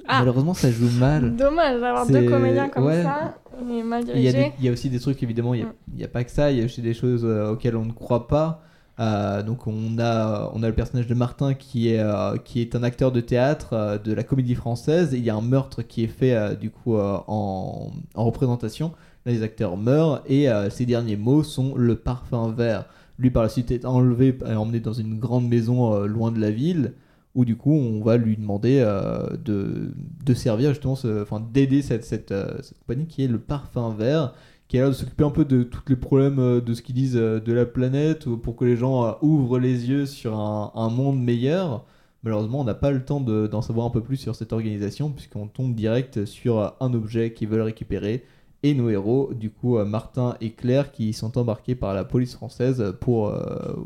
Ah. 0.07 0.21
Malheureusement 0.21 0.55
ça 0.55 0.71
joue 0.71 0.89
mal. 0.99 1.35
Dommage 1.37 1.81
d'avoir 1.81 2.07
deux 2.07 2.29
comédiens 2.29 2.69
comme 2.69 2.85
ouais. 2.87 3.03
ça, 3.03 3.37
mal 3.85 4.05
Il 4.15 4.21
y, 4.23 4.29
a 4.29 4.33
dirigés. 4.33 4.33
des- 4.51 4.53
il 4.61 4.65
y 4.65 4.69
a 4.69 4.73
aussi 4.73 4.89
des 4.91 5.01
trucs, 5.01 5.23
évidemment, 5.23 5.55
il 5.55 5.63
n'y 5.95 6.03
a, 6.03 6.07
Mm. 6.07 6.09
a 6.09 6.09
pas 6.09 6.25
que 6.25 6.31
ça, 6.31 6.51
il 6.53 6.59
y 6.59 6.63
a 6.63 6.65
aussi 6.65 6.81
des 6.83 6.95
choses 6.95 7.25
euh, 7.25 7.51
auxquelles 7.53 7.77
on 7.77 7.85
ne 7.85 7.93
croit 7.93 8.29
pas. 8.29 8.63
Euh, 9.01 9.43
donc 9.45 9.69
on 9.69 9.97
a, 10.01 10.51
on 10.55 10.63
a 10.65 10.67
le 10.67 10.75
personnage 10.75 11.07
de 11.07 11.15
Martin 11.15 11.55
qui 11.55 11.93
est, 11.93 12.01
euh, 12.01 12.37
qui 12.37 12.61
est 12.61 12.75
un 12.75 12.83
acteur 12.83 13.13
de 13.13 13.21
théâtre 13.21 13.69
euh, 13.73 13.97
de 13.99 14.13
la 14.13 14.25
comédie 14.25 14.57
française. 14.57 15.11
Il 15.13 15.23
y 15.25 15.31
a 15.31 15.37
un 15.37 15.41
meurtre 15.41 15.83
qui 15.83 16.03
est 16.05 16.09
fait 16.09 16.57
du 16.57 16.71
coup 16.71 16.97
en, 16.97 17.93
en 18.15 18.25
représentation. 18.25 18.93
Là, 19.27 19.33
les 19.33 19.43
acteurs 19.43 19.77
meurent 19.77 20.23
et 20.29 20.47
ses 20.71 20.85
derniers 20.87 21.17
mots 21.17 21.43
sont 21.45 21.75
le 21.77 21.95
parfum 21.97 22.51
vert. 22.51 22.87
Lui 23.21 23.31
par 23.31 23.43
la 23.43 23.49
suite 23.49 23.71
est 23.71 23.85
enlevé 23.85 24.37
et 24.49 24.55
emmené 24.55 24.81
dans 24.81 24.93
une 24.93 25.19
grande 25.19 25.49
maison 25.49 26.05
loin 26.05 26.31
de 26.33 26.41
la 26.41 26.51
ville 26.51 26.95
où 27.39 27.45
du 27.45 27.55
coup 27.55 27.73
on 27.73 28.03
va 28.03 28.17
lui 28.17 28.37
demander 28.37 28.81
euh, 28.85 29.29
de, 29.37 30.35
servir 30.35 30.71
justement, 30.71 30.97
enfin 31.23 31.41
d'aider 31.53 31.85
euh, 31.93 31.99
cette 32.03 32.35
compagnie 32.81 33.07
qui 33.07 33.23
est 33.23 33.29
le 33.29 33.39
parfum 33.39 33.95
vert, 33.97 34.35
qui 34.67 34.77
a 34.77 34.81
l'air 34.81 34.89
de 34.89 34.95
s'occuper 34.95 35.23
un 35.23 35.31
peu 35.31 35.45
de 35.45 35.63
tous 35.63 35.83
les 35.87 35.95
problèmes 35.95 36.41
euh, 36.41 36.61
de 36.61 36.75
ce 36.75 36.83
qu'ils 36.83 36.97
disent 36.97 37.15
de 37.15 37.53
la 37.53 37.65
planète 37.65 38.27
ou 38.27 38.39
pour 38.39 38.57
que 38.57 38.65
les 38.65 38.77
gens 38.77 39.19
ouvrent 39.23 39.61
les 39.61 39.89
yeux 39.89 40.05
sur 40.05 40.37
un, 40.37 40.91
monde 40.91 41.23
meilleur. 41.23 41.85
Malheureusement, 42.25 42.63
on 42.63 42.65
n'a 42.65 42.75
pas 42.75 42.91
le 42.91 43.05
temps 43.05 43.21
de- 43.21 43.47
d'en 43.47 43.63
savoir 43.63 43.87
un 43.87 43.91
peu 43.91 44.03
plus 44.03 44.17
sur 44.17 44.35
cette 44.35 44.53
organisation 44.53 45.11
puisqu'on 45.11 45.47
tombe 45.47 45.77
direct 45.77 46.25
sur 46.25 46.75
un 46.81 46.93
objet 46.93 47.33
qu'ils 47.33 47.49
veulent 47.49 47.61
récupérer 47.61 48.25
et 48.65 48.75
nos 48.75 48.91
héros, 48.91 49.33
du 49.33 49.51
coup 49.51 49.79
Martin 49.85 50.35
et 50.41 50.51
Claire, 50.51 50.91
qui 50.91 51.13
sont 51.13 51.39
embarqués 51.39 51.77
par 51.77 51.95
la 51.95 52.03
police 52.03 52.35
française 52.35 52.97
pour, 53.01 53.33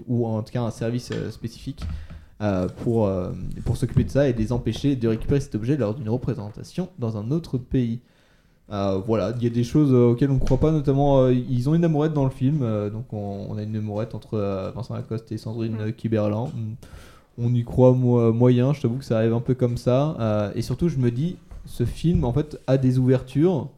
ou 0.07 0.27
en 0.27 0.43
tout 0.43 0.51
cas 0.51 0.63
un 0.63 0.71
service 0.71 1.13
spécifique 1.31 1.85
euh, 2.41 2.69
pour, 2.83 3.07
euh, 3.07 3.31
pour 3.65 3.77
s'occuper 3.77 4.05
de 4.05 4.11
ça 4.11 4.29
et 4.29 4.33
les 4.33 4.53
empêcher 4.53 4.97
de 4.97 5.09
récupérer 5.09 5.41
cet 5.41 5.55
objet 5.55 5.77
lors 5.77 5.95
d'une 5.95 6.09
représentation 6.09 6.89
dans 6.99 7.17
un 7.17 7.31
autre 7.31 7.59
pays. 7.59 8.01
Euh, 8.73 9.01
voilà, 9.07 9.33
il 9.37 9.43
y 9.43 9.47
a 9.47 9.51
des 9.51 9.65
choses 9.65 9.93
auxquelles 9.93 10.31
on 10.31 10.35
ne 10.35 10.39
croit 10.39 10.59
pas, 10.59 10.73
notamment 10.73 11.29
ils 11.29 11.69
ont 11.69 11.75
une 11.75 11.85
amourette 11.85 12.15
dans 12.15 12.25
le 12.25 12.31
film, 12.31 12.61
donc 12.91 13.13
on, 13.13 13.47
on 13.51 13.59
a 13.59 13.63
une 13.63 13.77
amourette 13.77 14.15
entre 14.15 14.73
Vincent 14.75 14.95
Lacoste 14.95 15.31
et 15.31 15.37
Sandrine. 15.39 15.77
Mm. 15.77 16.75
On 17.39 17.55
y 17.55 17.65
croit 17.65 17.93
mo- 17.93 18.33
moyen, 18.33 18.73
je 18.73 18.81
t'avoue 18.81 18.97
que 18.97 19.05
ça 19.05 19.19
arrive 19.19 19.35
un 19.35 19.41
peu 19.41 19.55
comme 19.55 19.77
ça. 19.77 20.53
et 20.55 20.63
surtout, 20.63 20.89
je 20.89 20.99
me 20.99 21.11
dis, 21.11 21.37
ce 21.67 21.85
film 21.85 22.25
en 22.25 22.33
fait 22.33 22.59
a 22.67 22.79
des 22.79 22.99
ouvertures, 22.99 23.69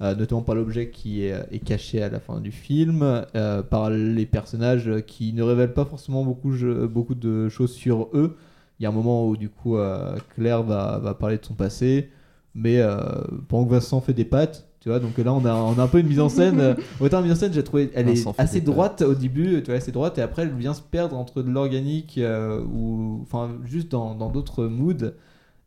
euh, 0.00 0.14
notamment 0.14 0.42
par 0.42 0.54
l'objet 0.54 0.90
qui 0.90 1.24
est, 1.24 1.34
est 1.50 1.58
caché 1.58 2.02
à 2.02 2.08
la 2.08 2.20
fin 2.20 2.40
du 2.40 2.52
film, 2.52 3.02
euh, 3.34 3.62
par 3.62 3.90
les 3.90 4.26
personnages 4.26 4.90
qui 5.06 5.32
ne 5.32 5.42
révèlent 5.42 5.74
pas 5.74 5.84
forcément 5.84 6.24
beaucoup, 6.24 6.52
beaucoup 6.88 7.14
de 7.14 7.48
choses 7.48 7.72
sur 7.72 8.08
eux. 8.14 8.36
Il 8.78 8.84
y 8.84 8.86
a 8.86 8.90
un 8.90 8.92
moment 8.92 9.26
où 9.28 9.36
du 9.36 9.48
coup 9.48 9.76
euh, 9.76 10.16
Claire 10.34 10.62
va, 10.62 10.98
va 10.98 11.14
parler 11.14 11.38
de 11.38 11.44
son 11.44 11.54
passé, 11.54 12.10
mais 12.54 12.78
euh, 12.78 13.00
pendant 13.48 13.64
que 13.66 13.70
Vincent 13.72 14.00
fait 14.00 14.12
des 14.12 14.24
pattes, 14.24 14.68
tu 14.80 14.88
vois, 14.88 15.00
donc 15.00 15.18
là 15.18 15.34
on 15.34 15.44
a, 15.44 15.52
on 15.52 15.76
a 15.76 15.82
un 15.82 15.88
peu 15.88 15.98
une 15.98 16.06
mise 16.06 16.20
en 16.20 16.28
scène. 16.28 16.60
euh, 16.60 16.74
autant 17.00 17.16
la 17.16 17.24
mise 17.24 17.32
en 17.32 17.34
scène, 17.36 17.52
j'ai 17.52 17.64
trouvé, 17.64 17.90
elle 17.94 18.06
Vincent 18.06 18.30
est 18.38 18.40
assez 18.40 18.60
droite 18.60 19.02
au 19.02 19.14
début, 19.14 19.60
tu 19.64 19.70
vois, 19.72 19.74
assez 19.74 19.90
droite, 19.90 20.16
et 20.18 20.22
après 20.22 20.42
elle 20.42 20.54
vient 20.54 20.74
se 20.74 20.80
perdre 20.82 21.16
entre 21.16 21.42
de 21.42 21.50
l'organique 21.50 22.18
euh, 22.18 22.60
ou 22.62 23.18
enfin 23.22 23.50
juste 23.64 23.90
dans 23.90 24.14
dans 24.14 24.30
d'autres 24.30 24.66
moods. 24.66 25.12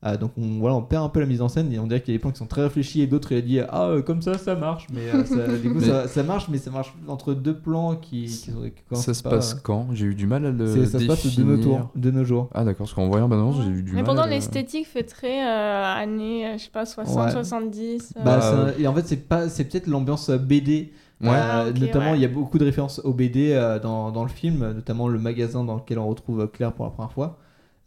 Ah, 0.04 0.18
donc 0.18 0.32
on, 0.36 0.58
voilà, 0.60 0.76
on 0.76 0.82
perd 0.82 1.04
un 1.06 1.10
peu 1.10 1.20
la 1.20 1.28
mise 1.28 1.44
en 1.44 1.48
scène 1.48 1.72
et 1.72 1.78
on 1.78 1.86
dirait 1.86 2.02
qu'il 2.02 2.12
y 2.12 2.16
a 2.16 2.18
des 2.18 2.22
plans 2.22 2.32
qui 2.32 2.40
sont 2.40 2.48
très 2.48 2.64
réfléchis 2.64 3.02
et 3.02 3.08
d'autres 3.08 3.34
il 3.34 3.38
a 3.38 3.42
dit 3.42 3.60
ah 3.60 3.86
euh, 3.90 4.02
comme 4.02 4.24
ça 4.24 4.36
ça 4.40 4.56
marche 4.56 4.88
mais 4.92 5.02
euh, 5.14 5.24
ça, 5.26 5.56
du 5.58 5.70
coup 5.72 5.78
Mais- 5.80 5.86
ça, 5.86 6.08
ça 6.08 6.24
marche 6.24 6.48
mais 6.50 6.58
ça 6.58 6.72
marche 6.72 6.92
entre 7.08 7.36
deux 7.36 7.56
plans 7.56 7.96
qui, 7.96 8.24
qui, 8.24 8.30
sont- 8.30 8.52
qui 8.90 8.96
Ça 9.00 9.14
se 9.14 9.22
pas, 9.22 9.30
passe 9.30 9.54
euh, 9.54 9.58
quand? 9.62 9.90
J'ai 9.94 10.08
eu 10.08 10.16
du 10.16 10.26
mal 10.26 10.44
à 10.48 10.50
le 10.50 10.66
C'est- 10.66 10.86
ça 10.88 11.00
se 11.00 11.06
passe 11.06 11.24
de 11.24 11.30
définir. 11.30 11.56
nos, 11.58 11.64
tours, 11.64 11.90
de 11.96 12.10
nos 12.10 12.24
jours. 12.24 12.50
Ah 12.56 12.64
d'accord, 12.66 12.88
parce 12.88 12.96
qu'en 12.96 13.08
voyant 13.10 13.30
Balance, 13.30 13.58
j'ai 13.64 13.70
eu 13.70 13.84
du 13.84 13.92
Mais 13.92 13.98
mal. 13.98 14.06
pendant 14.06 14.24
à 14.24 14.26
le- 14.26 14.32
l'esthétique 14.32 14.88
fait 14.88 15.04
très 15.04 15.40
euh, 15.46 15.94
années, 15.96 16.48
euh, 16.48 16.54
je 16.58 16.64
sais 16.64 16.70
pas, 16.72 16.88
60, 16.88 17.26
Ouais. 17.26 17.32
70. 17.32 18.14
euh. 18.18 18.24
Bah, 18.24 18.40
un- 18.76 18.82
et 18.82 18.88
en 18.88 18.96
fait, 18.96 19.06
c'est 19.08 19.28
pas, 19.28 19.50
c'est 19.50 19.66
peut-être 19.66 19.86
l'ambiance 19.86 20.30
euh, 20.30 20.38
BD. 20.40 20.94
Ouais. 21.22 21.28
Euh, 21.30 21.32
Ah, 21.32 21.80
notamment, 21.80 22.12
ouais. 22.14 22.18
il 22.18 22.22
y 22.22 22.26
a 22.26 22.28
beaucoup 22.28 22.58
de 22.58 22.66
références 22.66 23.00
au 23.04 23.14
BD 23.14 23.52
euh, 23.52 23.78
dans, 23.78 24.10
dans 24.12 24.24
le 24.24 24.30
film, 24.30 24.64
euh, 24.64 24.74
notamment 24.74 25.08
le 25.08 25.20
magasin 25.20 25.64
dans 25.64 25.76
lequel 25.76 26.00
on 26.00 26.08
retrouve 26.08 26.40
euh, 26.42 26.48
Claire 26.48 26.74
pour 26.74 26.86
la 26.86 26.90
première 26.92 27.12
fois, 27.12 27.38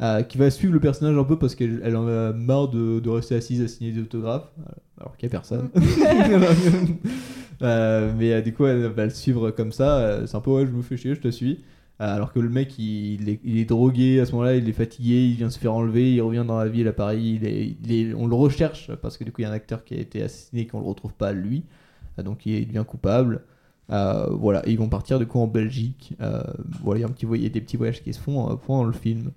euh, 0.03 0.23
qui 0.23 0.39
va 0.39 0.51
suivre 0.51 0.73
le 0.75 0.81
personnage 0.81 1.17
un 1.17 1.25
peu 1.25 1.39
parce 1.39 1.55
qu'elle 1.55 1.81
elle 1.85 1.97
en 1.97 2.07
a 2.09 2.33
marre 2.33 2.69
de, 2.69 3.01
de 3.01 3.09
rester 3.11 3.35
assise 3.37 3.63
à 3.63 3.69
signer 3.69 3.93
des 3.93 4.01
autographes, 4.03 4.51
euh, 4.61 4.73
alors 5.01 5.17
qu'il 5.17 5.29
n'y 5.29 5.35
a 5.35 5.39
personne. 5.41 5.71
Euh, 7.63 8.13
mais 8.19 8.43
du 8.43 8.53
coup, 8.53 8.67
elle 8.67 8.87
va 8.89 9.05
le 9.05 9.11
suivre 9.11 9.51
comme 9.53 9.71
ça. 9.73 10.27
c'est 10.27 10.37
un 10.37 10.41
peu 10.41 10.51
ouais, 10.51 10.67
je 10.67 10.73
me 10.73 10.83
fais 10.83 10.97
chier, 10.97 11.15
je 11.15 11.21
te 11.21 11.29
suis. 11.31 11.61
Alors 12.01 12.33
que 12.33 12.41
le 12.41 12.49
mec, 12.49 12.77
il, 12.79 13.21
il 13.23 13.29
est, 13.29 13.41
il 13.45 13.59
est 13.59 13.65
drogué 13.65 14.19
à 14.21 14.27
ce 14.27 14.33
moment-là, 14.33 14.57
il 14.57 14.69
est 14.69 14.73
fatigué, 14.73 15.25
il 15.29 15.35
vient 15.37 15.49
se 15.51 15.59
faire 15.61 15.73
enlever, 15.73 16.13
il 16.13 16.21
revient 16.21 16.45
dans 16.47 16.59
la 16.59 16.67
ville 16.69 16.89
à 16.89 16.93
Paris, 16.93 17.39
il 17.41 17.47
est, 17.47 17.77
il 17.85 17.93
est- 17.93 18.15
on 18.15 18.27
le 18.27 18.35
recherche 18.35 18.91
parce 19.01 19.17
que 19.17 19.23
du 19.25 19.31
coup, 19.31 19.41
il 19.41 19.45
y 19.45 19.47
a 19.47 19.51
un 19.51 19.55
acteur 19.55 19.85
qui 19.85 19.95
a 19.95 19.99
été 20.01 20.21
assassiné 20.23 20.67
qu'on 20.67 20.81
le 20.81 20.87
retrouve 20.87 21.13
pas 21.15 21.33
lui. 21.33 21.63
Donc 22.23 22.45
il 22.45 22.67
devient 22.67 22.85
coupable. 22.87 23.43
Euh, 23.93 24.27
voilà, 24.31 24.67
et 24.69 24.73
ils 24.73 24.79
vont 24.79 24.89
partir 24.89 25.19
du 25.21 25.27
coup 25.27 25.39
en 25.39 25.47
Belgique. 25.47 26.15
Euh, 26.21 26.43
voilà, 26.83 26.99
il 26.99 27.03
y 27.03 27.05
a 27.05 27.09
un 27.09 27.13
petit 27.13 27.27
voy- 27.27 27.39
il 27.39 27.45
y 27.45 27.47
a 27.47 27.51
des 27.51 27.61
petits 27.61 27.77
voyages 27.77 28.03
qui 28.03 28.13
se 28.13 28.19
font 28.21 28.51
euh, 28.51 28.57
pendant 28.57 28.85
le 28.85 28.93
film. 28.93 29.31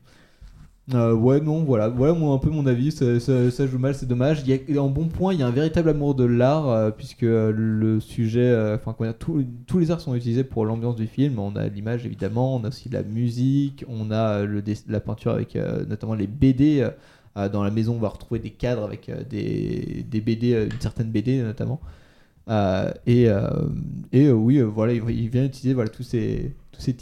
Euh, 0.93 1.13
ouais, 1.13 1.41
non, 1.41 1.65
voilà, 1.65 1.89
voilà 1.89 2.13
moi 2.13 2.33
un 2.33 2.37
peu 2.37 2.49
mon 2.49 2.65
avis. 2.65 2.91
Ça, 2.93 3.67
joue 3.67 3.77
mal, 3.77 3.93
c'est 3.93 4.05
dommage. 4.05 4.41
Il 4.47 4.73
y 4.73 4.77
a, 4.77 4.81
en 4.81 4.87
bon 4.89 5.09
point, 5.09 5.33
il 5.33 5.39
y 5.41 5.43
a 5.43 5.47
un 5.47 5.51
véritable 5.51 5.89
amour 5.89 6.15
de 6.15 6.23
l'art, 6.23 6.69
euh, 6.69 6.91
puisque 6.91 7.23
euh, 7.23 7.51
le 7.53 7.99
sujet, 7.99 8.39
euh, 8.39 8.77
enfin, 8.77 8.95
dire, 9.03 9.13
tous- 9.17 9.43
les 9.79 9.91
arts 9.91 9.99
sont 9.99 10.15
utilisés 10.15 10.45
pour 10.45 10.65
l'ambiance 10.65 10.95
du 10.95 11.07
film. 11.07 11.39
On 11.39 11.57
a 11.57 11.67
l'image 11.67 12.05
évidemment, 12.05 12.55
on 12.55 12.63
a 12.63 12.69
aussi 12.69 12.87
la 12.87 13.03
musique, 13.03 13.83
on 13.89 14.11
a 14.11 14.39
euh, 14.43 14.45
le 14.45 14.63
la 14.87 15.01
peinture 15.01 15.31
avec 15.33 15.55
euh, 15.57 15.85
notamment 15.85 16.13
les 16.15 16.27
BD. 16.27 16.79
euh, 16.81 16.91
euh, 17.37 17.49
dans 17.49 17.63
la 17.63 17.69
maison, 17.71 17.95
on 17.95 17.99
va 17.99 18.07
retrouver 18.09 18.39
des 18.39 18.49
cadres 18.51 18.83
avec 18.83 19.09
euh, 19.09 19.23
des, 19.29 20.05
des 20.09 20.21
BD, 20.21 20.53
euh, 20.53 20.65
une 20.71 20.79
certaine 20.81 21.11
BD 21.11 21.41
notamment. 21.43 21.81
Euh, 22.49 22.91
et 23.05 23.27
euh, 23.29 23.49
et 24.13 24.25
euh, 24.27 24.31
oui, 24.33 24.57
euh, 24.59 24.63
voilà, 24.65 24.93
il, 24.93 25.29
vient 25.29 25.43
utiliser 25.45 25.73
voilà, 25.73 25.89
tous 25.89 26.03
ces, 26.03 26.55
tous 26.71 26.79
ces 26.81 26.93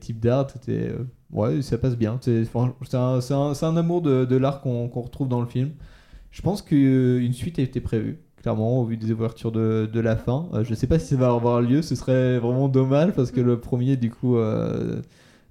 types 0.00 0.20
d'art. 0.20 0.46
euh, 0.68 1.04
ouais, 1.34 1.62
ça 1.62 1.76
passe 1.78 1.96
bien. 1.96 2.18
C'est 2.22 2.48
un, 2.94 3.76
amour 3.76 4.02
de, 4.02 4.24
de 4.24 4.36
l'art 4.36 4.60
qu'on 4.60 4.88
retrouve 4.88 5.28
dans 5.28 5.40
le 5.40 5.46
film. 5.46 5.70
Je 6.30 6.42
pense 6.42 6.62
qu'une 6.62 7.32
suite 7.32 7.58
a 7.58 7.62
été 7.62 7.80
prévue, 7.80 8.18
clairement, 8.42 8.80
au 8.80 8.84
vu 8.84 8.96
des 8.96 9.12
ouvertures 9.12 9.52
de, 9.52 9.88
de 9.92 10.00
la 10.00 10.16
fin. 10.16 10.48
Euh, 10.54 10.64
je 10.64 10.74
sais 10.74 10.86
pas 10.86 10.98
si 10.98 11.06
ça 11.14 11.16
va 11.16 11.28
avoir 11.28 11.60
lieu, 11.60 11.82
ce 11.82 11.94
serait 11.94 12.38
vraiment 12.38 12.68
dommage 12.68 13.12
parce 13.12 13.30
que 13.30 13.40
le 13.40 13.60
premier, 13.60 13.96
du 13.96 14.10
coup, 14.10 14.36
euh, 14.36 15.00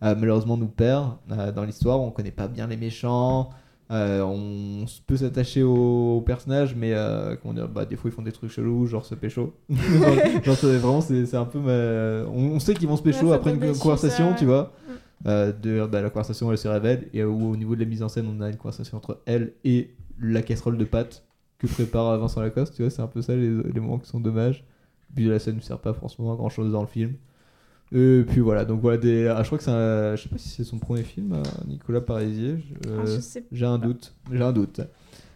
euh, 0.04 0.16
malheureusement, 0.20 0.58
nous 0.58 0.68
perd 0.68 1.12
euh, 1.32 1.52
dans 1.52 1.64
l'histoire. 1.64 2.02
On 2.02 2.12
connaît 2.12 2.32
pas 2.32 2.48
bien 2.48 2.68
les 2.68 2.76
méchants. 2.78 3.50
Euh, 3.92 4.22
on 4.22 4.86
peut 5.06 5.18
s'attacher 5.18 5.62
aux, 5.62 6.18
aux 6.18 6.22
personnages, 6.22 6.74
mais 6.76 6.94
euh, 6.94 7.36
comment 7.42 7.54
dire, 7.54 7.68
bah, 7.68 7.86
des 7.86 7.96
fois 7.96 8.10
ils 8.10 8.14
font 8.14 8.22
des 8.24 8.32
trucs 8.32 8.50
chelous, 8.50 8.86
genre 8.88 9.06
se 9.06 9.14
pécho. 9.14 9.54
genre, 9.70 10.44
genre, 10.44 10.56
c'est 10.56 10.78
vraiment, 10.78 11.02
c'est 11.02 11.36
un 11.36 11.46
peu. 11.46 11.60
ma- 11.60 12.28
On, 12.30 12.56
on 12.56 12.60
sait 12.60 12.74
qu'ils 12.74 12.88
vont 12.88 12.96
se 12.98 13.04
pécho 13.04 13.28
Ouais, 13.28 13.36
après 13.36 13.52
une 13.54 13.78
conversation, 13.78 14.32
ça, 14.32 14.38
tu 14.38 14.46
vois. 14.46 14.72
Euh, 14.90 14.94
de, 15.26 15.86
bah, 15.86 16.02
la 16.02 16.10
conversation 16.10 16.52
elle 16.52 16.58
se 16.58 16.68
révèle, 16.68 17.10
et 17.14 17.22
euh, 17.22 17.28
où 17.28 17.52
au 17.52 17.56
niveau 17.56 17.76
de 17.76 17.80
la 17.80 17.86
mise 17.86 18.04
en 18.04 18.10
scène, 18.10 18.28
on 18.28 18.42
a 18.42 18.50
une 18.50 18.58
conversation 18.58 18.98
entre 18.98 19.22
elle 19.26 19.54
et 19.64 19.92
la 20.20 20.42
casserole 20.42 20.78
de 20.78 20.86
pâtes 20.86 21.24
que 21.60 21.68
prépare 21.68 22.18
Vincent 22.20 22.42
Lacoste, 22.42 22.76
tu 22.76 22.82
vois, 22.82 22.92
c'est 22.92 23.02
un 23.02 23.08
peu 23.08 23.22
ça 23.22 23.36
les, 23.36 23.50
les 23.50 23.80
moments 23.80 24.00
qui 24.00 24.10
sont 24.10 24.20
dommages. 24.20 24.66
Puis 25.16 25.26
la 25.26 25.40
scène 25.40 25.58
ne 25.58 25.62
sert 25.62 25.78
pas 25.78 25.94
forcément 25.94 26.34
à 26.34 26.36
grand 26.36 26.50
chose 26.50 26.72
dans 26.72 26.82
le 26.82 26.88
film. 26.88 27.14
Et 27.92 28.24
puis 28.28 28.42
voilà, 28.42 28.66
donc 28.66 28.82
voilà, 28.82 28.98
des... 28.98 29.28
ah, 29.28 29.44
je 29.44 29.48
crois 29.48 29.60
que 29.60 29.64
c'est 29.64 29.70
un... 29.70 30.16
Je 30.16 30.24
sais 30.24 30.30
pas 30.30 30.40
si 30.40 30.50
c'est 30.50 30.64
son 30.64 30.80
premier 30.80 31.04
film, 31.04 31.34
euh, 31.34 31.44
Nicolas 31.68 32.02
Parisier. 32.02 32.58
Ah, 32.88 33.06
sais 33.06 33.44
J'ai 33.52 33.66
un 33.66 33.78
doute. 33.78 34.16
J'ai 34.32 34.42
un 34.42 34.52
doute. 34.52 34.82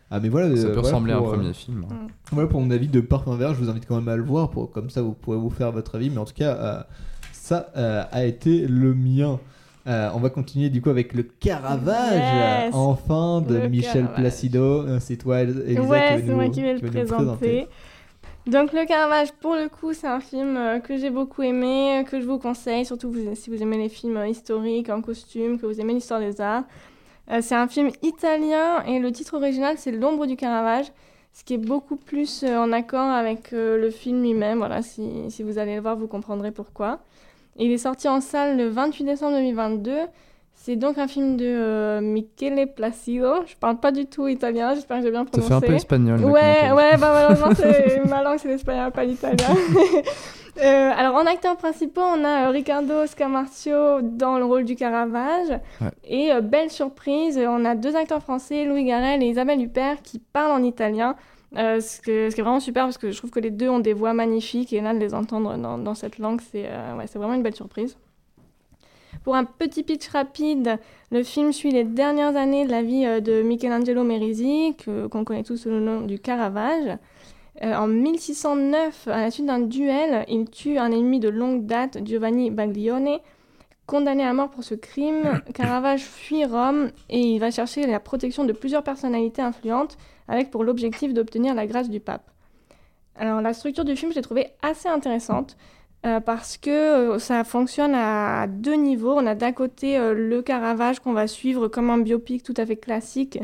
Ah, 0.10 0.20
mais 0.20 0.30
voilà. 0.30 0.48
Ça 0.56 0.64
euh, 0.64 0.66
peut 0.68 0.80
voilà 0.80 0.88
ressembler 0.88 1.14
à 1.14 1.18
un 1.18 1.22
euh, 1.22 1.32
premier 1.32 1.54
film. 1.54 1.86
hein. 1.90 2.08
Voilà 2.32 2.50
pour 2.50 2.60
mon 2.60 2.72
avis 2.72 2.88
de 2.88 3.00
Parfum 3.02 3.36
Vert. 3.36 3.54
Je 3.54 3.60
vous 3.60 3.70
invite 3.70 3.86
quand 3.86 3.98
même 3.98 4.08
à 4.08 4.16
le 4.16 4.24
voir. 4.24 4.50
Pour... 4.50 4.72
Comme 4.72 4.90
ça, 4.90 5.02
vous 5.02 5.14
pourrez 5.14 5.38
vous 5.38 5.52
faire 5.52 5.72
votre 5.72 5.96
avis. 5.96 6.10
Mais 6.10 6.18
en 6.18 6.26
tout 6.26 6.34
cas, 6.34 6.56
euh, 6.56 6.84
ça 7.32 7.72
euh, 7.78 8.04
a 8.12 8.26
été 8.26 8.68
le 8.68 8.96
mien. 8.96 9.40
Euh, 9.88 10.10
on 10.14 10.20
va 10.20 10.30
continuer 10.30 10.70
du 10.70 10.82
coup 10.82 10.90
avec 10.90 11.14
le 11.14 11.24
Caravage, 11.24 12.66
Yes. 12.66 12.74
enfin 12.76 13.40
de 13.42 13.56
Le 13.56 13.70
Michel 13.70 13.94
Caravage. 14.04 14.16
Placido. 14.16 15.00
C'est 15.00 15.16
toi, 15.18 15.42
Elisa, 15.42 15.60
ouais, 15.60 15.66
qui 15.68 15.76
c'est 15.76 16.22
va 16.28 16.34
moi 16.36 16.46
nous- 16.46 16.52
qui 16.52 16.62
vais 16.62 16.74
le 16.74 16.80
qui 16.80 16.86
présenter. 16.88 17.68
Donc 18.48 18.74
Le 18.74 18.86
Caravage, 18.86 19.32
pour 19.34 19.56
le 19.56 19.68
coup, 19.70 19.94
c'est 19.94 20.08
un 20.08 20.20
film 20.20 20.56
euh, 20.58 20.80
que 20.80 20.98
j'ai 20.98 21.10
beaucoup 21.10 21.42
aimé, 21.42 22.06
que 22.10 22.20
je 22.20 22.26
vous 22.26 22.38
conseille, 22.40 22.86
surtout 22.86 23.14
si 23.36 23.50
vous 23.50 23.62
aimez 23.62 23.78
les 23.78 23.90
films 23.90 24.18
euh, 24.18 24.28
historiques 24.28 24.90
en 24.90 25.02
costume, 25.02 25.60
que 25.60 25.66
vous 25.66 25.80
aimez 25.82 25.94
l'histoire 25.94 26.20
des 26.20 26.40
arts. 26.42 26.64
C'est 27.42 27.56
un 27.56 27.68
film 27.68 27.90
italien 28.04 28.84
et 28.88 29.00
le 29.00 29.12
titre 29.12 29.34
original 29.36 29.76
c'est 29.78 29.92
L'ombre 29.92 30.26
du 30.28 30.38
Caravage, 30.38 30.86
ce 31.34 31.44
qui 31.44 31.56
est 31.56 31.58
beaucoup 31.58 31.98
plus 31.98 32.46
en 32.46 32.72
accord 32.72 33.10
avec 33.10 33.52
le 33.52 33.90
film 33.90 34.22
lui-même. 34.22 34.60
Voilà, 34.60 34.82
si, 34.82 35.10
si 35.30 35.44
vous 35.44 35.58
allez 35.58 35.76
le 35.76 35.82
voir, 35.82 35.98
vous 35.98 36.08
comprendrez 36.08 36.52
pourquoi. 36.52 37.00
Il 37.58 37.72
est 37.72 37.78
sorti 37.78 38.08
en 38.08 38.22
salle 38.22 38.58
le 38.58 38.68
28 38.70 39.04
décembre 39.06 39.38
2022. 39.38 39.92
C'est 40.60 40.76
donc 40.76 40.98
un 40.98 41.08
film 41.08 41.38
de 41.38 41.46
euh, 41.46 42.02
Michele 42.02 42.68
Placido. 42.76 43.28
Je 43.46 43.56
parle 43.56 43.78
pas 43.78 43.92
du 43.92 44.06
tout 44.08 44.28
italien, 44.28 44.74
j'espère 44.76 44.98
que 44.98 45.04
j'ai 45.04 45.12
bien 45.12 45.24
Ça 45.24 45.30
prononcé. 45.32 45.48
fait 45.50 45.54
un 45.54 45.62
peu 45.62 45.74
espagnol, 45.74 46.20
Ouais, 46.26 46.72
ouais, 46.76 46.98
bah 46.98 47.12
malheureusement, 47.14 47.54
c'est- 47.56 48.02
ma 48.10 48.24
langue 48.24 48.38
c'est 48.40 48.48
l'espagnol, 48.48 48.92
pas 48.92 49.04
l'italien. 49.06 49.36
Euh, 50.60 50.92
alors 50.98 51.14
en 51.14 51.28
acteurs 51.28 51.56
principaux, 51.56 52.02
on 52.02 52.24
a 52.24 52.48
euh, 52.48 52.50
Riccardo 52.50 53.06
Scamarcio 53.06 54.02
dans 54.02 54.40
le 54.40 54.46
rôle 54.46 54.64
du 54.66 54.76
Caravage. 54.76 55.50
Ouais. 55.80 55.90
Et 56.04 56.32
euh, 56.34 56.42
belle 56.42 56.72
surprise, 56.72 57.40
on 57.48 57.64
a 57.64 57.76
deux 57.76 57.96
acteurs 57.96 58.24
français, 58.24 58.66
Louis 58.66 58.84
Garrel 58.86 59.22
et 59.22 59.28
Isabelle 59.28 59.62
Huppert, 59.62 60.02
qui 60.02 60.18
parlent 60.18 60.60
en 60.60 60.64
italien. 60.64 61.16
Euh, 61.58 61.80
ce, 61.82 62.00
que- 62.02 62.30
ce 62.30 62.36
qui 62.36 62.42
est 62.42 62.44
vraiment 62.44 62.60
super 62.60 62.84
parce 62.86 62.98
que 63.00 63.10
je 63.12 63.18
trouve 63.18 63.32
que 63.32 63.40
les 63.40 63.50
deux 63.50 63.68
ont 63.70 63.80
des 63.80 63.94
voix 63.94 64.14
magnifiques 64.14 64.74
et 64.74 64.82
là 64.82 64.94
de 64.94 65.00
les 65.00 65.14
entendre 65.16 65.58
dans, 65.58 65.78
dans 65.80 65.96
cette 65.96 66.20
langue, 66.20 66.40
c'est 66.52 66.66
euh, 66.68 66.96
ouais, 66.98 67.08
c'est 67.08 67.18
vraiment 67.18 67.34
une 67.34 67.42
belle 67.44 67.56
surprise. 67.56 67.98
Pour 69.24 69.36
un 69.36 69.44
petit 69.46 69.84
pitch 69.84 70.08
rapide, 70.10 70.78
le 71.12 71.24
film 71.24 71.52
suit 71.52 71.72
les 71.72 71.84
dernières 71.84 72.36
années 72.38 72.66
de 72.66 72.72
la 72.72 72.84
vie 72.84 73.06
euh, 73.06 73.20
de 73.20 73.42
Michelangelo 73.42 74.04
Merisi, 74.04 74.76
qu'on 74.86 75.24
connaît 75.24 75.44
tous 75.44 75.58
sous 75.58 75.70
le 75.70 75.80
nom 75.80 76.02
du 76.02 76.20
Caravage. 76.20 76.98
En 77.64 77.88
1609, 77.88 79.08
à 79.08 79.20
la 79.22 79.32
suite 79.32 79.48
d'un 79.48 79.60
duel, 79.60 80.26
il 80.28 80.48
tue 80.48 80.78
un 80.78 80.92
ennemi 80.92 81.20
de 81.20 81.28
longue 81.30 81.66
date, 81.66 81.98
Giovanni 82.06 82.52
Baglione. 82.52 83.18
Condamné 83.88 84.24
à 84.24 84.34
mort 84.34 84.50
pour 84.52 84.64
ce 84.64 84.76
crime, 84.76 85.42
Caravage 85.56 86.04
fuit 86.04 86.46
Rome 86.46 86.92
et 87.10 87.20
il 87.20 87.40
va 87.40 87.50
chercher 87.50 87.88
la 87.88 88.00
protection 88.00 88.44
de 88.46 88.54
plusieurs 88.54 88.84
personnalités 88.84 89.42
influentes, 89.42 89.98
avec 90.28 90.52
pour 90.52 90.64
l'objectif 90.64 91.14
d'obtenir 91.14 91.54
la 91.56 91.66
grâce 91.68 91.90
du 91.90 92.00
pape. 92.00 92.30
Alors 93.16 93.42
la 93.42 93.54
structure 93.54 93.86
du 93.86 93.96
film, 93.96 94.12
je 94.12 94.18
l'ai 94.18 94.22
trouvée 94.22 94.48
assez 94.62 94.88
intéressante. 94.90 95.58
euh, 96.06 96.20
parce 96.20 96.58
que 96.58 96.70
euh, 96.70 97.20
ça 97.20 97.44
fonctionne 97.44 97.96
à 97.96 98.46
deux 98.48 98.76
niveaux. 98.76 99.14
On 99.18 99.26
a 99.26 99.34
d'un 99.34 99.52
côté 99.52 99.98
euh, 99.98 100.14
le 100.14 100.44
Caravage 100.44 101.00
qu'on 101.00 101.14
va 101.14 101.26
suivre 101.26 101.68
comme 101.68 101.90
un 101.90 101.98
biopic 101.98 102.44
tout 102.44 102.54
à 102.56 102.66
fait 102.68 102.76
classique, 102.76 103.40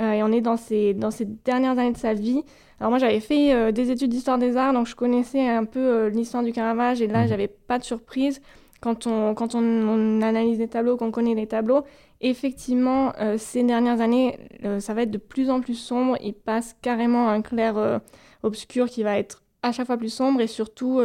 euh, 0.00 0.10
et 0.12 0.22
on 0.24 0.32
est 0.32 0.40
dans 0.40 0.56
ces, 0.56 0.92
dans 0.92 1.10
dernières 1.44 1.78
années 1.78 1.92
de 1.92 1.96
sa 1.96 2.12
vie. 2.12 2.42
Alors 2.80 2.90
moi 2.90 2.98
j'avais 2.98 3.20
fait 3.20 3.72
des 3.72 3.92
études 3.92 4.10
d'histoire 4.10 4.38
des 4.38 4.56
arts, 4.56 4.72
donc 4.72 4.88
je 4.88 4.96
connaissais 4.96 5.48
un 5.48 5.64
peu 5.64 6.08
l'histoire 6.08 6.42
du 6.42 6.50
Caravage, 6.52 7.00
et 7.00 7.06
là 7.06 7.22
Mhm. 7.22 7.28
j'avais 7.28 7.46
pas 7.48 7.78
de 7.78 7.84
surprise 7.84 8.42
quand 8.84 9.06
on, 9.54 10.22
analyse 10.22 10.58
les 10.58 10.68
tableaux, 10.68 10.96
qu'on 10.96 11.10
connaît 11.10 11.34
les 11.34 11.46
tableaux. 11.46 11.84
Effectivement, 12.20 13.12
euh, 13.18 13.36
ces 13.38 13.62
dernières 13.62 14.00
années, 14.00 14.38
euh, 14.64 14.78
ça 14.78 14.92
va 14.92 15.02
être 15.02 15.10
de 15.10 15.18
plus 15.18 15.48
en 15.50 15.60
plus 15.60 15.74
sombre. 15.74 16.18
Il 16.22 16.34
passe 16.34 16.76
carrément 16.82 17.28
un 17.28 17.40
clair 17.40 17.78
euh, 17.78 17.98
obscur 18.42 18.86
qui 18.86 19.02
va 19.02 19.18
être 19.18 19.42
à 19.62 19.72
chaque 19.72 19.86
fois 19.86 19.96
plus 19.96 20.12
sombre, 20.12 20.42
et 20.42 20.46
surtout, 20.46 21.00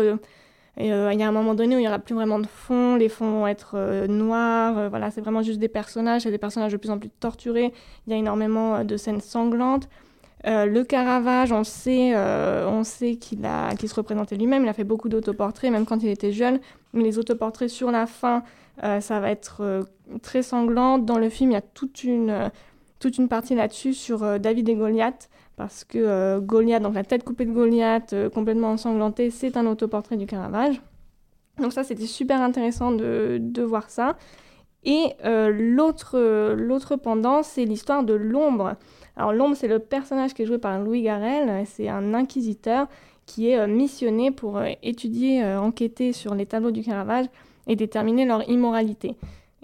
il 0.78 0.84
y 0.84 0.92
a 0.92 1.28
un 1.28 1.32
moment 1.32 1.56
donné 1.56 1.78
où 1.78 1.80
il 1.80 1.84
n'y 1.84 1.88
aura 1.88 2.00
plus 2.00 2.14
vraiment 2.14 2.40
de 2.40 2.46
fond, 2.46 2.98
les 2.98 3.08
fonds 3.08 3.32
vont 3.32 3.48
être 3.48 4.06
noirs, 4.08 4.90
voilà, 4.90 5.12
c'est 5.12 5.22
vraiment 5.22 5.42
juste 5.42 5.60
des 5.60 5.70
personnages, 5.70 6.24
c'est 6.24 6.32
des 6.32 6.38
personnages 6.38 6.74
de 6.74 6.78
plus 6.78 6.90
en 6.90 7.00
plus 7.00 7.10
torturés, 7.10 7.72
il 8.06 8.12
y 8.12 8.14
a 8.14 8.18
énormément 8.18 8.84
de 8.84 8.98
scènes 8.98 9.22
sanglantes. 9.22 9.88
Euh, 10.48 10.66
le 10.66 10.84
Caravage, 10.84 11.52
on 11.52 11.64
sait, 11.64 12.12
euh, 12.16 12.84
qu'il 13.20 13.90
se 13.90 13.96
représentait 13.96 14.38
lui-même, 14.38 14.64
il 14.64 14.70
a 14.70 14.74
fait 14.74 14.86
beaucoup 14.86 15.10
d'autoportraits, 15.10 15.72
même 15.72 15.86
quand 15.86 16.02
il 16.02 16.10
était 16.10 16.32
jeune, 16.32 16.60
mais 16.94 17.04
les 17.04 17.20
autoportraits 17.20 17.70
sur 17.70 17.92
la 17.92 18.06
fin, 18.06 18.44
euh, 18.84 19.02
ça 19.02 19.20
va 19.20 19.32
être 19.32 19.86
très 20.22 20.42
sanglant. 20.42 20.98
Dans 20.98 21.18
le 21.18 21.30
film, 21.30 21.52
il 21.52 21.54
y 21.56 21.58
a 21.58 21.62
toute 21.62 22.04
une, 22.04 22.50
partie 23.30 23.56
là-dessus 23.56 23.94
sur 23.94 24.40
David 24.40 24.70
et 24.70 24.76
Goliath, 24.76 25.30
parce 25.58 25.84
que 25.84 26.40
Goliath, 26.40 26.84
donc 26.84 26.96
la 26.96 27.04
tête 27.04 27.26
coupée 27.26 27.46
de 27.46 27.52
Goliath, 27.52 28.16
complètement 28.34 28.72
ensanglantée, 28.72 29.32
c'est 29.32 29.58
un 29.58 29.66
autoportrait 29.66 30.16
du 30.16 30.26
Caravage. 30.26 30.82
Donc 31.60 31.74
ça, 31.74 31.84
c'était 31.84 32.06
super 32.06 32.42
intéressant 32.42 32.94
de, 32.94 33.62
voir 33.62 33.90
ça. 33.90 34.16
Et 34.86 35.14
l'autre 35.26 36.18
l'autre 36.54 36.96
pendant, 36.96 37.44
c'est 37.44 37.66
l'histoire 37.66 38.06
de 38.06 38.14
l'ombre. 38.14 38.78
Alors 39.16 39.34
l'ombre, 39.34 39.56
c'est 39.56 39.68
le 39.68 39.80
personnage 39.80 40.34
qui 40.34 40.44
est 40.44 40.46
joué 40.46 40.58
par 40.58 40.80
Louis 40.80 41.02
Garrel. 41.02 41.66
C'est 41.66 41.90
un 41.90 42.14
inquisiteur 42.14 42.88
qui 43.30 43.50
est 43.50 43.60
euh, 43.60 43.68
missionné 43.68 44.32
pour 44.32 44.58
euh, 44.58 44.70
étudier, 44.82 45.44
euh, 45.44 45.62
enquêter 45.62 46.14
sur 46.14 46.34
les 46.34 46.48
tableaux 46.48 46.72
du 46.72 46.82
Caravage 46.82 47.28
et 47.68 47.76
déterminer 47.76 48.26
leur 48.26 48.50
immoralité. 48.50 49.16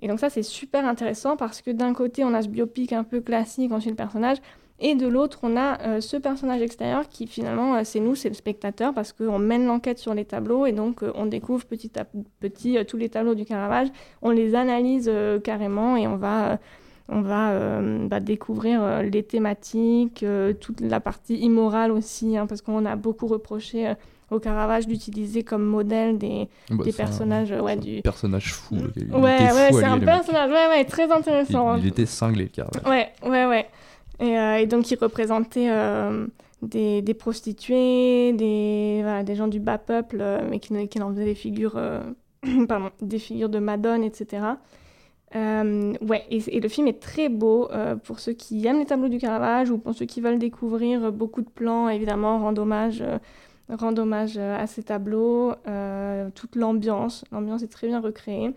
Et 0.03 0.07
donc 0.07 0.19
ça, 0.19 0.29
c'est 0.29 0.43
super 0.43 0.85
intéressant 0.85 1.35
parce 1.35 1.63
que 1.63 1.71
d'un 1.71 1.93
côté, 1.93 2.23
on 2.23 2.33
a 2.35 2.43
ce 2.43 2.47
biopic 2.47 2.93
un 2.93 3.03
peu 3.03 3.21
classique, 3.21 3.71
on 3.73 3.79
suit 3.79 3.89
le 3.89 3.95
personnage, 3.95 4.37
et 4.79 4.93
de 4.93 5.07
l'autre, 5.07 5.39
on 5.41 5.55
a 5.55 6.01
ce 6.01 6.17
personnage 6.17 6.61
extérieur 6.61 7.07
qui 7.07 7.27
finalement, 7.27 7.81
c'est 7.85 8.01
nous, 8.01 8.13
c'est 8.13 8.27
le 8.27 8.35
spectateur, 8.35 8.93
parce 8.93 9.13
qu'on 9.13 9.39
mène 9.39 9.65
l'enquête 9.65 9.99
sur 9.99 10.13
les 10.13 10.25
tableaux 10.25 10.65
et 10.65 10.73
donc 10.73 11.01
on 11.15 11.25
découvre 11.25 11.63
petit 11.65 11.97
à 11.97 12.03
petit 12.41 12.77
tous 12.85 12.97
les 12.97 13.07
tableaux 13.07 13.35
du 13.35 13.45
Caravage, 13.45 13.87
on 14.21 14.31
les 14.31 14.53
analyse 14.53 15.09
carrément 15.45 15.95
et 15.95 16.07
on 16.07 16.17
va, 16.17 16.59
on 17.09 17.21
va 17.21 17.51
euh, 17.51 18.07
bah, 18.07 18.19
découvrir 18.19 18.81
euh, 18.83 19.01
les 19.03 19.23
thématiques, 19.23 20.23
euh, 20.23 20.53
toute 20.53 20.81
la 20.81 20.99
partie 20.99 21.37
immorale 21.37 21.91
aussi, 21.91 22.35
hein, 22.37 22.47
parce 22.47 22.61
qu'on 22.61 22.85
a 22.85 22.95
beaucoup 22.95 23.27
reproché 23.27 23.93
au 24.31 24.39
Caravage 24.39 24.87
d'utiliser 24.87 25.43
comme 25.43 25.63
modèle 25.63 26.17
des, 26.17 26.49
Bah, 26.71 26.83
des 26.83 26.89
un- 26.89 26.97
personnages 26.97 27.51
euh, 27.51 27.61
ouais, 27.61 27.75
du... 27.77 28.01
Personnage 28.01 28.53
fou. 28.53 28.75
il 28.95 29.11
Ouais, 29.13 29.19
ouais, 29.21 29.69
c'est 29.71 29.83
un 29.83 29.99
personnage, 29.99 30.49
ouais, 30.49 30.67
ouais, 30.69 30.83
très 30.85 31.05
Il, 31.05 31.11
intéressant. 31.11 31.75
il 31.77 31.85
était 31.87 32.07
cinglé, 32.07 32.43
le 32.45 32.49
Caravage. 32.49 32.83
Ouais, 32.89 33.09
ouais, 33.23 33.45
ouais. 33.45 33.67
Et, 34.19 34.61
et 34.63 34.65
donc, 34.65 34.89
il 34.89 34.97
représentait 34.97 35.69
des, 36.61 37.01
des 37.03 37.13
prostituées, 37.13 38.33
des, 38.33 38.99
voilà, 39.03 39.23
des 39.23 39.35
gens 39.35 39.47
du 39.47 39.59
bas 39.59 39.77
peuple, 39.77 40.23
mais 40.49 40.59
qui, 40.59 40.87
qui 40.87 41.01
en 41.01 41.11
faisaient 41.11 41.25
des 41.25 41.35
figures, 41.35 41.77
pardon, 42.67 42.89
des 43.01 43.19
figures 43.19 43.49
de 43.49 43.59
Madone, 43.59 44.03
etc. 44.03 44.43
Euh, 45.35 45.93
ouais, 46.01 46.23
et, 46.29 46.37
et 46.55 46.59
le 46.61 46.69
film 46.69 46.87
est 46.87 47.01
très 47.01 47.27
beau 47.29 47.69
euh, 47.71 47.95
pour 47.95 48.19
ceux 48.19 48.31
qui 48.33 48.65
aiment 48.65 48.79
les 48.79 48.85
tableaux 48.85 49.09
du 49.09 49.17
Caravage 49.17 49.69
ou 49.69 49.77
pour 49.77 49.93
ceux 49.93 50.05
qui 50.05 50.21
veulent 50.21 50.39
découvrir 50.39 51.11
beaucoup 51.11 51.41
de 51.41 51.49
plans, 51.49 51.89
évidemment, 51.89 52.39
rendre 52.39 52.61
hommage, 52.61 53.01
euh, 53.01 53.17
hommage 53.99 54.35
euh, 54.37 54.57
à 54.57 54.65
ces 54.67 54.83
tableaux, 54.83 55.53
euh, 55.67 56.29
toute 56.33 56.55
l'ambiance. 56.55 57.25
L'ambiance 57.31 57.63
est 57.63 57.67
très 57.71 57.87
bien 57.87 57.99
recréée. 57.99 58.51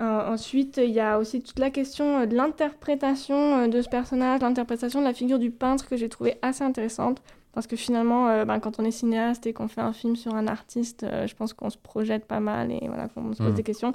Euh, 0.00 0.32
ensuite, 0.32 0.78
il 0.82 0.90
y 0.90 1.00
a 1.00 1.18
aussi 1.18 1.42
toute 1.42 1.58
la 1.58 1.70
question 1.70 2.20
euh, 2.20 2.26
de 2.26 2.34
l'interprétation 2.34 3.36
euh, 3.58 3.68
de 3.68 3.82
ce 3.82 3.88
personnage, 3.88 4.40
l'interprétation 4.40 5.00
de 5.00 5.04
la 5.04 5.12
figure 5.12 5.38
du 5.38 5.50
peintre 5.50 5.88
que 5.88 5.96
j'ai 5.96 6.08
trouvé 6.08 6.36
assez 6.42 6.64
intéressante. 6.64 7.22
Parce 7.52 7.66
que 7.66 7.74
finalement, 7.76 8.28
euh, 8.28 8.44
ben, 8.44 8.60
quand 8.60 8.78
on 8.78 8.84
est 8.84 8.92
cinéaste 8.92 9.46
et 9.46 9.52
qu'on 9.52 9.66
fait 9.68 9.80
un 9.80 9.92
film 9.92 10.14
sur 10.16 10.34
un 10.34 10.46
artiste, 10.46 11.02
euh, 11.02 11.26
je 11.26 11.34
pense 11.34 11.52
qu'on 11.52 11.68
se 11.68 11.76
projette 11.76 12.24
pas 12.24 12.38
mal 12.40 12.70
et 12.70 12.80
voilà, 12.86 13.08
qu'on 13.08 13.32
se 13.34 13.42
pose 13.42 13.52
Mm. 13.52 13.56
des 13.56 13.62
questions. 13.62 13.92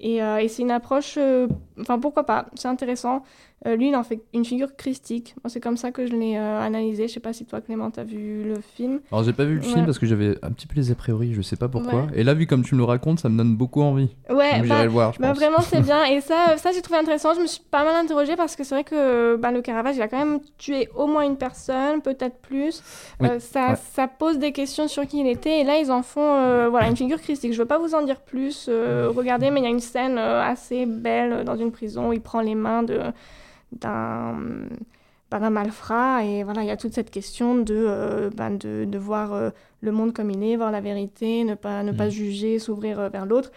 Et, 0.00 0.22
euh, 0.22 0.38
et 0.38 0.48
c'est 0.48 0.62
une 0.62 0.70
approche, 0.70 1.16
euh, 1.18 1.46
enfin 1.78 1.98
pourquoi 1.98 2.24
pas, 2.24 2.46
c'est 2.54 2.68
intéressant. 2.68 3.22
Euh, 3.66 3.76
lui, 3.76 3.88
il 3.88 3.94
en 3.96 4.02
fait 4.02 4.22
une 4.32 4.46
figure 4.46 4.74
christique. 4.74 5.34
C'est 5.46 5.60
comme 5.60 5.76
ça 5.76 5.90
que 5.90 6.06
je 6.06 6.14
l'ai 6.14 6.34
euh, 6.38 6.60
analysé. 6.60 7.08
Je 7.08 7.12
sais 7.12 7.20
pas 7.20 7.34
si 7.34 7.44
toi, 7.44 7.60
Clément, 7.60 7.90
t'as 7.90 8.04
vu 8.04 8.42
le 8.44 8.54
film. 8.74 9.00
Alors 9.12 9.22
j'ai 9.22 9.34
pas 9.34 9.44
vu 9.44 9.56
le 9.56 9.60
Ouais. 9.60 9.66
film 9.66 9.84
parce 9.84 9.98
que 9.98 10.06
j'avais 10.06 10.38
un 10.42 10.50
petit 10.50 10.66
peu 10.66 10.76
les 10.76 10.90
a 10.90 10.94
priori, 10.94 11.34
je 11.34 11.42
sais 11.42 11.56
pas 11.56 11.68
pourquoi. 11.68 12.04
Ouais. 12.04 12.08
Et 12.14 12.24
là, 12.24 12.32
vu 12.32 12.46
comme 12.46 12.62
tu 12.62 12.74
me 12.74 12.80
le 12.80 12.84
racontes, 12.86 13.20
ça 13.20 13.28
me 13.28 13.36
donne 13.36 13.54
beaucoup 13.56 13.82
envie. 13.82 14.08
Ouais, 14.30 14.52
Donc 14.52 14.60
bah, 14.60 14.64
j'irai 14.64 14.84
le 14.84 14.88
voir, 14.90 15.12
je 15.12 15.18
bah, 15.18 15.28
pense. 15.28 15.36
vraiment 15.38 15.60
c'est 15.60 15.82
bien. 15.82 16.04
Et 16.06 16.22
ça, 16.22 16.52
euh, 16.52 16.56
ça 16.56 16.72
j'ai 16.72 16.80
trouvé 16.80 16.98
intéressant. 17.00 17.34
Je 17.34 17.40
me 17.40 17.46
suis 17.46 17.60
pas 17.70 17.84
mal 17.84 17.96
interrogée 17.96 18.34
parce 18.34 18.56
que 18.56 18.64
c'est 18.64 18.74
vrai 18.74 18.84
que 18.84 19.36
bah, 19.36 19.50
le 19.50 19.60
Caravage, 19.60 19.96
il 19.96 20.02
a 20.02 20.08
quand 20.08 20.18
même 20.18 20.40
tué 20.56 20.88
au 20.96 21.06
moins 21.06 21.22
une 21.26 21.36
personne, 21.36 22.00
peut-être 22.00 22.38
plus. 22.38 22.82
Oui, 23.20 23.28
Euh, 23.28 23.40
ça, 23.40 23.70
ouais. 23.72 23.76
ça 23.92 24.08
pose 24.08 24.38
des 24.38 24.52
questions 24.52 24.88
sur 24.88 25.06
qui 25.06 25.20
il 25.20 25.26
était. 25.26 25.60
Et 25.60 25.64
là, 25.64 25.76
ils 25.78 25.90
en 25.92 26.02
font 26.02 26.68
voilà, 26.70 26.88
une 26.88 26.96
figure 26.96 27.20
christique. 27.20 27.52
Je 27.52 27.58
veux 27.58 27.66
pas 27.68 27.78
vous 27.78 27.94
en 27.94 28.00
dire 28.02 28.20
plus. 28.20 28.70
regardez, 28.70 29.50
mais 29.50 29.60
il 29.60 29.64
y 29.64 29.66
a 29.66 29.70
une 29.70 29.80
scène 29.80 30.16
assez 30.16 30.86
belle 30.86 31.44
dans 31.44 31.56
une 31.56 31.72
prison 31.72 32.08
où 32.08 32.12
il 32.14 32.22
prend 32.22 32.40
les 32.40 32.54
mains 32.54 32.82
de, 32.82 33.00
d'un 33.72 34.36
d'un 35.38 35.50
malfrat. 35.50 36.24
Et 36.24 36.42
voilà, 36.42 36.62
il 36.62 36.66
y 36.66 36.70
a 36.70 36.76
toute 36.76 36.92
cette 36.92 37.10
question 37.10 37.56
de, 37.56 37.74
euh, 37.76 38.30
bah, 38.34 38.50
de, 38.50 38.84
de 38.84 38.98
voir 38.98 39.32
euh, 39.32 39.50
le 39.80 39.92
monde 39.92 40.12
comme 40.12 40.30
il 40.30 40.42
est, 40.42 40.56
voir 40.56 40.70
la 40.72 40.80
vérité, 40.80 41.44
ne 41.44 41.54
pas, 41.54 41.82
ne 41.82 41.92
pas 41.92 42.06
Mm. 42.06 42.10
juger, 42.10 42.58
s'ouvrir 42.58 42.98
euh, 42.98 43.08
vers 43.08 43.26
l'autre. 43.26 43.52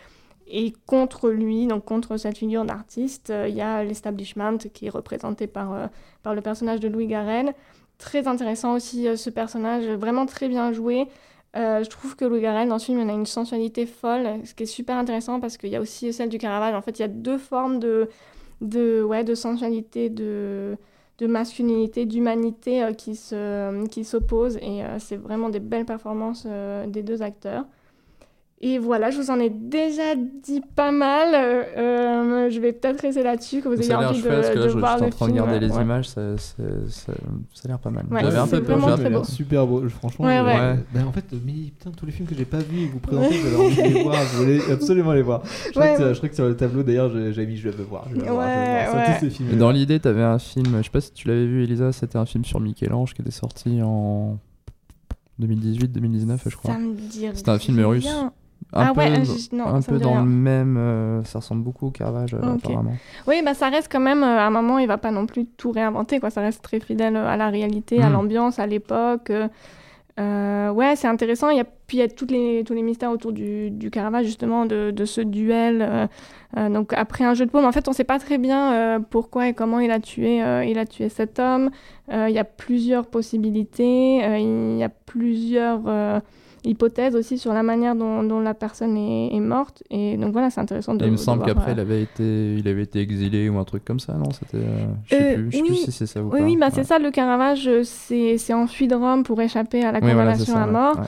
Et 0.47 0.73
contre 0.85 1.29
lui, 1.29 1.67
donc 1.67 1.85
contre 1.85 2.17
cette 2.17 2.37
figure 2.37 2.65
d'artiste, 2.65 3.33
il 3.47 3.55
y 3.55 3.61
a 3.61 3.83
l'establishment 3.83 4.57
qui 4.73 4.87
est 4.87 4.89
représenté 4.89 5.47
par, 5.47 5.89
par 6.21 6.35
le 6.35 6.41
personnage 6.41 6.81
de 6.81 6.89
Louis 6.89 7.07
Garrel. 7.07 7.53
Très 7.97 8.27
intéressant 8.27 8.73
aussi 8.75 9.07
ce 9.15 9.29
personnage, 9.29 9.85
vraiment 9.85 10.25
très 10.25 10.49
bien 10.49 10.73
joué. 10.73 11.07
Je 11.55 11.87
trouve 11.87 12.17
que 12.17 12.25
Louis 12.25 12.41
Garrel 12.41 12.67
dans 12.67 12.77
ce 12.77 12.87
film, 12.87 12.99
il 12.99 13.09
a 13.09 13.13
une 13.13 13.25
sensualité 13.25 13.85
folle, 13.85 14.41
ce 14.43 14.53
qui 14.53 14.63
est 14.63 14.67
super 14.67 14.97
intéressant 14.97 15.39
parce 15.39 15.57
qu'il 15.57 15.69
y 15.69 15.77
a 15.77 15.81
aussi 15.81 16.11
celle 16.11 16.29
du 16.29 16.39
Caravage. 16.39 16.75
En 16.75 16.81
fait, 16.81 16.99
il 16.99 17.03
y 17.03 17.05
a 17.05 17.07
deux 17.07 17.37
formes 17.37 17.79
de, 17.79 18.09
de, 18.63 19.03
ouais, 19.03 19.23
de 19.23 19.35
sensualité, 19.35 20.09
de, 20.09 20.77
de 21.19 21.27
masculinité, 21.27 22.05
d'humanité 22.05 22.83
euh, 22.83 22.93
qui 22.93 23.15
se- 23.15 23.85
qui 23.87 24.03
s'opposent 24.05 24.57
et 24.57 24.83
euh, 24.83 24.99
c'est 24.99 25.17
vraiment 25.17 25.49
des 25.49 25.59
belles 25.59 25.85
performances 25.85 26.45
euh, 26.47 26.87
des 26.87 27.03
deux 27.03 27.21
acteurs. 27.21 27.65
Et 28.65 28.79
voilà, 28.79 29.09
je 29.11 29.17
vous 29.17 29.29
en 29.29 29.41
ai 29.41 29.49
déjà 29.49 30.15
dit 30.15 30.61
pas 30.75 30.91
mal. 30.91 31.33
euh, 31.35 31.63
euh, 31.77 32.49
je 32.49 32.61
vais 32.61 32.71
peut-être 32.71 33.01
rester 33.01 33.21
là-dessus, 33.21 33.61
que 33.61 33.67
vous 33.67 33.75
ayez 33.81 33.93
envie 33.93 34.21
de, 34.21 34.27
parce 34.29 34.49
que 34.51 34.57
là, 34.57 34.63
de 34.63 34.69
je, 34.69 34.77
voir 34.77 34.93
j'étais 34.93 35.03
en 35.03 35.05
le 35.07 35.11
train 35.11 35.25
de 35.27 35.31
film. 35.33 35.43
regarder 35.43 35.67
les 35.67 35.73
ouais. 35.73 35.81
images, 35.81 36.07
ça, 36.07 36.37
ça, 36.37 36.63
ça, 36.87 37.13
ça 37.53 37.61
a 37.65 37.67
l'air 37.67 37.79
pas 37.79 37.89
mal. 37.89 38.05
Ouais, 38.09 38.21
J'avais 38.21 38.37
un 38.37 38.47
peu 38.47 38.63
peur, 38.63 38.97
très 38.97 39.09
beau. 39.09 39.23
Super 39.25 39.67
beau, 39.67 39.89
franchement. 39.89 40.25
Ouais, 40.27 40.37
je- 40.37 40.43
ouais. 40.45 40.75
Bah, 40.93 41.01
en 41.05 41.11
fait, 41.11 41.25
mais 41.45 41.51
putain, 41.77 41.91
tous 41.91 42.05
les 42.05 42.13
films 42.13 42.25
que 42.29 42.35
j'ai 42.35 42.45
pas 42.45 42.59
vus 42.59 42.83
et 42.83 42.87
que 42.87 42.93
vous 42.93 42.99
présentez, 42.99 43.35
j'avais 43.35 43.55
envie 43.57 43.75
de 43.75 43.81
les 43.95 44.03
voir. 44.03 44.15
Je 44.31 44.37
voulais 44.37 44.59
absolument 44.71 45.11
les 45.11 45.23
voir. 45.23 45.41
Je 45.65 45.71
crois, 45.71 45.83
Ouais, 45.83 45.97
que, 45.97 46.13
je 46.13 46.17
crois 46.19 46.29
que 46.29 46.35
sur 46.35 46.45
le 46.45 46.55
tableau, 46.55 46.83
d'ailleurs, 46.83 47.11
j'ai 47.33 47.45
mis 47.45 47.57
je 47.57 47.67
veux 47.67 47.83
voir. 47.83 48.07
Je 48.11 48.15
veux 48.15 48.31
voir, 48.31 48.47
je 48.47 48.91
voir. 48.91 49.13
Tous 49.19 49.25
ces 49.25 49.29
films. 49.29 49.57
Dans 49.57 49.71
l'idée, 49.71 49.99
t'avais 49.99 50.23
un 50.23 50.39
film, 50.39 50.77
je 50.77 50.83
sais 50.83 50.89
pas 50.89 51.01
si 51.01 51.11
tu 51.11 51.27
l'avais 51.27 51.45
vu, 51.45 51.63
Elisa, 51.63 51.91
c'était 51.91 52.17
un 52.17 52.25
film 52.25 52.45
sur 52.45 52.61
Michel-Ange 52.61 53.13
qui 53.13 53.21
était 53.21 53.29
sorti 53.31 53.81
en 53.83 54.37
2018-2019, 55.41 56.37
je 56.47 56.55
crois. 56.55 56.77
C'était 57.33 57.49
un 57.49 57.59
film 57.59 57.77
rien. 57.85 58.31
Russe. 58.73 58.85
Ah 58.87 58.89
Un 58.89 58.93
peu, 58.93 58.99
ouais, 59.01 59.17
dans- 59.17 59.23
je- 59.23 59.55
non, 59.55 59.65
un 59.67 59.81
ça 59.81 59.91
me 59.91 59.97
peu 59.97 60.03
dit 60.03 60.03
dans 60.03 60.11
rien. 60.13 60.23
le 60.23 60.29
même. 60.29 60.77
euh, 60.77 61.23
ça 61.23 61.39
ressemble 61.39 61.63
beaucoup 61.63 61.87
au 61.87 61.91
Caravage, 61.91 62.33
euh, 62.33 62.41
apparemment. 62.55 62.93
Oui, 63.27 63.41
bah 63.45 63.53
ça 63.53 63.69
reste 63.69 63.89
quand 63.91 63.99
même, 63.99 64.23
euh, 64.23 64.39
à 64.39 64.45
un 64.45 64.49
moment, 64.49 64.79
il 64.79 64.87
va 64.87 64.97
pas 64.97 65.11
non 65.11 65.25
plus 65.25 65.45
tout 65.45 65.71
réinventer, 65.71 66.19
quoi. 66.19 66.29
Ça 66.29 66.41
reste 66.41 66.63
très 66.63 66.79
fidèle 66.79 67.15
à 67.15 67.37
la 67.37 67.49
réalité, 67.49 68.01
à 68.01 68.09
Mm. 68.09 68.13
l'ambiance, 68.13 68.59
à 68.59 68.67
l'époque. 68.67 69.31
ouais, 70.17 70.95
c'est 70.95 71.07
intéressant. 71.07 71.49
Il 71.49 71.57
y 71.57 71.61
a, 71.61 71.63
puis 71.87 71.97
il 71.97 71.99
y 71.99 72.03
a 72.03 72.07
toutes 72.07 72.31
les, 72.31 72.63
tous 72.65 72.73
les 72.73 72.81
mystères 72.83 73.11
autour 73.11 73.31
du, 73.31 73.71
du 73.71 73.89
Caravage, 73.89 74.25
justement, 74.25 74.65
de, 74.65 74.91
de 74.91 75.05
ce 75.05 75.21
duel. 75.21 76.09
donc 76.55 76.93
après 76.93 77.23
un 77.23 77.33
jeu 77.33 77.45
de 77.45 77.51
paume, 77.51 77.65
en 77.65 77.71
fait, 77.71 77.87
on 77.87 77.93
sait 77.93 78.03
pas 78.03 78.19
très 78.19 78.37
bien 78.37 79.01
pourquoi 79.09 79.47
et 79.47 79.53
comment 79.53 79.79
il 79.79 79.89
a 79.91 79.99
tué, 79.99 80.37
il 80.67 80.77
a 80.77 80.85
tué 80.85 81.09
cet 81.09 81.39
homme. 81.39 81.71
Il 82.11 82.29
y 82.31 82.37
a 82.39 82.43
plusieurs 82.43 83.07
possibilités, 83.07 84.17
il 84.39 84.77
y 84.77 84.83
a 84.83 84.89
plusieurs 84.89 85.81
hypothèses 86.65 87.15
aussi 87.15 87.37
sur 87.37 87.53
la 87.53 87.63
manière 87.63 87.95
dont, 87.95 88.23
dont 88.23 88.39
la 88.39 88.53
personne 88.53 88.95
est, 88.97 89.35
est 89.35 89.39
morte. 89.39 89.83
Et 89.89 90.17
donc 90.17 90.31
voilà, 90.31 90.49
c'est 90.49 90.61
intéressant 90.61 90.95
de 90.95 91.03
Et 91.03 91.07
il 91.07 91.11
me 91.11 91.17
semble 91.17 91.43
qu'après, 91.45 91.71
euh, 91.71 91.73
il, 91.75 91.79
avait 91.79 92.01
été, 92.03 92.55
il 92.55 92.67
avait 92.67 92.83
été 92.83 92.99
exilé 92.99 93.49
ou 93.49 93.57
un 93.57 93.63
truc 93.63 93.83
comme 93.85 93.99
ça, 93.99 94.13
non? 94.13 94.31
C'était. 94.31 94.57
euh, 94.57 94.85
je 95.05 95.15
sais 95.15 95.35
Euh, 95.37 95.49
plus, 95.49 95.75
si 95.75 95.91
c'est 95.91 96.05
ça 96.05 96.21
ou 96.21 96.29
oui, 96.31 96.39
pas. 96.39 96.45
Oui, 96.45 96.57
bah, 96.57 96.65
Ouais. 96.67 96.71
c'est 96.75 96.83
ça, 96.83 96.99
le 96.99 97.11
Caravage 97.11 97.67
euh, 97.67 97.83
s'est 97.83 98.53
enfui 98.53 98.87
de 98.87 98.95
Rome 98.95 99.23
pour 99.23 99.41
échapper 99.41 99.83
à 99.83 99.91
la 99.91 99.99
Oui, 99.99 100.09
condamnation 100.11 100.53
ça, 100.53 100.63
à 100.63 100.67
mort. 100.67 100.95
ouais. 100.97 101.05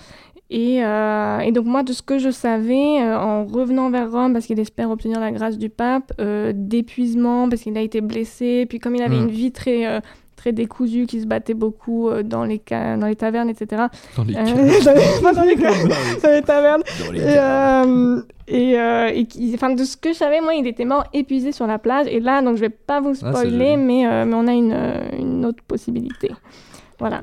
Et, 0.52 0.84
euh, 0.86 1.40
et 1.40 1.52
donc 1.52 1.66
moi, 1.66 1.82
de 1.82 1.92
ce 1.92 2.04
que 2.04 2.20
je 2.20 2.30
savais, 2.30 3.02
euh, 3.02 3.18
en 3.18 3.46
revenant 3.46 3.90
vers 3.90 4.12
Rome, 4.12 4.34
parce 4.34 4.46
qu'il 4.46 4.60
espère 4.60 4.92
obtenir 4.92 5.20
la 5.20 5.32
grâce 5.32 5.58
du 5.58 5.70
pape, 5.70 6.14
euh, 6.22 6.54
d'épuisement, 6.56 7.50
parce 7.50 7.64
qu'il 7.64 7.76
a 7.78 7.82
été 7.82 8.00
blessé, 8.02 8.66
puis 8.70 8.78
comme 8.80 8.96
il 8.96 9.02
avait 9.02 9.18
Mm. 9.18 9.24
une 9.24 9.32
vie 9.32 9.52
très... 9.52 10.02
très 10.46 10.52
décousue, 10.54 11.08
qui 11.08 11.22
se 11.22 11.26
battait 11.26 11.56
beaucoup 11.56 12.08
euh, 12.08 12.22
dans, 12.22 12.44
les 12.44 12.62
ca- 12.70 12.98
dans 12.98 13.08
les 13.08 13.16
tavernes, 13.16 13.50
etc. 13.50 13.84
Dans 16.22 16.30
les 16.36 16.42
tavernes. 16.44 16.84
Et, 17.16 17.20
euh, 17.40 18.22
et, 18.48 18.80
euh, 18.80 19.08
et 19.12 19.26
qui- 19.26 19.52
enfin, 19.56 19.72
de 19.74 19.84
ce 19.84 19.98
que 19.98 20.10
je 20.10 20.18
savais, 20.18 20.42
moi, 20.42 20.54
il 20.54 20.68
était 20.68 20.86
mort 20.86 21.06
épuisé 21.14 21.52
sur 21.52 21.66
la 21.66 21.80
plage. 21.80 22.06
Et 22.12 22.20
là, 22.20 22.44
donc 22.44 22.58
je 22.58 22.62
vais 22.62 22.70
pas 22.70 23.02
vous 23.02 23.14
Ah, 23.24 23.34
spoiler, 23.34 23.76
mais, 23.78 24.06
euh, 24.06 24.26
mais 24.26 24.36
on 24.36 24.46
a 24.48 24.54
une, 24.54 24.78
une 25.20 25.46
autre 25.46 25.64
possibilité. 25.68 26.30
Voilà. 27.00 27.22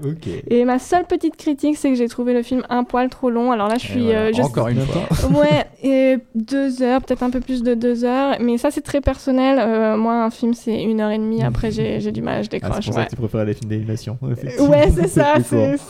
Et 0.51 0.65
ma 0.65 0.79
seule 0.79 1.05
petite 1.07 1.37
critique, 1.37 1.77
c'est 1.77 1.89
que 1.89 1.95
j'ai 1.95 2.09
trouvé 2.09 2.35
le 2.35 2.43
film 2.43 2.63
un 2.69 2.85
poil 2.85 3.09
trop 3.09 3.31
long. 3.31 3.53
Alors 3.53 3.69
là, 3.69 3.77
je 3.79 3.87
suis. 3.87 4.03
voilà, 4.05 4.19
euh, 4.21 4.31
je- 4.35 4.43
Encore 4.43 4.69
une 4.69 4.81
fois. 4.81 5.03
Ouais, 5.41 5.65
et 5.83 6.19
deux 6.35 6.83
heures, 6.83 7.01
peut-être 7.01 7.23
un 7.23 7.31
peu 7.31 7.41
plus 7.41 7.63
de 7.63 7.75
deux 7.75 8.05
heures. 8.05 8.37
Mais 8.41 8.59
ça, 8.59 8.71
c'est 8.71 8.83
très 8.83 9.01
personnel. 9.01 9.59
Euh, 9.59 9.97
moi, 9.97 10.23
un 10.25 10.31
film, 10.31 10.53
c'est 10.55 10.83
une 10.83 11.01
heure 11.01 11.11
et 11.11 11.19
demie. 11.19 11.43
Après, 11.43 11.71
j'ai 11.71 12.01
j'ai 12.01 12.13
du 12.13 12.21
mal, 12.23 12.43
je 12.45 12.49
Ah, 12.49 12.51
c'est 12.53 12.61
décroche. 12.61 12.85
pour 12.85 12.95
ça 12.95 13.05
que 13.05 13.11
tu 13.11 13.17
préfères 13.17 13.45
les 13.45 13.55
films 13.55 13.71
d'animation. 13.71 14.19
Ouais, 14.23 14.35
c'est 14.95 15.09
ça. 15.09 15.35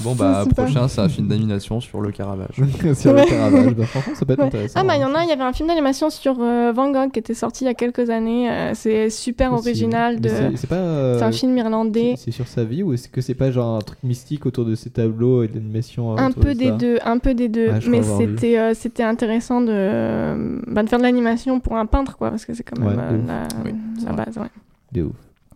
Bon, 0.02 0.14
bah, 0.14 0.44
prochain, 0.56 0.86
c'est 0.88 1.00
un 1.00 1.08
film 1.08 1.28
d'animation 1.28 1.80
sur 1.80 2.00
le 2.00 2.10
Caravage. 2.12 2.54
sur 2.94 3.12
Ouais. 3.12 3.24
le 3.24 3.28
Caravage. 3.28 3.74
Bah, 3.74 3.84
franchement, 3.86 4.14
ça 4.14 4.24
peut 4.26 4.32
être 4.34 4.38
Ouais. 4.40 4.46
intéressant. 4.46 4.80
Ah 4.80 4.84
bah 4.84 4.96
il 4.96 5.02
y 5.02 5.04
en 5.04 5.14
a, 5.14 5.22
il 5.24 5.28
y 5.28 5.32
avait 5.32 5.42
un 5.42 5.52
film 5.52 5.68
d'animation 5.68 6.10
sur 6.10 6.36
euh, 6.40 6.72
Van 6.74 6.90
Gogh 6.90 7.10
qui 7.10 7.18
était 7.18 7.34
sorti 7.34 7.64
il 7.64 7.66
y 7.66 7.70
a 7.70 7.74
quelques 7.74 8.10
années. 8.10 8.50
euh, 8.50 8.72
c'est 8.74 9.10
super 9.10 9.52
original. 9.52 10.20
De... 10.20 10.28
c'est- 10.28 10.56
C'est 10.56 10.66
pas. 10.68 10.76
euh, 10.76 11.18
C'est 11.18 11.24
un 11.24 11.32
film 11.32 11.56
irlandais. 11.56 12.14
C'est 12.16 12.30
sur 12.30 12.46
sa 12.46 12.64
vie 12.64 12.82
ou 12.82 12.92
est-ce 12.92 13.08
que 13.08 13.20
c'est 13.20 13.34
pas 13.34 13.50
genre 13.50 13.71
un 13.76 13.80
truc 13.80 13.98
mystique 14.02 14.46
autour 14.46 14.64
de 14.64 14.74
ses 14.74 14.90
tableaux 14.90 15.42
et 15.42 15.48
de 15.48 15.54
l'animation 15.54 16.12
euh, 16.12 16.16
Un 16.16 16.30
peu 16.32 16.54
de 16.54 16.58
des 16.58 16.68
ça 16.68 16.76
deux, 16.76 16.98
un 17.04 17.18
peu 17.18 17.34
des 17.34 17.48
deux. 17.48 17.68
Ouais, 17.68 17.80
mais 17.88 18.02
c'était 18.02 18.58
euh, 18.58 18.74
c'était 18.74 19.02
intéressant 19.02 19.60
de, 19.60 19.68
euh, 19.70 20.58
bah, 20.66 20.82
de 20.82 20.88
faire 20.88 20.98
de 20.98 21.04
l'animation 21.04 21.60
pour 21.60 21.76
un 21.76 21.86
peintre 21.86 22.16
quoi, 22.16 22.30
parce 22.30 22.44
que 22.44 22.54
c'est 22.54 22.62
quand 22.62 22.78
même 22.78 22.88
Ouais, 22.96 23.02
euh, 23.02 23.12
de 23.12 23.22
ouf. 23.22 23.26
la, 23.28 24.10
Oui, 24.10 24.16
base. 24.16 24.36
Ouais. 24.38 24.50
De 24.92 25.02
ouf. 25.02 25.12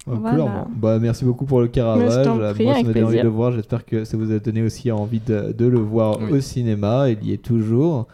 Ouais, 0.06 0.14
Voilà. 0.20 0.36
cool, 0.38 0.48
alors. 0.48 0.68
bah, 0.76 0.98
merci 1.00 1.24
beaucoup 1.24 1.46
pour 1.46 1.60
le 1.60 1.66
Caravage. 1.68 2.22
prie, 2.54 2.64
Moi, 2.64 2.74
ça 2.74 2.82
m'a 2.82 2.92
donné 2.92 3.02
envie 3.02 3.18
de 3.18 3.22
le 3.22 3.28
voir. 3.28 3.52
J'espère 3.52 3.84
que 3.84 4.04
ça 4.04 4.16
vous 4.16 4.30
a 4.32 4.38
donné 4.38 4.62
aussi 4.62 4.90
envie 4.92 5.20
de, 5.20 5.52
de 5.52 5.66
le 5.66 5.78
voir 5.78 6.18
Oui. 6.20 6.38
au 6.38 6.40
cinéma. 6.40 7.08
Il 7.10 7.24
y 7.28 7.32
est 7.32 7.42
toujours. 7.42 8.06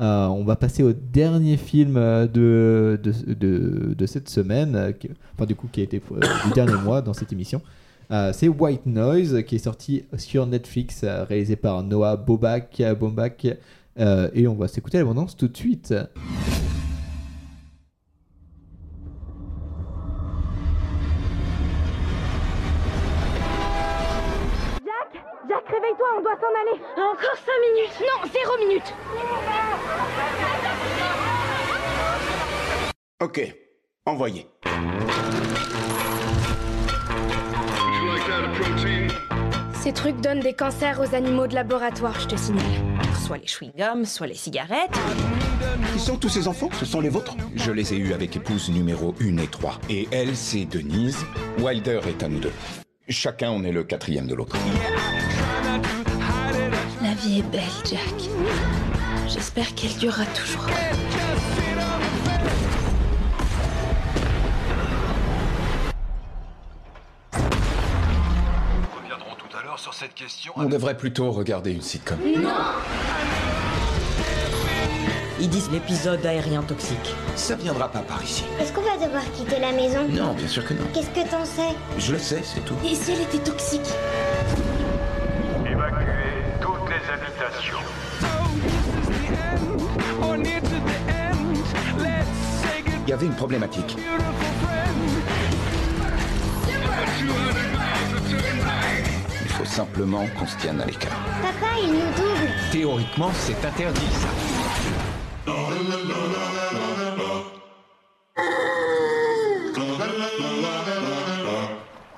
Euh, 0.00 0.26
on 0.26 0.44
va 0.44 0.54
passer 0.56 0.82
au 0.84 0.92
dernier 0.92 1.56
film 1.56 1.94
de, 1.94 3.00
de, 3.02 3.12
de, 3.34 3.94
de 3.98 4.06
cette 4.06 4.28
semaine, 4.28 4.76
euh, 4.76 4.92
qui, 4.92 5.08
enfin 5.34 5.44
du 5.44 5.56
coup 5.56 5.66
qui 5.72 5.80
a 5.80 5.82
été 5.84 6.00
euh, 6.12 6.20
du 6.46 6.52
dernier 6.54 6.80
mois 6.84 7.02
dans 7.02 7.12
cette 7.14 7.32
émission. 7.32 7.60
Euh, 8.10 8.32
c'est 8.32 8.48
White 8.48 8.86
Noise 8.86 9.42
qui 9.44 9.56
est 9.56 9.64
sorti 9.64 10.06
sur 10.16 10.46
Netflix, 10.46 11.02
euh, 11.04 11.24
réalisé 11.24 11.56
par 11.56 11.82
Noah 11.82 12.16
Bobak, 12.16 12.82
Bombach, 12.98 13.46
euh, 13.98 14.30
et 14.32 14.48
on 14.48 14.54
va 14.54 14.68
s'écouter 14.68 14.98
l'abondance 14.98 15.36
tout 15.36 15.48
de 15.48 15.56
suite. 15.56 15.88
Jack 24.84 25.12
Jack, 25.48 25.64
réveille-toi, 25.66 26.08
on 26.16 26.22
doit 26.22 26.36
s'en 26.36 26.54
aller 26.62 26.80
Encore 26.96 27.36
5 27.36 27.52
minutes 27.74 27.96
Non, 28.00 28.30
0 28.32 28.58
minutes 28.66 28.94
Ok, 33.20 33.54
envoyé. 34.06 34.46
Ces 39.88 39.94
trucs 39.94 40.20
donnent 40.20 40.40
des 40.40 40.52
cancers 40.52 41.00
aux 41.00 41.14
animaux 41.14 41.46
de 41.46 41.54
laboratoire, 41.54 42.20
je 42.20 42.26
te 42.26 42.36
signale. 42.36 42.66
Soit 43.24 43.38
les 43.38 43.46
chewing-gums, 43.46 44.04
soit 44.04 44.26
les 44.26 44.34
cigarettes. 44.34 44.92
Qui 45.94 45.98
sont 45.98 46.18
tous 46.18 46.28
ces 46.28 46.46
enfants? 46.46 46.68
Ce 46.78 46.84
sont 46.84 47.00
les 47.00 47.08
vôtres? 47.08 47.34
Je 47.54 47.72
les 47.72 47.94
ai 47.94 47.96
eus 47.96 48.12
avec 48.12 48.36
épouse 48.36 48.68
numéro 48.68 49.14
1 49.18 49.38
et 49.38 49.46
3. 49.46 49.78
Et 49.88 50.06
elle, 50.12 50.36
c'est 50.36 50.66
Denise. 50.66 51.24
Wilder 51.58 52.00
est 52.06 52.22
à 52.22 52.28
nous 52.28 52.38
deux. 52.38 52.52
Chacun, 53.08 53.50
on 53.50 53.64
est 53.64 53.72
le 53.72 53.82
quatrième 53.82 54.26
de 54.26 54.34
l'autre. 54.34 54.58
La 57.02 57.14
vie 57.14 57.38
est 57.38 57.50
belle, 57.50 57.62
Jack. 57.90 58.28
J'espère 59.26 59.74
qu'elle 59.74 59.96
durera 59.96 60.26
toujours. 60.26 60.66
Sur 69.78 69.94
cette 69.94 70.14
question. 70.14 70.52
On 70.56 70.64
devrait 70.64 70.96
plutôt 70.96 71.30
regarder 71.30 71.72
une 71.72 71.82
sitcom. 71.82 72.18
Ils 75.40 75.48
disent 75.48 75.70
l'épisode 75.70 76.26
aérien 76.26 76.62
toxique. 76.62 77.14
Ça 77.36 77.54
viendra 77.54 77.88
pas 77.88 78.00
par 78.00 78.22
ici. 78.24 78.44
Est-ce 78.60 78.72
qu'on 78.72 78.82
va 78.82 78.96
devoir 78.96 79.22
quitter 79.32 79.60
la 79.60 79.70
maison? 79.70 80.00
Non, 80.10 80.34
bien 80.34 80.48
sûr 80.48 80.66
que 80.66 80.74
non. 80.74 80.82
Qu'est-ce 80.92 81.10
que 81.10 81.30
t'en 81.30 81.44
sais? 81.44 81.76
Je 81.96 82.12
le 82.12 82.18
sais, 82.18 82.42
c'est 82.42 82.64
tout. 82.64 82.74
Et 82.84 82.96
si 82.96 83.12
elle 83.12 83.20
était 83.20 83.38
toxique? 83.38 83.88
Évacuez 85.64 86.42
toutes 86.60 86.88
les 86.88 87.12
habitations. 87.12 87.78
Il 93.06 93.10
y 93.10 93.12
avait 93.12 93.26
une 93.26 93.36
problématique. 93.36 93.96
Simplement 99.78 100.26
qu'on 100.36 100.44
se 100.44 100.56
tienne 100.56 100.80
à 100.80 100.86
l'écart. 100.86 101.16
Papa, 101.40 101.72
il 101.80 101.92
nous 101.92 102.10
double. 102.16 102.52
Théoriquement, 102.72 103.30
c'est 103.32 103.64
interdit, 103.64 104.00
ça. 104.10 104.28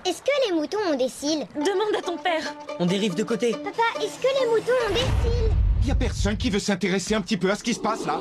Est-ce 0.06 0.22
que 0.22 0.48
les 0.48 0.54
moutons 0.54 0.78
ont 0.90 0.96
des 0.96 1.10
cils? 1.10 1.46
Demande 1.54 1.94
à 1.98 2.00
ton 2.00 2.16
père. 2.16 2.44
On 2.78 2.86
dérive 2.86 3.14
de 3.14 3.24
côté. 3.24 3.52
Papa, 3.52 3.82
est-ce 4.02 4.18
que 4.18 4.40
les 4.40 4.48
moutons 4.48 4.72
ont 4.88 4.94
des 4.94 5.00
cils? 5.00 5.50
Il 5.82 5.88
y 5.88 5.90
a 5.90 5.94
personne 5.94 6.38
qui 6.38 6.48
veut 6.48 6.60
s'intéresser 6.60 7.14
un 7.14 7.20
petit 7.20 7.36
peu 7.36 7.50
à 7.50 7.56
ce 7.56 7.62
qui 7.62 7.74
se 7.74 7.80
passe 7.80 8.06
là 8.06 8.18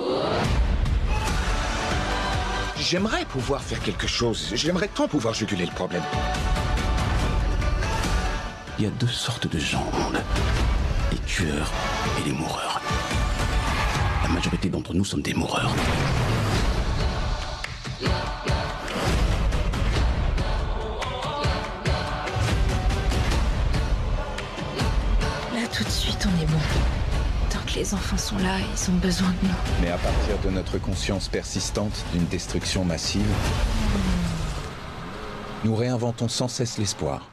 J'aimerais 2.78 3.24
pouvoir 3.24 3.62
faire 3.62 3.80
quelque 3.80 4.08
chose. 4.08 4.52
J'aimerais 4.54 4.90
tant 4.90 5.08
pouvoir 5.08 5.34
juguler 5.34 5.66
le 5.66 5.72
problème. 5.72 6.04
Il 8.80 8.86
y 8.86 8.88
a 8.88 8.92
deux 8.92 9.08
sortes 9.08 9.46
de 9.46 9.60
gens 9.60 9.86
au 9.92 9.98
monde. 9.98 10.22
Les 11.12 11.18
tueurs 11.18 11.70
et 12.18 12.30
les 12.30 12.32
moureurs. 12.32 12.80
La 14.24 14.30
majorité 14.30 14.70
d'entre 14.70 14.94
nous 14.94 15.04
sommes 15.04 15.22
des 15.22 15.34
moureurs. 15.34 15.76
Là, 25.54 25.68
tout 25.76 25.84
de 25.84 25.90
suite, 25.90 26.26
on 26.26 26.42
est 26.42 26.46
bon. 26.46 26.58
Tant 27.50 27.60
que 27.68 27.76
les 27.76 27.94
enfants 27.94 28.18
sont 28.18 28.38
là, 28.38 28.60
ils 28.60 28.90
ont 28.92 28.96
besoin 28.96 29.28
de 29.28 29.48
nous. 29.48 29.56
Mais 29.82 29.90
à 29.90 29.98
partir 29.98 30.38
de 30.46 30.52
notre 30.52 30.78
conscience 30.78 31.28
persistante 31.28 32.06
d'une 32.14 32.28
destruction 32.28 32.86
massive, 32.86 33.28
nous 35.66 35.76
réinventons 35.76 36.30
sans 36.30 36.48
cesse 36.48 36.78
l'espoir. 36.78 37.28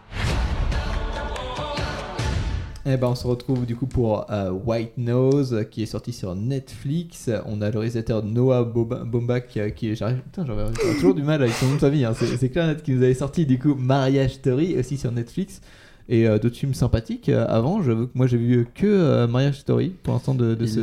Eh 2.88 2.96
ben, 2.96 3.08
on 3.08 3.14
se 3.16 3.26
retrouve 3.26 3.66
du 3.66 3.74
coup 3.74 3.86
pour 3.86 4.30
euh, 4.30 4.50
White 4.52 4.96
Nose 4.96 5.64
qui 5.72 5.82
est 5.82 5.86
sorti 5.86 6.12
sur 6.12 6.36
Netflix. 6.36 7.28
On 7.46 7.60
a 7.60 7.70
le 7.70 7.78
réalisateur 7.80 8.22
Noah 8.22 8.62
Boba- 8.62 9.02
Baumbach 9.04 9.56
euh, 9.56 9.70
qui 9.70 9.88
est. 9.90 9.96
J'arrive 9.96 10.18
putain, 10.18 10.44
j'aurais 10.46 10.66
j'aurais 10.80 10.94
toujours 10.94 11.14
du 11.16 11.24
mal 11.24 11.42
avec 11.42 11.52
son 11.54 11.66
nom 11.66 11.74
de 11.74 11.78
famille. 11.80 12.04
hein. 12.04 12.12
C'est 12.14 12.48
clair 12.48 12.68
net 12.68 12.84
qui 12.84 12.92
nous 12.92 13.02
avait 13.02 13.14
sorti 13.14 13.44
du 13.44 13.58
coup 13.58 13.74
Marriage 13.74 14.34
Story 14.34 14.78
aussi 14.78 14.98
sur 14.98 15.10
Netflix 15.10 15.60
et 16.08 16.28
euh, 16.28 16.38
d'autres 16.38 16.54
films 16.56 16.74
sympathiques 16.74 17.28
euh, 17.28 17.44
avant. 17.48 17.82
Je, 17.82 17.90
moi 18.14 18.28
j'ai 18.28 18.36
vu 18.38 18.68
que 18.72 18.86
euh, 18.86 19.26
Marriage 19.26 19.58
Story 19.58 19.88
pour 20.04 20.14
l'instant 20.14 20.34
de, 20.36 20.54
de 20.54 20.62
Il 20.64 20.68
ce 20.68 20.80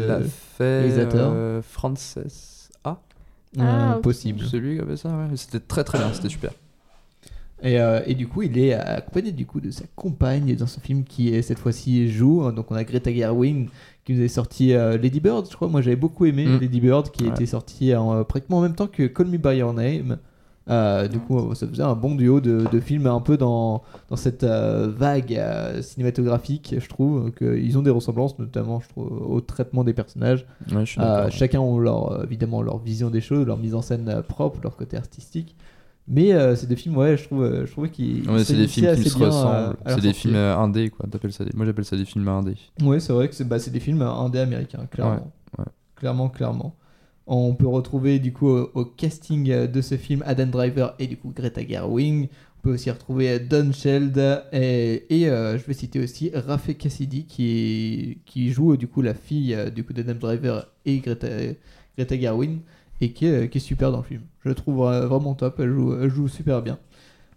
fait 0.58 0.80
réalisateur. 0.82 1.32
euh, 1.34 1.62
Frances 1.62 2.18
A. 2.84 3.00
Ah, 3.58 4.00
possible. 4.02 4.42
Celui 4.46 4.76
qui 4.76 4.82
avait 4.82 4.98
ça, 4.98 5.08
ouais. 5.10 5.38
C'était 5.38 5.62
très 5.62 5.86
très 5.86 6.00
bien, 6.00 6.12
c'était 6.12 6.28
super. 6.28 6.52
Et, 7.64 7.80
euh, 7.80 8.02
et 8.06 8.14
du 8.14 8.28
coup, 8.28 8.42
il 8.42 8.58
est 8.58 8.74
accompagné 8.74 9.32
du 9.32 9.46
coup 9.46 9.62
de 9.62 9.72
sa 9.72 9.86
compagne 9.96 10.56
dans 10.56 10.68
ce 10.68 10.80
film 10.82 11.04
qui 11.06 11.30
est 11.34 11.42
cette 11.42 11.60
fois-ci 11.60 12.10
joue. 12.12 12.52
Donc 12.52 12.70
on 12.72 12.76
a 12.76 12.84
Greta 12.84 13.12
Gerwig 13.14 13.70
qui 14.04 14.14
nous 14.14 14.22
est 14.22 14.28
sorti 14.28 14.74
euh, 14.74 14.98
Lady 14.98 15.22
Bird, 15.22 15.48
je 15.50 15.56
crois. 15.56 15.70
Moi 15.70 15.82
j'avais 15.82 15.96
beaucoup 15.96 16.26
aimé 16.26 16.46
Mm. 16.46 16.60
Lady 16.60 16.82
Bird 16.82 17.10
qui 17.10 17.24
Ouais. 17.24 17.30
était 17.30 17.46
sorti 17.46 17.96
en, 17.96 18.14
euh, 18.16 18.24
pratiquement 18.24 18.58
en 18.58 18.62
même 18.62 18.76
temps 18.76 18.88
que 18.88 19.04
Call 19.08 19.28
Me 19.28 19.38
By 19.38 19.58
Your 19.60 19.74
Name. 19.74 20.18
Euh, 20.70 21.10
du 21.10 21.20
coup, 21.20 21.54
ça 21.56 21.68
faisait 21.68 21.84
un 21.84 21.94
bon 21.96 22.16
duo 22.16 22.40
de, 22.40 22.66
de 22.72 22.80
films 22.80 23.06
un 23.08 23.20
peu 23.20 23.36
dans, 23.36 23.82
dans 24.10 24.16
cette 24.16 24.46
euh, 24.46 24.90
vague 24.96 25.34
euh, 25.36 25.82
cinématographique, 25.82 26.76
je 26.80 26.88
trouve. 26.88 27.32
qu'ils 27.34 27.78
ont 27.78 27.82
des 27.82 27.90
ressemblances, 27.92 28.40
notamment 28.40 28.80
je 28.80 28.88
trouve, 28.88 29.12
au 29.30 29.42
traitement 29.42 29.84
des 29.84 29.92
personnages. 29.94 30.46
Ouais, 30.72 30.86
je 30.86 30.92
suis 30.92 31.00
d'accord. 31.02 31.32
chacun 31.32 31.60
ont 31.60 31.78
leur, 31.80 32.12
euh, 32.14 32.24
évidemment 32.24 32.62
leur 32.62 32.78
vision 32.78 33.10
des 33.10 33.20
choses, 33.22 33.46
leur 33.46 33.58
mise 33.58 33.76
en 33.76 33.82
scène 33.82 34.22
propre, 34.28 34.60
leur 34.64 34.76
côté 34.78 34.96
artistique. 34.96 35.56
Mais 36.08 36.34
euh, 36.34 36.56
c'est 36.56 36.68
des 36.68 36.76
films, 36.76 36.98
ouais, 36.98 37.16
je 37.16 37.24
trouve, 37.24 37.44
euh, 37.44 37.66
je 37.66 37.72
trouvais 37.72 37.90
qu'ils 37.90 38.30
Ouais, 38.30 38.44
c'est 38.44 38.56
des 38.58 38.68
films 38.68 38.94
qui 38.96 39.10
se 39.10 39.18
euh, 39.22 39.26
ressemblent. 39.26 39.78
c'est 39.88 40.02
des 40.02 40.14
films 40.14 40.36
indés, 40.36 40.90
quoi. 40.90 41.06
Ça 41.32 41.46
des- 41.46 41.52
Moi 41.56 41.66
j'appelle 41.66 41.86
ça 41.86 41.96
des 41.96 42.04
films 42.06 42.28
indés. 42.28 42.56
Ouais, 42.82 43.00
c'est 43.00 43.14
vrai 43.14 43.30
que 43.30 43.36
c'est 43.36 43.48
bah, 43.48 43.58
des 43.60 43.80
films 43.80 44.02
indés 44.02 44.40
américains, 44.40 44.86
clairement. 44.92 45.34
Ouais, 45.58 45.60
ouais. 45.66 45.72
Clairement, 45.96 46.28
clairement. 46.30 46.76
On 47.26 47.56
peut 47.56 47.68
retrouver 47.68 48.20
du 48.20 48.34
coup 48.34 48.50
au, 48.50 48.70
au 48.74 48.84
casting 48.84 49.68
de 49.68 49.82
ce 49.82 49.96
film 49.96 50.24
Adam 50.26 50.48
Driver 50.48 50.94
et 51.00 51.08
du 51.08 51.16
coup 51.16 51.32
Greta 51.34 51.66
Gerwig. 51.66 52.30
On 52.58 52.62
peut 52.64 52.74
aussi 52.74 52.92
retrouver 52.92 53.40
Don 53.40 53.72
Sheld 53.72 54.18
et, 54.52 55.06
et, 55.10 55.30
euh, 55.30 55.58
je 55.58 55.64
vais 55.66 55.74
citer 55.74 56.02
aussi 56.02 56.32
Rafe 56.34 56.78
Cassidy 56.78 57.26
qui, 57.26 57.46
est- 57.50 58.18
qui 58.26 58.52
joue 58.52 58.76
du 58.76 58.88
coup 58.90 59.02
la 59.02 59.14
fille 59.14 59.58
du 59.74 59.86
coup 59.86 59.94
d'Adam 59.94 60.16
Driver 60.20 60.68
et 60.86 61.00
Greta, 61.00 61.28
Greta 61.98 62.20
Gerwig 62.20 62.60
et 63.02 63.12
qui 63.12 63.26
est, 63.26 63.60
super 63.60 63.92
dans 63.92 63.98
le 63.98 64.04
film. 64.04 64.22
Je 64.44 64.50
la 64.50 64.56
trouve 64.56 64.88
euh, 64.88 65.08
vraiment 65.08 65.34
top, 65.34 65.60
elle 65.60 65.72
joue, 65.72 65.96
elle 66.02 66.10
joue 66.10 66.28
super 66.28 66.62
bien. 66.62 66.78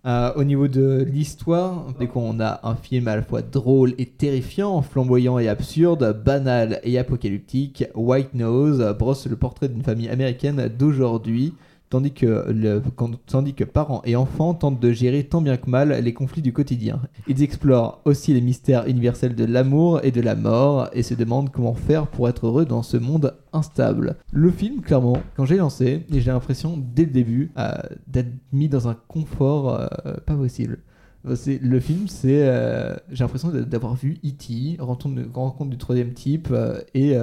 Euh, 0.07 0.33
au 0.37 0.45
niveau 0.45 0.69
de 0.69 1.05
l'histoire, 1.11 1.87
dès 1.99 2.07
qu'on 2.07 2.39
a 2.39 2.61
un 2.63 2.77
film 2.77 3.09
à 3.09 3.17
la 3.17 3.23
fois 3.23 3.43
drôle 3.43 3.93
et 3.99 4.07
terrifiant, 4.07 4.81
flamboyant 4.81 5.39
et 5.41 5.49
absurde, 5.49 6.23
banal 6.25 6.81
et 6.85 6.97
apocalyptique, 6.97 7.85
White 7.97 8.35
Nose 8.35 8.95
brosse 8.97 9.27
le 9.27 9.35
portrait 9.35 9.69
d'une 9.69 9.83
famille 9.83 10.09
américaine 10.09 10.69
d'aujourd'hui, 10.69 11.55
tandis 11.89 12.13
que, 12.13 13.65
parents 13.65 14.03
et 14.05 14.17
enfants 14.17 14.55
tentent 14.55 14.81
de 14.81 14.93
gérer 14.93 15.25
tant 15.25 15.41
bien 15.41 15.57
que 15.57 15.71
mal 15.71 15.91
les 16.03 16.13
conflits 16.15 16.43
du 16.43 16.53
quotidien. 16.53 17.01
Ils 17.29 17.43
explorent 17.43 18.01
aussi 18.05 18.35
les 18.35 18.41
mystères 18.41 18.87
universels 18.87 19.35
de 19.35 19.45
l'amour 19.45 20.01
et 20.03 20.11
de 20.11 20.21
la 20.21 20.35
mort 20.35 20.89
et 20.93 21.03
se 21.03 21.15
demandent 21.15 21.51
comment 21.51 21.75
faire 21.75 22.07
pour 22.07 22.29
être 22.29 22.47
heureux 22.47 22.65
dans 22.65 22.83
ce 22.83 22.97
monde 22.97 23.35
instable. 23.53 24.17
Le 24.33 24.51
film, 24.51 24.81
clairement, 24.81 25.19
quand 25.37 25.45
j'ai 25.45 25.57
lancé, 25.57 26.05
j'ai 26.11 26.31
l'impression 26.31 26.77
dès 26.95 27.05
le 27.05 27.11
début 27.11 27.53
euh, 27.59 27.73
d'être 28.07 28.33
mis 28.53 28.69
dans 28.69 28.89
un 28.89 28.97
confort 29.09 29.75
euh, 29.81 30.15
pas 30.27 30.35
possible. 30.35 30.79
Le 31.25 31.81
film, 31.81 32.07
c'est. 32.07 32.47
euh, 32.49 32.95
j'ai 33.11 33.25
l'impression 33.25 33.49
d'a- 33.49 33.63
d'avoir 33.63 33.95
vu 33.97 34.19
E.T., 34.25 34.77
rencontre, 34.79 35.21
rencontre 35.35 35.71
du 35.71 35.77
troisième 35.79 36.13
type, 36.13 36.53
et, 36.95 37.17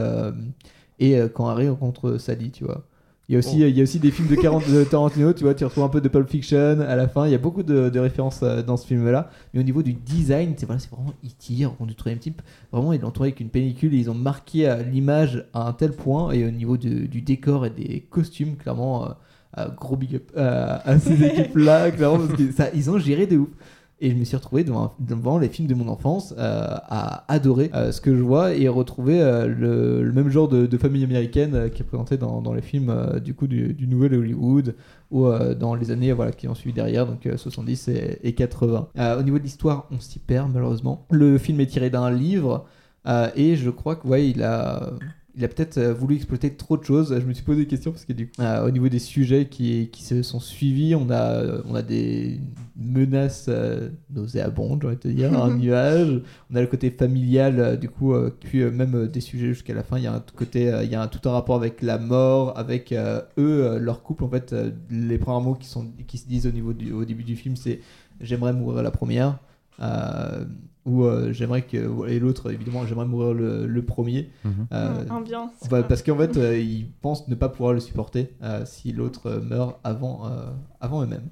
et 1.00 1.16
quand 1.34 1.48
Harry 1.48 1.70
rencontre 1.70 2.18
Sally, 2.18 2.52
tu 2.52 2.66
vois. 2.66 2.84
Il 3.30 3.34
y, 3.34 3.36
a 3.38 3.40
aussi, 3.40 3.62
il 3.62 3.70
y 3.70 3.80
a 3.80 3.84
aussi 3.84 4.00
des 4.00 4.12
films 4.12 4.28
de, 4.28 4.36
40, 4.36 4.70
de 4.70 4.84
Tarantino, 4.84 5.32
tu 5.32 5.46
vois, 5.46 5.54
tu 5.54 5.64
retrouves 5.64 5.86
un 5.86 5.90
peu 5.90 6.02
de 6.02 6.10
Pulp 6.10 6.30
Fiction 6.30 6.82
à 6.82 6.96
la 6.98 7.08
fin. 7.08 7.26
Il 7.26 7.32
y 7.32 7.36
a 7.36 7.38
beaucoup 7.38 7.64
de, 7.64 7.88
de 7.88 8.00
références 8.00 8.42
euh, 8.44 8.62
dans 8.62 8.76
ce 8.76 8.86
film-là. 8.86 9.30
Mais 9.54 9.62
au 9.62 9.64
niveau 9.64 9.82
du 9.82 9.94
design, 9.94 10.56
c'est 10.58 10.66
voilà, 10.66 10.82
vraiment 10.92 11.14
E.T., 11.24 11.66
rencontre 11.66 11.88
du 11.88 11.96
troisième 11.96 12.20
type. 12.20 12.42
Vraiment, 12.74 12.92
ils 12.92 13.00
l'ont 13.00 13.08
entouré 13.08 13.30
avec 13.30 13.40
une 13.40 13.48
pellicule 13.48 13.94
et 13.94 13.98
ils 13.98 14.10
ont 14.10 14.14
marqué 14.14 14.68
euh, 14.68 14.84
l'image 14.84 15.46
à 15.54 15.70
un 15.70 15.72
tel 15.72 15.94
point. 15.94 16.32
Et 16.32 16.46
au 16.46 16.52
niveau 16.52 16.76
du, 16.76 17.08
du 17.08 17.22
décor 17.22 17.66
et 17.66 17.70
des 17.70 18.02
costumes, 18.10 18.58
clairement, 18.58 19.06
euh, 19.06 19.10
euh, 19.60 19.68
gros 19.70 19.96
big 19.96 20.16
up 20.16 20.32
euh, 20.36 20.78
à 20.84 20.98
ces 20.98 21.24
équipes-là, 21.26 21.92
clairement, 21.92 22.26
parce 22.26 22.34
que 22.34 22.52
ça, 22.52 22.70
ils 22.74 22.90
ont 22.90 22.98
géré 22.98 23.28
de 23.28 23.38
ouf. 23.38 23.50
Et 24.00 24.10
je 24.10 24.16
me 24.16 24.24
suis 24.26 24.36
retrouvé 24.36 24.66
devant, 24.66 25.38
les 25.38 25.48
films 25.48 25.68
de 25.68 25.76
mon 25.76 25.88
enfance 25.88 26.34
euh, 26.38 26.68
à 26.88 27.32
adorer 27.32 27.72
euh, 27.74 27.92
ce 27.92 28.02
que 28.02 28.16
je 28.16 28.22
vois 28.22 28.54
et 28.54 28.68
retrouver 28.68 29.22
euh, 29.22 29.48
le, 29.48 30.12
même 30.12 30.30
genre 30.30 30.48
de, 30.50 30.78
famille 30.78 31.04
américaine 31.04 31.70
qui 31.74 31.84
est 31.84 31.86
présenté 31.86 32.18
dans, 32.18 32.54
les 32.54 32.62
films 32.62 33.22
du 33.24 33.34
coup 33.34 33.48
du, 33.48 33.88
nouvel 33.88 34.16
Hollywood 34.16 34.76
ou 35.12 35.30
dans 35.58 35.76
les 35.76 35.92
années 35.92 36.12
voilà, 36.12 36.32
qui 36.32 36.48
ont 36.48 36.56
suivi 36.56 36.74
derrière, 36.74 37.06
donc 37.06 37.26
euh, 37.28 37.38
70 37.38 37.88
et, 37.90 38.20
et 38.24 38.34
80. 38.34 38.90
Euh, 38.98 39.20
au 39.20 39.24
niveau 39.24 39.38
de 39.38 39.44
l'histoire, 39.44 39.88
on 39.92 40.00
s'y 40.00 40.20
perd 40.20 40.52
malheureusement. 40.52 41.06
Le 41.12 41.38
film 41.38 41.60
est 41.60 41.68
tiré 41.68 41.90
d'un 41.90 42.12
livre 42.12 42.66
et 43.36 43.56
je 43.56 43.70
crois 43.70 43.96
que 43.96 44.08
ouais, 44.08 44.30
il 44.30 44.44
a 44.44 44.92
il 45.36 45.44
a 45.44 45.48
peut-être 45.48 45.78
euh, 45.80 45.94
voulu 45.94 46.16
exploiter 46.16 46.54
trop 46.54 46.78
de 46.78 46.84
choses. 46.84 47.18
Je 47.20 47.26
me 47.26 47.34
suis 47.34 47.44
posé 47.44 47.62
des 47.62 47.68
questions 47.68 47.92
parce 47.92 48.06
que 48.06 48.14
du 48.14 48.28
coup, 48.28 48.42
euh, 48.42 48.68
au 48.68 48.70
niveau 48.70 48.88
des 48.88 49.00
sujets 49.00 49.48
qui, 49.48 49.90
qui 49.92 50.04
se 50.04 50.22
sont 50.22 50.40
suivis, 50.40 50.94
on 50.94 51.10
a, 51.10 51.22
euh, 51.22 51.62
on 51.68 51.74
a 51.74 51.82
des 51.82 52.40
menaces 52.76 53.48
euh, 53.50 53.90
nauséabondes, 54.12 54.82
j'ai 54.82 54.88
envie 54.88 54.96
de 54.96 55.02
te 55.02 55.08
dire, 55.08 55.34
un 55.34 55.54
nuage. 55.58 56.22
On 56.52 56.56
a 56.56 56.62
le 56.62 56.68
côté 56.68 56.92
familial, 56.92 57.60
euh, 57.60 57.76
du 57.76 57.90
coup, 57.90 58.14
puis 58.42 58.64
même 58.66 59.08
des 59.08 59.22
sujets 59.22 59.48
jusqu'à 59.48 59.74
la 59.74 59.84
fin. 59.84 59.98
Il 59.98 60.04
y 60.04 60.08
a 60.08 60.14
un 60.14 60.24
côté, 60.36 60.72
il 60.84 60.90
y 60.90 60.96
a 60.96 61.02
un, 61.02 61.08
tout 61.08 61.28
un 61.28 61.32
rapport 61.32 61.56
avec 61.56 61.82
la 61.82 61.98
mort, 61.98 62.58
avec 62.58 62.94
eux, 63.38 63.78
leur 63.80 64.04
couple. 64.04 64.24
En 64.26 64.30
fait, 64.30 64.56
les 64.92 65.18
premiers 65.18 65.44
mots 65.44 65.56
qui, 65.56 65.68
sont, 65.68 65.88
qui 66.06 66.18
se 66.20 66.28
disent 66.28 66.46
au, 66.46 66.52
niveau 66.52 66.74
du, 66.74 66.92
au 66.92 67.06
début 67.06 67.24
du 67.24 67.36
film, 67.36 67.56
c'est 67.56 67.80
j'aimerais 68.22 68.54
mourir 68.54 68.80
à 68.80 68.84
la 68.84 68.92
première. 68.92 69.40
Euh, 69.80 70.46
ou 70.86 71.06
euh, 71.06 71.32
j'aimerais 71.32 71.62
que 71.62 72.10
et 72.10 72.20
l'autre 72.20 72.52
évidemment 72.52 72.86
j'aimerais 72.86 73.06
mourir 73.06 73.34
le, 73.34 73.66
le 73.66 73.82
premier. 73.86 74.30
Mhm. 74.44 74.68
Euh, 74.74 75.06
Ambiance, 75.10 75.52
bah, 75.70 75.82
parce 75.84 76.04
qu'en 76.04 76.18
fait 76.18 76.36
euh, 76.36 76.58
ils 76.60 76.90
pensent 77.02 77.28
ne 77.30 77.36
pas 77.36 77.48
pouvoir 77.50 77.74
le 77.74 77.80
supporter 77.80 78.34
euh, 78.44 78.64
si 78.66 78.92
l'autre 78.92 79.42
meurt 79.50 79.80
avant 79.84 80.28
euh, 80.28 80.52
avant 80.82 81.02
eux-mêmes. 81.04 81.30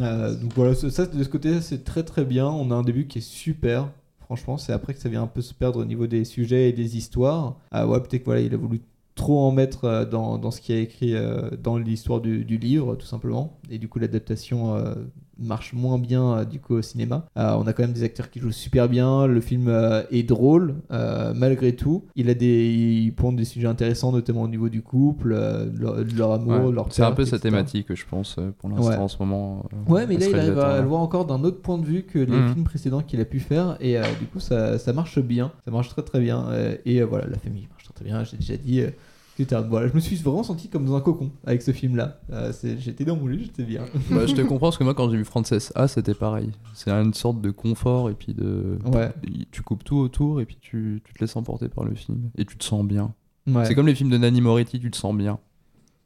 Euh, 0.00 0.34
donc 0.34 0.54
voilà 0.54 0.74
ça 0.74 0.88
ça, 0.90 1.04
de 1.06 1.22
ce 1.22 1.28
côté 1.28 1.60
c'est 1.60 1.84
très 1.84 2.04
très 2.04 2.24
bien. 2.24 2.46
On 2.46 2.70
a 2.70 2.74
un 2.74 2.82
début 2.82 3.06
qui 3.06 3.18
est 3.18 3.22
super. 3.22 3.88
Franchement 4.20 4.56
c'est 4.56 4.72
après 4.72 4.94
que 4.94 5.00
ça 5.00 5.10
vient 5.10 5.24
un 5.24 5.26
peu 5.26 5.42
se 5.42 5.52
perdre 5.52 5.80
au 5.80 5.84
niveau 5.84 6.06
des 6.06 6.24
sujets 6.24 6.70
et 6.70 6.72
des 6.72 6.96
histoires. 6.96 7.56
Ah 7.70 7.86
ouais 7.86 8.00
peut-être 8.00 8.20
que 8.20 8.24
voilà 8.26 8.40
il 8.40 8.54
a 8.54 8.56
voulu 8.56 8.80
trop 9.14 9.40
en 9.40 9.50
mettre 9.52 9.84
euh, 9.84 10.04
dans, 10.04 10.38
dans 10.38 10.50
ce 10.50 10.60
qui 10.60 10.72
est 10.72 10.82
écrit 10.82 11.14
euh, 11.14 11.50
dans 11.62 11.76
l'histoire 11.78 12.20
du, 12.20 12.44
du 12.44 12.58
livre 12.58 12.94
tout 12.96 13.06
simplement 13.06 13.58
et 13.70 13.78
du 13.78 13.88
coup 13.88 13.98
l'adaptation 13.98 14.74
euh, 14.76 14.94
marche 15.42 15.72
moins 15.72 15.98
bien 15.98 16.44
du 16.44 16.60
coup 16.60 16.74
au 16.74 16.82
cinéma 16.82 17.24
Euh, 17.38 17.54
on 17.58 17.66
a 17.66 17.72
quand 17.72 17.82
même 17.82 17.94
des 17.94 18.02
acteurs 18.02 18.30
qui 18.30 18.40
jouent 18.40 18.52
super 18.52 18.88
bien 18.90 19.26
le 19.26 19.40
film 19.40 19.68
euh, 19.68 20.02
est 20.10 20.22
drôle 20.22 20.76
euh, 20.90 21.32
malgré 21.34 21.74
tout 21.74 22.04
il 22.14 22.28
a 22.28 22.34
des 22.34 22.68
il 22.70 23.12
pointe 23.14 23.36
des 23.36 23.44
sujets 23.46 23.66
intéressants 23.66 24.12
notamment 24.12 24.42
au 24.42 24.48
niveau 24.48 24.68
du 24.68 24.82
couple 24.82 25.30
de 25.34 25.80
leur, 25.80 25.96
de 26.04 26.14
leur 26.16 26.32
amour 26.32 26.66
Ouais. 26.66 26.72
leur 26.72 26.92
C'est 26.92 27.02
un 27.02 27.12
peu 27.12 27.24
sa 27.24 27.38
thématique, 27.38 27.94
je 27.94 28.04
pense, 28.06 28.36
pour 28.58 28.68
l'instant 28.68 28.88
Ouais. 28.90 28.96
en 28.96 29.08
ce 29.08 29.16
moment. 29.18 29.64
Ouais, 29.88 30.06
mais 30.06 30.16
là, 30.18 30.26
il 30.28 30.36
arrive 30.36 30.58
à 30.58 30.80
le 30.80 30.86
voir 30.86 31.00
encore 31.00 31.24
d'un 31.24 31.42
autre 31.44 31.60
point 31.62 31.78
de 31.78 31.84
vue 31.86 32.02
que 32.02 32.18
les 32.18 32.36
Mhm. 32.36 32.52
films 32.52 32.64
précédents 32.64 33.00
qu'il 33.00 33.20
a 33.20 33.24
pu 33.24 33.40
faire. 33.40 33.76
Et 33.80 33.96
du 34.20 34.26
coup, 34.26 34.40
ça, 34.40 34.78
ça 34.78 34.92
marche 34.92 35.18
bien. 35.20 35.52
Ça 35.64 35.70
marche 35.70 35.88
très 35.88 36.02
très 36.02 36.20
bien. 36.20 36.46
Et 36.84 37.02
voilà, 37.02 37.26
la 37.28 37.38
famille 37.38 37.66
marche 37.70 37.79
très 38.00 38.04
bien. 38.04 38.24
J'ai 38.24 38.36
déjà 38.36 38.56
dit. 38.56 38.80
euh, 38.80 38.90
etc. 39.38 39.62
Voilà, 39.68 39.88
je 39.88 39.94
me 39.94 40.00
suis 40.00 40.16
vraiment 40.16 40.42
senti 40.42 40.68
comme 40.68 40.84
dans 40.84 40.96
un 40.96 41.00
cocon 41.00 41.30
avec 41.46 41.62
ce 41.62 41.72
film-là. 41.72 42.20
Euh, 42.32 42.52
j'étais 42.78 43.04
dans 43.04 43.16
mon 43.16 43.26
lit, 43.26 43.44
j'étais 43.44 43.62
bien. 43.62 43.82
Bah, 44.10 44.26
je 44.26 44.34
te 44.34 44.40
comprends 44.42 44.66
parce 44.66 44.76
que 44.78 44.84
moi 44.84 44.94
quand 44.94 45.08
j'ai 45.10 45.16
vu 45.16 45.24
Frances 45.24 45.72
A 45.74 45.88
c'était 45.88 46.14
pareil. 46.14 46.50
C'est 46.74 46.90
une 46.90 47.14
sorte 47.14 47.40
de 47.40 47.50
confort 47.50 48.10
et 48.10 48.14
puis 48.14 48.34
de. 48.34 48.78
Ouais. 48.92 49.10
Tu 49.50 49.62
coupes 49.62 49.84
tout 49.84 49.96
autour 49.96 50.40
et 50.40 50.44
puis 50.44 50.58
tu, 50.60 51.00
tu 51.04 51.14
te 51.14 51.20
laisses 51.20 51.36
emporter 51.36 51.68
par 51.68 51.84
le 51.84 51.94
film 51.94 52.30
et 52.36 52.44
tu 52.44 52.56
te 52.58 52.64
sens 52.64 52.84
bien. 52.84 53.14
Ouais. 53.46 53.64
C'est 53.64 53.74
comme 53.74 53.86
les 53.86 53.94
films 53.94 54.10
de 54.10 54.18
Nanny 54.18 54.40
Moretti, 54.42 54.78
tu 54.78 54.90
te 54.90 54.96
sens 54.96 55.16
bien. 55.16 55.38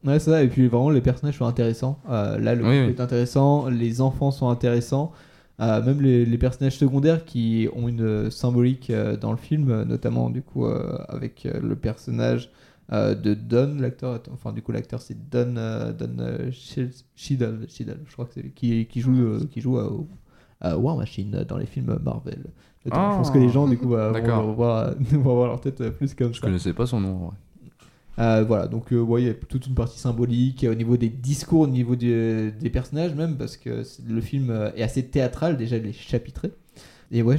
Ouais, 0.05 0.19
c'est 0.21 0.31
ça. 0.31 0.43
Et 0.43 0.49
puis 0.49 0.69
vraiment, 0.69 0.91
les 0.91 1.01
personnages 1.01 1.39
sont 1.39 1.47
intéressants. 1.47 1.99
Euh, 2.11 2.39
là, 2.39 2.55
le 2.55 2.65
oui. 2.65 2.77
est 2.93 3.01
intéressant. 3.01 3.69
Les 3.69 4.01
enfants 4.01 4.31
sont 4.31 4.49
intéressants. 4.49 5.13
Euh, 5.61 5.83
même 5.85 6.01
les, 6.01 6.25
les 6.27 6.39
personnages 6.39 6.77
secondaires 6.77 7.25
qui 7.25 7.69
ont 7.77 7.87
une 7.89 8.01
euh, 8.03 8.31
symbolique 8.31 8.91
euh, 8.91 9.17
dans 9.17 9.31
le 9.31 9.37
film, 9.39 9.71
euh, 9.71 9.85
notamment 9.85 10.29
du 10.31 10.43
coup 10.43 10.67
euh, 10.67 10.97
avec 11.09 11.47
euh, 11.47 11.61
le 11.63 11.77
personnage 11.77 12.51
euh, 12.93 13.15
de 13.15 13.35
Don, 13.35 13.77
l'acteur. 13.79 14.21
Enfin, 14.33 14.53
du 14.53 14.63
coup, 14.63 14.73
l'acteur 14.73 15.01
c'est 15.01 15.17
Don, 15.31 15.55
euh, 15.57 15.93
Don 15.93 16.17
Cheadle, 16.51 17.67
je 18.07 18.13
crois 18.13 18.25
que 18.27 18.33
c'est 18.35 18.51
qui, 18.51 18.87
qui 18.87 19.01
joue, 19.01 19.17
euh, 19.23 19.49
qui 19.51 19.61
joue 19.61 19.77
au- 19.79 20.09
War 20.63 20.97
Machine 20.97 21.45
dans 21.47 21.59
les 21.59 21.67
films 21.67 21.99
Marvel. 22.03 22.45
Je 22.87 22.91
pense 22.91 23.31
que 23.31 23.39
les 23.39 23.49
gens 23.51 23.69
du 23.69 23.77
coup 23.79 23.95
euh, 23.95 24.11
vont, 24.13 24.27
le 24.27 24.33
revoir, 24.49 24.95
vont 25.01 25.31
avoir 25.31 25.47
leur 25.49 25.61
tête 25.61 25.81
euh, 25.83 25.91
plus 25.91 26.15
comme 26.15 26.33
Je 26.33 26.41
ça. 26.41 26.47
connaissais 26.47 26.73
pas 26.73 26.87
son 26.87 27.01
nom. 27.01 27.15
en 27.15 27.27
vrai. 27.27 27.37
Euh, 28.19 28.45
voilà, 28.47 28.69
donc 28.69 28.93
euh, 28.93 29.05
il 29.19 29.27
y 29.27 29.29
a 29.29 29.35
toute 29.35 29.67
une 29.67 29.75
partie 29.75 29.99
symbolique 29.99 30.65
au 30.69 30.75
niveau 30.75 30.97
des 30.97 31.09
discours, 31.09 31.63
au 31.63 31.67
niveau 31.67 31.97
des 31.97 32.53
personnages 32.73 33.15
même, 33.15 33.37
parce 33.37 33.57
que 33.57 33.83
le 34.07 34.21
film 34.21 34.51
euh, 34.51 34.71
est 34.77 34.83
assez 34.83 35.05
théâtral, 35.07 35.57
déjà 35.57 35.79
les 35.79 35.93
chapitrés. 35.93 36.53
Et 37.13 37.23
ouais, 37.23 37.37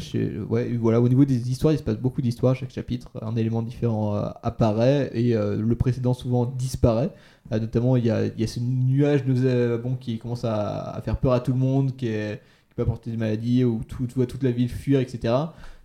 ouais, 0.50 0.78
voilà, 0.78 1.02
au 1.02 1.10
niveau 1.10 1.26
des 1.26 1.50
histoires, 1.52 1.74
il 1.74 1.78
se 1.80 1.84
passe 1.84 1.98
beaucoup 1.98 2.22
d'histoires, 2.22 2.56
chaque 2.56 2.72
chapitre, 2.72 3.10
un 3.22 3.36
élément 3.36 3.62
différent 3.62 4.16
euh, 4.16 4.30
apparaît 4.44 5.12
et 5.14 5.34
le 5.34 5.76
précédent 5.76 6.14
souvent 6.14 6.46
disparaît. 6.46 7.12
Notamment, 7.52 7.96
il 7.98 8.06
y 8.06 8.10
a, 8.12 8.26
il 8.26 8.40
y 8.40 8.44
a 8.44 8.48
ce 8.48 8.60
nuage 8.60 9.26
de, 9.26 9.80
bon, 9.82 9.96
qui 9.96 10.18
commence 10.20 10.46
à, 10.46 11.02
faire 11.04 11.18
peur 11.18 11.34
à 11.34 11.40
tout 11.42 11.52
le 11.52 11.60
monde, 11.60 11.96
qui, 11.96 12.08
est- 12.08 12.42
peut 12.76 12.84
apporter 12.84 13.12
des 13.12 13.18
maladies, 13.18 13.64
où 13.66 13.82
tout, 13.88 14.06
tu 14.08 14.16
vois 14.16 14.26
toute 14.28 14.44
la 14.44 14.52
ville 14.52 14.70
fuir, 14.70 15.00
etc. 15.00 15.34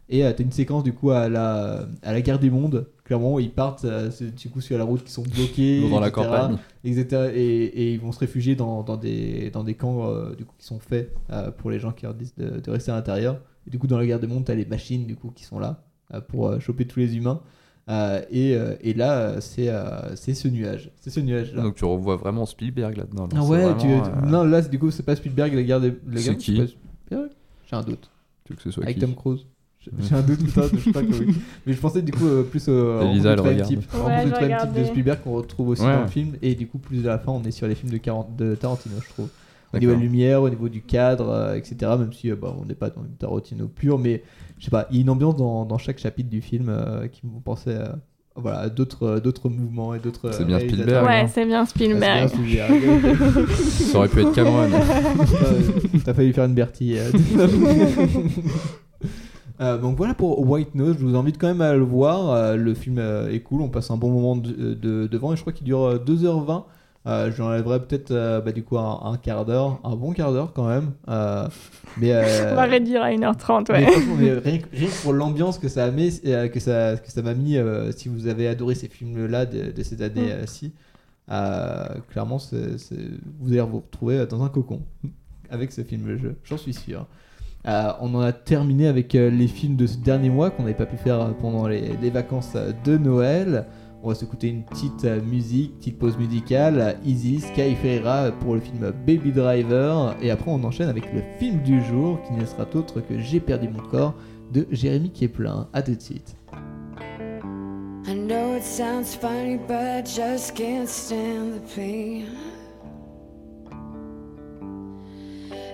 Et 0.08 0.18
tu 0.20 0.34
t'as 0.34 0.42
une 0.44 0.52
séquence 0.52 0.82
du 0.84 0.92
coup 0.92 1.10
à 1.10 1.28
la, 1.28 1.86
à 2.02 2.12
la 2.12 2.20
guerre 2.20 2.38
des 2.40 2.50
mondes. 2.50 2.86
Clairement, 3.11 3.41
ils 3.41 3.51
partent 3.51 3.85
euh, 3.87 4.09
c'est- 4.12 4.31
du 4.41 4.49
coup 4.51 4.61
sur 4.61 4.78
la 4.78 4.85
route 4.85 5.03
qui 5.03 5.11
sont 5.11 5.24
bloqués. 5.24 5.81
Dans 5.91 5.99
la 5.99 6.07
etc. 6.11 6.27
campagne. 6.28 6.59
Etc. 6.85 7.32
Et, 7.35 7.65
et 7.65 7.93
ils 7.95 7.99
vont 7.99 8.12
se 8.12 8.20
réfugier 8.20 8.55
dans, 8.55 8.85
dans 8.85 8.97
des, 8.97 9.51
dans 9.51 9.65
des 9.65 9.74
camps 9.74 10.07
euh, 10.09 10.32
du 10.37 10.45
coup, 10.45 10.55
qui 10.57 10.65
sont 10.65 10.78
faits 10.78 11.12
euh, 11.32 11.51
pour 11.51 11.73
les 11.73 11.81
gens 11.81 11.91
qui 11.91 12.05
leur 12.05 12.15
disent 12.15 12.37
de, 12.37 12.61
de 12.61 12.70
rester 12.70 12.93
à 12.93 12.95
l'intérieur. 12.95 13.41
Et 13.66 13.70
du 13.70 13.81
coup, 13.81 13.89
dans 13.89 13.99
la 13.99 14.07
guerre 14.07 14.20
des 14.20 14.28
mondes, 14.28 14.45
t'as 14.45 14.55
les 14.55 14.65
machines 14.65 15.07
du 15.07 15.16
coup 15.16 15.32
qui 15.35 15.43
sont 15.43 15.59
là 15.59 15.82
euh, 16.15 16.20
pour 16.20 16.47
euh, 16.47 16.61
choper 16.61 16.87
tous 16.87 17.01
les 17.01 17.16
humains. 17.16 17.41
Euh, 17.89 18.23
et, 18.31 18.55
euh, 18.55 18.77
et 18.81 18.95
là, 18.95 19.19
euh, 19.19 19.41
c'est 19.41 19.70
euh, 19.70 20.15
c'est 20.15 20.35
ce 20.35 20.47
nuage. 20.47 20.93
C'est 21.01 21.11
ce 21.11 21.19
nuage 21.19 21.53
là. 21.53 21.62
Donc 21.62 21.74
tu 21.74 21.85
revois 21.85 22.15
vraiment 22.15 22.47
Spielberg 22.47 22.97
là-dedans. 22.97 23.28
Ah 23.32 23.39
C'est 23.43 23.49
ouais, 23.49 23.65
vraiment, 23.73 23.77
tu, 23.77 23.89
euh, 23.89 24.27
non, 24.28 24.45
là, 24.45 24.62
c'est- 24.62 24.69
du 24.69 24.78
coup, 24.78 24.93
c'est 24.93 25.03
pas 25.03 25.16
Spielberg, 25.16 25.53
la 25.53 25.65
guerre 25.65 25.81
des. 25.81 25.91
la 26.09 26.20
C'est 26.20 26.28
guerre- 26.28 26.37
qui 26.39 26.57
pas 26.59 26.66
Spielberg 26.69 27.31
J'ai 27.69 27.77
un 27.77 27.82
doute. 27.82 28.09
Tu 28.45 28.53
veux 28.53 28.57
que 28.57 28.62
ce 28.62 28.70
soit 28.70 28.85
Avec 28.85 28.95
qui 28.95 29.01
Tom 29.01 29.16
Cruise. 29.16 29.47
J'ai 29.98 30.15
un 30.15 30.20
doute, 30.20 30.44
putain, 30.44 30.62
je 30.73 30.90
crois 30.90 31.02
que 31.02 31.07
oui. 31.24 31.35
Mais 31.66 31.73
je 31.73 31.78
pensais 31.81 32.02
du 32.02 32.12
coup 32.12 32.27
euh, 32.27 32.43
plus 32.43 32.69
Rencontre 32.69 33.48
regarde. 33.48 33.69
type, 33.69 33.81
Ouais, 33.94 34.27
je 34.27 34.35
Time 34.35 34.57
type 34.61 34.73
de. 34.74 34.85
Spielberg 34.85 35.20
qu'on 35.24 35.32
retrouve 35.32 35.69
aussi 35.70 35.82
Ouais. 35.82 35.94
dans 35.94 36.02
le 36.02 36.07
film. 36.09 36.32
Et 36.43 36.55
du 36.55 36.66
coup, 36.66 36.78
plus 36.78 37.07
à 37.07 37.11
la 37.11 37.19
fin, 37.19 37.32
on 37.32 37.43
est 37.44 37.51
sur 37.51 37.66
les 37.66 37.74
films 37.74 37.90
de, 37.93 37.97
40 37.98 38.36
de 38.36 38.55
Tarantino, 38.55 38.97
je 39.02 39.09
trouve. 39.09 39.28
Au 39.73 39.78
niveau 39.78 39.93
de 39.93 39.97
la 39.98 40.02
lumière, 40.02 40.43
au 40.43 40.51
niveau 40.51 40.69
du 40.69 40.82
cadre, 40.82 41.28
euh, 41.31 41.55
etc. 41.55 41.77
Même 41.98 42.12
si 42.12 42.31
euh, 42.31 42.36
bah, 42.36 42.55
on 42.61 42.65
n'est 42.66 42.74
pas 42.74 42.90
dans 42.90 43.02
une 43.02 43.15
Tarantino 43.16 43.69
pure, 43.69 43.98
mais 43.98 44.23
je 44.59 44.65
sais 44.65 44.70
pas, 44.70 44.86
il 44.90 44.97
y 44.97 44.98
a 44.98 45.02
une 45.02 45.11
ambiance 45.11 45.36
dans, 45.36 45.65
dans 45.65 45.78
chaque 45.78 45.98
chapitre 45.98 46.28
du 46.28 46.40
film 46.43 46.66
euh, 46.69 47.07
qui 47.09 47.23
me 47.24 47.31
à, 47.73 47.94
voilà, 48.36 48.69
d'autres 48.69 49.05
euh, 49.05 49.20
d'autres 49.20 49.48
mouvements 49.48 49.94
et 49.94 49.98
d'autres. 50.01 50.31
C'est 50.32 50.44
bien. 50.44 50.59
Spielberg, 50.59 51.07
Ouais, 51.07 51.20
hein. 51.20 51.27
c'est 51.32 51.47
bien 51.47 51.62
Ah, 51.62 51.66
Spielberg. 51.66 52.28
c'est 52.31 52.39
bien 52.43 52.66
Spielberg. 52.66 53.48
Ça 53.48 53.98
aurait 53.98 54.09
pu 54.09 54.20
être 54.20 54.32
Cameron. 54.32 54.69
Euh, 54.73 55.98
T'as 56.05 56.15
failli 56.15 56.32
faire 56.32 56.44
une 56.44 56.55
Bertie. 56.55 56.97
euh. 59.61 59.78
Donc 59.78 59.97
voilà 59.97 60.15
pour 60.15 60.41
White 60.49 60.74
Nose, 60.74 60.97
je 60.99 61.05
vous 61.05 61.16
invite 61.16 61.39
quand 61.39 61.49
même 61.49 61.61
à 61.61 61.74
le 61.74 61.82
voir. 61.85 62.31
Euh, 62.31 62.57
le 62.57 62.74
film 62.74 62.99
euh, 62.99 63.31
est 63.32 63.41
cool, 63.41 63.62
on 63.62 63.69
passe 63.69 63.91
un 63.91 63.97
bon 63.97 64.11
moment 64.11 64.37
de- 64.37 64.74
de- 64.74 65.07
devant 65.07 65.32
et 65.32 65.37
je 65.37 65.41
crois 65.43 65.53
qu'il 65.53 65.65
dure 65.66 65.82
euh, 65.85 65.99
2h20. 65.99 66.65
Euh, 67.07 67.32
J'enlèverai 67.35 67.81
peut-être 67.87 68.12
bah, 68.45 68.53
du 68.53 68.62
coup 68.62 68.77
un, 68.77 69.01
un 69.05 69.16
quart 69.16 69.47
d'heure, 69.47 69.81
un 69.85 69.97
bon 69.97 70.12
quart 70.12 70.32
d'heure 70.35 70.53
quand 70.53 70.69
même. 70.69 70.91
Mais, 71.97 72.12
On 72.53 72.55
va 72.57 72.65
réduire 72.65 73.03
à 73.03 73.11
1h30, 73.11 73.66
mais 73.73 73.87
ouais. 73.87 73.97
mais 74.19 74.32
rien, 74.32 74.59
que- 74.59 74.69
rien 74.77 74.87
que 74.89 75.03
pour 75.03 75.15
l'ambiance 75.15 75.59
que 75.59 75.69
ça 75.69 75.85
a 75.87 75.91
mis, 75.91 76.20
euh, 76.27 76.49
que 76.49 76.61
ça 76.61 76.97
que 76.99 77.11
ça 77.11 77.23
m'a 77.23 77.32
mis, 77.32 77.57
si 77.97 78.09
vous 78.11 78.27
avez 78.27 78.49
adoré 78.49 78.74
ces 78.74 78.89
films-là 78.89 79.47
de, 79.47 79.70
de 79.73 79.82
cette 79.82 80.03
année-ci, 80.03 80.74
euh, 81.31 81.87
clairement, 82.11 82.37
vous 83.41 83.53
allez 83.53 83.61
vous 83.62 83.81
retrouver 83.81 84.27
dans 84.27 84.43
un 84.43 84.49
cocon 84.51 84.82
avec 85.49 85.73
ce 85.73 85.82
film-jeu, 85.82 86.37
j'en 86.45 86.57
suis 86.59 86.74
sûr. 86.74 87.07
Euh, 87.69 87.93
on 88.01 88.15
en 88.15 88.20
a 88.20 88.32
terminé 88.32 88.87
avec 88.87 89.15
euh, 89.15 89.31
les 89.31 89.47
films 89.47 89.77
de 89.77 89.87
ce 89.87 89.99
dernier 89.99 90.31
mois 90.31 90.51
qu'on 90.51 90.62
n'avait 90.62 90.74
pas 90.74 90.87
pu 90.87 90.97
faire 90.97 91.20
euh, 91.20 91.31
pendant 91.39 91.66
les, 91.66 92.11
vacances 92.11 92.57
de 92.85 92.97
Noël. 92.97 93.66
On 94.03 94.09
va 94.09 94.15
s'écouter 94.15 94.49
une 94.49 94.65
petite 94.65 95.05
musique, 95.05 95.77
petite 95.78 95.99
pause 95.99 96.16
musicale. 96.16 96.97
Easy, 97.05 97.41
Sky 97.41 97.74
Ferreira 97.74 98.31
pour 98.41 98.55
le 98.55 98.61
film 98.61 98.93
Baby 99.07 99.31
Driver. 99.31 100.16
Et 100.23 100.31
après, 100.31 100.51
on 100.51 100.65
enchaîne 100.65 100.89
avec 100.89 101.12
le 101.12 101.20
film 101.39 101.61
du 101.62 101.85
jour 101.85 102.19
qui 102.23 102.32
ne 102.32 102.47
sera 102.47 102.62
autre 102.74 103.01
que 103.01 103.19
J'ai 103.19 103.41
perdu 103.41 103.69
mon 103.69 103.81
corps 103.81 104.15
de 104.55 104.66
Jérémy 104.70 105.11
Keplin. 105.11 105.69
A 105.74 105.82
tout 105.82 105.95
de 105.95 106.01
suite. 106.01 106.35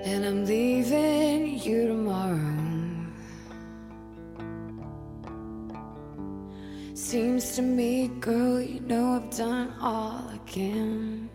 And 0.06 0.24
I'm 0.24 0.46
leaving 0.46 1.58
you 1.58 1.88
tomorrow. 1.88 2.62
Seems 6.94 7.56
to 7.56 7.62
me, 7.62 8.06
girl, 8.20 8.60
you 8.60 8.78
know 8.82 9.16
I've 9.16 9.36
done 9.36 9.74
all 9.80 10.22
I 10.30 10.38
can. 10.46 11.28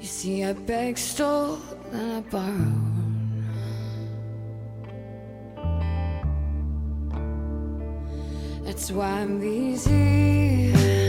You 0.00 0.06
see, 0.08 0.42
I 0.42 0.54
begged, 0.54 0.98
stole, 0.98 1.60
and 1.92 2.12
I 2.14 2.20
borrowed. 2.34 3.04
That's 8.64 8.90
why 8.90 9.20
I'm 9.20 9.40
easy. 9.44 11.03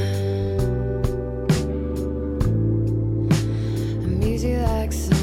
you 4.45 4.59
like 4.59 5.14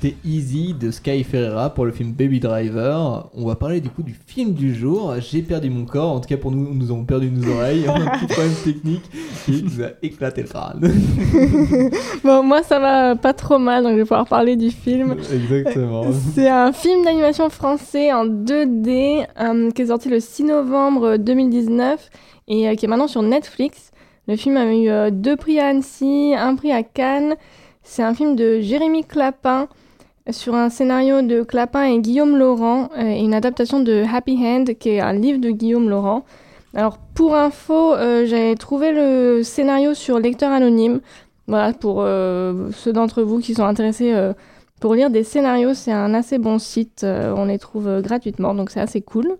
C'était 0.00 0.16
Easy 0.24 0.72
de 0.72 0.90
Sky 0.90 1.24
Ferreira 1.24 1.74
pour 1.74 1.84
le 1.84 1.92
film 1.92 2.12
Baby 2.12 2.40
Driver. 2.40 3.28
On 3.34 3.44
va 3.44 3.54
parler 3.54 3.82
du 3.82 3.90
coup 3.90 4.02
du 4.02 4.14
film 4.14 4.54
du 4.54 4.74
jour. 4.74 5.14
J'ai 5.18 5.42
perdu 5.42 5.68
mon 5.68 5.84
corps. 5.84 6.12
En 6.12 6.20
tout 6.20 6.28
cas, 6.28 6.38
pour 6.38 6.52
nous, 6.52 6.72
nous 6.72 6.90
avons 6.90 7.04
perdu 7.04 7.30
nos 7.30 7.46
oreilles. 7.52 7.84
On 7.86 7.92
a 7.92 8.14
un 8.14 8.18
petit 8.18 8.26
problème 8.32 8.54
technique 8.64 9.02
qui 9.44 9.62
nous 9.62 9.84
a 9.84 9.88
éclaté 10.00 10.40
le 10.40 10.48
crâne. 10.48 10.80
bon, 12.24 12.42
moi 12.42 12.62
ça 12.62 12.78
va 12.78 13.14
pas 13.14 13.34
trop 13.34 13.58
mal, 13.58 13.82
donc 13.82 13.92
je 13.92 13.96
vais 13.98 14.04
pouvoir 14.04 14.26
parler 14.26 14.56
du 14.56 14.70
film. 14.70 15.16
Exactement. 15.30 16.06
C'est 16.34 16.48
un 16.48 16.72
film 16.72 17.04
d'animation 17.04 17.50
français 17.50 18.10
en 18.10 18.24
2D 18.24 19.26
euh, 19.38 19.70
qui 19.70 19.82
est 19.82 19.86
sorti 19.86 20.08
le 20.08 20.20
6 20.20 20.44
novembre 20.44 21.18
2019 21.18 22.08
et 22.48 22.70
euh, 22.70 22.74
qui 22.74 22.86
est 22.86 22.88
maintenant 22.88 23.06
sur 23.06 23.20
Netflix. 23.20 23.90
Le 24.28 24.36
film 24.36 24.56
a 24.56 24.64
eu 24.64 24.88
euh, 24.88 25.10
deux 25.10 25.36
prix 25.36 25.58
à 25.58 25.66
Annecy, 25.66 26.32
un 26.34 26.54
prix 26.54 26.72
à 26.72 26.82
Cannes. 26.82 27.36
C'est 27.82 28.02
un 28.02 28.14
film 28.14 28.34
de 28.34 28.60
Jérémy 28.60 29.04
Clapin 29.04 29.68
sur 30.32 30.54
un 30.54 30.70
scénario 30.70 31.22
de 31.22 31.42
Clapin 31.42 31.84
et 31.84 31.98
Guillaume 31.98 32.36
Laurent 32.36 32.88
euh, 32.96 33.02
une 33.02 33.34
adaptation 33.34 33.80
de 33.80 34.04
Happy 34.12 34.36
Hand 34.44 34.74
qui 34.78 34.90
est 34.90 35.00
un 35.00 35.12
livre 35.12 35.40
de 35.40 35.50
Guillaume 35.50 35.88
Laurent. 35.88 36.24
Alors 36.74 36.98
pour 37.14 37.34
info, 37.34 37.94
euh, 37.94 38.26
j'ai 38.26 38.54
trouvé 38.54 38.92
le 38.92 39.42
scénario 39.42 39.94
sur 39.94 40.18
Lecteur 40.18 40.52
Anonyme. 40.52 41.00
Voilà, 41.46 41.72
pour 41.72 42.02
euh, 42.02 42.70
ceux 42.72 42.92
d'entre 42.92 43.22
vous 43.22 43.40
qui 43.40 43.54
sont 43.54 43.64
intéressés 43.64 44.14
pour 44.80 44.94
lire 44.94 45.10
des 45.10 45.24
scénarios, 45.24 45.74
c'est 45.74 45.92
un 45.92 46.14
assez 46.14 46.38
bon 46.38 46.58
site. 46.58 47.04
on 47.04 47.46
les 47.46 47.58
trouve 47.58 48.00
gratuitement, 48.00 48.54
donc 48.54 48.70
c'est 48.70 48.80
assez 48.80 49.00
cool. 49.00 49.36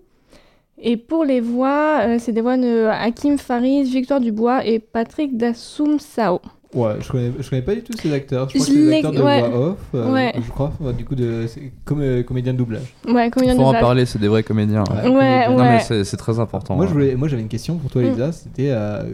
Et 0.77 0.97
pour 0.97 1.23
les 1.23 1.41
voix, 1.41 2.19
c'est 2.19 2.31
des 2.31 2.41
voix 2.41 2.57
de 2.57 2.87
Hakim 2.87 3.37
Farid, 3.37 3.85
Victoire 3.85 4.19
Dubois 4.19 4.65
et 4.65 4.79
Patrick 4.79 5.37
Dassoum 5.37 5.99
Sao. 5.99 6.41
Ouais, 6.73 6.93
je 7.01 7.09
connais, 7.11 7.31
je 7.39 7.49
connais 7.49 7.61
pas 7.61 7.75
du 7.75 7.83
tout 7.83 7.91
ces 8.01 8.13
acteurs. 8.13 8.49
Je 8.49 8.55
crois 8.57 8.65
Je 8.65 8.71
que 8.71 8.77
c'est 8.77 8.83
des 8.85 8.89
l'ai- 8.89 8.95
acteurs 8.97 9.11
de 9.11 9.21
ouais. 9.21 9.41
voix 9.49 9.67
off. 9.71 9.77
euh, 9.95 10.11
Ouais. 10.13 10.33
Je 10.35 10.49
crois, 10.49 10.71
du 10.97 11.03
coup, 11.03 11.15
de, 11.15 11.45
comme 11.83 12.01
euh, 12.01 12.23
comédien 12.23 12.53
de 12.53 12.57
doublage. 12.57 12.93
Ouais, 13.07 13.29
comédien 13.29 13.55
de 13.55 13.59
Faut 13.59 13.65
en 13.65 13.67
doublage. 13.67 13.81
parler, 13.81 14.05
c'est 14.05 14.19
des 14.19 14.27
vrais 14.29 14.43
comédiens. 14.43 14.83
Ouais, 15.03 15.09
Non, 15.49 15.57
ouais. 15.57 15.69
mais 15.69 15.79
c'est 15.81 16.03
c'est 16.05 16.17
très 16.17 16.39
important. 16.39 16.75
Moi, 16.75 16.87
j'avais 16.87 17.41
une 17.41 17.47
question 17.49 17.75
pour 17.77 17.89
toi, 17.91 18.01
Mm. 18.01 18.05
Elisa. 18.05 18.31
C'était 18.31 18.69
euh, 18.71 19.13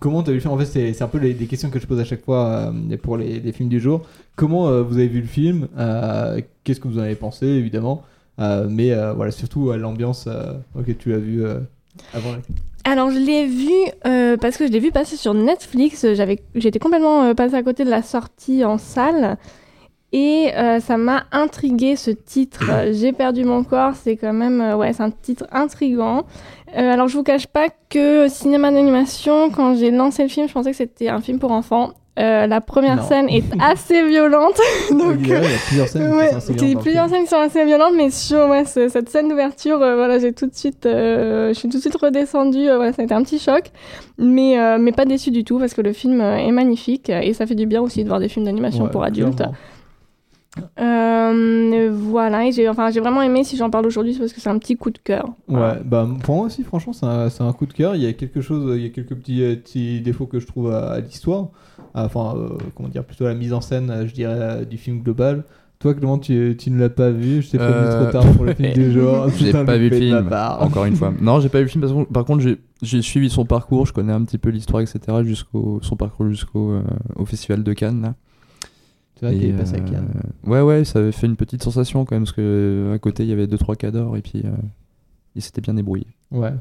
comment 0.00 0.22
tu 0.22 0.30
as 0.30 0.32
vu 0.32 0.38
le 0.38 0.40
film? 0.40 0.52
En 0.54 0.58
fait, 0.58 0.64
c'est 0.66 0.92
c'est 0.92 1.04
un 1.04 1.08
peu 1.08 1.18
les, 1.18 1.34
des 1.34 1.46
questions 1.46 1.70
que 1.70 1.78
je 1.78 1.86
pose 1.86 2.00
à 2.00 2.04
chaque 2.04 2.24
fois 2.24 2.46
euh, 2.72 2.96
pour 3.00 3.16
les, 3.16 3.38
les 3.38 3.52
films 3.52 3.68
du 3.68 3.78
jour. 3.80 4.02
Comment 4.34 4.68
euh, 4.68 4.82
vous 4.82 4.94
avez 4.98 5.08
vu 5.08 5.20
le 5.20 5.26
film? 5.28 5.68
Euh, 5.78 6.40
Qu'est-ce 6.64 6.80
que 6.80 6.88
vous 6.88 6.98
en 6.98 7.02
avez 7.02 7.14
pensé, 7.14 7.46
évidemment? 7.46 8.02
Euh, 8.40 8.66
Mais 8.68 8.92
euh, 8.92 9.12
voilà, 9.14 9.30
surtout 9.30 9.70
euh, 9.70 9.76
l'ambiance 9.76 10.26
euh, 10.28 10.54
que 10.84 10.92
tu 10.92 11.14
as 11.14 11.18
vu 11.18 11.44
euh, 11.44 11.58
avant. 12.12 12.30
Alors, 12.90 13.10
je 13.10 13.18
l'ai 13.18 13.44
vu 13.44 13.70
euh, 14.06 14.38
parce 14.38 14.56
que 14.56 14.66
je 14.66 14.72
l'ai 14.72 14.78
vu 14.78 14.90
passer 14.90 15.16
sur 15.16 15.34
Netflix. 15.34 16.06
J'avais, 16.14 16.42
j'étais 16.54 16.78
complètement 16.78 17.22
euh, 17.22 17.34
passée 17.34 17.54
à 17.54 17.62
côté 17.62 17.84
de 17.84 17.90
la 17.90 18.00
sortie 18.00 18.64
en 18.64 18.78
salle. 18.78 19.36
Et 20.12 20.50
euh, 20.56 20.80
ça 20.80 20.96
m'a 20.96 21.24
intrigué 21.30 21.96
ce 21.96 22.10
titre. 22.10 22.64
Euh, 22.70 22.92
J'ai 22.94 23.12
perdu 23.12 23.44
mon 23.44 23.62
corps. 23.62 23.92
C'est 23.94 24.16
quand 24.16 24.32
même, 24.32 24.62
euh, 24.62 24.74
ouais, 24.74 24.94
c'est 24.94 25.02
un 25.02 25.10
titre 25.10 25.46
intrigant. 25.52 26.24
Euh, 26.78 26.92
alors, 26.92 27.08
je 27.08 27.18
vous 27.18 27.22
cache 27.22 27.46
pas 27.46 27.68
que 27.90 28.26
cinéma 28.28 28.70
d'animation, 28.70 29.50
quand 29.50 29.74
j'ai 29.74 29.90
lancé 29.90 30.22
le 30.22 30.30
film, 30.30 30.48
je 30.48 30.54
pensais 30.54 30.70
que 30.70 30.76
c'était 30.78 31.10
un 31.10 31.20
film 31.20 31.38
pour 31.38 31.52
enfants. 31.52 31.92
Euh, 32.18 32.46
la 32.48 32.60
première 32.60 32.96
Non. 32.96 33.02
scène 33.02 33.28
est 33.28 33.44
assez 33.60 34.06
violente. 34.08 34.58
donc, 34.90 35.16
Il 35.20 35.28
y 35.28 35.34
a- 35.34 35.40
plusieurs 35.66 35.86
scènes 35.88 36.10
qui 36.56 36.72
sont 36.72 36.78
plusieurs 36.80 37.08
scènes 37.08 37.22
qui 37.22 37.28
sont 37.28 37.36
assez 37.36 37.64
violentes, 37.64 37.94
mais 37.96 38.10
sur 38.10 38.48
ouais, 38.48 38.64
ce- 38.64 38.88
cette 38.88 39.08
scène 39.08 39.28
d'ouverture, 39.28 39.80
euh, 39.80 39.94
voilà, 39.94 40.18
j'ai 40.18 40.32
tout 40.32 40.46
de 40.46 40.54
suite, 40.54 40.84
euh, 40.86 41.50
je 41.54 41.58
suis 41.58 41.68
tout 41.68 41.76
de 41.76 41.80
suite 41.82 41.94
redescendue. 41.96 42.68
euh, 42.68 42.76
voilà, 42.76 42.92
ça 42.92 43.02
a 43.02 43.04
été 43.04 43.14
un 43.14 43.22
petit 43.22 43.38
choc, 43.38 43.70
mais 44.18 44.56
mais 44.78 44.92
pas 44.92 45.04
déçue 45.04 45.30
du 45.30 45.44
tout 45.44 45.58
parce 45.60 45.74
que 45.74 45.80
le 45.80 45.92
film 45.92 46.20
est 46.20 46.50
magnifique 46.50 47.08
et 47.08 47.32
ça 47.34 47.46
fait 47.46 47.54
du 47.54 47.66
bien 47.66 47.80
aussi 47.82 48.02
de 48.02 48.08
voir 48.08 48.18
des 48.20 48.28
films 48.28 48.46
d'animation 48.46 48.84
Ouais, 48.84 48.90
pour 48.90 49.04
adultes. 49.04 49.42
Euh, 50.80 51.90
voilà, 51.92 52.46
et 52.46 52.52
j'ai 52.52 52.68
enfin 52.68 52.90
j'ai 52.90 53.00
vraiment 53.00 53.22
aimé. 53.22 53.44
Si 53.44 53.56
j'en 53.56 53.70
parle 53.70 53.86
aujourd'hui, 53.86 54.14
c'est 54.14 54.20
parce 54.20 54.32
que 54.32 54.40
c'est 54.40 54.48
un 54.48 54.58
petit 54.58 54.76
coup 54.76 54.90
de 54.90 54.98
cœur. 54.98 55.28
Ouais, 55.48 55.74
bah 55.84 56.08
pour 56.24 56.36
moi 56.36 56.46
aussi, 56.46 56.62
franchement, 56.64 56.92
c'est 56.92 57.06
un, 57.42 57.52
coup 57.52 57.66
de 57.66 57.72
cœur. 57.72 57.94
Il 57.94 58.02
y 58.02 58.06
a 58.06 58.12
quelque 58.12 58.40
chose, 58.40 58.76
il 58.76 58.82
y 58.82 58.86
a 58.86 58.90
quelques 58.90 59.14
petits, 59.14 59.40
petits 59.62 60.00
défauts 60.00 60.26
que 60.26 60.40
je 60.40 60.46
trouve 60.46 60.72
à, 60.72 60.92
à 60.94 61.00
l'histoire. 61.00 61.48
Enfin, 62.04 62.34
euh, 62.36 62.48
comment 62.74 62.88
dire, 62.88 63.04
plutôt 63.04 63.26
à 63.26 63.28
la 63.28 63.34
mise 63.34 63.52
en 63.52 63.60
scène, 63.60 63.90
euh, 63.90 64.06
je 64.06 64.14
dirais, 64.14 64.34
euh, 64.38 64.64
du 64.64 64.76
film 64.78 65.00
global. 65.02 65.44
Toi, 65.78 65.94
Clément, 65.94 66.18
tu, 66.18 66.56
tu 66.58 66.70
ne 66.72 66.78
l'as 66.80 66.88
pas 66.90 67.10
vu. 67.10 67.40
Je 67.40 67.50
t'ai 67.50 67.58
prévenu 67.58 67.76
Euh, 67.86 68.02
trop 68.10 68.12
tard 68.20 68.32
pour 68.32 68.44
le 68.44 68.54
film 68.54 68.72
du 68.74 68.90
jour. 68.92 69.28
J'ai 69.38 69.52
pas 69.52 69.76
vu 69.78 69.88
le 69.90 69.96
film, 69.96 70.28
encore 70.60 70.84
une 70.86 70.96
fois. 70.96 71.12
Non, 71.20 71.38
j'ai 71.38 71.48
pas 71.48 71.58
vu 71.58 71.64
le 71.64 71.70
film. 71.70 71.82
Parce 71.82 71.92
que, 71.92 72.12
par 72.12 72.24
contre, 72.24 72.40
j'ai- 72.42 72.58
j'ai 72.82 73.00
suivi 73.00 73.30
son 73.30 73.44
parcours. 73.44 73.86
Je 73.86 73.92
connais 73.92 74.12
un 74.12 74.24
petit 74.24 74.38
peu 74.38 74.50
l'histoire, 74.50 74.82
etc. 74.82 74.98
Jusqu'au 75.22 75.78
son 75.82 75.94
parcours 75.94 76.28
jusqu'au 76.28 76.72
euh, 76.72 76.82
au 77.14 77.24
festival 77.26 77.62
de 77.62 77.72
Cannes. 77.74 78.02
Là. 78.02 78.14
C'est 79.20 79.26
vrai 79.26 79.36
qu'il 79.36 79.48
est 79.50 79.52
passé 79.52 79.74
à 79.76 79.78
euh, 79.78 79.88
Cannes. 79.88 80.08
Ouais, 80.46 80.62
ouais, 80.62 80.84
ça 80.84 80.98
avait 80.98 81.12
fait 81.12 81.26
une 81.28 81.36
petite 81.36 81.62
sensation 81.62 82.04
quand 82.04 82.14
même 82.16 82.24
parce 82.24 82.32
que 82.34 82.92
à 82.94 82.98
côté 82.98 83.22
il 83.24 83.28
y 83.28 83.32
avait 83.32 83.46
deux 83.48 83.58
trois 83.58 83.74
cadors 83.76 84.16
et 84.16 84.20
puis 84.22 84.42
il 85.36 85.42
s'était 85.42 85.60
bien 85.60 85.74
débrouillé. 85.74 86.06
Ouais, 86.32 86.54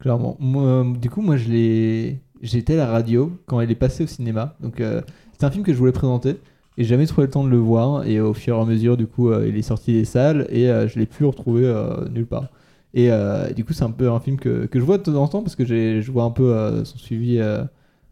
clairement. 0.00 0.36
Moi, 0.40 0.84
du 1.00 1.08
coup, 1.10 1.20
moi, 1.22 1.36
je 1.36 1.48
l'ai. 1.48 2.20
J'étais 2.42 2.74
à 2.74 2.76
la 2.76 2.86
radio 2.86 3.32
quand 3.46 3.60
il 3.60 3.70
est 3.70 3.76
passé 3.76 4.04
au 4.04 4.06
cinéma. 4.06 4.56
Donc, 4.60 4.80
euh, 4.80 5.00
c'est 5.38 5.44
un 5.44 5.50
film 5.50 5.64
que 5.64 5.72
je 5.72 5.78
voulais 5.78 5.92
présenter. 5.92 6.36
Et 6.78 6.84
jamais 6.84 7.06
trouvé 7.06 7.26
le 7.26 7.30
temps 7.30 7.44
de 7.44 7.48
le 7.48 7.56
voir. 7.56 8.06
Et 8.06 8.20
au 8.20 8.34
fur 8.34 8.56
et 8.56 8.60
à 8.60 8.64
mesure, 8.64 8.96
du 8.96 9.06
coup, 9.06 9.30
euh, 9.30 9.46
il 9.48 9.56
est 9.56 9.62
sorti 9.62 9.92
des 9.92 10.04
salles. 10.04 10.46
Et 10.50 10.70
euh, 10.70 10.88
je 10.88 10.98
l'ai 10.98 11.06
plus 11.06 11.24
retrouvé 11.24 11.62
euh, 11.64 12.08
nulle 12.08 12.26
part. 12.26 12.48
Et 12.94 13.10
du 13.54 13.64
coup, 13.64 13.74
c'est 13.74 13.84
un 13.84 13.90
peu 13.90 14.10
un 14.10 14.20
film 14.20 14.38
que, 14.38 14.64
que 14.64 14.78
je 14.80 14.84
vois 14.84 14.96
de 14.96 15.02
temps 15.02 15.14
en 15.16 15.28
temps 15.28 15.42
parce 15.42 15.54
que 15.54 15.66
je 15.66 16.10
vois 16.10 16.24
un 16.24 16.30
peu 16.30 16.82
son 16.86 16.96
suivi 16.96 17.38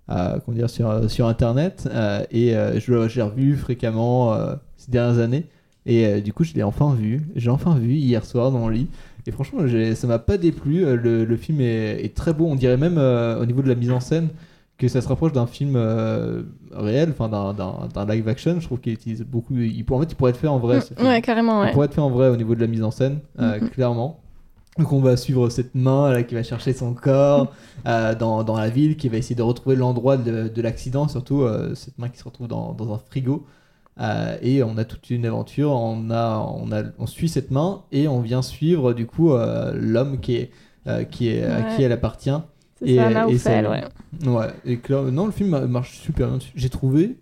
comment 0.07 0.43
dire, 0.49 0.69
sur, 0.69 1.11
sur 1.11 1.27
Internet. 1.27 1.89
et 2.31 2.53
je 2.53 3.09
je 3.09 3.17
l'ai 3.17 3.23
revu 3.23 3.57
fréquemment 3.57 4.37
ces 4.77 4.91
dernières 4.91 5.21
années. 5.21 5.47
Et 5.87 6.21
du 6.21 6.35
coup, 6.35 6.45
je 6.45 6.53
l'ai 6.53 6.63
enfin 6.63 6.93
vu. 6.93 7.23
J'ai 7.35 7.49
enfin 7.49 7.79
vu 7.79 7.95
hier 7.95 8.27
soir 8.27 8.53
dans 8.53 8.59
mon 8.59 8.69
lit. 8.69 8.89
Et 9.27 9.31
franchement, 9.33 9.61
ça 9.95 10.07
m'a 10.07 10.19
pas 10.19 10.37
déplu. 10.37 10.85
Euh, 10.85 10.97
Le, 10.97 11.25
le 11.25 11.37
film 11.37 11.61
est, 11.61 12.05
est 12.05 12.15
très 12.15 12.33
beau. 12.33 12.47
On 12.47 12.55
dirait 12.57 12.77
même 12.77 12.99
euh, 12.99 13.41
au 13.41 13.47
niveau 13.47 13.63
de 13.63 13.69
la 13.69 13.75
mise 13.75 13.91
en 13.91 14.01
scène 14.01 14.29
que 14.77 14.89
ça 14.89 15.01
se 15.01 15.09
rapproche 15.09 15.33
d'un 15.33 15.47
film 15.47 15.75
euh, 15.77 16.43
réel, 16.73 17.11
enfin 17.17 17.29
d'un- 17.29 18.07
live 18.07 18.29
action. 18.29 18.59
Je 18.61 18.67
trouve 18.67 18.81
qu'il 18.81 18.93
utilise 18.93 19.23
beaucoup. 19.23 19.55
Il, 19.57 19.85
pour- 19.85 19.97
en 19.97 20.01
fait, 20.01 20.13
il 20.13 20.15
pourrait 20.17 20.31
être 20.33 20.37
fait 20.37 20.49
en 20.49 20.59
vrai. 20.59 20.81
Mm, 21.01 21.07
ouais, 21.07 21.23
carrément, 21.23 21.61
ouais. 21.61 21.69
Il 21.69 21.73
pourrait 21.73 21.87
être 21.87 21.95
fait 21.95 22.01
en 22.01 22.11
vrai 22.11 22.29
au 22.29 22.37
niveau 22.37 22.55
de 22.55 22.61
la 22.61 22.67
mise 22.67 22.83
en 22.83 22.91
scène, 22.91 23.21
euh, 23.41 23.61
Mhm. 23.61 23.71
clairement. 23.71 24.21
Donc 24.77 24.93
on 24.93 25.01
va 25.01 25.17
suivre 25.17 25.49
cette 25.51 25.77
main 25.77 26.11
là, 26.11 26.25
qui 26.25 26.35
va 26.35 26.43
chercher 26.43 26.73
son 26.73 26.95
corps 26.95 27.53
euh, 27.87 28.17
dans, 28.17 28.43
dans 28.43 28.57
la 28.59 28.69
ville, 28.69 28.97
qui 28.97 29.09
va 29.09 29.17
essayer 29.19 29.37
de 29.37 29.43
retrouver 29.43 29.77
l'endroit 29.77 30.17
de, 30.17 30.49
de 30.49 30.63
l'accident, 30.63 31.07
surtout 31.07 31.43
euh, 31.43 31.77
cette 31.77 31.97
main 31.97 32.09
qui 32.09 32.19
se 32.19 32.25
retrouve 32.25 32.49
dans, 32.49 32.73
dans 32.73 32.93
un 32.93 32.99
frigo. 32.99 33.47
Euh, 34.01 34.37
et 34.43 34.63
on 34.65 34.77
a 34.77 34.85
toute 34.85 35.09
une 35.11 35.25
aventure, 35.25 35.71
on, 35.71 36.11
a, 36.11 36.39
on, 36.39 36.73
a, 36.73 36.83
on 36.99 37.07
suit 37.07 37.29
cette 37.29 37.51
main 37.53 37.83
et 37.93 38.09
on 38.09 38.21
vient 38.21 38.43
suivre 38.43 38.93
du 38.93 39.07
coup 39.07 39.33
euh, 39.33 39.73
l'homme 39.77 40.19
qui 40.21 40.35
est, 40.37 40.51
euh, 40.89 41.05
qui 41.05 41.29
est, 41.29 41.45
à 41.45 41.59
Ouais. 41.61 41.77
qui 41.77 41.83
elle 41.85 41.93
appartient. 41.93 42.31
C'est 42.81 42.89
et, 42.89 42.97
ça, 42.97 43.07
euh, 43.07 43.11
Naoufel, 43.15 43.35
et 43.35 43.39
ça- 43.39 43.71
ouais. 43.71 43.85
Ouais, 44.29 44.47
et 44.65 44.79
clair- 44.79 45.03
non, 45.13 45.27
le 45.27 45.33
film 45.33 45.67
marche 45.67 45.97
super 46.01 46.29
bien. 46.29 46.39
J'ai 46.57 46.71
trouvé 46.71 47.19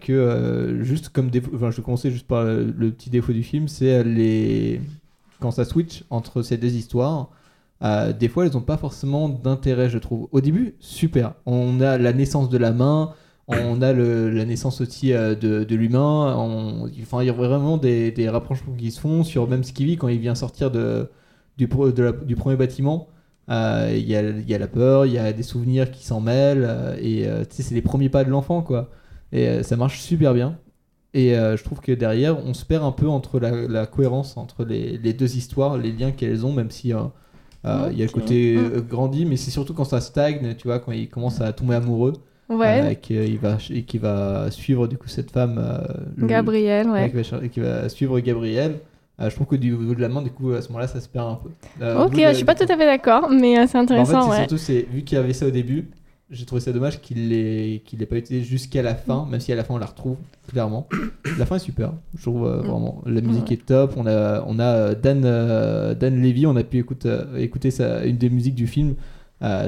que, 0.00 0.78
juste 0.82 1.08
comme 1.10 1.30
défaut, 1.30 1.50
enfin, 1.54 1.70
je 1.70 1.80
commencer 1.80 2.10
juste 2.10 2.26
par 2.26 2.44
le, 2.44 2.64
le 2.76 2.90
petit 2.90 3.10
défaut 3.10 3.32
du 3.32 3.42
film, 3.42 3.68
c'est 3.68 4.02
les. 4.04 4.80
Quand 5.40 5.50
ça 5.50 5.64
switch 5.64 6.04
entre 6.10 6.42
ces 6.42 6.56
deux 6.56 6.74
histoires, 6.74 7.28
des 8.18 8.28
fois 8.28 8.46
elles 8.46 8.52
n'ont 8.52 8.60
pas 8.62 8.76
forcément 8.76 9.28
d'intérêt, 9.28 9.88
je 9.90 9.98
trouve. 9.98 10.28
Au 10.32 10.40
début, 10.40 10.74
super. 10.80 11.34
On 11.46 11.80
a 11.80 11.98
la 11.98 12.12
naissance 12.12 12.48
de 12.48 12.58
la 12.58 12.72
main, 12.72 13.12
on 13.48 13.82
a 13.82 13.92
le- 13.92 14.30
la 14.30 14.44
naissance 14.44 14.80
aussi 14.80 15.12
euh, 15.12 15.34
de, 15.34 15.64
de 15.64 15.76
l'humain. 15.76 16.34
Enfin, 17.02 17.22
il 17.22 17.26
y 17.26 17.30
a 17.30 17.32
vraiment 17.32 17.76
des, 17.76 18.10
des 18.12 18.28
rapprochements 18.28 18.74
qui 18.74 18.90
se 18.90 19.00
font 19.00 19.24
sur 19.24 19.48
même 19.48 19.64
ce 19.64 19.72
qu'il 19.72 19.86
vit 19.86 19.96
quand 19.96 20.08
il 20.08 20.18
vient 20.18 20.34
sortir 20.34 20.70
de, 20.70 21.10
du, 21.58 21.68
pro- 21.68 21.92
de 21.92 22.02
la- 22.02 22.12
du 22.12 22.36
premier 22.36 22.56
bâtiment. 22.56 23.08
Euh, 23.50 23.90
Il 23.94 24.04
y, 24.08 24.12
y 24.12 24.54
a 24.54 24.58
la 24.58 24.66
peur, 24.68 25.06
il 25.06 25.12
y 25.12 25.18
a 25.18 25.32
des 25.32 25.42
souvenirs 25.42 25.90
qui 25.90 26.04
s'en 26.06 26.20
mêlent, 26.20 26.64
euh, 26.66 26.96
et 27.00 27.26
c'est 27.50 27.70
les 27.74 27.82
premiers 27.82 28.08
pas 28.08 28.24
de 28.24 28.30
l'enfant, 28.30 28.62
quoi. 28.62 28.90
Et 29.32 29.62
ça 29.62 29.76
marche 29.76 30.00
super 30.00 30.32
bien. 30.34 30.58
Et 31.14 31.36
euh, 31.38 31.56
je 31.56 31.64
trouve 31.64 31.80
que 31.80 31.92
derrière, 31.92 32.38
on 32.44 32.54
se 32.54 32.64
perd 32.64 32.84
un 32.84 32.92
peu 32.92 33.08
entre 33.08 33.38
la, 33.40 33.50
la 33.68 33.86
cohérence 33.86 34.36
entre 34.36 34.64
les, 34.64 34.98
les 34.98 35.12
deux 35.14 35.36
histoires, 35.36 35.78
les 35.78 35.92
liens 35.92 36.12
qu'elles 36.12 36.44
ont, 36.46 36.52
même 36.52 36.70
si 36.70 36.92
euh, 36.92 36.98
euh, 37.66 37.88
il 37.92 37.98
y 37.98 38.02
a 38.02 38.06
le 38.06 38.10
côté 38.12 38.70
grandi, 38.88 39.24
mais 39.26 39.36
c'est 39.36 39.50
surtout 39.50 39.74
quand 39.74 39.84
ça 39.84 40.00
stagne, 40.00 40.54
tu 40.56 40.68
vois, 40.68 40.80
quand 40.80 40.92
il 40.92 41.08
commence 41.08 41.40
à 41.40 41.52
tomber 41.52 41.74
amoureux. 41.76 42.14
Ouais. 42.48 42.80
euh, 43.10 43.36
va, 43.40 43.58
et 43.70 43.82
qu'il 43.82 44.00
va 44.00 44.50
suivre 44.50 44.86
du 44.86 44.96
coup 44.98 45.08
cette 45.08 45.30
femme. 45.30 45.56
euh, 45.58 45.78
le- 46.16 46.26
Gabrielle, 46.26 46.88
ouais. 46.90 47.10
qui 47.50 47.60
va, 47.60 47.82
qui 47.88 47.90
suivre 47.94 48.18
Gabrielle. 48.20 48.76
Euh, 49.20 49.30
je 49.30 49.34
trouve 49.34 49.46
que 49.46 49.56
du 49.56 49.70
niveau 49.70 49.94
de 49.94 50.00
la 50.00 50.08
main, 50.08 50.22
du 50.22 50.30
coup, 50.30 50.50
à 50.52 50.60
ce 50.60 50.68
moment-là, 50.68 50.88
ça 50.88 51.00
se 51.00 51.08
perd 51.08 51.28
un 51.28 51.34
peu. 51.36 51.48
Ok, 52.04 52.10
bout 52.12 52.18
je 52.20 52.32
suis 52.34 52.44
pas 52.44 52.54
tout 52.56 52.64
à 52.64 52.76
fait 52.76 52.84
d'accord, 52.86 53.30
mais 53.30 53.54
c'est 53.54 53.54
Bah, 53.54 53.62
en 53.62 53.66
fait, 53.66 53.78
intéressant, 53.78 54.28
ouais. 54.30 54.38
surtout, 54.38 54.58
c'est 54.58 54.86
vu 54.90 55.02
qu'il 55.02 55.16
y 55.16 55.20
avait 55.20 55.32
ça 55.32 55.46
au 55.46 55.50
début, 55.50 55.88
j'ai 56.30 56.44
trouvé 56.46 56.60
ça 56.60 56.72
dommage 56.72 57.00
qu'il 57.00 57.28
l'ait 57.28 57.80
qu'il 57.84 58.00
l'ait 58.00 58.06
pas 58.06 58.16
utilisé 58.16 58.44
jusqu'à 58.44 58.82
la 58.82 58.94
fin, 58.96 59.24
même 59.30 59.38
si 59.40 59.52
à 59.52 59.54
la 59.56 59.62
fin 59.62 59.74
on 59.74 59.78
la 59.78 59.86
retrouve 59.86 60.16
clairement. 60.50 60.88
La 61.38 61.46
fin 61.46 61.56
est 61.56 61.60
super, 61.60 61.92
je 62.16 62.22
trouve 62.22 62.46
euh, 62.46 62.56
vraiment. 62.58 63.02
La 63.06 63.20
musique 63.20 63.48
Ouais. 63.48 63.54
est 63.54 63.66
top. 63.66 63.92
On 63.96 64.06
a 64.06 64.42
on 64.46 64.58
a 64.58 64.94
Dan 64.94 65.22
euh, 65.24 65.94
Dan 65.94 66.20
Levy, 66.20 66.46
on 66.46 66.56
a 66.56 66.64
pu 66.64 66.78
écouter 66.78 67.16
écouter 67.36 67.70
sa, 67.70 68.04
une 68.04 68.16
des 68.16 68.30
musiques 68.30 68.54
du 68.54 68.66
film, 68.66 68.94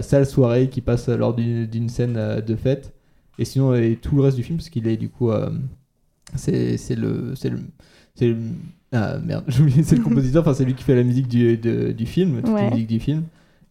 Sale 0.03 0.27
soirée 0.27 0.69
qui 0.69 0.81
passe 0.81 1.09
lors 1.09 1.35
d'une 1.35 1.89
scène 1.89 2.17
euh, 2.17 2.41
de 2.41 2.57
fête. 2.57 2.93
Et 3.39 3.45
sinon 3.45 3.75
et 3.75 3.97
tout 3.97 4.17
le 4.17 4.23
reste 4.23 4.37
du 4.37 4.43
film 4.43 4.57
parce 4.59 4.71
qu'il 4.71 4.87
est 4.89 4.97
du 4.97 5.09
coup 5.11 5.31
euh, 5.31 5.51
C'est 6.35 6.77
le. 6.97 7.35
C'est 7.35 7.49
le, 7.51 7.61
c'est 8.15 8.29
le- 8.29 8.37
Ah 8.93 9.19
merde, 9.19 9.45
j'ai 9.49 9.63
oublié, 9.63 9.83
c'est 9.83 9.97
le 9.97 10.03
compositeur, 10.03 10.43
enfin 10.43 10.55
c'est 10.55 10.65
lui 10.65 10.75
qui 10.75 10.85
fait 10.85 10.95
la 10.95 11.03
musique 11.03 11.29
du, 11.29 11.57
de- 11.59 11.93
du 11.93 12.07
film, 12.07 12.41
toute 12.43 12.55
la 12.55 12.71
musique 12.71 12.87
du 12.89 13.01
film. 13.01 13.25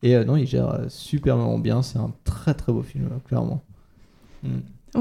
Et 0.03 0.15
euh, 0.15 0.23
non, 0.23 0.35
il 0.35 0.45
gère 0.45 0.69
euh, 0.69 0.85
superment 0.89 1.57
bien, 1.57 1.81
c'est 1.81 1.97
un 1.97 2.11
très 2.25 2.53
très 2.53 2.71
beau 2.71 2.83
film, 2.83 3.05
euh, 3.05 3.17
clairement. 3.27 3.61
Mm. 4.43 4.49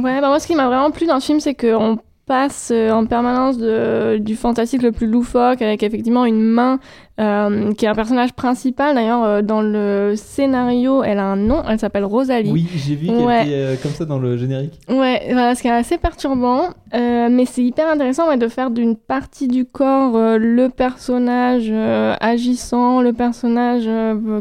Ouais, 0.03 0.21
bah 0.21 0.29
moi 0.29 0.41
ce 0.41 0.47
qui 0.47 0.55
m'a 0.55 0.67
vraiment 0.67 0.91
plu 0.91 1.07
dans 1.07 1.15
le 1.17 1.21
film, 1.21 1.41
c'est 1.41 1.55
qu'on 1.55 1.99
passe 2.27 2.71
euh, 2.75 2.91
en 2.91 3.07
permanence 3.07 3.59
de, 3.59 4.19
du 4.19 4.35
fantastique 4.37 4.83
le 4.83 4.93
plus 4.93 5.07
loufoque 5.07 5.61
avec 5.63 5.83
effectivement 5.83 6.25
une 6.25 6.41
main 6.43 6.79
euh, 7.21 7.73
qui 7.75 7.85
est 7.85 7.89
un 7.89 7.95
personnage 7.95 8.33
principal. 8.33 8.95
D'ailleurs, 8.95 9.23
euh, 9.25 9.43
dans 9.43 9.63
le 9.63 10.15
scénario, 10.17 11.03
elle 11.03 11.19
a 11.19 11.25
un 11.25 11.37
nom, 11.37 11.63
elle 11.69 11.79
s'appelle 11.79 12.05
Rosalie. 12.05 12.51
Oui, 12.51 12.67
j'ai 12.75 12.95
vu 12.97 13.07
qu'elle 13.09 13.17
Ouais. 13.17 13.43
était 13.45 13.55
euh, 13.55 13.77
comme 13.83 13.93
ça 13.93 14.05
dans 14.05 14.19
le 14.19 14.37
générique. 14.37 14.81
Ouais, 14.89 15.23
voilà, 15.33 15.55
ce 15.55 15.63
qui 15.63 15.69
est 15.69 15.73
assez 15.73 15.99
perturbant, 15.99 16.71
mais 16.93 17.45
c'est 17.47 17.63
hyper 17.63 17.89
intéressant 17.91 18.29
ouais, 18.29 18.37
de 18.39 18.49
faire 18.49 18.71
d'une 18.71 18.97
partie 18.97 19.49
du 19.49 19.65
corps 19.65 20.13
le 20.39 20.69
personnage 20.69 21.73
agissant, 22.21 23.01
le 23.01 23.13
personnage 23.13 23.89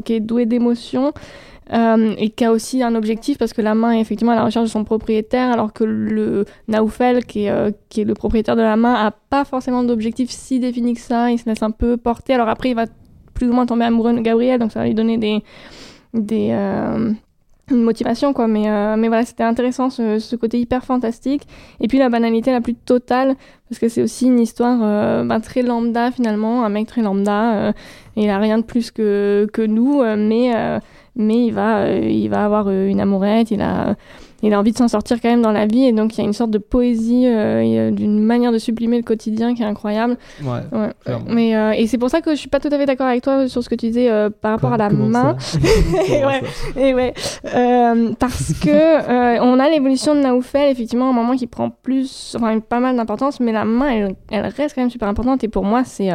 qui 0.06 0.14
est 0.14 0.20
doué 0.20 0.46
d'émotions. 0.46 1.12
Euh, 1.72 2.14
et 2.18 2.30
qui 2.30 2.44
a 2.44 2.52
aussi 2.52 2.84
un 2.84 2.94
objectif 2.96 3.38
parce 3.38 3.54
que 3.54 3.62
la 3.62 3.74
main 3.74 3.94
est 3.94 4.02
effectivement 4.02 4.34
à 4.34 4.36
la 4.36 4.44
recherche 4.44 4.66
de 4.66 4.70
son 4.70 4.84
propriétaire 4.84 5.50
alors 5.50 5.72
que 5.72 5.86
le 5.86 6.44
Naoufel 6.68 7.26
qui 7.26 7.46
est, 7.46 7.50
euh, 7.50 7.72
qui 7.88 8.02
est 8.02 8.04
le 8.04 8.14
propriétaire 8.14 8.58
de 8.58 8.62
la 8.62 8.76
main 8.76 8.94
a 8.94 9.12
pas 9.12 9.46
forcément 9.46 9.84
d'objectif 9.84 10.30
si 10.30 10.60
défini 10.60 10.94
que 10.94 11.00
ça. 11.00 11.32
Il 11.32 11.40
se 11.40 11.46
laisse 11.46 11.64
un 11.64 11.72
peu 11.72 11.96
porter. 11.96 12.34
Alors 12.34 12.50
après 12.50 12.70
il 12.70 12.76
va 12.76 12.86
plus 13.34 13.48
ou 13.48 13.54
moins 13.54 13.66
tomber 13.66 13.86
amoureux 13.86 14.14
de 14.14 14.20
Gabriel 14.20 14.60
donc 14.60 14.74
ça 14.74 14.82
va 14.82 14.88
lui 14.88 14.94
donner 14.94 15.18
des, 15.18 15.42
des, 16.14 16.50
euh, 16.52 17.14
une 17.72 17.84
motivation 17.84 18.34
quoi. 18.34 18.48
Mais 18.48 18.70
euh, 18.70 18.98
mais 18.98 19.08
voilà 19.08 19.24
c'était 19.24 19.44
intéressant 19.44 19.90
ce, 19.90 20.20
ce 20.20 20.36
côté 20.36 20.60
hyper 20.60 20.84
fantastique. 20.84 21.44
Et 21.80 21.88
puis 21.88 21.98
la 21.98 22.10
banalité 22.10 22.52
la 22.52 22.60
plus 22.60 22.76
totale 22.76 23.36
parce 23.70 23.80
que 23.80 23.88
c'est 23.88 24.02
aussi 24.02 24.26
une 24.26 24.40
histoire 24.42 24.80
ben, 25.24 25.40
très 25.40 25.62
lambda 25.62 26.12
finalement. 26.12 26.66
Un 26.66 26.70
mec 26.70 26.88
très 26.88 27.02
lambda 27.02 27.54
euh, 27.54 27.72
il 28.18 28.30
a 28.30 28.38
rien 28.38 28.58
de 28.58 28.64
plus 28.64 28.92
que 28.92 29.48
que 29.54 29.62
nous 29.62 30.04
mais 30.18 30.52
mais 31.16 31.46
il 31.46 31.52
va 31.52 31.80
euh, 31.80 32.00
il 32.10 32.28
va 32.30 32.46
avoir 32.46 32.66
euh, 32.68 32.88
une 32.88 33.00
amourette 33.00 33.52
il 33.52 33.62
a 33.62 33.96
il 34.46 34.54
a 34.54 34.60
envie 34.60 34.74
de 34.74 34.78
s'en 34.78 34.90
sortir 34.90 35.22
quand 35.22 35.30
même 35.30 35.42
dans 35.42 35.54
la 35.54 35.66
vie 35.66 35.86
et 35.86 35.94
donc 35.94 36.18
il 36.18 36.18
y 36.18 36.22
a 36.22 36.26
une 36.26 36.34
sorte 36.34 36.52
de 36.52 36.58
poésie 36.58 37.28
euh, 37.28 37.92
d'une 37.92 38.20
manière 38.22 38.52
de 38.52 38.58
sublimer 38.58 38.98
le 38.98 39.04
quotidien 39.04 39.56
qui 39.56 39.64
est 39.64 39.66
incroyable. 39.66 40.18
Ouais, 40.44 40.60
Ouais, 40.74 40.90
mais 41.30 41.56
euh, 41.56 41.72
et 41.72 41.88
c'est 41.88 41.98
pour 41.98 42.10
ça 42.10 42.20
que 42.20 42.32
je 42.32 42.36
suis 42.36 42.50
pas 42.50 42.60
tout 42.60 42.68
à 42.70 42.78
fait 42.78 42.86
d'accord 42.86 43.08
avec 43.08 43.24
toi 43.24 43.48
sur 43.48 43.64
ce 43.64 43.70
que 43.70 43.76
tu 43.76 43.86
disais 43.86 44.10
par 44.42 44.52
rapport 44.52 44.74
à 44.74 44.78
la 44.78 44.90
main. 44.90 45.38
et 46.10 46.26
ouais, 46.26 46.42
et 46.76 46.94
ouais. 46.94 47.14
Parce 48.20 48.52
que 48.60 49.40
on 49.40 49.60
a 49.60 49.70
l'évolution 49.70 50.14
de 50.14 50.20
Naoufel 50.20 50.70
effectivement 50.70 51.10
un 51.10 51.14
moment 51.14 51.38
qui 51.38 51.48
prend 51.48 51.70
plus, 51.70 52.36
enfin 52.38 52.60
pas 52.60 52.82
mal 52.82 52.98
d'importance, 52.98 53.40
mais 53.40 53.54
la 53.54 53.64
main 53.64 53.92
elle, 53.92 54.16
elle 54.30 54.46
reste 54.48 54.76
quand 54.76 54.82
même 54.82 54.90
super 54.90 55.08
importante 55.08 55.46
et 55.46 55.48
pour 55.48 55.64
moi 55.64 55.86
c'est 55.86 56.10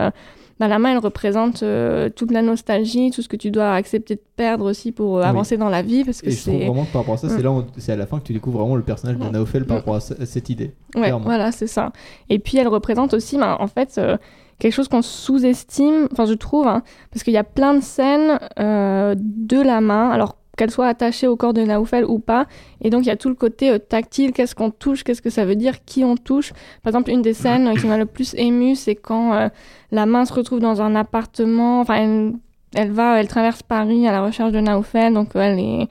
bah, 0.61 0.69
la 0.69 0.79
main 0.79 0.93
elle 0.93 0.99
représente 0.99 1.63
euh, 1.63 2.09
toute 2.09 2.31
la 2.33 2.43
nostalgie, 2.43 3.11
tout 3.11 3.23
ce 3.23 3.29
que 3.29 3.37
tu 3.37 3.51
dois 3.51 3.73
accepter 3.75 4.17
de 4.17 4.21
perdre 4.37 4.65
aussi 4.71 4.93
pour 4.93 5.19
euh, 5.19 5.23
Oui. 5.23 5.27
avancer 5.29 5.57
dans 5.57 5.69
la 5.69 5.83
vie 5.83 6.05
parce 6.05 6.21
que 6.21 6.29
Et 6.29 6.31
je 6.33 6.43
trouve 6.43 6.55
vraiment 6.57 6.85
que 6.85 6.93
par 6.93 7.03
rapport 7.03 7.15
à 7.15 7.19
ça, 7.19 7.29
c'est 7.29 7.39
Mm. 7.41 7.45
là, 7.45 7.65
c'est 7.77 7.93
à 7.93 7.97
la 7.97 8.07
fin 8.07 8.19
que 8.19 8.25
tu 8.25 8.33
découvres 8.33 8.59
vraiment 8.61 8.77
le 8.77 8.83
personnage 8.83 9.17
de 9.19 9.25
Mm. 9.25 9.31
Naofel 9.33 9.65
par 9.67 9.77
Mm. 9.77 9.81
rapport 9.81 9.95
à, 9.97 10.01
ce- 10.01 10.15
à 10.21 10.27
cette 10.27 10.49
idée. 10.51 10.73
Ouais, 10.95 11.03
clairement. 11.03 11.25
voilà, 11.25 11.53
c'est 11.53 11.67
ça. 11.67 11.93
Et 12.29 12.39
puis 12.39 12.59
elle 12.59 12.69
représente 12.69 13.15
aussi, 13.15 13.37
ben, 13.39 13.57
en 13.61 13.67
fait, 13.69 13.97
euh, 13.99 14.17
quelque 14.59 14.73
chose 14.73 14.89
qu'on 14.89 15.03
sous-estime, 15.03 16.09
enfin 16.13 16.25
je 16.27 16.35
trouve, 16.35 16.67
hein, 16.67 16.83
parce 17.13 17.23
qu'il 17.23 17.33
y 17.33 17.39
a 17.39 17.45
plein 17.45 17.75
de 17.75 17.81
scènes 17.83 18.39
euh, 18.59 19.15
de 19.17 19.61
la 19.61 19.81
main, 19.81 20.11
alors 20.11 20.37
qu'elle 20.59 20.71
soit 20.71 20.89
attachée 20.89 21.27
au 21.27 21.37
corps 21.37 21.55
de 21.55 21.63
Naoufel 21.63 22.05
ou 22.05 22.19
pas, 22.19 22.45
et 22.83 22.91
donc 22.91 23.05
il 23.05 23.09
y 23.09 23.11
a 23.11 23.17
tout 23.17 23.31
le 23.31 23.35
côté 23.35 23.71
euh, 23.71 23.79
tactile, 23.79 24.33
qu'est-ce 24.33 24.55
qu'on 24.55 24.71
touche, 24.71 25.05
qu'est-ce 25.05 25.23
que 25.23 25.31
ça 25.31 25.47
veut 25.47 25.57
dire, 25.57 25.83
qui 25.87 26.05
on 26.05 26.17
touche? 26.17 26.53
Par 26.83 26.91
exemple, 26.91 27.11
une 27.11 27.23
des 27.23 27.33
scènes 27.33 27.69
euh, 27.69 27.75
qui 27.75 27.87
m'a 27.87 27.97
le 27.97 28.05
plus 28.05 28.35
émue, 28.37 28.75
c'est 28.75 28.95
quand 28.97 29.33
euh, 29.33 29.49
la 29.91 30.05
main 30.05 30.27
se 30.27 30.35
retrouve 30.35 30.61
dans 30.61 30.83
un 30.83 30.95
appartement, 30.95 31.81
enfin 31.81 31.95
elle, 31.95 32.33
elle 32.75 32.91
va, 32.91 33.19
elle 33.19 33.29
traverse 33.29 33.63
Paris 33.63 34.07
à 34.07 34.13
la 34.13 34.21
recherche 34.23 34.53
de 34.53 34.61
Naoufel, 34.61 35.15
donc 35.15 35.31
elle 35.35 35.59
est... 35.59 35.89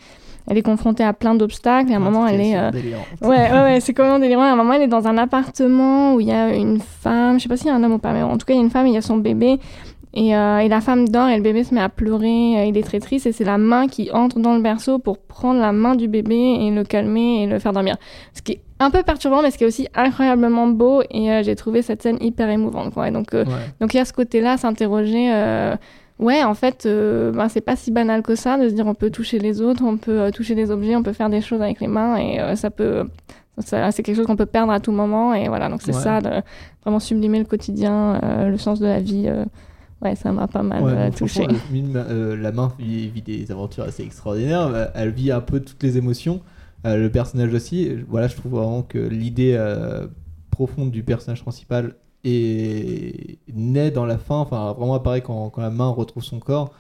Elle 0.50 0.58
est 0.58 0.62
confrontée 0.64 1.04
à 1.04 1.12
plein 1.12 1.36
d'obstacles 1.36 1.92
et 1.92 1.94
à 1.94 1.98
un 1.98 2.00
moment 2.00 2.26
elle 2.26 2.40
est. 2.40 2.58
euh. 2.58 2.72
Ouais, 3.22 3.52
ouais, 3.52 3.62
ouais, 3.64 3.80
c'est 3.82 3.94
complètement 3.94 4.18
délirant. 4.20 4.44
À 4.44 4.52
un 4.54 4.56
moment, 4.56 4.72
elle 4.76 4.84
est 4.84 4.88
dans 4.88 5.06
un 5.06 5.18
appartement 5.18 6.14
où 6.14 6.22
il 6.22 6.28
y 6.28 6.32
a 6.32 6.56
une 6.56 6.80
femme, 6.80 7.38
je 7.38 7.44
sais 7.44 7.50
pas 7.50 7.58
s'il 7.58 7.68
y 7.68 7.70
a 7.70 7.76
un 7.76 7.84
homme 7.84 7.96
ou 7.96 7.98
pas, 7.98 8.14
mais 8.14 8.24
en 8.24 8.38
tout 8.38 8.46
cas, 8.46 8.54
il 8.54 8.56
y 8.56 8.60
a 8.62 8.64
une 8.64 8.70
femme 8.70 8.86
et 8.86 8.92
il 8.92 8.96
y 8.96 8.98
a 8.98 9.02
son 9.02 9.18
bébé. 9.18 9.60
Et, 10.20 10.36
euh, 10.36 10.58
et 10.60 10.68
la 10.68 10.82
femme 10.82 11.08
dort 11.08 11.28
et 11.28 11.36
le 11.38 11.44
bébé 11.44 11.64
se 11.64 11.76
met 11.76 11.80
à 11.82 11.90
pleurer, 11.90 12.56
euh, 12.58 12.66
il 12.66 12.76
est 12.76 12.82
très 12.82 13.00
triste 13.00 13.28
et 13.28 13.32
c'est 13.32 13.44
la 13.44 13.60
main 13.60 13.88
qui 13.88 14.10
entre 14.12 14.40
dans 14.40 14.56
le 14.56 14.62
berceau 14.64 14.98
pour 14.98 15.20
prendre 15.20 15.60
la 15.60 15.72
main 15.72 15.94
du 15.94 16.08
bébé 16.08 16.36
et 16.36 16.72
le 16.72 16.84
calmer 16.84 17.44
et 17.44 17.46
le 17.46 17.60
faire 17.60 17.72
dormir. 17.72 17.98
Ce 18.34 18.42
qui 18.42 18.54
est 18.54 18.62
un 18.80 18.90
peu 18.90 19.04
perturbant 19.04 19.44
mais 19.44 19.52
ce 19.52 19.60
qui 19.60 19.64
est 19.64 19.68
aussi 19.68 19.88
incroyablement 19.94 20.66
beau 20.68 21.04
et 21.12 21.32
euh, 21.32 21.44
j'ai 21.44 21.56
trouvé 21.56 21.84
cette 21.84 22.02
scène 22.02 22.18
hyper 22.20 22.50
émouvante. 22.50 22.94
Quoi. 22.96 23.10
Et 23.10 23.12
donc, 23.12 23.36
euh, 23.36 23.44
Ouais. 23.46 23.52
donc 23.80 23.94
il 23.94 23.98
y 23.98 24.00
a 24.00 24.06
ce 24.06 24.14
côté-là, 24.14 24.58
s'interroger, 24.58 25.30
ouais 26.20 26.44
en 26.44 26.56
fait 26.56 26.88
ben, 26.88 27.48
c'est 27.48 27.62
pas 27.62 27.76
si 27.76 27.92
banal 27.92 28.24
que 28.24 28.34
ça 28.34 28.58
de 28.58 28.70
se 28.70 28.74
dire 28.74 28.88
on 28.88 28.96
peut 28.96 29.12
toucher 29.12 29.38
les 29.38 29.62
autres, 29.62 29.84
on 29.86 29.98
peut 29.98 30.32
toucher 30.34 30.56
des 30.56 30.72
objets, 30.72 30.96
on 30.96 31.04
peut 31.04 31.14
faire 31.14 31.30
des 31.30 31.42
choses 31.42 31.62
avec 31.62 31.80
les 31.80 31.88
mains 31.88 32.18
et 32.18 32.56
ça 32.56 32.72
peut... 32.72 33.04
c'est 33.60 34.02
quelque 34.02 34.16
chose 34.16 34.26
qu'on 34.26 34.36
peut 34.36 34.48
perdre 34.48 34.72
à 34.72 34.80
tout 34.80 34.92
moment 34.92 35.36
et 35.36 35.48
voilà 35.48 35.70
donc 35.70 35.82
c'est 35.84 35.96
Ouais. 35.96 36.02
ça 36.02 36.22
de 36.22 36.30
vraiment 36.84 37.00
sublimer 37.00 37.38
le 37.38 37.46
quotidien 37.46 38.20
le 38.50 38.58
sens 38.58 38.80
de 38.80 38.88
la 38.88 39.00
vie 39.00 39.30
ouais 40.02 40.16
ça 40.16 40.32
m'a 40.32 40.48
pas 40.48 40.64
mal 40.64 40.84
Ouais, 40.84 40.94
euh, 40.94 41.12
touché 41.12 41.48
euh, 41.74 42.36
la 42.38 42.52
main 42.52 42.72
vit, 42.80 43.10
vit 43.10 43.22
des 43.22 43.52
aventures 43.52 43.84
assez 43.84 44.04
extraordinaires. 44.04 44.68
Euh, 44.68 44.88
Elle 44.94 45.12
vit 45.12 45.32
un 45.32 45.42
peu 45.42 45.60
toutes 45.60 45.82
les 45.84 45.98
émotions. 45.98 46.42
Le 46.86 47.10
personnage 47.10 47.54
aussi. 47.54 47.92
Voilà, 48.08 48.28
je 48.30 48.36
trouve 48.38 48.54
vraiment 48.54 48.82
que 48.82 48.98
l'idée 48.98 49.58
profonde 50.52 50.90
du 50.90 51.04
personnage 51.04 51.42
principal 51.42 51.96
est 52.24 53.40
naît 53.54 53.92
dans 53.92 54.06
la 54.06 54.18
fin. 54.18 54.36
Enfin, 54.36 54.72
vraiment 54.74 54.96
apparaît 54.96 55.22
quand, 55.22 55.50
quand 55.50 55.62
la 55.62 55.70
main 55.70 55.90
retrouve 55.90 56.24
son 56.24 56.40
corps 56.40 56.72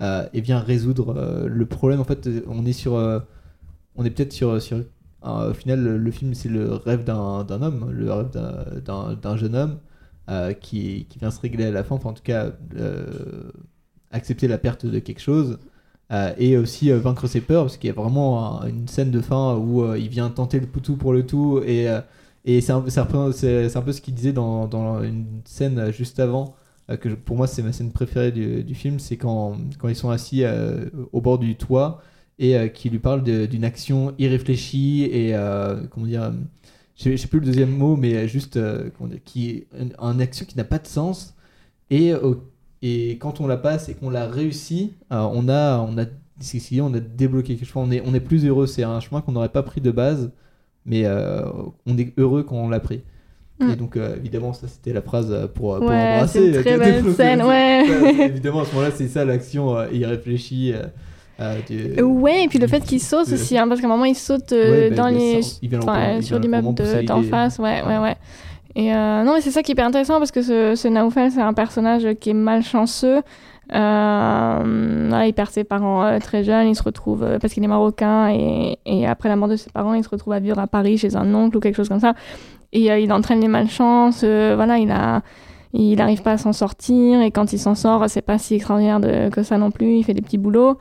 euh, 0.00 0.26
et 0.32 0.40
vient 0.40 0.58
résoudre 0.58 1.14
euh, 1.16 1.46
le 1.48 1.66
problème. 1.66 2.00
En 2.00 2.04
fait, 2.04 2.28
on 2.48 2.66
est 2.66 2.72
sur, 2.72 2.96
euh, 2.96 3.20
on 3.94 4.04
est 4.04 4.10
peut-être 4.10 4.32
sur, 4.32 4.60
sur 4.60 4.78
au 5.22 5.54
final, 5.54 5.80
le, 5.80 5.98
le 5.98 6.10
film 6.10 6.34
c'est 6.34 6.48
le 6.48 6.72
rêve 6.74 7.04
d'un 7.04 7.46
homme, 7.48 7.90
le 7.92 8.12
rêve 8.12 8.30
d'un 8.32 9.36
jeune 9.36 9.54
homme 9.54 9.78
euh, 10.28 10.52
qui, 10.52 11.06
vient 11.20 11.30
se 11.30 11.40
régler 11.40 11.64
à 11.66 11.70
la 11.72 11.82
fin, 11.84 11.96
enfin 11.96 12.10
en 12.10 12.12
tout 12.12 12.22
cas 12.22 12.52
euh, 12.76 13.50
accepter 14.12 14.46
la 14.48 14.58
perte 14.58 14.86
de 14.86 14.98
quelque 15.00 15.20
chose 15.20 15.58
euh, 16.12 16.32
et 16.38 16.56
aussi 16.56 16.90
vaincre 16.92 17.26
ses 17.26 17.40
peurs 17.40 17.64
parce 17.64 17.76
qu'il 17.76 17.88
y 17.88 17.90
a 17.90 17.94
vraiment 17.94 18.62
un- 18.62 18.68
une 18.68 18.86
scène 18.88 19.10
de 19.10 19.20
fin 19.20 19.56
où 19.56 19.94
il 19.96 20.08
vient 20.08 20.30
tenter 20.30 20.60
le 20.60 20.66
tout 20.66 20.96
pour 20.96 21.12
le 21.12 21.26
tout 21.26 21.60
et, 21.66 21.88
et 22.44 22.60
c'est 22.60 22.72
un, 22.72 22.78
un 22.78 23.04
peu- 23.04 23.32
ce 23.32 24.00
qu'il 24.00 24.14
disait 24.14 24.32
dans, 24.32 24.68
une 25.02 25.26
scène 25.44 25.90
juste 25.92 26.20
avant 26.20 26.54
que 27.00 27.08
pour 27.10 27.36
moi 27.36 27.46
c'est 27.46 27.62
ma 27.62 27.72
scène 27.72 27.90
préférée 27.92 28.32
du, 28.32 28.62
du 28.64 28.74
film 28.74 28.98
c'est 29.00 29.16
quand, 29.16 29.56
quand 29.78 29.88
ils 29.88 29.96
sont 29.96 30.10
assis 30.10 30.44
au 31.12 31.20
bord 31.20 31.38
du 31.38 31.56
toit 31.56 32.00
et 32.38 32.70
qui 32.72 32.90
lui 32.90 32.98
parle 32.98 33.22
d'une 33.24 33.64
action 33.64 34.14
irréfléchie 34.18 35.04
et 35.04 35.34
comment 35.90 36.06
dire 36.06 36.32
je 36.96 37.16
sais- 37.16 37.26
plus 37.28 37.40
le 37.40 37.46
deuxième 37.46 37.70
mot 37.70 37.96
mais 37.96 38.28
juste 38.28 38.56
euh, 38.56 38.90
qui 39.24 39.50
est 39.50 39.66
une, 39.78 39.92
une 39.98 40.20
action 40.20 40.44
qui 40.46 40.56
n'a 40.56 40.64
pas 40.64 40.78
de 40.78 40.86
sens. 40.86 41.34
Et 41.90 42.12
euh, 42.12 42.34
et 42.82 43.12
quand 43.18 43.40
on 43.40 43.46
la 43.46 43.56
passe 43.56 43.88
et 43.88 43.94
qu'on 43.94 44.10
l'a 44.10 44.26
réussi. 44.28 44.92
Euh, 45.12 45.20
on 45.32 45.48
a 45.48 45.78
on 45.78 45.96
a 45.98 46.04
dit, 46.04 46.80
on 46.80 46.92
a 46.94 47.00
débloqué 47.00 47.54
quelque 47.56 47.66
chose. 47.66 47.84
On 47.86 47.90
est 47.92 48.02
on 48.06 48.14
est 48.14 48.20
plus 48.20 48.44
heureux. 48.44 48.66
C'est 48.66 48.82
un 48.82 48.98
chemin 49.00 49.20
qu'on 49.20 49.32
n'aurait 49.32 49.48
pas 49.50 49.62
pris 49.62 49.80
de 49.80 49.90
base 49.90 50.30
mais 50.84 51.02
euh, 51.04 51.42
on 51.86 51.96
est 51.96 52.12
heureux 52.18 52.42
quand 52.42 52.56
on 52.56 52.68
l'a 52.68 52.80
pris. 52.80 53.02
Mm. 53.60 53.70
et 53.70 53.76
donc 53.76 53.96
euh, 53.96 54.16
évidemment 54.16 54.52
ça 54.52 54.66
c'était 54.66 54.92
la 54.92 55.02
phrase 55.02 55.28
pour, 55.54 55.76
pour 55.78 55.86
Ouais, 55.88 55.94
embrasser 56.14 56.38
c'est 56.52 56.56
une 56.58 56.62
très 56.64 56.78
belle 56.78 57.12
scène, 57.14 57.42
ouais. 57.42 57.84
Ça, 57.86 58.24
évidemment 58.24 58.62
à 58.62 58.64
ce 58.64 58.70
moment-là 58.74 58.90
c'est 58.96 59.06
ça 59.08 59.24
l'action 59.24 59.76
euh, 59.76 59.86
irréfléchie 59.92 60.72
euh, 61.42 61.54
euh, 61.70 61.94
du- 61.96 62.02
Ouais, 62.02 62.44
et 62.44 62.48
puis 62.48 62.58
le 62.58 62.66
fait 62.66 62.80
qu'il 62.84 63.00
saute 63.00 63.28
de- 63.28 63.34
aussi, 63.34 63.58
hein, 63.58 63.66
parce 63.68 63.80
qu'à 63.80 63.86
un 63.86 63.90
moment 63.90 64.04
il 64.04 64.14
saute 64.14 64.52
euh, 64.52 64.70
Ouais, 64.70 64.90
bah, 64.90 64.96
dans 64.96 65.08
les. 65.08 65.40
enfin, 65.82 66.20
sur 66.22 66.38
l'immeuble 66.38 66.68
d'en 67.06 67.22
face, 67.30 67.58
ouais, 67.58 67.82
ouais, 67.86 67.98
ouais. 67.98 68.16
Et 68.74 68.94
euh, 68.94 69.22
non, 69.24 69.34
mais 69.34 69.40
c'est 69.42 69.50
ça 69.50 69.62
qui 69.62 69.72
est 69.72 69.74
hyper 69.74 69.86
intéressant 69.86 70.18
parce 70.18 70.30
que 70.32 70.40
ce, 70.42 70.74
ce 70.76 70.88
Naoufel, 70.88 71.30
c'est 71.30 71.42
un 71.42 71.52
personnage 71.52 72.06
qui 72.20 72.30
est 72.30 72.34
malchanceux. 72.34 73.20
Euh, 73.74 75.22
il 75.26 75.32
perd 75.34 75.50
ses 75.50 75.64
parents 75.64 76.04
euh, 76.04 76.18
très 76.18 76.44
jeunes, 76.44 76.68
il 76.68 76.74
se 76.76 76.82
retrouve, 76.82 77.22
euh, 77.22 77.38
parce 77.38 77.52
qu'il 77.54 77.62
est 77.64 77.68
marocain, 77.68 78.28
et, 78.30 78.78
et 78.86 79.06
après 79.06 79.28
la 79.28 79.36
mort 79.36 79.48
de 79.48 79.56
ses 79.56 79.70
parents, 79.70 79.94
il 79.94 80.02
se 80.04 80.08
retrouve 80.08 80.32
à 80.32 80.40
vivre 80.40 80.58
à 80.58 80.66
Paris 80.66 80.98
chez 80.98 81.16
un 81.16 81.34
oncle 81.34 81.56
ou 81.56 81.60
quelque 81.60 81.76
chose 81.76 81.88
comme 81.88 82.00
ça. 82.00 82.14
Et 82.72 82.90
euh, 82.90 82.98
il 82.98 83.12
entraîne 83.12 83.40
les 83.40 83.48
malchances, 83.48 84.22
euh, 84.24 84.52
voilà, 84.56 84.78
il 84.78 84.90
a. 84.90 85.22
Il 85.74 85.96
n'arrive 85.96 86.20
pas 86.20 86.32
à 86.32 86.36
s'en 86.38 86.52
sortir 86.52 87.22
et 87.22 87.30
quand 87.30 87.54
il 87.54 87.58
s'en 87.58 87.74
sort, 87.74 88.04
c'est 88.08 88.20
pas 88.20 88.36
si 88.36 88.54
extraordinaire 88.56 89.00
de- 89.00 89.30
que 89.30 89.42
ça 89.42 89.56
non 89.56 89.70
plus. 89.70 89.94
Il 89.96 90.04
fait 90.04 90.12
des 90.12 90.20
petits 90.20 90.36
boulots. 90.36 90.76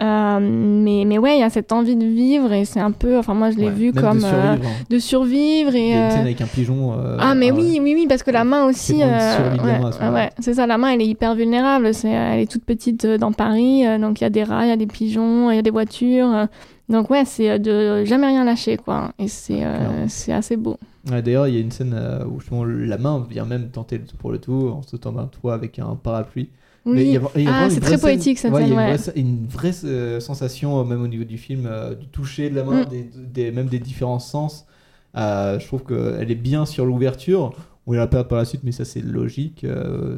Euh, 0.00 0.38
mais, 0.40 1.04
mais 1.06 1.18
ouais, 1.18 1.36
il 1.36 1.40
y 1.40 1.42
a 1.42 1.50
cette 1.50 1.72
envie 1.72 1.94
de 1.96 2.06
vivre 2.06 2.52
et 2.52 2.64
c'est 2.64 2.80
un 2.80 2.90
peu. 2.90 3.18
Enfin, 3.18 3.34
moi, 3.34 3.50
je 3.50 3.56
l'ai 3.58 3.66
Ouais, 3.66 3.70
vu 3.72 3.84
même 3.86 3.94
de 3.94 4.00
comme. 4.00 4.24
euh, 4.24 4.30
survivre, 4.56 4.66
hein. 4.68 4.84
de 4.88 4.98
survivre 4.98 5.74
et. 5.74 5.94
euh, 5.96 6.20
avec 6.20 6.40
un 6.40 6.46
pigeon 6.46 6.94
euh, 6.98 7.16
ah 7.20 7.34
mais 7.34 7.50
ouais. 7.50 7.58
oui, 7.60 7.80
oui, 7.82 7.92
oui, 7.96 8.06
parce 8.08 8.22
que 8.22 8.30
la 8.30 8.44
main 8.44 8.64
aussi, 8.66 9.02
euh, 9.02 9.06
la 9.06 10.10
ouais, 10.10 10.30
c'est 10.38 10.54
ça, 10.54 10.66
la 10.66 10.78
main 10.78 10.88
elle 10.92 11.02
est 11.02 11.06
hyper 11.06 11.34
vulnérable, 11.34 11.92
c'est, 11.92 12.08
elle 12.08 12.40
est 12.40 12.50
toute 12.50 12.64
petite 12.64 13.04
euh, 13.04 13.18
dans 13.18 13.32
Paris, 13.32 13.86
euh, 13.86 13.98
donc 13.98 14.20
il 14.20 14.24
y 14.24 14.26
a 14.26 14.30
des 14.30 14.42
rats, 14.44 14.64
il 14.64 14.68
y 14.68 14.72
a 14.72 14.76
des 14.76 14.86
pigeons, 14.86 15.50
il 15.50 15.56
y 15.56 15.58
a 15.58 15.62
des 15.62 15.70
voitures, 15.70 16.32
euh, 16.34 16.46
donc 16.88 17.10
ouais, 17.10 17.24
c'est 17.26 17.50
euh, 17.50 17.58
de 17.58 18.04
jamais 18.06 18.26
rien 18.28 18.44
lâcher 18.44 18.76
quoi, 18.78 19.12
et 19.18 19.28
c'est, 19.28 19.64
euh, 19.64 20.06
c'est 20.08 20.32
assez 20.32 20.56
beau. 20.56 20.76
Ouais, 21.10 21.22
D'ailleurs, 21.22 21.46
il 21.48 21.54
y 21.54 21.56
a 21.58 21.60
une 21.60 21.70
scène 21.70 21.94
euh, 21.94 22.24
où 22.26 22.40
justement 22.40 22.64
la 22.64 22.98
main 22.98 23.24
vient 23.28 23.44
même 23.44 23.68
tenter 23.70 23.98
le- 23.98 24.04
pour 24.18 24.32
le 24.32 24.38
tout 24.38 24.70
en 24.74 24.82
sautant 24.82 25.12
d'un 25.12 25.26
toit 25.26 25.54
avec 25.54 25.78
un 25.78 25.94
parapluie. 26.02 26.48
Oui. 26.86 27.18
Ah, 27.46 27.68
c'est 27.68 27.80
très 27.80 27.98
poétique, 27.98 28.38
cette 28.38 28.52
ouais, 28.52 28.62
il 28.66 28.72
y 28.72 28.76
a 28.76 28.96
scène, 28.98 29.12
une 29.16 29.46
vraie, 29.46 29.68
une 29.70 29.70
vraie, 29.72 29.84
euh, 29.84 30.20
sensation, 30.20 30.80
euh, 30.80 30.84
même 30.84 31.02
au 31.02 31.08
niveau 31.08 31.24
du 31.24 31.36
film, 31.38 31.66
euh, 31.66 31.94
du 31.94 32.06
toucher 32.06 32.48
de 32.50 32.56
la 32.56 32.64
main, 32.64 32.82
Mm. 32.82 32.88
des, 32.88 33.10
des- 33.32 33.50
même 33.52 33.66
des 33.66 33.78
différents 33.78 34.18
sens. 34.18 34.66
Euh, 35.16 35.58
je 35.58 35.66
trouve 35.66 35.82
qu'elle 35.84 36.30
est 36.30 36.34
bien 36.36 36.64
sur 36.66 36.86
l'ouverture. 36.86 37.52
On 37.86 37.92
va 37.92 37.98
la 37.98 38.06
perdre 38.06 38.28
par 38.28 38.38
la 38.38 38.44
suite, 38.44 38.62
mais 38.64 38.72
ça 38.72 38.84
c'est 38.84 39.00
logique. 39.02 39.66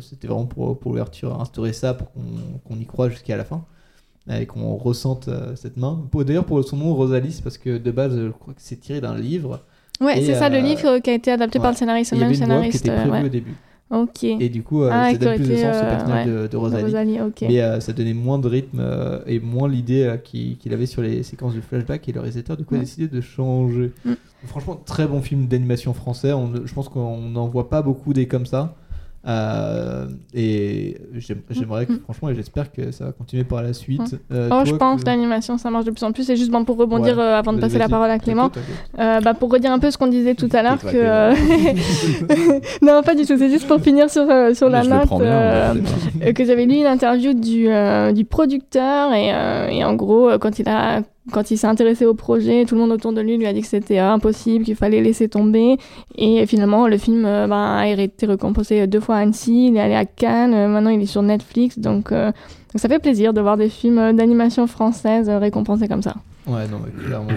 C'était 0.00 0.26
vraiment 0.28 0.44
pour, 0.46 0.78
pour 0.78 0.90
l'ouverture, 0.92 1.40
instaurer 1.40 1.72
ça 1.72 1.94
pour 1.94 2.08
qu'on 2.12 2.76
y 2.78 2.84
croit 2.84 3.08
jusqu'à 3.08 3.36
la 3.36 3.44
fin. 3.44 3.64
Et 4.30 4.46
qu'on 4.46 4.76
ressente 4.76 5.28
cette 5.56 5.76
main. 5.76 6.00
D'ailleurs, 6.14 6.44
pour 6.44 6.62
son 6.62 6.76
nom, 6.76 6.94
Rosalie, 6.94 7.40
parce 7.42 7.58
que 7.58 7.78
de 7.78 7.90
base, 7.90 8.14
je 8.16 8.28
crois 8.28 8.54
que 8.54 8.60
c'est 8.62 8.76
tiré 8.78 9.00
d'un 9.00 9.16
livre. 9.16 9.60
Ouais, 10.00 10.20
c'est 10.20 10.34
ça 10.34 10.48
le 10.48 10.58
livre 10.58 10.98
qui 10.98 11.10
a 11.10 11.14
été 11.14 11.32
adapté 11.32 11.58
par 11.58 11.70
le 11.72 11.76
scénariste, 11.76 12.12
Il 12.12 12.18
y 12.18 12.20
même 12.20 12.28
avait 12.28 12.38
une 12.38 12.44
voix 12.44 12.62
qui 12.66 12.72
scénariste. 12.78 12.86
était 12.86 12.94
prévue 12.94 13.10
ouais. 13.10 13.24
au 13.24 13.28
début. 13.28 13.54
Ok. 13.92 14.24
Et 14.24 14.48
du 14.48 14.62
coup, 14.62 14.82
euh, 14.82 14.90
Ah, 14.90 15.12
ça 15.12 15.18
donne 15.18 15.36
plus 15.36 15.48
de 15.48 15.56
sens 15.56 15.76
au 15.76 15.84
euh, 15.84 15.90
personnage 15.90 16.26
ouais, 16.26 16.32
de, 16.32 16.46
de 16.46 16.56
Rosalie. 16.56 17.18
Mais 17.42 17.60
euh, 17.60 17.78
ça 17.78 17.92
donnait 17.92 18.14
moins 18.14 18.38
de 18.38 18.48
rythme 18.48 18.82
et 19.26 19.38
moins 19.38 19.68
l'idée 19.68 20.16
qu'il 20.24 20.72
avait 20.72 20.86
sur 20.86 21.02
les 21.02 21.22
séquences 21.22 21.54
de 21.54 21.60
flashback. 21.60 22.08
Et 22.08 22.12
le 22.12 22.20
réalisateur, 22.20 22.56
du 22.56 22.64
coup, 22.64 22.74
a 22.74 22.78
décidé 22.78 23.06
de 23.06 23.20
changer. 23.20 23.92
Mm. 24.04 24.12
Franchement, 24.46 24.80
très 24.84 25.06
bon 25.06 25.20
film 25.20 25.46
d'animation 25.46 25.92
français. 25.92 26.32
On, 26.32 26.50
je 26.64 26.74
pense 26.74 26.88
qu'on 26.88 27.18
n'en 27.18 27.46
voit 27.46 27.68
pas 27.68 27.82
beaucoup 27.82 28.12
des 28.12 28.26
comme 28.26 28.46
ça. 28.46 28.74
Euh, 29.24 30.06
et 30.34 30.96
j'aime- 31.14 31.42
j'aimerais 31.50 31.86
que, 31.86 31.92
franchement, 32.04 32.30
et 32.30 32.34
j'espère 32.34 32.72
que 32.72 32.90
ça 32.90 33.04
va 33.06 33.12
continuer 33.12 33.44
par 33.44 33.62
la 33.62 33.72
suite. 33.72 34.00
Mm. 34.12 34.16
Euh, 34.32 34.48
oh, 34.52 34.62
je 34.64 34.74
pense 34.74 35.02
que- 35.02 35.06
l'animation 35.06 35.58
ça 35.58 35.70
marche 35.70 35.84
de 35.84 35.92
plus 35.92 36.02
en 36.02 36.10
plus. 36.12 36.24
C'est 36.24 36.36
juste 36.36 36.50
bon, 36.50 36.64
pour 36.64 36.76
rebondir 36.76 37.16
Ouais. 37.16 37.22
euh, 37.22 37.38
avant 37.38 37.52
de 37.52 37.60
passer 37.60 37.78
la 37.78 37.88
parole 37.88 38.10
à 38.10 38.18
Clément. 38.18 38.50
Euh, 38.98 39.20
bah, 39.20 39.34
pour 39.34 39.52
redire 39.52 39.70
un 39.72 39.78
peu 39.78 39.90
ce 39.92 39.98
qu'on 39.98 40.08
disait 40.08 40.34
tout 40.34 40.48
à 40.52 40.62
l'heure. 40.62 40.80
Que 40.80 40.88
euh, 40.94 41.34
Non, 42.82 43.02
pas 43.02 43.14
du 43.14 43.24
tout. 43.24 43.36
C'est 43.36 43.50
juste 43.50 43.66
pour 43.68 43.80
finir 43.80 44.10
sur, 44.10 44.28
euh, 44.28 44.54
sur 44.54 44.68
Mais 44.68 44.82
la 44.82 44.98
note. 44.98 45.08
bien, 45.08 45.20
euh, 45.20 45.74
euh, 46.26 46.32
que 46.32 46.44
j'avais 46.44 46.66
lu 46.66 46.74
une 46.76 46.86
interview 46.86 47.32
du, 47.34 47.68
euh, 47.68 48.12
du 48.12 48.24
producteur 48.24 49.12
et, 49.12 49.32
euh, 49.32 49.68
et 49.68 49.84
en 49.84 49.94
gros, 49.94 50.30
quand 50.40 50.58
il 50.58 50.68
a 50.68 51.02
quand 51.30 51.50
il 51.50 51.56
s'est 51.56 51.66
intéressé 51.66 52.04
au 52.04 52.14
projet, 52.14 52.64
tout 52.64 52.74
le 52.74 52.80
monde 52.80 52.90
autour 52.90 53.12
de 53.12 53.20
lui 53.20 53.36
lui 53.36 53.46
a 53.46 53.52
dit 53.52 53.60
que 53.60 53.66
c'était 53.68 54.00
euh, 54.00 54.10
impossible, 54.12 54.64
qu'il 54.64 54.74
fallait 54.74 55.00
laisser 55.00 55.28
tomber. 55.28 55.76
Et 56.16 56.44
finalement, 56.46 56.88
le 56.88 56.98
film 56.98 57.24
euh, 57.24 57.46
ben, 57.46 57.76
a 57.76 57.86
été 57.88 58.26
récompensé 58.26 58.86
deux 58.86 59.00
fois 59.00 59.16
à 59.16 59.18
Annecy, 59.20 59.68
il 59.68 59.76
est 59.76 59.80
allé 59.80 59.94
à 59.94 60.04
Cannes, 60.04 60.54
euh, 60.54 60.68
maintenant 60.68 60.90
il 60.90 61.00
est 61.00 61.06
sur 61.06 61.22
Netflix. 61.22 61.78
Donc, 61.78 62.10
euh, 62.10 62.26
donc 62.26 62.80
ça 62.80 62.88
fait 62.88 62.98
plaisir 62.98 63.32
de 63.32 63.40
voir 63.40 63.56
des 63.56 63.68
films 63.68 64.16
d'animation 64.16 64.66
française 64.66 65.28
euh, 65.28 65.38
récompensés 65.38 65.86
comme 65.86 66.02
ça. 66.02 66.16
Ouais, 66.46 66.66
non, 66.66 66.80
mais 66.84 67.04
clairement. 67.04 67.28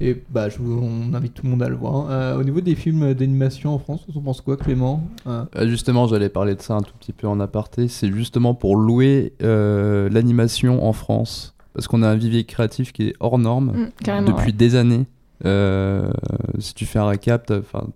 Et 0.00 0.16
bah, 0.30 0.48
je 0.48 0.58
vous, 0.58 0.80
on 0.80 1.12
invite 1.12 1.34
tout 1.34 1.42
le 1.42 1.50
monde 1.50 1.62
à 1.64 1.68
le 1.68 1.74
voir. 1.74 2.06
Euh, 2.08 2.38
au 2.38 2.44
niveau 2.44 2.60
des 2.60 2.76
films 2.76 3.14
d'animation 3.14 3.74
en 3.74 3.80
France, 3.80 4.06
on 4.14 4.20
pense 4.20 4.40
quoi, 4.40 4.56
Clément? 4.56 5.02
Euh, 5.26 5.42
Euh, 5.56 5.66
Justement, 5.66 6.06
j'allais 6.06 6.28
parler 6.28 6.54
de 6.54 6.62
ça 6.62 6.74
un 6.74 6.82
tout 6.82 6.92
petit 7.00 7.12
peu 7.12 7.26
en 7.26 7.40
aparté. 7.40 7.88
C'est 7.88 8.12
justement 8.12 8.54
pour 8.54 8.76
louer 8.76 9.32
euh, 9.42 10.08
l'animation 10.08 10.86
en 10.86 10.92
France. 10.92 11.56
Parce 11.78 11.86
qu'on 11.86 12.02
a 12.02 12.08
un 12.08 12.16
vivier 12.16 12.42
créatif 12.42 12.92
qui 12.92 13.04
est 13.08 13.14
hors 13.20 13.38
norme 13.38 13.70
Mm, 13.70 14.24
depuis 14.24 14.46
ouais. 14.46 14.52
des 14.52 14.74
années. 14.74 15.06
Euh, 15.44 16.10
si 16.58 16.74
tu 16.74 16.86
fais 16.86 16.98
un 16.98 17.06
récap, 17.06 17.52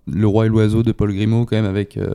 Le 0.07 0.25
Roi 0.25 0.45
et 0.45 0.49
l'Oiseau 0.49 0.83
de 0.83 0.93
Paul 0.93 1.13
Grimaud, 1.13 1.45
quand 1.45 1.57
même, 1.57 1.65
avec, 1.65 1.97
euh, 1.97 2.13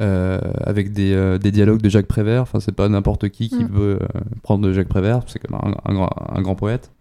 euh, 0.00 0.38
avec 0.62 0.92
des, 0.92 1.38
des 1.40 1.50
dialogues 1.50 1.82
de 1.82 1.88
Jacques 1.88 2.06
Prévert. 2.06 2.42
Enfin, 2.42 2.60
c'est 2.60 2.74
pas 2.74 2.88
n'importe 2.88 3.28
qui 3.30 3.48
qui 3.48 3.64
Mm. 3.64 3.68
veut 3.72 3.98
prendre 4.42 4.64
de 4.64 4.72
Jacques 4.72 4.88
Prévert, 4.88 5.22
c'est 5.26 5.40
comme 5.40 5.56
un, 5.56 5.74
un 5.84 5.94
grand, 5.94 6.10
un 6.32 6.40
grand 6.42 6.54
poète. 6.54 6.92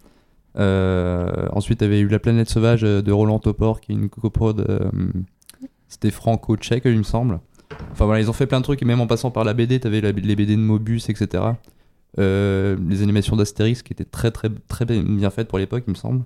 Ensuite, 0.56 1.82
il 1.82 1.84
y 1.84 1.88
avait 1.88 2.00
eu 2.00 2.08
La 2.08 2.18
planète 2.20 2.50
sauvage 2.50 2.82
de 2.82 3.12
Roland 3.12 3.38
Topor, 3.40 3.80
qui 3.80 3.92
est 3.92 3.96
une 3.96 4.10
coprode. 4.10 4.90
C'était 5.88 6.10
franco-tchèque, 6.12 6.84
il 6.86 6.98
me 6.98 7.04
semble. 7.04 7.40
Enfin 7.92 8.06
voilà, 8.06 8.20
ils 8.22 8.30
ont 8.30 8.34
fait 8.34 8.48
plein 8.48 8.60
de 8.60 8.64
trucs, 8.64 8.82
et 8.82 8.86
même 8.86 9.00
en 9.02 9.08
passant 9.08 9.30
par 9.30 9.44
la 9.44 9.54
BD, 9.54 9.80
t'avais 9.80 10.02
la- 10.02 10.12
les 10.12 10.36
BD 10.36 10.56
de 10.56 10.62
Mobius, 10.62 11.10
etc. 11.10 11.44
Euh, 12.20 12.78
les 12.90 13.04
animations 13.04 13.36
d'Astérix 13.36 13.84
qui 13.84 13.94
étaient 13.94 14.06
très 14.06 14.32
très 14.32 14.50
très 14.68 14.86
bien 14.86 15.30
faites 15.30 15.48
pour 15.48 15.60
l'époque, 15.60 15.84
il 15.88 15.92
me 15.92 15.96
semble. 15.96 16.24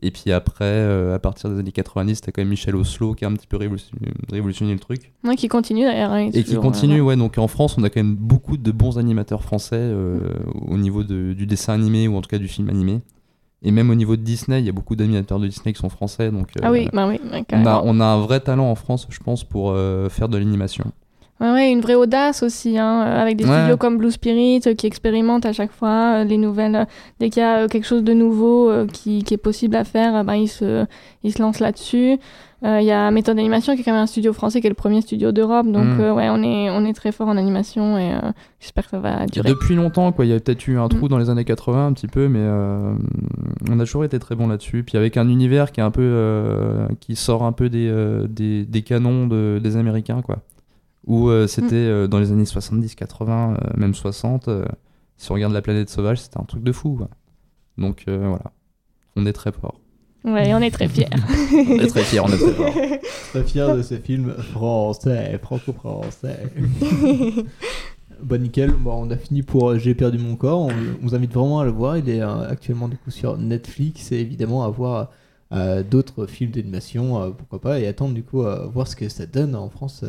Et 0.00 0.12
puis 0.12 0.30
après, 0.30 0.64
euh, 0.64 1.16
à 1.16 1.18
partir 1.18 1.50
des 1.50 1.58
années 1.58 1.72
90, 1.72 2.20
t'as 2.20 2.30
quand 2.30 2.40
même 2.40 2.50
Michel 2.50 2.76
Oslo 2.76 3.14
qui 3.14 3.24
a 3.24 3.28
un 3.28 3.32
petit 3.32 3.48
peu 3.48 3.56
révolutionné, 3.56 4.06
révolutionné 4.30 4.72
le 4.72 4.78
truc. 4.78 5.12
Ouais, 5.24 5.34
qui 5.34 5.48
continue 5.48 5.82
d'ailleurs. 5.82 6.12
hein, 6.12 6.28
Et 6.32 6.44
qui 6.44 6.54
continue, 6.54 7.00
euh, 7.00 7.04
ouais. 7.04 7.16
Donc 7.16 7.36
en 7.36 7.48
France, 7.48 7.76
on 7.78 7.82
a 7.82 7.90
quand 7.90 7.98
même 7.98 8.14
beaucoup 8.14 8.56
de 8.56 8.70
bons 8.70 8.96
animateurs 8.98 9.42
français 9.42 9.74
euh, 9.76 10.20
au 10.68 10.76
niveau 10.78 11.02
de- 11.02 11.32
du 11.32 11.46
dessin 11.46 11.72
animé 11.72 12.06
ou 12.06 12.14
en 12.16 12.20
tout 12.20 12.28
cas 12.28 12.38
du 12.38 12.46
film 12.46 12.68
animé. 12.70 13.00
Et 13.62 13.72
même 13.72 13.90
au 13.90 13.96
niveau 13.96 14.14
de 14.14 14.22
Disney, 14.22 14.60
il 14.60 14.66
y 14.66 14.68
a 14.68 14.72
beaucoup 14.72 14.94
d'animateurs 14.94 15.40
de 15.40 15.48
Disney 15.48 15.72
qui 15.72 15.80
sont 15.80 15.88
français. 15.88 16.30
Donc, 16.30 16.50
Ah 16.62 16.70
oui, 16.70 16.88
bah 16.92 17.08
oui, 17.08 17.18
on, 17.52 17.66
a, 17.66 17.82
on 17.84 17.98
a 17.98 18.04
un 18.06 18.20
vrai 18.20 18.38
talent 18.38 18.70
en 18.70 18.76
France, 18.76 19.08
je 19.10 19.18
pense, 19.18 19.42
pour 19.42 19.74
faire 20.10 20.28
de 20.28 20.38
l'animation. 20.38 20.92
Ouais, 21.40 21.52
ouais, 21.52 21.70
une 21.70 21.80
vraie 21.80 21.94
audace 21.94 22.42
aussi, 22.42 22.76
hein, 22.78 23.02
euh, 23.06 23.22
avec 23.22 23.36
des 23.36 23.44
Ouais. 23.44 23.56
studios 23.58 23.76
comme 23.76 23.96
Blue 23.96 24.10
Spirit 24.10 24.60
euh, 24.66 24.74
qui 24.74 24.86
expérimentent 24.88 25.46
à 25.46 25.52
chaque 25.52 25.70
fois 25.70 26.20
euh, 26.20 26.24
les 26.24 26.36
nouvelles. 26.36 26.74
euh, 26.74 26.84
dès 27.20 27.30
qu'il 27.30 27.42
y 27.42 27.46
a 27.46 27.68
quelque 27.68 27.86
chose 27.86 28.02
de 28.02 28.12
nouveau 28.12 28.72
qui, 28.92 29.22
qui 29.22 29.34
est 29.34 29.38
possible 29.38 29.76
à 29.76 29.84
faire, 29.84 30.24
ben, 30.24 30.34
ils, 30.34 30.48
se, 30.48 30.84
ils 31.22 31.32
se 31.32 31.40
lancent 31.40 31.60
là-dessus. 31.60 32.18
Il 32.64 32.82
y 32.82 32.90
a 32.90 33.12
Méthode 33.12 33.38
Animation 33.38 33.76
qui 33.76 33.82
est 33.82 33.84
quand 33.84 33.92
même 33.92 34.02
un 34.02 34.06
studio 34.08 34.32
français 34.32 34.60
qui 34.60 34.66
est 34.66 34.70
le 34.70 34.74
premier 34.74 35.00
studio 35.00 35.30
d'Europe. 35.30 35.68
Donc, 35.70 35.84
Mm. 35.84 36.00
euh, 36.00 36.12
ouais, 36.12 36.26
on 36.28 36.42
est, 36.42 36.70
on 36.70 36.84
est 36.84 36.92
très 36.92 37.12
fort 37.12 37.28
en 37.28 37.36
animation 37.36 37.96
et 37.98 38.10
j'espère 38.58 38.82
que 38.86 38.90
ça 38.90 38.98
va 38.98 39.26
durer. 39.26 39.48
Depuis 39.50 39.76
longtemps, 39.76 40.10
quoi. 40.10 40.24
Il 40.24 40.32
y 40.32 40.34
a 40.34 40.40
peut-être 40.40 40.66
eu 40.66 40.76
un 40.76 40.88
trou 40.88 41.06
Mm. 41.06 41.08
dans 41.08 41.18
les 41.18 41.30
années 41.30 41.44
80 41.44 41.86
un 41.86 41.92
petit 41.92 42.08
peu, 42.08 42.26
mais 42.26 42.44
on 43.70 43.78
a 43.78 43.84
toujours 43.84 44.04
été 44.04 44.18
très 44.18 44.34
bon 44.34 44.48
là-dessus. 44.48 44.82
Puis 44.82 44.98
avec 44.98 45.16
un 45.16 45.28
univers 45.28 45.70
qui 45.70 45.78
est 45.78 45.84
un 45.84 45.92
peu, 45.92 46.86
qui 46.98 47.14
sort 47.14 47.44
un 47.44 47.52
peu 47.52 47.68
des, 47.68 47.92
des, 48.28 48.64
des 48.64 48.82
canons 48.82 49.28
de- 49.28 49.60
des 49.62 49.76
Américains, 49.76 50.20
quoi. 50.22 50.38
Où 51.08 51.28
euh, 51.30 51.46
c'était 51.48 51.74
euh, 51.74 52.06
dans 52.06 52.20
les 52.20 52.30
années 52.30 52.44
70, 52.44 52.94
80, 52.94 53.54
euh, 53.54 53.70
même 53.76 53.94
60. 53.94 54.46
euh, 54.48 54.64
si 55.16 55.32
on 55.32 55.34
regarde 55.34 55.52
la 55.52 55.62
planète 55.62 55.88
sauvage, 55.90 56.20
c'était 56.20 56.38
un 56.38 56.44
truc 56.44 56.62
de 56.62 56.70
fou. 56.70 56.94
quoi. 56.96 57.08
Donc 57.78 58.04
euh, 58.06 58.18
voilà, 58.28 58.52
on 59.16 59.26
est 59.26 59.32
très 59.32 59.50
fort. 59.50 59.80
Ouais, 60.24 60.52
on 60.54 60.60
est 60.60 60.70
très 60.70 60.86
fiers. 60.88 61.08
on 61.52 61.78
est 61.78 61.86
très 61.88 62.02
fiers, 62.02 62.20
on 62.20 62.28
est 62.28 62.36
très 62.38 62.52
fort. 62.52 62.72
Très 63.30 63.44
fier 63.44 63.76
de 63.76 63.82
ce 63.82 63.94
film 63.96 64.32
français, 64.52 65.38
franco-français. 65.42 66.50
bon, 68.22 68.40
nickel. 68.42 68.72
Bon, 68.72 69.06
on 69.06 69.10
a 69.10 69.16
fini 69.16 69.42
pour 69.42 69.78
J'ai 69.78 69.94
perdu 69.94 70.18
mon 70.18 70.34
corps. 70.36 70.60
On, 70.60 70.68
on 70.70 71.02
vous 71.02 71.14
invite 71.14 71.32
vraiment 71.32 71.60
à 71.60 71.64
le 71.64 71.70
voir. 71.70 71.98
Il 71.98 72.08
est 72.08 72.20
euh, 72.20 72.48
actuellement 72.48 72.88
du 72.88 72.96
coup 72.96 73.10
sur 73.10 73.36
Netflix 73.38 74.12
et 74.12 74.16
évidemment 74.16 74.64
à 74.64 74.68
voir 74.68 75.10
euh, 75.52 75.82
d'autres 75.82 76.26
films 76.26 76.50
d'animation, 76.50 77.22
euh, 77.22 77.30
pourquoi 77.30 77.60
pas, 77.60 77.80
et 77.80 77.86
attendre 77.86 78.14
du 78.14 78.22
coup 78.22 78.42
à 78.42 78.66
voir 78.66 78.86
ce 78.88 78.96
que 78.96 79.08
ça 79.08 79.26
donne 79.26 79.54
en 79.54 79.68
France, 79.70 80.04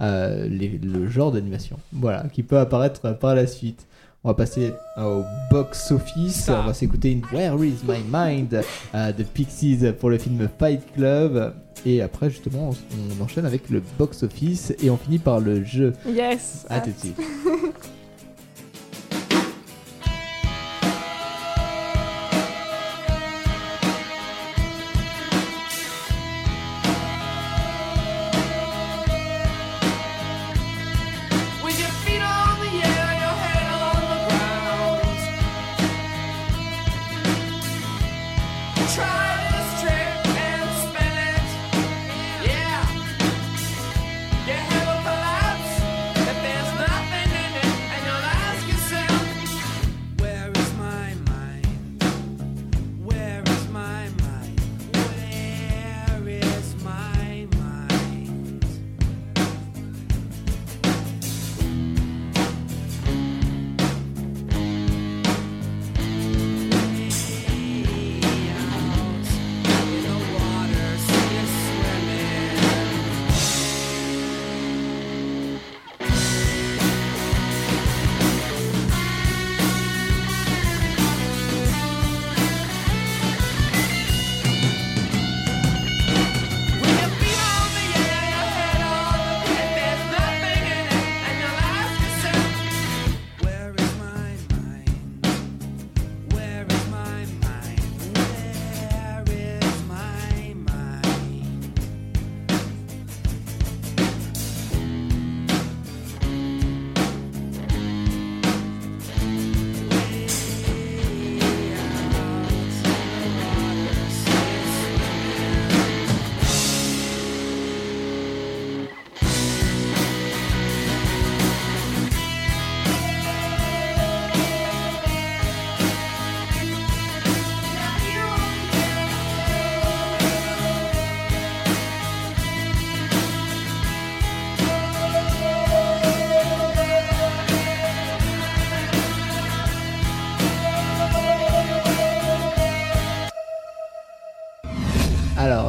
euh, 0.00 0.48
les- 0.48 0.78
le 0.82 1.08
genre 1.08 1.32
d'animation. 1.32 1.76
Voilà, 1.92 2.24
qui 2.32 2.42
peut 2.42 2.58
apparaître 2.58 3.16
par 3.18 3.34
la 3.34 3.46
suite. 3.46 3.86
On 4.24 4.28
va 4.30 4.34
passer 4.34 4.72
au 5.00 5.22
box-office. 5.52 6.48
On 6.48 6.64
va 6.66 6.74
s'écouter 6.74 7.12
une 7.12 7.22
Where 7.32 7.54
is 7.64 7.76
my 7.86 7.98
mind 8.12 8.60
euh, 8.94 9.12
de 9.12 9.22
Pixies 9.22 9.78
pour 10.00 10.10
le 10.10 10.18
film 10.18 10.48
Fight 10.58 10.80
Club. 10.94 11.54
Et 11.84 12.02
après, 12.02 12.28
justement, 12.30 12.70
on, 12.70 13.20
on 13.20 13.24
enchaîne 13.24 13.46
avec 13.46 13.70
le 13.70 13.80
box-office 13.98 14.74
et 14.82 14.90
on 14.90 14.96
finit 14.96 15.18
par 15.20 15.38
le 15.38 15.62
jeu. 15.62 15.92
Yes. 16.08 16.66
À 16.68 16.80
tout 16.80 16.90
de 16.90 16.98
suite. 16.98 17.20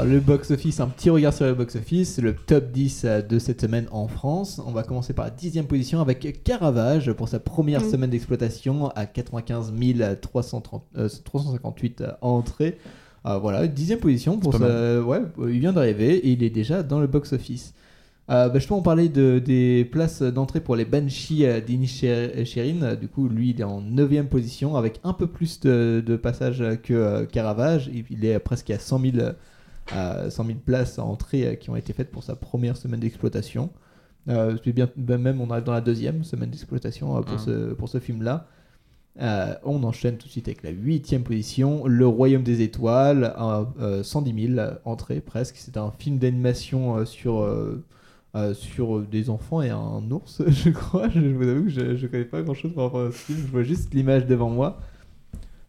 le 0.07 0.19
box-office, 0.19 0.79
un 0.79 0.87
petit 0.87 1.09
regard 1.09 1.33
sur 1.33 1.45
le 1.45 1.53
box-office, 1.53 2.19
le 2.19 2.35
top 2.35 2.71
10 2.71 3.03
euh, 3.05 3.21
de 3.21 3.39
cette 3.39 3.61
semaine 3.61 3.87
en 3.91 4.07
France. 4.07 4.61
On 4.65 4.71
va 4.71 4.83
commencer 4.83 5.13
par 5.13 5.25
la 5.25 5.31
dixième 5.31 5.65
position 5.65 5.99
avec 6.01 6.43
Caravage 6.43 7.11
pour 7.13 7.27
sa 7.27 7.39
première 7.39 7.83
semaine 7.83 8.09
d'exploitation 8.09 8.89
à 8.95 9.05
95 9.05 9.73
330, 10.21 10.83
euh, 10.97 11.09
358 11.23 12.01
euh, 12.01 12.11
entrées. 12.21 12.77
Euh, 13.25 13.37
voilà, 13.39 13.67
dixième 13.67 13.99
position 13.99 14.37
pour 14.37 14.53
sa... 14.55 15.01
Ouais, 15.01 15.21
il 15.49 15.59
vient 15.59 15.73
d'arriver 15.73 16.15
et 16.15 16.29
il 16.31 16.43
est 16.43 16.49
déjà 16.49 16.83
dans 16.83 16.99
le 16.99 17.07
box-office. 17.07 17.73
Euh, 18.29 18.49
bah, 18.49 18.59
je 18.59 18.67
peux 18.67 18.73
en 18.73 18.81
parler 18.81 19.07
de, 19.09 19.39
des 19.39 19.85
places 19.85 20.21
d'entrée 20.21 20.59
pour 20.59 20.75
les 20.75 20.85
Banshee 20.85 21.45
d'Inisherin. 21.65 22.95
Du 22.95 23.07
coup, 23.07 23.27
lui, 23.29 23.49
il 23.51 23.61
est 23.61 23.63
en 23.65 23.81
9 23.81 24.23
position 24.29 24.75
avec 24.75 24.99
un 25.03 25.13
peu 25.13 25.27
plus 25.27 25.59
de, 25.61 26.03
de 26.05 26.15
passages 26.17 26.63
que 26.83 26.93
euh, 26.93 27.25
Caravage. 27.25 27.89
Il- 27.93 28.05
Il 28.09 28.25
est 28.25 28.37
presque 28.39 28.69
à 28.69 28.79
100 28.79 28.99
000, 28.99 29.13
euh, 29.95 30.29
100 30.29 30.45
000 30.45 30.57
places 30.65 30.99
à 30.99 31.03
entrée 31.03 31.47
euh, 31.47 31.55
qui 31.55 31.69
ont 31.69 31.75
été 31.75 31.93
faites 31.93 32.11
pour 32.11 32.23
sa 32.23 32.35
première 32.35 32.77
semaine 32.77 32.99
d'exploitation. 32.99 33.69
Euh, 34.29 34.57
bien, 34.65 34.89
ben 34.97 35.17
même, 35.21 35.39
on 35.41 35.49
arrive 35.51 35.63
dans 35.63 35.71
la 35.73 35.81
deuxième 35.81 36.23
semaine 36.23 36.49
d'exploitation 36.49 37.17
euh, 37.17 37.21
pour, 37.21 37.33
Mhm. 37.33 37.39
ce, 37.39 37.73
pour 37.73 37.89
ce 37.89 37.99
film-là. 37.99 38.47
Euh, 39.21 39.55
on 39.63 39.83
enchaîne 39.83 40.17
tout 40.17 40.27
de 40.27 40.31
suite 40.31 40.47
avec 40.47 40.61
la 40.63 40.69
huitième 40.69 41.23
position, 41.23 41.87
Le 41.87 42.05
Royaume 42.05 42.43
des 42.43 42.61
Étoiles, 42.61 43.33
un, 43.37 43.67
euh, 43.79 44.03
110 44.03 44.53
000 44.55 44.69
entrées 44.85 45.21
presque. 45.21 45.55
C'est 45.57 45.77
un 45.77 45.91
film 45.91 46.17
d'animation 46.19 47.03
sur, 47.05 47.47
sur 48.53 48.99
des 49.01 49.29
enfants 49.31 49.61
et 49.63 49.69
un 49.71 50.03
ours, 50.11 50.43
je 50.47 50.69
crois. 50.69 51.09
Je, 51.09 51.19
vous 51.19 51.47
avoue 51.47 51.63
que 51.63 51.69
je 51.69 51.81
ne 51.81 52.07
connais 52.07 52.25
pas 52.25 52.43
grand-chose 52.43 52.73
par 52.73 52.85
rapport 52.85 53.07
à 53.07 53.11
ce 53.11 53.17
film. 53.17 53.39
Je 53.47 53.51
vois 53.51 53.63
juste 53.63 53.91
l'image 53.93 54.27
devant 54.27 54.49
moi. 54.51 54.79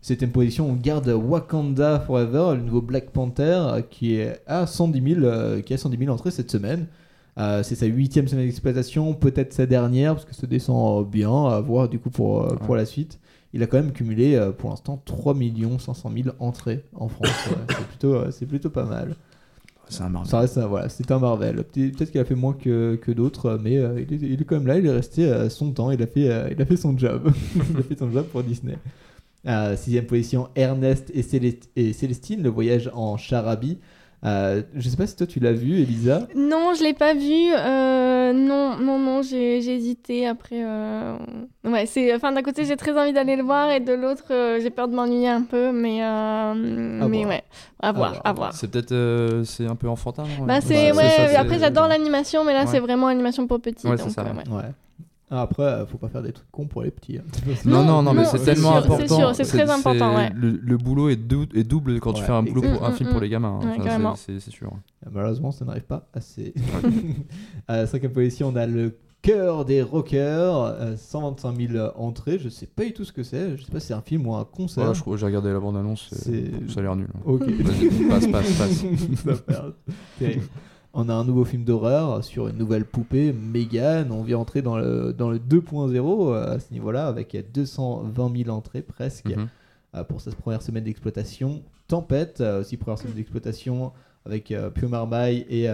Septième 0.01 0.31
position, 0.31 0.71
on 0.71 0.75
garde 0.75 1.09
Wakanda 1.09 2.01
Forever, 2.01 2.55
le 2.57 2.63
nouveau 2.63 2.81
Black 2.81 3.11
Panther, 3.11 3.43
euh, 3.61 3.83
qui 3.83 4.15
est 4.15 4.41
à 4.47 4.67
110 4.67 5.15
000, 5.15 5.25
euh, 5.27 5.61
qui 5.61 5.75
a 5.75 5.79
110 5.79 5.99
000 5.99 6.11
entrées 6.15 6.31
cette 6.31 6.51
semaine. 6.51 6.87
Euh, 7.39 7.63
c'est 7.63 7.75
sa 7.75 7.87
huitième 7.87 8.27
semaine 8.29 8.47
d'exploitation, 8.47 9.13
peut-être 9.15 9.53
sa 9.53 9.67
dernière, 9.67 10.15
parce 10.15 10.25
que 10.25 10.35
ça 10.35 10.47
descend 10.47 11.09
bien, 11.09 11.47
à 11.47 11.61
voir 11.61 11.89
du 11.89 11.99
coup 11.99 12.11
pour, 12.11 12.47
pour 12.59 12.77
la 12.77 12.85
suite. 12.85 13.19
Il 13.53 13.63
a 13.63 13.67
quand 13.67 13.79
même 13.79 13.93
cumulé 13.93 14.39
pour 14.59 14.71
l'instant 14.71 15.01
3 15.05 15.35
500 15.79 16.11
000 16.15 16.35
entrées 16.39 16.85
en 16.95 17.09
France. 17.09 17.29
ouais. 17.51 17.57
c'est, 17.69 17.87
plutôt, 17.87 18.31
c'est 18.31 18.47
plutôt 18.47 18.71
pas 18.71 18.85
mal. 18.85 19.15
C'est 19.89 20.03
un 20.03 20.11
Marvel. 20.11 20.29
Ça 20.31 20.41
reste, 20.41 20.59
un- 20.59 20.67
voilà, 20.67 20.89
c'est 20.91 21.11
un 21.11 21.19
Marvel. 21.19 21.57
Peut- 21.57 21.91
Peut-être 21.97 22.11
qu'il 22.11 22.21
a 22.21 22.25
fait 22.27 22.35
moins 22.35 22.53
que, 22.53 22.97
que 22.97 23.11
d'autres, 23.11 23.59
mais 23.63 23.79
euh, 23.79 24.01
il, 24.07 24.13
est, 24.15 24.19
il 24.29 24.41
est 24.41 24.45
quand 24.45 24.57
même 24.57 24.67
là, 24.67 24.77
il 24.79 24.85
est 24.87 24.91
resté 24.93 25.25
euh, 25.27 25.49
son 25.49 25.71
temps, 25.73 25.91
il 25.91 26.03
a 26.03 26.07
fait, 26.07 26.29
euh, 26.31 26.49
il 26.53 26.61
a 26.61 26.67
fait 26.67 26.77
son 26.77 26.97
job. 26.99 27.33
il 27.71 27.79
a 27.79 27.83
fait 27.83 27.99
son 27.99 28.11
job 28.11 28.27
pour 28.27 28.43
Disney. 28.43 28.77
Euh, 29.49 29.77
sixième 29.77 30.05
position, 30.07 30.49
Ernest 30.57 31.11
et, 31.15 31.23
Célest- 31.23 31.71
et 31.75 31.93
Célestine, 31.95 32.43
le 32.43 32.51
voyage 32.51 32.91
en 32.95 33.17
Charabie. 33.17 33.79
Euh, 34.25 34.63
je 34.75 34.89
sais 34.89 34.97
pas 34.97 35.07
si 35.07 35.15
toi 35.15 35.29
tu 35.29 35.39
l'as 35.39 35.53
vu, 35.53 35.81
Elisa. 35.81 36.27
Non, 36.35 36.73
je 36.77 36.83
l'ai 36.83 36.93
pas 36.93 37.15
vu. 37.15 37.53
euh, 37.57 38.33
non, 38.33 38.77
non, 38.77 38.99
non, 38.99 39.23
j'ai 39.23 39.59
hésité. 39.59 40.27
Après, 40.27 40.57
euh, 40.65 41.17
ouais, 41.65 41.87
c'est. 41.87 42.13
Enfin, 42.15 42.33
d'un 42.33 42.43
côté, 42.43 42.65
j'ai 42.65 42.77
très 42.77 42.99
envie 43.01 43.13
d'aller 43.13 43.37
le 43.37 43.45
voir, 43.45 43.71
et 43.71 43.79
de 43.79 43.93
l'autre, 43.93 44.25
euh, 44.33 44.59
j'ai 44.61 44.71
peur 44.71 44.89
de 44.89 44.95
m'ennuyer 44.97 45.29
un 45.29 45.43
peu. 45.43 45.71
Mais, 45.71 46.03
euh, 46.05 46.55
mais 47.09 47.23
voir. 47.23 47.29
ouais, 47.31 47.43
à 47.81 47.93
voir, 47.93 48.21
à 48.25 48.33
voir. 48.33 48.53
C'est 48.55 48.69
peut-être 48.71 48.89
c'est 48.89 49.63
c'est 49.63 49.67
un 49.71 49.77
peu 49.77 49.89
enfantin. 49.89 50.25
Bah, 50.47 50.61
c'est 50.61 50.91
ouais. 50.93 51.03
ça, 51.11 51.29
c'est- 51.29 51.37
après, 51.37 51.61
j'adore 51.61 51.87
l'animation, 51.87 52.45
mais 52.45 52.55
là, 52.55 52.63
Ouais. 52.65 52.67
c'est 52.71 52.81
vraiment 52.81 53.07
animation 53.07 53.47
pour 53.47 53.61
petits. 53.61 53.87
Ouais, 53.87 53.97
c'est 53.97 54.03
donc, 54.03 54.13
ça, 54.13 54.25
euh. 55.31 55.35
Ah, 55.37 55.43
après, 55.43 55.63
euh, 55.63 55.87
faut 55.87 55.99
pas 55.99 56.09
faire 56.09 56.23
des 56.23 56.33
trucs 56.33 56.51
cons 56.51 56.67
pour 56.67 56.83
les 56.83 56.91
petits. 56.91 57.19
hein. 57.19 57.23
Non, 57.65 57.85
non, 57.85 58.03
non, 58.03 58.13
mais 58.15 58.23
non, 58.23 58.29
c'est 58.31 58.39
c'est 58.39 58.45
tellement 58.55 58.73
sûr, 58.73 58.81
c'est 58.83 58.87
important. 58.95 59.17
sûr, 59.17 59.35
c'est 59.35 59.45
très 59.45 59.71
important, 59.71 60.17
ouais. 60.17 60.31
Le, 60.35 60.51
le 60.51 60.77
boulot 60.77 61.09
est, 61.11 61.17
dou- 61.17 61.47
est 61.55 61.65
double 61.65 62.01
quand 62.01 62.13
tu 62.15 62.23
fais 62.23 62.33
un 62.33 62.43
boulot 62.43 62.63
pour 62.63 62.85
un 62.85 62.93
film 62.93 63.11
pour 63.11 63.21
les 63.21 63.29
gamins. 63.29 63.59
hein. 63.63 63.67
ouais, 63.67 63.73
Enfin, 63.75 63.85
carrément. 63.85 64.17
c'est- 64.17 64.41
sûr. 64.51 64.73
Malheureusement, 65.13 65.51
ça 65.53 65.65
n'arrive 65.65 65.85
pas 65.85 66.09
assez. 66.15 66.55
à 67.69 67.77
la 67.79 67.87
cinquième 67.87 68.13
position, 68.13 68.49
on 68.49 68.57
a 68.57 68.67
le 68.67 68.97
cœur 69.21 69.65
des 69.65 69.83
rockers, 69.83 70.57
euh, 70.65 70.97
125 70.97 71.57
000 71.73 71.89
entrées. 71.97 72.39
Je 72.39 72.49
sais 72.49 72.67
pas 72.67 72.85
du 72.85 72.93
tout 72.93 73.05
ce 73.05 73.13
que 73.13 73.23
c'est. 73.23 73.57
Je 73.57 73.65
sais 73.65 73.71
pas 73.71 73.81
si 73.81 73.89
c'est 73.89 73.95
un 73.95 74.01
film 74.01 74.27
ou 74.27 74.35
un 74.35 74.45
concert. 74.45 74.85
Voilà, 74.85 74.95
je 74.97 75.03
crois- 75.03 75.17
j'ai 75.17 75.27
regardé 75.27 75.53
la 75.53 75.61
bande-annonce. 75.61 76.09
C'est- 76.13 76.51
C'est... 76.67 76.73
Ça 76.73 76.81
a 76.81 76.83
l'air 76.85 76.97
nul. 76.97 77.09
hein. 77.15 77.21
Ok. 77.27 77.45
Passe, 78.09 78.27
passe, 78.29 78.53
passe. 78.53 78.85
Terrible. 80.19 80.45
On 80.95 81.09
a 81.09 81.15
un 81.15 81.25
nouveau 81.25 81.45
film 81.45 81.65
d'horreur 81.65 82.25
sur 82.25 82.49
une 82.49 82.57
nouvelle 82.57 82.85
poupée, 82.85 83.33
Megan. 83.33 84.11
On 84.11 84.23
vient 84.23 84.39
entrer 84.39 84.63
dans 84.63 84.77
le, 84.79 85.13
dans 85.13 85.31
le 85.31 85.39
2.0 85.39 86.33
euh, 86.33 86.55
à 86.55 86.59
ce 86.59 86.73
niveau-là, 86.73 87.07
avec 87.07 87.37
220 87.53 88.37
000 88.45 88.51
entrées 88.57 88.83
presque 88.83 89.27
Mhm. 89.29 89.49
euh, 89.95 90.05
pour 90.05 90.21
cette 90.21 90.37
première 90.37 90.63
semaine 90.63 90.85
d'exploitation. 90.85 91.63
Tempête, 91.89 92.41
euh, 92.41 92.61
aussi 92.61 92.77
première 92.77 92.99
semaine 92.99 93.15
d'exploitation 93.15 93.93
avec 94.27 94.53
Pio 94.75 94.89
Marmaille 94.89 95.47
et 95.49 95.69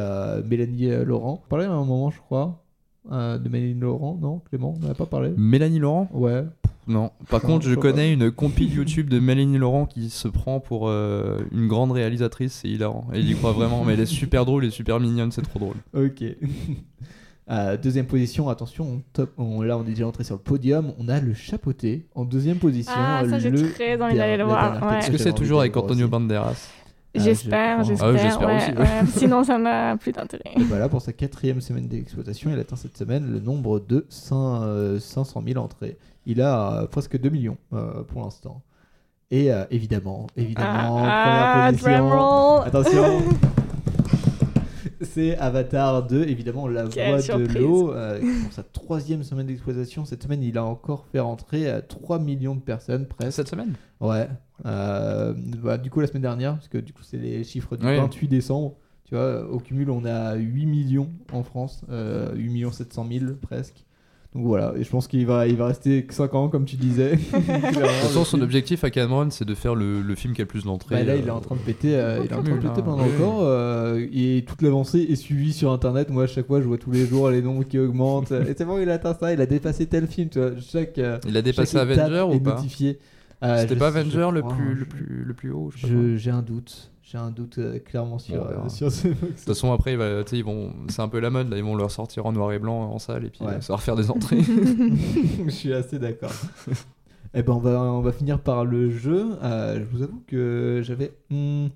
Mélanie 0.45 0.89
Laurent. 1.05 1.43
On 1.45 1.49
parlait 1.49 1.65
à 1.65 1.73
un 1.73 1.85
moment, 1.85 2.11
je 2.11 2.21
crois, 2.21 2.63
de 3.11 3.49
Mélanie 3.49 3.75
Laurent, 3.75 4.17
non 4.21 4.39
Clément 4.49 4.75
On 4.77 4.85
n'en 4.85 4.93
a 4.93 4.95
pas 4.95 5.07
parlé 5.07 5.33
Mélanie 5.37 5.81
Laurent? 5.81 6.09
Ouais. 6.13 6.45
Non. 6.87 7.11
Par 7.31 7.41
Non, 7.43 7.47
contre, 7.55 7.67
je 7.69 7.75
connais 7.75 8.13
une 8.13 8.31
compil 8.31 8.73
YouTube 8.73 9.09
de 9.09 9.19
Mélanie 9.19 9.59
Laurent 9.59 9.87
qui 9.87 10.11
se 10.11 10.29
prend 10.29 10.61
pour 10.61 10.89
euh, 10.89 11.39
une 11.53 11.67
grande 11.67 11.93
réalisatrice. 11.93 12.61
C'est 12.63 12.69
hilarant. 12.69 13.07
Elle 13.13 13.29
y 13.29 13.35
croit 13.35 13.53
vraiment, 13.53 13.85
mais 13.85 13.95
elle 13.95 14.01
est 14.01 14.07
super 14.07 14.45
drôle 14.45 14.65
et 14.65 14.71
super 14.71 15.01
mignonne. 15.01 15.33
C'est 15.33 15.43
trop 15.43 15.59
drôle. 15.59 15.77
Ok. 15.95 16.23
Euh, 17.51 17.77
deuxième 17.77 18.07
position, 18.07 18.49
attention, 18.49 18.85
on 18.87 19.03
top, 19.13 19.31
on- 19.37 19.61
là 19.61 19.77
on 19.77 19.83
est 19.83 19.91
déjà 19.91 20.07
entré 20.07 20.25
sur 20.25 20.35
le 20.35 20.41
podium. 20.41 20.95
On 20.99 21.09
a 21.09 21.21
le 21.21 21.35
chapeauté 21.35 22.07
en 22.15 22.25
deuxième 22.25 22.57
position. 22.57 22.95
Ah, 22.97 23.23
ça, 23.29 23.39
j'ai 23.39 23.53
très 23.53 24.01
envie 24.01 24.17
d'aller 24.17 24.39
le 24.39 24.45
voir, 24.45 24.83
ouais. 24.83 24.99
Est-ce 25.01 25.11
que 25.11 25.19
c'est 25.19 25.35
toujours 25.35 25.61
avec 25.61 25.77
Antonio 25.77 26.05
aussi. 26.05 26.11
Banderas? 26.11 26.71
J'espère, 27.15 27.85
j'espère. 27.85 28.09
Ah 28.09 28.13
oui, 28.13 28.19
j'espère 28.23 28.49
ouais, 28.49 28.57
aussi. 28.57 28.73
ouais. 28.73 29.07
Sinon, 29.17 29.45
ça 29.45 29.57
n'a 29.59 29.97
plus 29.97 30.13
d'intérêt. 30.13 30.53
Et 30.57 30.63
voilà, 30.65 30.89
pour 30.89 31.01
sa 31.01 31.13
quatrième 31.13 31.61
semaine 31.61 31.87
d'exploitation, 31.89 32.51
il 32.53 32.59
atteint 32.59 32.77
cette 32.77 32.97
semaine 32.97 33.31
le 33.33 33.41
nombre 33.41 33.79
de 33.81 34.07
5, 34.09 34.35
euh, 34.63 34.99
500 34.99 35.43
000 35.47 35.63
entrées. 35.63 35.97
Il 36.27 36.41
a 36.43 36.83
euh, 36.83 36.87
presque 36.87 37.19
2 37.19 37.29
millions 37.29 37.57
euh, 37.73 38.03
pour 38.03 38.23
l'instant. 38.23 38.63
Et 39.31 39.53
euh, 39.53 39.65
évidemment, 39.71 40.27
évidemment, 40.37 40.99
Ah, 41.05 41.71
première 41.73 41.73
position. 41.73 42.09
drumroll. 42.09 42.67
Attention 42.69 43.23
C'est 45.03 45.37
Avatar 45.39 46.07
2, 46.07 46.23
évidemment, 46.25 46.67
la 46.67 46.85
Quelle 46.87 47.11
voix 47.11 47.21
surprise. 47.21 47.49
de 47.55 47.59
l'eau. 47.59 47.93
euh, 47.93 48.21
pour 48.45 48.53
sa 48.53 48.63
troisième 48.63 49.23
semaine 49.23 49.47
d'exploitation, 49.47 50.05
cette 50.05 50.23
semaine, 50.23 50.43
il 50.43 50.57
a 50.57 50.65
encore 50.65 51.05
fait 51.13 51.21
rentrer 51.21 51.69
euh, 51.71 51.81
3 51.87 52.19
millions 52.19 52.55
de 52.55 52.61
personnes 52.61 53.07
presque. 53.07 53.33
Cette 53.33 53.49
semaine? 53.49 53.75
Ouais. 54.01 54.29
Euh, 54.67 55.35
bah, 55.63 55.79
du 55.79 55.91
coup, 55.91 56.01
la 56.01 56.07
semaine 56.07 56.23
dernière, 56.23 56.55
parce 56.55 56.69
que 56.69 56.79
du 56.79 56.93
coup, 56.93 57.03
c'est 57.03 57.19
les 57.19 57.45
chiffres 57.45 57.77
du 57.77 57.87
Oui. 57.87 57.97
28 57.97 58.29
décembre. 58.29 58.75
Tu 59.05 59.15
vois, 59.15 59.47
au 59.51 59.59
cumul, 59.59 59.91
on 59.91 60.05
a 60.07 60.35
8 60.35 60.67
millions 60.67 61.11
en 61.33 61.43
France, 61.43 61.83
euh, 61.91 62.35
8 62.35 62.49
millions 62.49 62.73
700 62.73 63.07
000 63.11 63.25
presque. 63.43 63.85
Donc 64.35 64.47
voilà, 64.47 64.73
et 64.77 64.83
je 64.83 64.91
pense 64.91 65.07
qu'il 65.07 65.25
va, 65.27 65.47
il 65.47 65.55
va 65.55 65.67
rester 65.67 66.05
5 66.11 66.35
ans, 66.35 66.49
comme 66.49 66.65
tu 66.65 66.75
disais. 66.75 67.11
De 67.33 67.73
toute 67.73 67.87
façon, 67.87 68.25
son 68.25 68.41
objectif 68.41 68.83
à 68.83 68.91
Cameron, 68.91 69.29
c'est 69.31 69.45
de 69.45 69.55
faire 69.55 69.77
le, 69.77 70.03
le 70.03 70.15
film 70.17 70.35
qui 70.35 70.41
a 70.41 70.45
le 70.45 70.49
plus 70.49 70.65
d'entrées. 70.65 70.97
Bah 70.97 71.05
là, 71.05 71.15
il 71.15 71.27
est 71.27 71.31
euh, 71.31 71.35
en 71.35 71.41
train 71.41 71.55
de 71.55 71.61
péter, 71.61 71.95
euh, 71.95 72.23
il 72.25 72.33
est 72.33 72.35
en 72.35 72.43
train 72.43 72.57
de 72.57 72.61
péter 72.61 72.81
hein. 72.85 72.97
oui. 72.99 73.13
records. 73.13 73.43
euh, 73.43 74.07
et 74.13 74.45
toute 74.45 74.63
l'avancée 74.63 75.03
est 75.03 75.15
suivie 75.15 75.53
sur 75.53 75.71
internet. 75.71 76.11
Moi, 76.11 76.25
à 76.25 76.27
chaque 76.27 76.49
fois, 76.49 76.61
je 76.61 76.67
vois 76.67 76.79
tous 76.79 76.91
les 76.91 77.07
jours 77.07 77.31
les 77.31 77.43
nombres 77.43 77.63
qui 77.63 77.79
augmentent. 77.79 78.33
et 78.49 78.55
c'est 78.59 78.65
bon, 78.65 78.79
il 78.79 78.91
a 78.91 78.95
atteint 78.95 79.15
ça, 79.15 79.33
il 79.33 79.41
a 79.41 79.47
dépassé 79.47 79.87
tel 79.87 80.09
film. 80.09 80.31
Tu 80.31 80.41
vois, 80.41 80.51
chaque, 80.59 80.99
euh, 80.99 81.19
Il 81.29 81.37
a 81.37 81.43
dépassé 81.43 81.77
Avenger 81.77 82.25
ou 82.29 82.41
pas 82.41 82.57
notifié. 82.57 82.99
Euh, 83.45 83.59
C'était 83.61 83.77
pas 83.77 83.89
Avenger 83.89 84.29
le 84.33 84.41
crois, 84.41 84.55
plus, 84.55 84.71
hein, 84.71 84.75
le, 84.79 84.85
plus, 84.85 85.25
le 85.25 85.35
plus 85.35 85.51
haut 85.53 85.71
J'ai 86.17 86.31
un 86.31 86.43
doute. 86.43 86.91
J'ai 87.03 87.19
un 87.19 87.31
doute 87.31 87.59
euh, 87.59 87.79
clairement 87.79 88.19
sur, 88.19 88.43
verra. 88.47 88.65
euh, 88.65 88.69
sur 88.71 88.91
ce 88.91 89.09
De 89.09 89.15
toute 89.15 89.39
façon, 89.41 89.73
après, 89.73 89.95
va- 89.97 90.23
ils 90.33 90.43
vont, 90.45 90.73
c'est 90.89 91.03
un 91.03 91.09
peu 91.09 91.21
la 91.21 91.29
mode, 91.31 91.51
là, 91.51 91.59
ils 91.59 91.63
vont 91.63 91.77
le 91.77 91.85
ressortir 91.85 92.25
en 92.25 92.33
noir 92.33 92.51
et 92.53 92.59
blanc 92.59 92.91
en 92.91 92.99
salle 92.99 93.27
et 93.27 93.29
puis 93.31 93.45
Ouais. 93.45 93.53
euh, 93.55 93.61
ça 93.61 93.75
va 93.75 93.77
refaire 93.77 93.95
des 93.97 94.11
entrées. 94.11 94.41
je 95.45 95.51
suis 95.51 95.73
assez 95.75 95.99
d'accord. 95.99 96.33
Eh 97.35 97.43
ben 97.43 97.53
on 97.53 97.59
va, 97.59 97.81
on 97.83 98.01
va 98.01 98.13
finir 98.13 98.41
par 98.41 98.65
le 98.65 98.91
jeu. 98.91 99.33
Euh, 99.43 99.81
je 99.81 99.85
vous 99.97 100.03
avoue 100.03 100.23
que 100.27 100.81
j'avais 100.83 101.13
hmm, 101.31 101.67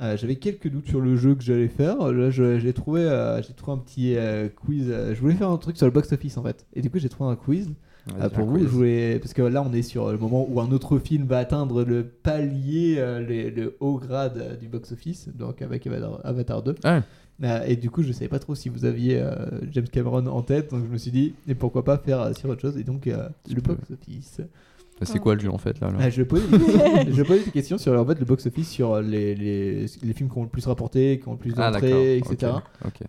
j'avais 0.00 0.36
quelques 0.36 0.68
doutes 0.68 0.88
sur 0.88 1.00
le 1.00 1.16
jeu 1.16 1.34
que 1.34 1.42
j'allais 1.42 1.68
faire. 1.68 1.96
Là, 2.12 2.28
j'ai 2.30 2.72
trouvé, 2.74 3.02
j'ai 3.46 3.54
trouvé 3.54 3.72
un 3.72 3.78
petit 3.78 4.16
quiz. 4.56 4.92
Je 5.14 5.18
voulais 5.20 5.34
faire 5.36 5.48
un 5.50 5.56
truc 5.56 5.76
sur 5.78 5.86
le 5.86 5.92
box-office 5.92 6.36
en 6.36 6.42
fait. 6.42 6.66
Et 6.74 6.82
du 6.82 6.90
coup, 6.90 6.98
j'ai 6.98 7.08
trouvé 7.08 7.30
un 7.30 7.36
quiz. 7.36 7.70
Euh, 8.20 8.28
pour 8.28 8.44
vous, 8.46 8.54
quiz. 8.58 8.64
je 8.64 8.68
voulais... 8.68 9.18
parce 9.18 9.32
que 9.34 9.42
là 9.42 9.64
on 9.68 9.72
est 9.72 9.82
sur 9.82 10.12
le 10.12 10.18
moment 10.18 10.46
où 10.48 10.60
un 10.60 10.70
autre 10.70 10.98
film 10.98 11.24
va 11.26 11.38
atteindre 11.38 11.82
le 11.84 12.04
palier, 12.04 12.96
euh, 12.98 13.20
les- 13.26 13.50
le 13.50 13.76
haut 13.80 13.98
grade 13.98 14.38
euh, 14.38 14.56
du 14.56 14.68
box-office, 14.68 15.28
donc 15.34 15.60
avec 15.62 15.86
Avatar, 15.86 16.20
Avatar 16.24 16.62
2. 16.62 16.74
Ah 16.84 16.96
ouais. 16.98 17.02
Euh, 17.48 17.64
et 17.66 17.76
du 17.76 17.90
coup, 17.90 18.02
je 18.02 18.12
savais 18.12 18.28
pas 18.28 18.38
trop 18.38 18.54
si 18.54 18.68
vous 18.68 18.84
aviez 18.84 19.18
euh, 19.20 19.34
James 19.72 19.88
Cameron 19.90 20.24
en 20.26 20.42
tête, 20.42 20.70
donc 20.70 20.84
je 20.86 20.90
me 20.92 20.96
suis 20.98 21.10
dit, 21.10 21.34
et 21.48 21.54
pourquoi 21.54 21.84
pas 21.84 21.98
faire 21.98 22.34
sur 22.36 22.48
autre 22.48 22.62
chose, 22.62 22.78
et 22.78 22.84
donc 22.84 23.06
euh, 23.08 23.28
le 23.52 23.60
peux. 23.60 23.74
box-office. 23.74 24.40
Bah, 24.98 25.04
c'est 25.04 25.18
quoi 25.18 25.34
le 25.34 25.40
jeu 25.40 25.50
en 25.50 25.58
fait 25.58 25.78
là, 25.80 25.90
là 25.90 25.98
Ah, 26.00 26.08
je 26.08 26.22
vais 26.22 26.24
poser 26.24 26.46
des 26.48 27.44
des 27.44 27.50
questions 27.50 27.76
sur 27.76 27.92
en 28.00 28.06
fait, 28.06 28.18
le 28.18 28.24
box-office, 28.24 28.70
sur 28.70 29.02
les, 29.02 29.34
les, 29.34 29.84
les 30.02 30.12
films 30.14 30.30
qui 30.30 30.38
ont 30.38 30.44
le 30.44 30.48
plus 30.48 30.66
rapporté, 30.66 31.18
qui 31.20 31.28
ont 31.28 31.32
le 31.32 31.38
plus 31.38 31.52
Ah, 31.58 31.70
d'entrées, 31.70 32.16
etc. 32.16 32.52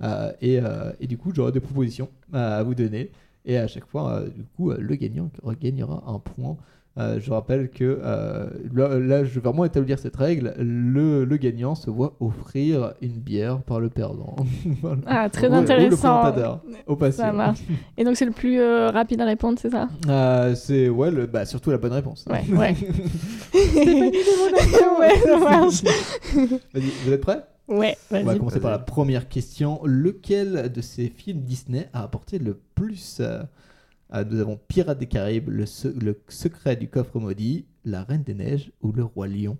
Euh, 0.01 0.31
et, 0.41 0.59
euh, 0.59 0.91
et 0.99 1.07
du 1.07 1.17
coup, 1.17 1.31
j'aurai 1.33 1.53
des 1.53 1.61
propositions 1.61 2.09
à 2.33 2.61
vous 2.63 2.75
donner. 2.75 3.11
Et 3.47 3.57
à 3.57 3.65
chaque 3.65 3.87
fois, 3.87 4.11
euh, 4.11 4.27
du 4.29 4.43
coup, 4.55 4.69
euh, 4.71 4.77
le 4.79 4.95
gagnant 4.95 5.29
gagnera 5.59 6.03
un 6.05 6.19
point. 6.19 6.57
Euh, 6.99 7.19
je 7.21 7.31
rappelle 7.31 7.69
que 7.69 7.99
euh, 8.03 8.47
là, 8.73 8.97
là, 8.97 9.23
je 9.23 9.35
vais 9.35 9.39
vraiment 9.39 9.63
établir 9.65 9.99
cette 9.99 10.15
règle. 10.15 10.55
Le, 10.57 11.25
le 11.25 11.37
gagnant 11.37 11.75
se 11.75 11.91
voit 11.91 12.15
offrir 12.19 12.93
une 13.03 13.19
bière 13.19 13.61
par 13.61 13.79
le 13.79 13.89
perdant. 13.89 14.35
Voilà. 14.81 15.01
Ah, 15.05 15.29
très 15.29 15.47
Ou- 15.47 15.51
ou 15.51 15.53
le 15.53 15.57
intéressant. 15.59 16.23
au. 16.87 17.11
Ça 17.11 17.31
marche. 17.31 17.59
Et 17.97 18.03
donc, 18.03 18.17
c'est 18.17 18.25
le 18.25 18.31
plus 18.31 18.59
euh, 18.59 18.89
rapide 18.89 19.21
à 19.21 19.25
répondre, 19.25 19.59
c'est 19.61 19.69
ça? 19.69 19.87
C'est 20.55 20.89
ouais, 20.89 21.11
le, 21.11 21.27
bah, 21.27 21.45
surtout 21.45 21.69
la 21.71 21.77
bonne 21.77 21.93
réponse. 21.93 22.25
Ouais, 22.29 22.43
ouais. 22.57 22.75
Ouais, 24.99 25.15
ça 25.23 25.37
marche. 25.37 25.83
Vas-y, 26.73 26.89
vous 27.05 27.13
êtes 27.13 27.21
prêts? 27.21 27.43
Ouais, 27.67 27.97
On 28.11 28.23
va 28.23 28.37
commencer 28.37 28.59
par 28.61 28.71
la 28.71 28.79
première 28.79 29.27
question. 29.27 29.81
Lequel 29.83 30.71
de 30.71 30.81
ces 30.81 31.09
films 31.09 31.41
Disney 31.41 31.89
a 31.93 32.03
apporté 32.03 32.39
le 32.39 32.57
plus 32.75 33.17
euh, 33.19 33.43
euh, 34.13 34.23
Nous 34.29 34.39
avons 34.39 34.57
Pirates 34.69 34.97
des 34.99 35.07
Caraïbes, 35.07 35.49
le, 35.49 35.65
se- 35.65 35.87
le 35.89 36.17
secret 36.29 36.75
du 36.77 36.87
coffre 36.87 37.19
maudit, 37.19 37.65
La 37.83 38.03
Reine 38.03 38.23
des 38.23 38.33
Neiges 38.35 38.71
ou 38.81 38.91
Le 38.93 39.03
Roi 39.03 39.27
Lion? 39.27 39.57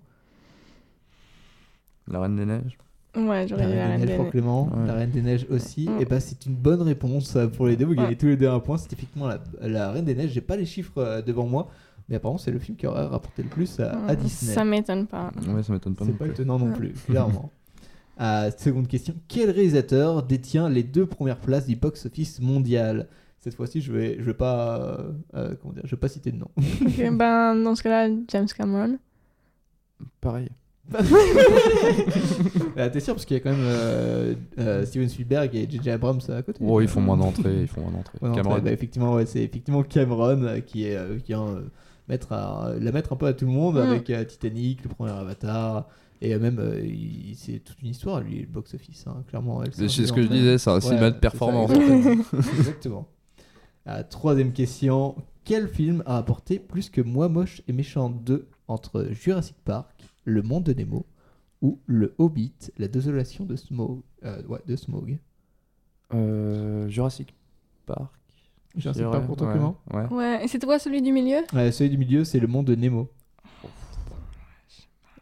La 2.10 2.20
Reine 2.20 2.36
des 2.36 2.46
Neiges. 2.46 2.78
Ouais, 3.16 3.26
La 3.26 3.46
j'aurais 3.46 3.66
dit 3.66 3.74
la 3.74 3.88
Reine 3.88 4.00
des 4.00 4.06
Neiges 4.06 4.16
pour. 4.16 4.30
Clément, 4.30 4.64
Ouais. 4.74 4.86
La 4.86 4.94
Reine 4.94 5.10
des 5.10 5.22
Neiges 5.22 5.46
aussi. 5.50 5.88
Mm. 5.88 6.00
Et 6.00 6.04
bah 6.04 6.20
c'est 6.20 6.46
une 6.46 6.54
bonne 6.54 6.82
réponse 6.82 7.36
euh, 7.36 7.46
pour 7.48 7.66
les 7.66 7.76
deux. 7.76 7.84
Vous 7.84 7.94
gagnez 7.94 8.08
Ouais. 8.08 8.16
tous 8.16 8.26
les 8.26 8.36
deux 8.36 8.48
un 8.48 8.60
point. 8.60 8.78
C'est 8.78 8.92
effectivement 8.92 9.26
la, 9.26 9.38
la 9.60 9.92
Reine 9.92 10.04
des 10.04 10.14
Neiges. 10.14 10.30
J'ai 10.32 10.40
pas 10.40 10.56
les 10.56 10.66
chiffres 10.66 10.98
euh, 10.98 11.20
devant 11.22 11.46
moi, 11.46 11.68
mais 12.08 12.16
apparemment 12.16 12.38
c'est 12.38 12.50
le 12.50 12.58
film 12.58 12.76
qui 12.76 12.86
aurait 12.86 13.04
rapporté 13.06 13.42
le 13.42 13.48
plus 13.50 13.80
à, 13.80 13.92
à 14.06 14.14
Mm, 14.14 14.16
Disney. 14.16 14.52
Ça 14.54 14.64
m'étonne 14.64 15.06
pas. 15.06 15.30
Ouais, 15.46 15.62
ça 15.62 15.72
m'étonne 15.74 15.94
pas. 15.94 16.04
C'est 16.06 16.12
non 16.12 16.16
pas 16.16 16.24
plus. 16.24 16.32
étonnant 16.32 16.58
non 16.58 16.72
plus, 16.72 16.92
clairement. 17.06 17.50
Euh, 18.20 18.50
seconde 18.56 18.88
question. 18.88 19.14
Quel 19.28 19.50
réalisateur 19.50 20.22
détient 20.24 20.68
les 20.68 20.82
deux 20.82 21.06
premières 21.06 21.38
places 21.40 21.66
du 21.66 21.76
box-office 21.76 22.40
mondial? 22.40 23.06
Cette 23.40 23.54
fois-ci, 23.54 23.80
je 23.80 23.92
vais, 23.92 24.16
je 24.18 24.24
vais 24.24 24.34
pas, 24.34 24.78
euh, 24.80 25.12
euh, 25.34 25.54
comment 25.62 25.72
dire, 25.72 25.82
je 25.84 25.90
vais 25.92 26.00
pas 26.00 26.08
citer 26.08 26.32
de 26.32 26.38
nom. 26.38 26.48
Ben, 27.16 27.54
dans 27.54 27.74
ce 27.76 27.82
cas-là, 27.84 28.12
James 28.28 28.48
Cameron. 28.56 28.98
Pareil. 30.20 30.48
Ah, 32.76 32.88
T'es 32.90 33.00
sûr 33.00 33.14
parce 33.14 33.24
qu'il 33.24 33.36
y 33.36 33.40
a 33.40 33.42
quand 33.42 33.50
même 33.50 33.60
euh, 33.62 34.34
euh, 34.58 34.84
Steven 34.86 35.08
Spielberg 35.08 35.54
et 35.54 35.68
J.J. 35.68 35.90
Abrams 35.90 36.20
à 36.28 36.42
côté. 36.42 36.60
Oh, 36.64 36.80
ils 36.80 36.88
font 36.88 37.00
moins 37.00 37.16
d'entrées. 37.16 37.62
Ils 37.62 37.66
font 37.68 37.82
moins 37.82 37.90
d'entrées. 37.92 38.18
Cameron. 38.20 38.58
bah, 38.60 38.72
effectivement, 38.72 39.14
ouais, 39.14 39.26
c'est 39.26 39.40
effectivement 39.42 39.82
Cameron 39.82 40.60
qui 40.66 40.84
est 40.86 40.96
euh, 40.96 41.18
qui 41.18 41.32
vient 41.32 41.46
euh, 41.48 41.62
mettre 42.08 42.32
à- 42.32 42.72
la 42.80 42.92
mettre 42.92 43.12
un 43.12 43.16
peu 43.16 43.26
à 43.26 43.32
tout 43.32 43.44
le 43.46 43.50
monde 43.52 43.76
Mm. 43.76 43.78
avec 43.78 44.10
euh, 44.10 44.24
Titanic, 44.24 44.82
le 44.82 44.88
premier 44.88 45.10
Avatar. 45.12 45.88
Et 46.20 46.34
euh, 46.34 46.38
même, 46.38 46.58
euh, 46.58 46.80
il- 46.84 47.34
c'est 47.36 47.60
toute 47.60 47.80
une 47.82 47.88
histoire, 47.88 48.20
lui, 48.20 48.40
le 48.40 48.46
box-office, 48.46 49.06
hein, 49.06 49.22
clairement. 49.28 49.62
elle, 49.62 49.72
C'est 49.74 49.88
ce 49.88 50.12
que 50.12 50.22
je 50.22 50.28
disais, 50.28 50.58
c'est 50.58 50.70
un 50.70 50.80
cinéma 50.80 51.10
de 51.10 51.14
c'est 51.14 51.14
ça, 51.14 51.20
performance. 51.20 51.70
exactement. 51.70 52.24
exactement. 52.58 53.08
Troisième 54.10 54.52
question. 54.52 55.16
Quel 55.44 55.68
film 55.68 56.02
a 56.04 56.18
apporté 56.18 56.58
plus 56.58 56.90
que 56.90 57.00
Moi 57.00 57.28
Moche 57.30 57.62
et 57.68 57.72
Méchant 57.72 58.10
2 58.10 58.48
entre 58.66 59.06
Jurassic 59.12 59.56
Park, 59.64 59.88
Le 60.24 60.42
Monde 60.42 60.64
de 60.64 60.74
Nemo 60.74 61.06
ou 61.62 61.78
Le 61.86 62.14
Hobbit, 62.18 62.52
La 62.76 62.86
Désolation 62.88 63.46
de 63.46 63.56
Smaug 63.56 64.02
euh, 64.24 64.42
Ouais, 64.46 64.58
de. 64.66 64.76
Euh, 66.14 66.88
Jurassic 66.88 67.34
Park. 67.86 68.12
Jurassic 68.76 69.04
Park 69.10 69.26
pour 69.26 69.36
toi, 69.36 69.46
ouais, 69.46 69.52
Clément? 69.54 69.76
Ouais. 69.92 70.06
Ouais, 70.10 70.44
et 70.44 70.48
c'était 70.48 70.66
quoi 70.66 70.78
celui 70.78 71.00
du 71.02 71.12
milieu? 71.12 71.38
Ouais, 71.54 71.72
celui 71.72 71.90
du 71.90 71.98
milieu, 71.98 72.24
c'est 72.24 72.38
Le 72.40 72.46
Monde 72.46 72.66
de 72.66 72.74
Nemo. 72.74 73.08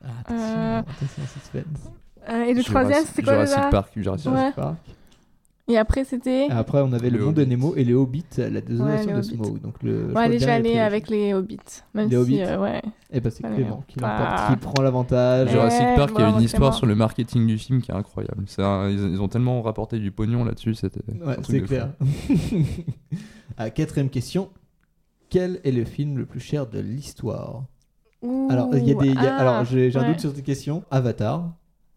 Ah, 0.07 0.11
attention, 0.21 0.57
Euh, 0.59 0.79
attention, 0.81 1.23
suspense. 1.33 1.91
Euh, 2.29 2.43
Et 2.45 2.55
le 2.55 2.61
Jurassic- 2.61 2.65
troisième, 2.71 3.05
c'était 3.05 3.23
quoi 3.23 3.33
Jurassic 3.35 3.57
déjà 3.57 3.69
Park, 3.71 3.93
Jurassic 3.97 4.33
Ouais. 4.33 4.53
Park. 4.55 4.77
Et 5.69 5.77
après, 5.79 6.05
c'était. 6.05 6.47
Après, 6.49 6.81
on 6.81 6.93
avait 6.93 7.11
Le, 7.11 7.19
Le 7.19 7.25
Monde 7.25 7.35
de 7.35 7.43
Hobbit. 7.43 7.51
Nemo 7.51 7.75
et 7.75 7.83
Les 7.83 7.93
Hobbits, 7.95 8.25
La 8.39 8.61
Désolation 8.61 9.11
Ouais, 9.11 9.17
de. 9.17 9.23
Smaug. 9.23 9.61
Donc 9.61 9.83
le, 9.83 10.13
Ouais, 10.13 10.23
allez, 10.23 10.39
trilogie. 10.39 10.79
avec 10.79 11.09
les 11.09 11.35
Hobbits. 11.35 11.57
Même 11.93 12.05
Les 12.09 12.11
si, 12.11 12.17
Hobbits 12.17 12.43
euh, 12.43 12.61
ouais. 12.61 12.83
Et 13.13 13.19
bah 13.21 13.31
c'est 13.31 13.43
Pas 13.43 13.51
Clément 13.51 13.83
qui 13.89 13.99
Ah. 14.01 14.17
l'emporte, 14.19 14.51
qui 14.51 14.57
prend 14.65 14.83
l'avantage. 14.85 15.51
Jurassic 15.51 15.85
Park, 15.97 16.13
il 16.17 16.21
y 16.21 16.25
a 16.25 16.29
une 16.29 16.41
histoire 16.41 16.71
Clément. 16.71 16.73
sur 16.79 16.87
le 16.87 16.95
marketing 16.95 17.47
du 17.49 17.59
film 17.59 17.83
qui 17.83 17.91
est 17.91 17.95
incroyable. 17.95 18.45
C'est 18.47 18.63
un- 18.63 18.89
ils, 18.89 19.15
ils 19.15 19.21
ont 19.21 19.27
tellement 19.27 19.61
rapporté 19.61 19.99
du 19.99 20.13
pognon 20.13 20.45
là-dessus, 20.45 20.75
c'était. 20.75 21.01
Ouais, 21.25 21.37
c'est 21.43 21.61
clair. 21.63 21.89
Ah, 23.59 23.71
quatrième 23.71 24.09
question. 24.11 24.51
Quel 25.31 25.61
est 25.65 25.73
le 25.73 25.85
film 25.85 26.17
le 26.19 26.27
plus 26.27 26.39
cher 26.41 26.69
de 26.69 26.79
l'histoire? 26.79 27.65
Ouh, 28.27 28.49
Alors, 28.51 28.69
il 28.75 28.87
y 28.89 28.91
a 28.93 28.95
des, 28.95 29.09
il 29.09 29.15
y 29.15 29.19
a- 29.27 29.37
ah, 29.37 29.41
alors 29.41 29.65
j'ai 29.65 29.91
j'ai 29.91 29.99
un 29.99 30.03
ouais. 30.03 30.09
doute 30.09 30.21
sur 30.21 30.35
cette 30.35 30.45
question. 30.45 30.83
Avatar, 30.91 31.51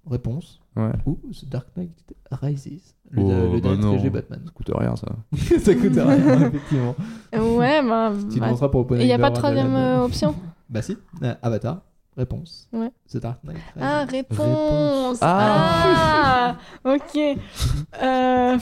réponse. 0.10 0.62
Ouais. 0.76 0.92
Ou 1.06 1.18
The 1.34 1.50
Dark 1.50 1.68
Knight 1.76 1.92
Rises, 2.32 2.96
le, 3.10 3.22
Oh, 3.24 3.28
le 3.54 3.60
bah 3.60 3.76
dernier 3.76 3.82
non. 4.04 4.10
Batman. 4.12 4.42
Ça 4.46 4.52
coûte 4.54 4.72
rien, 4.74 4.96
ça. 4.96 5.08
ça 5.60 5.74
coûte 5.76 5.94
rien, 5.96 6.48
effectivement. 6.48 6.96
Ouais, 7.34 7.82
bah. 7.82 8.12
Tu 8.32 8.40
bah, 8.40 8.46
demanderas 8.48 8.70
pour 8.70 8.96
Et 8.96 9.02
il 9.02 9.06
n'y 9.08 9.14
a 9.14 9.20
pas 9.20 9.30
de 9.32 9.36
troisième 9.36 9.76
euh, 9.76 10.04
option 10.06 10.36
Bah 10.70 10.82
si, 10.84 10.96
Euh, 11.24 11.34
Avatar, 11.42 11.82
réponse. 12.16 12.70
Ouais. 12.72 12.92
The 13.12 13.18
Dark 13.18 13.44
Knight 13.44 13.58
Rises. 13.76 13.84
Ah, 13.84 14.06
réponse 14.06 15.18
Ah. 15.22 16.56
Ah, 16.86 16.90
Ok. 16.94 17.18
Euh... 18.02 18.58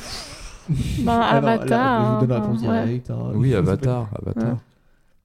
Ben, 0.70 1.06
là, 1.06 1.22
Avatar. 1.30 2.02
je 2.06 2.14
vous 2.14 2.20
donne 2.22 2.30
la 2.30 2.36
hein, 2.36 2.42
réponse 2.42 2.62
ouais. 2.62 2.86
directe. 2.86 3.12
hein. 3.12 3.32
Oui, 3.36 3.54
Avatar. 3.56 4.10
Avatar. 4.22 4.44
Ouais. 4.54 4.58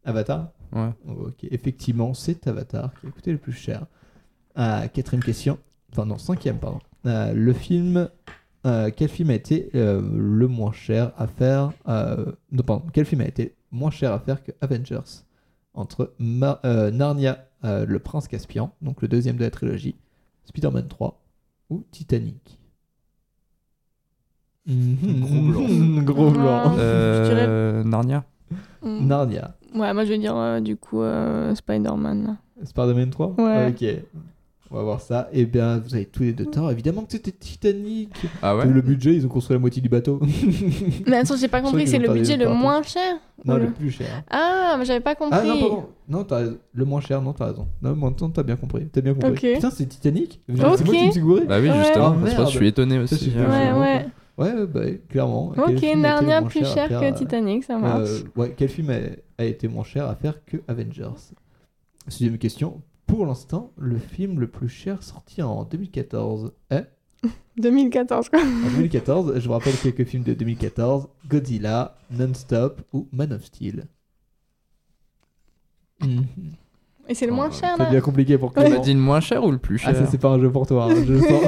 Avatar 0.04 0.48
Ouais. 0.72 0.90
Oh, 1.08 1.26
Ok, 1.28 1.44
effectivement, 1.50 2.14
c'est 2.14 2.46
Avatar 2.46 2.92
qui 3.00 3.06
a 3.06 3.10
coûté 3.10 3.32
le 3.32 3.38
plus 3.38 3.52
cher. 3.52 3.86
Ah, 4.54 4.86
quatrième 4.92 5.22
question, 5.22 5.58
enfin 5.92 6.04
non, 6.06 6.18
cinquième, 6.18 6.58
pardon. 6.58 6.78
Euh, 7.06 7.32
le 7.32 7.52
film, 7.52 8.08
euh, 8.66 8.90
quel 8.94 9.08
film 9.08 9.30
a 9.30 9.34
été 9.34 9.70
euh, 9.74 10.00
le 10.16 10.46
moins 10.48 10.72
cher 10.72 11.12
à 11.16 11.26
faire 11.26 11.72
euh, 11.88 12.32
Non, 12.52 12.62
pardon, 12.62 12.84
quel 12.92 13.04
film 13.06 13.20
a 13.22 13.26
été 13.26 13.54
moins 13.70 13.90
cher 13.90 14.12
à 14.12 14.18
faire 14.20 14.42
que 14.42 14.52
Avengers 14.60 15.24
Entre 15.74 16.12
euh, 16.20 16.90
Narnia, 16.90 17.46
euh, 17.64 17.86
le 17.86 17.98
prince 17.98 18.28
Caspian, 18.28 18.72
donc 18.82 19.02
le 19.02 19.08
deuxième 19.08 19.36
de 19.36 19.44
la 19.44 19.50
trilogie, 19.50 19.96
Spider-Man 20.44 20.88
3 20.88 21.20
ou 21.70 21.84
Titanic? 21.90 22.58
Mhm. 24.66 25.24
Gros 25.24 25.42
blanc. 25.50 26.02
Gros 26.04 26.30
blanc. 26.30 26.74
Euh, 26.78 27.82
Narnia. 27.84 28.24
Narnia. 28.82 29.56
Ouais, 29.74 29.92
moi 29.94 30.04
je 30.04 30.10
vais 30.10 30.18
dire 30.18 30.36
euh, 30.36 30.60
du 30.60 30.76
coup 30.76 31.02
euh, 31.02 31.54
Spider-Man. 31.54 32.36
Spider-Man 32.64 33.10
3 33.10 33.34
Ouais. 33.38 33.68
Ok. 33.68 33.84
On 34.70 34.76
va 34.76 34.82
voir 34.84 35.00
ça. 35.02 35.28
Et 35.34 35.44
bien, 35.44 35.78
vous 35.80 35.94
avez 35.94 36.06
tous 36.06 36.22
les 36.22 36.32
deux 36.32 36.46
tort. 36.46 36.70
Évidemment 36.70 37.02
que 37.02 37.12
c'était 37.12 37.30
Titanic. 37.30 38.08
Ah 38.40 38.56
ouais 38.56 38.64
Le 38.64 38.80
budget, 38.80 39.14
ils 39.14 39.26
ont 39.26 39.28
construit 39.28 39.54
la 39.54 39.60
moitié 39.60 39.82
du 39.82 39.90
bateau. 39.90 40.18
Mais 41.06 41.18
attends, 41.18 41.36
j'ai 41.36 41.48
pas 41.48 41.60
compris, 41.60 41.86
c'est 41.86 41.98
le 41.98 42.10
budget 42.10 42.38
le 42.38 42.48
moins 42.48 42.82
cher 42.82 43.16
Non, 43.44 43.58
le 43.58 43.70
plus 43.70 43.90
cher. 43.90 44.22
Ah, 44.30 44.76
mais 44.78 44.86
j'avais 44.86 45.00
pas 45.00 45.14
compris. 45.14 45.38
Ah 45.42 45.44
non, 45.44 45.60
pardon. 45.60 45.84
Non, 46.08 46.24
t'as 46.24 46.36
raison. 46.38 46.56
le 46.72 46.84
moins 46.86 47.02
cher, 47.02 47.20
non, 47.20 47.34
t'as 47.34 47.48
raison. 47.48 47.68
Non, 47.82 47.94
mais 47.94 48.06
attends, 48.06 48.30
t'as 48.30 48.42
bien 48.42 48.56
compris. 48.56 48.86
T'as 48.90 49.02
bien 49.02 49.12
compris. 49.12 49.30
Ok. 49.32 49.54
Putain, 49.56 49.70
c'est 49.70 49.84
Titanic 49.86 50.40
C'est 50.48 50.64
Ok. 50.64 50.86
moi 50.86 50.94
qui 50.94 51.06
me 51.06 51.10
suis 51.12 51.20
gouré 51.20 51.44
Bah 51.44 51.58
oui, 51.60 51.70
justement. 51.78 52.12
Pour 52.12 52.28
ça 52.28 52.36
que 52.36 52.44
je 52.50 52.56
suis 52.56 52.68
étonné 52.68 52.98
aussi. 52.98 53.30
Ouais, 53.36 53.78
ouais. 53.78 54.06
Ouais, 54.38 54.52
ouais, 54.52 54.66
bah, 54.66 54.80
clairement. 55.08 55.50
Ok, 55.50 55.82
Narnia 55.96 56.42
plus 56.42 56.64
cher 56.64 56.88
faire, 56.88 57.00
que 57.00 57.04
euh, 57.06 57.12
Titanic, 57.12 57.64
ça 57.64 57.78
marche. 57.78 58.08
Euh, 58.08 58.22
ouais, 58.36 58.54
quel 58.56 58.68
film 58.68 58.90
a, 58.90 58.98
a 59.42 59.44
été 59.44 59.68
moins 59.68 59.84
cher 59.84 60.06
à 60.06 60.14
faire 60.14 60.44
que 60.44 60.58
Avengers? 60.68 61.32
Sixième 62.08 62.38
question. 62.38 62.82
Pour 63.06 63.26
l'instant, 63.26 63.72
le 63.76 63.98
film 63.98 64.40
le 64.40 64.46
plus 64.48 64.68
cher 64.68 65.02
sorti 65.02 65.42
en 65.42 65.64
2014 65.64 66.52
est? 66.70 66.86
2014 67.58 68.30
quoi. 68.30 68.40
En 68.40 68.70
2014, 68.70 69.38
je 69.38 69.46
vous 69.46 69.52
rappelle 69.52 69.76
quelques 69.76 70.04
films 70.04 70.24
de 70.24 70.32
2014 70.34 71.08
Godzilla, 71.28 71.96
Non-Stop 72.10 72.80
ou 72.92 73.08
Man 73.12 73.32
of 73.32 73.44
Steel? 73.44 73.86
Et 77.08 77.14
c'est 77.14 77.26
le 77.26 77.32
moins 77.32 77.50
cher 77.50 77.76
là 77.76 77.86
devient 77.90 78.00
compliqué 78.00 78.38
pour 78.38 78.52
Tu 78.52 78.60
Clément. 78.60 78.76
m'as 78.76 78.82
dit 78.82 78.94
le 78.94 79.00
moins 79.00 79.20
cher 79.20 79.44
ou 79.44 79.50
le 79.50 79.58
plus 79.58 79.80
Ah, 79.84 79.92
cher 79.92 79.96
ça, 80.04 80.06
c'est 80.10 80.18
pas 80.18 80.28
un 80.30 80.38
jeu 80.40 80.50
pour 80.50 80.66
toi, 80.66 80.84
hein, 80.90 80.94
je 81.06 81.12
le 81.12 81.20
sens. 81.28 81.42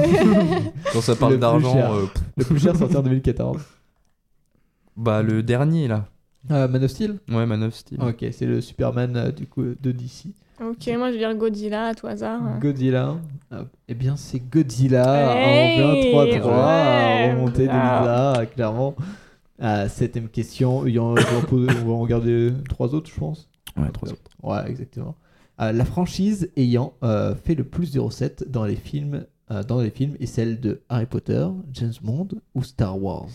Quand 0.93 1.01
ça 1.01 1.15
parle 1.15 1.37
d'argent, 1.39 1.75
euh, 1.77 2.05
Le 2.37 2.43
plus 2.45 2.59
cher 2.59 2.75
sorti 2.75 2.95
en 2.97 3.01
2014. 3.01 3.61
Bah, 4.97 5.21
le 5.21 5.43
dernier 5.43 5.87
là. 5.87 6.05
Euh, 6.51 6.67
Man 6.67 6.83
of 6.83 6.91
Steel 6.91 7.17
Ouais, 7.29 7.45
Man 7.45 7.63
of 7.63 7.73
Steel. 7.73 7.99
Ok, 8.01 8.23
c'est 8.31 8.45
le 8.45 8.61
Superman 8.61 9.15
euh, 9.17 9.31
du 9.31 9.47
coup 9.47 9.63
de 9.63 9.91
DC. 9.91 10.27
Ok, 10.61 10.87
moi 10.97 11.07
je 11.07 11.13
vais 11.13 11.17
dire 11.19 11.35
Godzilla 11.35 11.87
à 11.87 11.95
tout 11.95 12.07
hasard. 12.07 12.41
Godzilla. 12.61 13.15
Hop. 13.51 13.67
Eh 13.89 13.93
bien, 13.93 14.15
c'est 14.15 14.39
Godzilla. 14.39 15.35
Hey, 15.35 15.83
en 15.83 15.93
3-3. 15.93 16.45
ouais. 16.45 17.33
Remontée 17.33 17.67
Ah. 17.69 18.33
d'Elisa, 18.35 18.45
clairement. 18.53 18.95
Ah, 19.59 19.89
septième 19.89 20.29
question. 20.29 20.85
Il 20.85 20.93
y 20.95 20.99
en- 20.99 21.11
on, 21.11 21.13
va 21.15 21.21
en 21.37 21.41
poser- 21.41 21.69
on 21.83 21.87
va 21.87 21.93
en 21.93 21.99
regarder 21.99 22.53
trois 22.69 22.93
autres, 22.93 23.09
je 23.13 23.19
pense. 23.19 23.49
Ouais, 23.75 23.89
trois 23.91 24.09
autres. 24.11 24.21
Ouais, 24.43 24.69
exactement. 24.69 25.15
Euh, 25.61 25.71
la 25.71 25.85
franchise 25.85 26.49
ayant 26.57 26.93
euh, 27.03 27.33
fait 27.35 27.55
le 27.55 27.63
plus 27.63 27.91
de 27.93 27.99
recettes 27.99 28.49
dans 28.49 28.65
les 28.65 28.75
films, 28.75 29.25
euh, 29.51 29.63
dans 29.63 29.79
les 29.79 29.89
films 29.89 30.15
est 30.19 30.25
celle 30.25 30.59
de 30.59 30.81
Harry 30.89 31.05
Potter, 31.05 31.47
James 31.71 31.93
Bond 32.01 32.27
ou 32.55 32.63
Star 32.63 33.01
Wars. 33.01 33.27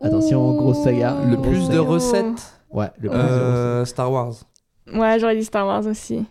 Attention, 0.00 0.54
grosse 0.54 0.82
saga. 0.84 1.16
Le 1.28 1.36
grosse 1.36 1.46
plus 1.48 1.58
de 1.68 1.72
saga. 1.74 1.80
recettes 1.82 2.54
Ouais, 2.70 2.90
le 3.00 3.08
plus 3.08 3.18
de 3.18 3.22
recettes. 3.22 3.32
Euh, 3.42 3.84
Star 3.84 4.12
Wars. 4.12 4.34
Ouais, 4.94 5.18
j'aurais 5.18 5.36
dit 5.36 5.44
Star 5.44 5.66
Wars 5.66 5.84
aussi. 5.86 6.24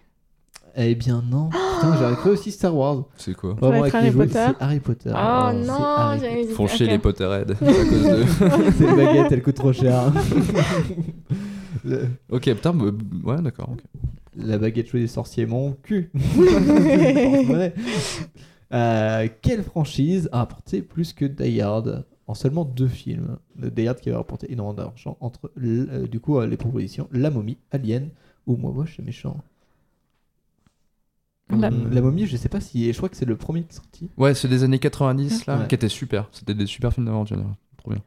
Eh 0.75 0.95
bien 0.95 1.21
non. 1.29 1.49
Putain, 1.79 1.97
j'aurais 1.99 2.15
cru 2.15 2.29
aussi 2.29 2.51
Star 2.51 2.73
Wars. 2.75 3.03
C'est 3.17 3.33
quoi 3.35 3.55
avec 3.61 3.91
les 3.91 3.99
Harry 3.99 4.11
jouets, 4.11 4.27
Potter. 4.27 4.45
c'est 4.57 4.63
Harry 4.63 4.79
Potter. 4.79 5.11
Oh 5.13 5.47
c'est 5.51 5.67
non, 5.67 5.77
j'avais 6.13 6.39
hésité. 6.41 6.53
Font 6.55 6.67
chier 6.67 6.85
Ok. 6.85 6.91
les 6.93 6.99
Potterheads 6.99 7.51
à 7.51 7.55
cause 7.55 8.03
de. 8.03 8.23
C'est 8.77 8.85
une 8.85 8.95
baguette, 8.95 9.31
elle 9.31 9.43
coûte 9.43 9.55
trop 9.55 9.73
cher. 9.73 10.13
Le- 11.83 12.07
ok, 12.31 12.43
putain, 12.53 12.73
bah, 12.73 12.85
ouais, 13.25 13.41
d'accord. 13.41 13.69
ok. 13.73 13.79
La 14.35 14.57
baguette 14.57 14.87
chaude 14.89 15.01
des 15.01 15.07
sorciers, 15.07 15.45
mon 15.45 15.73
cul. 15.73 16.11
Euh, 18.71 19.27
quelle 19.41 19.63
franchise 19.63 20.29
a 20.31 20.37
rapporté 20.39 20.83
plus 20.83 21.11
que 21.13 21.25
Die 21.25 21.59
Hard 21.59 22.05
en 22.27 22.35
seulement 22.35 22.65
deux 22.65 22.87
films? 22.87 23.37
Le 23.57 23.71
Die 23.71 23.87
Hard 23.87 23.99
qui 23.99 24.09
avait 24.09 24.17
rapporté 24.17 24.51
énormément 24.53 24.75
d'argent 24.75 25.17
entre 25.21 25.51
euh, 25.59 26.05
du 26.07 26.19
coup 26.19 26.37
euh, 26.37 26.45
les 26.45 26.55
propositions 26.55 27.09
La 27.11 27.31
momie, 27.31 27.57
Alien 27.71 28.09
ou 28.45 28.57
Moi 28.57 28.71
moche 28.71 28.99
et 28.99 29.01
méchant. 29.01 29.37
La- 31.49 31.69
Hum, 31.69 31.89
La 31.91 32.01
momie, 32.01 32.27
je 32.27 32.37
sais 32.37 32.47
pas 32.47 32.61
si. 32.61 32.93
Je 32.93 32.97
crois 32.97 33.09
que 33.09 33.15
c'est 33.17 33.25
le 33.25 33.35
premier 33.35 33.63
qui 33.63 33.69
est 33.71 33.77
sorti. 33.77 34.09
Ouais, 34.17 34.35
c'est 34.35 34.47
des 34.47 34.63
années 34.63 34.77
90 34.77 35.47
là, 35.47 35.61
Ouais. 35.61 35.67
qui 35.67 35.73
étaient 35.73 35.89
super. 35.89 36.29
C'était 36.31 36.53
des 36.53 36.67
super 36.67 36.93
films 36.93 37.07
d'aventure. 37.07 37.43
Trop 37.77 37.89
bien. 37.89 38.03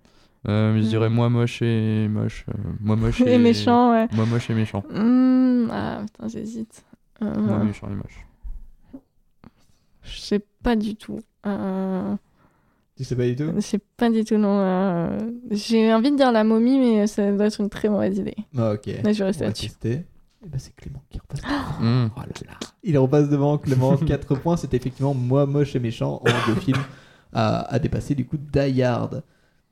Euh, 0.48 0.76
je 0.82 0.86
dirais 0.88 1.08
moi 1.08 1.28
moche 1.28 1.62
et 1.62 2.08
moche. 2.08 2.44
euh, 2.48 2.52
moi 2.80 2.96
moche 2.96 3.20
et, 3.20 3.34
Et 3.34 3.38
méchant, 3.38 3.92
ouais. 3.92 4.08
Moi 4.12 4.26
moche 4.26 4.50
et 4.50 4.54
méchant. 4.54 4.82
Hmm, 4.90 5.68
ah, 5.70 6.00
putain, 6.04 6.28
j'hésite. 6.28 6.84
Euh, 7.22 7.34
Moi 7.40 7.58
méchant 7.64 7.88
et 7.90 7.94
moche. 7.94 8.26
Je 10.02 10.18
sais 10.20 10.40
pas 10.62 10.74
du 10.76 10.96
tout. 10.96 11.20
Euh, 11.46 12.16
Tu 12.96 13.04
sais 13.04 13.14
pas 13.16 13.24
du 13.26 13.36
tout? 13.36 13.52
Je 13.54 13.60
sais 13.60 13.78
pas 13.96 14.10
du 14.10 14.24
tout, 14.24 14.36
non. 14.36 14.58
euh, 14.58 15.18
J'ai 15.52 15.92
envie 15.94 16.10
de 16.10 16.16
dire 16.16 16.32
la 16.32 16.42
momie, 16.44 16.78
mais 16.78 17.06
ça 17.06 17.30
doit 17.32 17.46
être 17.46 17.60
une 17.60 17.68
très 17.70 17.88
mauvaise 17.88 18.18
idée. 18.18 18.34
Ah, 18.58 18.72
ok. 18.72 18.86
Là, 19.04 19.12
je 19.12 19.18
vais 19.20 19.24
rester 19.26 19.44
là-dessus. 19.44 19.70
Et 19.84 20.48
ben 20.48 20.58
c'est 20.58 20.74
Clément 20.74 21.02
qui 21.08 21.20
repasse. 21.20 21.40
Mm. 21.80 22.10
Oh 22.16 22.20
là 22.20 22.26
là. 22.48 22.58
Il 22.82 22.98
repasse 22.98 23.28
devant 23.28 23.58
Clément. 23.58 23.96
4 24.06 24.34
points. 24.34 24.56
C'était 24.56 24.76
effectivement 24.76 25.14
moi 25.14 25.46
moche 25.46 25.76
et 25.76 25.78
méchant 25.78 26.20
en 26.20 26.52
deux 26.52 26.60
films 26.60 26.82
à, 27.32 27.60
à 27.72 27.78
dépasser 27.78 28.16
du 28.16 28.26
coup 28.26 28.36
Die 28.36 28.82
Hard. 28.82 29.22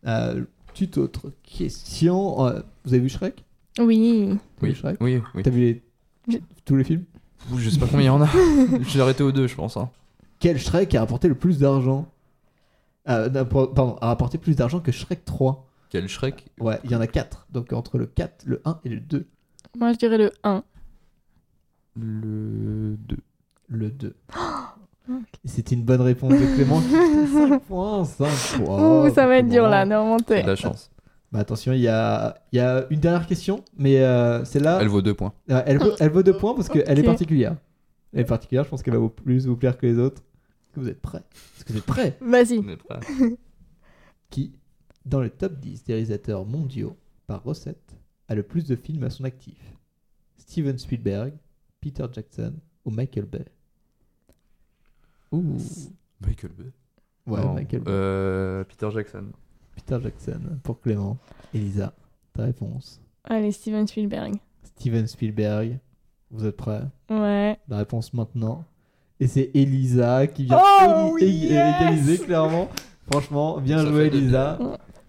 Euh, 0.06 0.44
toute 0.74 0.98
autre 0.98 1.32
question. 1.42 2.46
Euh, 2.46 2.60
vous 2.84 2.94
avez 2.94 3.02
vu 3.02 3.08
Shrek? 3.08 3.44
Oui. 3.78 4.28
T'as 4.60 4.66
vu 4.66 4.72
Oui, 4.72 4.74
Shrek? 4.74 4.96
Oui, 5.00 5.22
oui. 5.34 5.42
T'as 5.42 5.50
vu 5.50 5.60
les- 5.60 6.42
tous 6.64 6.76
les 6.76 6.84
films? 6.84 7.04
Ouh, 7.52 7.58
Je 7.58 7.70
sais 7.70 7.78
pas 7.78 7.86
combien 7.86 8.02
il 8.02 8.06
y 8.06 8.10
en 8.10 8.22
a. 8.22 8.28
J'ai 8.88 9.00
arrêté 9.00 9.22
aux 9.22 9.32
deux, 9.32 9.46
je 9.46 9.54
pense. 9.54 9.76
hein. 9.76 9.90
Quel 10.38 10.58
Shrek 10.58 10.94
a 10.94 11.00
rapporté 11.00 11.28
le 11.28 11.34
plus 11.34 11.58
d'argent? 11.58 12.10
Euh, 13.08 13.28
non, 13.30 13.44
pour- 13.46 13.72
Pardon, 13.74 13.96
a 14.00 14.08
rapporté 14.08 14.38
plus 14.38 14.54
d'argent 14.56 14.80
que 14.80 14.92
Shrek 14.92 15.24
3. 15.24 15.66
Quel 15.88 16.08
Shrek? 16.08 16.46
Ouais, 16.60 16.78
il 16.84 16.90
y 16.90 16.94
en 16.94 17.00
a 17.00 17.06
4. 17.06 17.46
Donc 17.50 17.72
entre 17.72 17.98
le 17.98 18.06
4, 18.06 18.44
le 18.46 18.60
1 18.64 18.78
et 18.84 18.88
le 18.90 19.00
2. 19.00 19.26
Moi, 19.78 19.92
je 19.92 19.98
dirais 19.98 20.18
le 20.18 20.30
1. 20.44 20.62
Le 21.96 22.96
2. 23.08 23.16
Le 23.68 23.90
2. 23.90 24.14
C'était 25.44 25.74
une 25.74 25.84
bonne 25.84 26.00
réponse 26.00 26.32
de 26.32 26.54
Clément. 26.54 26.80
5 26.80 27.62
points, 27.68 28.04
5 28.04 28.64
points. 28.64 29.06
Ouh, 29.06 29.14
ça 29.14 29.26
va 29.26 29.38
être 29.38 29.48
dur 29.48 29.68
là, 29.68 29.84
de 29.86 29.94
remonter. 29.94 30.36
C'est 30.36 30.42
de 30.42 30.48
la 30.48 30.56
chance. 30.56 30.90
Bah 31.32 31.38
attention, 31.38 31.72
il 31.72 31.80
y 31.80 31.88
a, 31.88 32.42
il 32.50 32.56
y 32.56 32.60
a 32.60 32.86
une 32.90 32.98
dernière 32.98 33.26
question, 33.26 33.64
mais 33.76 34.00
euh, 34.00 34.44
celle-là. 34.44 34.78
Elle 34.80 34.88
vaut 34.88 35.02
deux 35.02 35.14
points. 35.14 35.32
Euh, 35.50 35.62
elle, 35.64 35.78
vaut, 35.78 35.92
elle 36.00 36.10
vaut 36.10 36.24
deux 36.24 36.36
points 36.36 36.54
parce 36.54 36.68
qu'elle 36.68 36.98
est 36.98 37.04
particulière. 37.04 37.56
Elle 38.12 38.20
est 38.20 38.24
particulière, 38.24 38.64
je 38.64 38.70
pense 38.70 38.82
qu'elle 38.82 38.94
va 38.94 38.98
vous 39.00 39.10
plus 39.10 39.46
vous 39.46 39.56
plaire 39.56 39.78
que 39.78 39.86
les 39.86 39.98
autres. 39.98 40.22
Est-ce 40.22 40.74
que 40.74 40.80
vous 40.80 40.88
êtes 40.88 41.00
prêts? 41.00 41.22
Est-ce 41.56 41.64
que 41.64 41.72
vous 41.72 41.78
êtes 41.78 41.86
prêts? 41.86 42.16
Vas-y. 42.20 42.58
On. 42.58 42.66
Qui, 44.30 44.52
dans 45.04 45.20
le 45.20 45.30
top 45.30 45.58
10 45.60 45.84
des 45.84 45.92
réalisateurs 45.92 46.44
mondiaux 46.44 46.96
par 47.28 47.44
recette, 47.44 47.96
a 48.28 48.34
le 48.34 48.42
plus 48.42 48.66
de 48.66 48.74
films 48.74 49.04
à 49.04 49.10
son 49.10 49.24
actif? 49.24 49.58
Steven 50.36 50.78
Spielberg, 50.78 51.32
Peter 51.80 52.06
Jackson 52.12 52.54
ou 52.84 52.90
Michael 52.90 53.26
Bay? 53.26 53.44
Ouh. 55.32 55.56
Michael 56.26 56.50
Bay. 56.58 56.64
Ouais, 57.26 57.40
Non, 57.40 57.54
Michael 57.54 57.80
Bay. 57.80 57.90
euh, 57.90 58.64
Peter 58.64 58.88
Jackson. 58.92 59.24
Peter 59.76 59.98
Jackson 60.02 60.40
pour 60.62 60.80
Clément. 60.80 61.16
Elisa, 61.54 61.92
ta 62.34 62.44
réponse 62.44 63.00
Allez, 63.24 63.52
Steven 63.52 63.86
Spielberg. 63.86 64.34
Steven 64.64 65.06
Spielberg, 65.06 65.78
vous 66.30 66.46
êtes 66.46 66.56
prêts? 66.56 66.82
Ouais. 67.10 67.58
La 67.68 67.78
réponse 67.78 68.12
maintenant. 68.14 68.64
Et 69.20 69.26
c'est 69.26 69.50
Elisa 69.54 70.26
qui 70.26 70.44
vient 70.44 70.58
Oh, 70.60 71.16
éli- 71.20 71.26
ég- 71.26 71.50
yes 71.50 71.76
égaliser 71.80 72.18
clairement. 72.24 72.68
Franchement, 73.10 73.60
bien 73.60 73.78
Ça 73.78 73.86
joué 73.86 74.04
fait 74.04 74.10
deux 74.10 74.18
Elisa. 74.18 74.58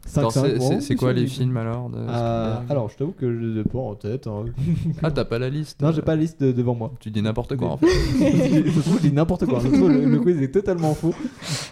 Bien. 0.04 0.12
5 0.12 0.20
Alors, 0.20 0.82
c'est- 0.82 0.96
quoi 0.96 1.14
les 1.14 1.28
films, 1.28 1.56
alors, 1.58 1.90
de 1.90 1.98
Spielberg 1.98 2.66
Alors, 2.70 2.90
je 2.90 2.98
t'avoue 2.98 3.12
que 3.12 3.32
je 3.34 3.40
les 3.40 3.60
ai 3.62 3.64
pas 3.64 3.80
en 3.80 3.96
tête. 3.96 4.28
hein. 4.28 4.46
Ah, 5.04 5.12
t'as 5.12 5.26
pas 5.26 5.38
la 5.40 5.50
liste 5.50 5.82
Non, 5.82 5.92
j'ai 5.92 6.02
pas 6.02 6.16
la 6.16 6.22
liste 6.22 6.42
de- 6.42 6.52
devant 6.52 6.74
moi. 6.76 6.92
Tu 7.00 7.12
dis 7.12 7.22
n'importe 7.22 7.56
quoi 7.56 7.70
en 7.70 7.78
fait. 7.78 7.88
je 8.20 8.80
trouve 8.82 8.96
que 8.98 9.04
je 9.04 9.08
dis 9.10 9.14
n'importe 9.14 9.46
quoi. 9.46 9.60
Je 9.60 9.68
trouve 9.68 9.90
le, 9.90 10.06
le 10.06 10.20
quiz 10.20 10.42
est 10.42 10.52
totalement 10.52 10.94
faux. 10.96 11.14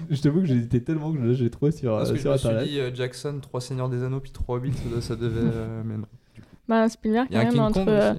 Je 0.09 0.21
t'avoue 0.21 0.41
que 0.41 0.45
j'ai 0.45 0.55
hésité 0.55 0.83
tellement 0.83 1.11
que 1.11 1.33
je 1.33 1.43
l'ai 1.43 1.49
trouvé 1.49 1.71
sur, 1.71 1.97
Parce 1.97 2.09
euh, 2.09 2.13
que 2.13 2.17
je 2.17 2.21
sur 2.23 2.31
me 2.31 2.37
suis 2.37 2.47
internet. 2.47 2.69
dit 2.69 2.79
euh, 2.79 2.91
Jackson, 2.93 3.39
3 3.41 3.61
Seigneurs 3.61 3.89
des 3.89 4.03
Anneaux, 4.03 4.19
puis 4.19 4.31
3 4.31 4.57
Hobbits, 4.57 4.73
ça, 4.93 5.01
ça 5.01 5.15
devait. 5.15 5.41
euh, 5.43 5.81
mais 5.85 5.97
non. 5.97 6.05
Bah, 6.67 6.87
Spielberg, 6.87 7.27
Il 7.31 7.35
y 7.35 7.37
a 7.39 7.45
quand 7.45 7.49
un 7.59 7.63
même, 7.63 7.71
King 7.73 7.81
entre. 7.81 7.85
Kong 7.85 8.17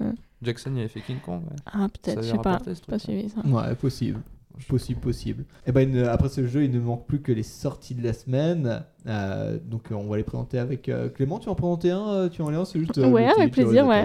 euh. 0.00 0.12
Jackson, 0.42 0.72
il 0.74 0.78
avait 0.80 0.88
fait 0.88 1.00
King 1.00 1.18
Kong. 1.24 1.42
ouais. 1.44 1.56
Ah, 1.66 1.88
peut-être, 1.88 2.22
je 2.22 2.28
sais 2.30 2.36
pas. 2.36 2.58
Pas 2.58 2.60
truc-là. 2.60 2.98
suivi 2.98 3.28
ça. 3.28 3.40
Ouais, 3.46 3.74
possible. 3.76 4.20
Possible, 4.68 5.00
possible. 5.00 5.44
Et 5.66 5.72
ben, 5.72 5.88
une- 5.88 6.04
après 6.04 6.28
ce 6.28 6.46
jeu, 6.46 6.64
il 6.64 6.70
ne 6.70 6.78
manque 6.80 7.06
plus 7.06 7.20
que 7.20 7.32
les 7.32 7.42
sorties 7.42 7.94
de 7.94 8.02
la 8.04 8.12
semaine. 8.12 8.82
Euh, 9.06 9.58
donc, 9.64 9.90
euh, 9.90 9.94
on 9.96 10.06
va 10.08 10.16
les 10.18 10.22
présenter 10.22 10.58
avec 10.58 10.88
euh, 10.88 11.08
Clément. 11.08 11.38
Tu 11.38 11.48
en 11.48 11.54
présenter 11.54 11.90
un 11.90 12.28
Tu 12.28 12.42
en 12.42 12.50
lien 12.50 12.64
C'est 12.64 12.78
juste. 12.78 12.96
Ouais, 12.98 13.24
avec 13.26 13.52
pitch, 13.52 13.64
plaisir, 13.64 13.86
ouais. 13.86 14.04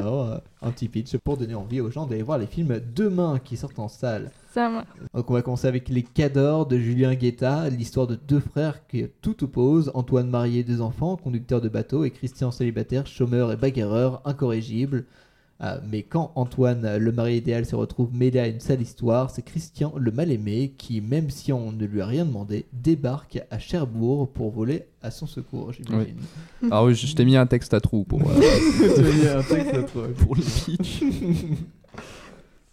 Un 0.61 0.71
petit 0.71 0.87
pitch 0.87 1.15
pour 1.17 1.37
donner 1.37 1.53
envie 1.53 1.79
aux 1.81 1.91
gens 1.91 2.07
d'aller 2.07 2.23
voir 2.23 2.37
les 2.39 2.47
films 2.47 2.79
demain 2.95 3.39
qui 3.43 3.57
sortent 3.57 3.77
en 3.79 3.87
salle. 3.87 4.31
Ça. 4.53 4.83
Donc, 5.13 5.29
on 5.29 5.33
va 5.33 5.41
commencer 5.43 5.67
avec 5.67 5.89
Les 5.89 6.01
Cadors 6.01 6.65
de 6.65 6.77
Julien 6.79 7.13
Guetta, 7.13 7.69
l'histoire 7.69 8.07
de 8.07 8.15
deux 8.15 8.39
frères 8.39 8.87
qui 8.87 9.05
tout 9.21 9.43
opposent 9.43 9.91
Antoine 9.93 10.29
marié, 10.29 10.63
deux 10.63 10.81
enfants, 10.81 11.15
conducteur 11.17 11.61
de 11.61 11.69
bateau, 11.69 12.03
et 12.05 12.09
Christian 12.09 12.49
célibataire, 12.49 13.05
chômeur 13.05 13.51
et 13.51 13.55
bagarreur, 13.57 14.21
incorrigible. 14.25 15.05
Euh, 15.61 15.79
mais 15.89 16.03
quand 16.03 16.31
Antoine, 16.35 16.97
le 16.97 17.11
mari 17.11 17.37
idéal, 17.37 17.65
se 17.65 17.75
retrouve 17.75 18.13
mêlé 18.13 18.39
à 18.39 18.47
une 18.47 18.59
sale 18.59 18.81
histoire, 18.81 19.31
c'est 19.31 19.41
Christian, 19.41 19.93
le 19.97 20.11
mal-aimé, 20.11 20.73
qui, 20.77 21.01
même 21.01 21.29
si 21.31 21.51
on 21.51 21.71
ne 21.71 21.85
lui 21.85 22.01
a 22.01 22.05
rien 22.05 22.25
demandé, 22.25 22.65
débarque 22.73 23.39
à 23.49 23.57
Cherbourg 23.57 24.29
pour 24.29 24.51
voler 24.51 24.85
à 25.01 25.09
son 25.09 25.25
secours, 25.25 25.73
j'imagine. 25.73 26.15
Oui. 26.61 26.69
Alors, 26.71 26.85
oui, 26.85 26.93
je 26.95 27.07
je 27.07 27.15
t'ai 27.15 27.25
mis 27.25 27.35
un 27.37 27.47
texte 27.47 27.73
à 27.73 27.79
trous 27.79 28.03
pour. 28.03 28.21
euh, 28.29 28.33
mis 29.13 29.27
un 29.27 29.41
texte 29.41 29.73
à 29.73 29.83
trous. 29.83 30.01
Pour 30.19 30.35
le 30.35 30.41
pitch. 30.41 31.01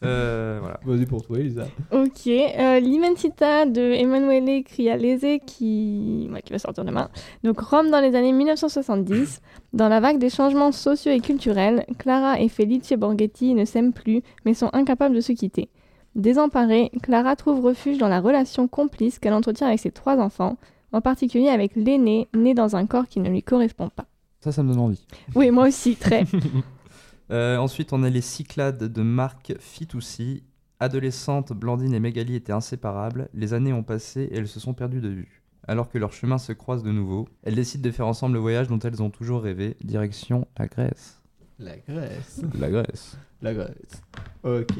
Euh, 0.04 0.58
voilà. 0.60 0.80
Vas-y 0.84 1.06
pour 1.06 1.22
toi, 1.22 1.38
Elisa. 1.38 1.66
Ok, 1.92 2.26
euh, 2.26 2.80
L'Immensità 2.80 3.66
de 3.66 3.80
Emanuele 3.80 4.62
Crialese 4.64 5.40
qui... 5.46 6.28
ouais, 6.32 6.42
qui 6.42 6.52
va 6.52 6.58
sortir 6.58 6.84
demain. 6.84 7.08
Donc 7.42 7.60
Rome 7.60 7.90
dans 7.90 8.00
les 8.00 8.14
années 8.14 8.32
1970. 8.32 9.40
Dans 9.72 9.88
la 9.88 10.00
vague 10.00 10.18
des 10.18 10.30
changements 10.30 10.72
sociaux 10.72 11.12
et 11.12 11.20
culturels, 11.20 11.84
Clara 11.98 12.40
et 12.40 12.48
Felice 12.48 12.92
Borghetti 12.92 13.54
ne 13.54 13.64
s'aiment 13.64 13.92
plus 13.92 14.22
mais 14.44 14.54
sont 14.54 14.70
incapables 14.72 15.14
de 15.14 15.20
se 15.20 15.32
quitter. 15.32 15.68
Désemparée, 16.14 16.92
Clara 17.02 17.34
trouve 17.34 17.64
refuge 17.64 17.98
dans 17.98 18.08
la 18.08 18.20
relation 18.20 18.68
complice 18.68 19.18
qu'elle 19.18 19.32
entretient 19.32 19.66
avec 19.66 19.80
ses 19.80 19.90
trois 19.90 20.18
enfants, 20.18 20.56
en 20.92 21.00
particulier 21.00 21.48
avec 21.48 21.74
l'aîné, 21.74 22.28
né 22.34 22.54
dans 22.54 22.76
un 22.76 22.86
corps 22.86 23.08
qui 23.08 23.18
ne 23.18 23.28
lui 23.28 23.42
correspond 23.42 23.88
pas. 23.88 24.04
Ça, 24.40 24.52
ça 24.52 24.62
me 24.62 24.68
donne 24.68 24.80
envie. 24.80 25.04
Oui, 25.34 25.50
moi 25.50 25.66
aussi, 25.68 25.96
très. 25.96 26.24
Euh, 27.30 27.56
ensuite, 27.56 27.92
on 27.92 28.02
a 28.02 28.10
les 28.10 28.20
Cyclades 28.20 28.84
de 28.84 29.02
Marc 29.02 29.54
Fitoussi. 29.58 30.42
Adolescentes, 30.80 31.52
Blandine 31.52 31.94
et 31.94 32.00
Magali 32.00 32.34
étaient 32.34 32.52
inséparables. 32.52 33.28
Les 33.32 33.54
années 33.54 33.72
ont 33.72 33.82
passé 33.82 34.22
et 34.22 34.36
elles 34.36 34.48
se 34.48 34.60
sont 34.60 34.74
perdues 34.74 35.00
de 35.00 35.08
vue. 35.08 35.42
Alors 35.66 35.88
que 35.88 35.98
leurs 35.98 36.12
chemins 36.12 36.38
se 36.38 36.52
croisent 36.52 36.82
de 36.82 36.92
nouveau, 36.92 37.26
elles 37.42 37.54
décident 37.54 37.82
de 37.82 37.90
faire 37.90 38.06
ensemble 38.06 38.34
le 38.34 38.40
voyage 38.40 38.68
dont 38.68 38.78
elles 38.80 39.02
ont 39.02 39.10
toujours 39.10 39.42
rêvé, 39.42 39.76
direction 39.82 40.46
la 40.58 40.66
Grèce. 40.66 41.22
La 41.58 41.76
Grèce. 41.78 42.42
La 42.58 42.68
Grèce. 42.68 43.16
La 43.40 43.54
Grèce. 43.54 44.02
Ok. 44.42 44.74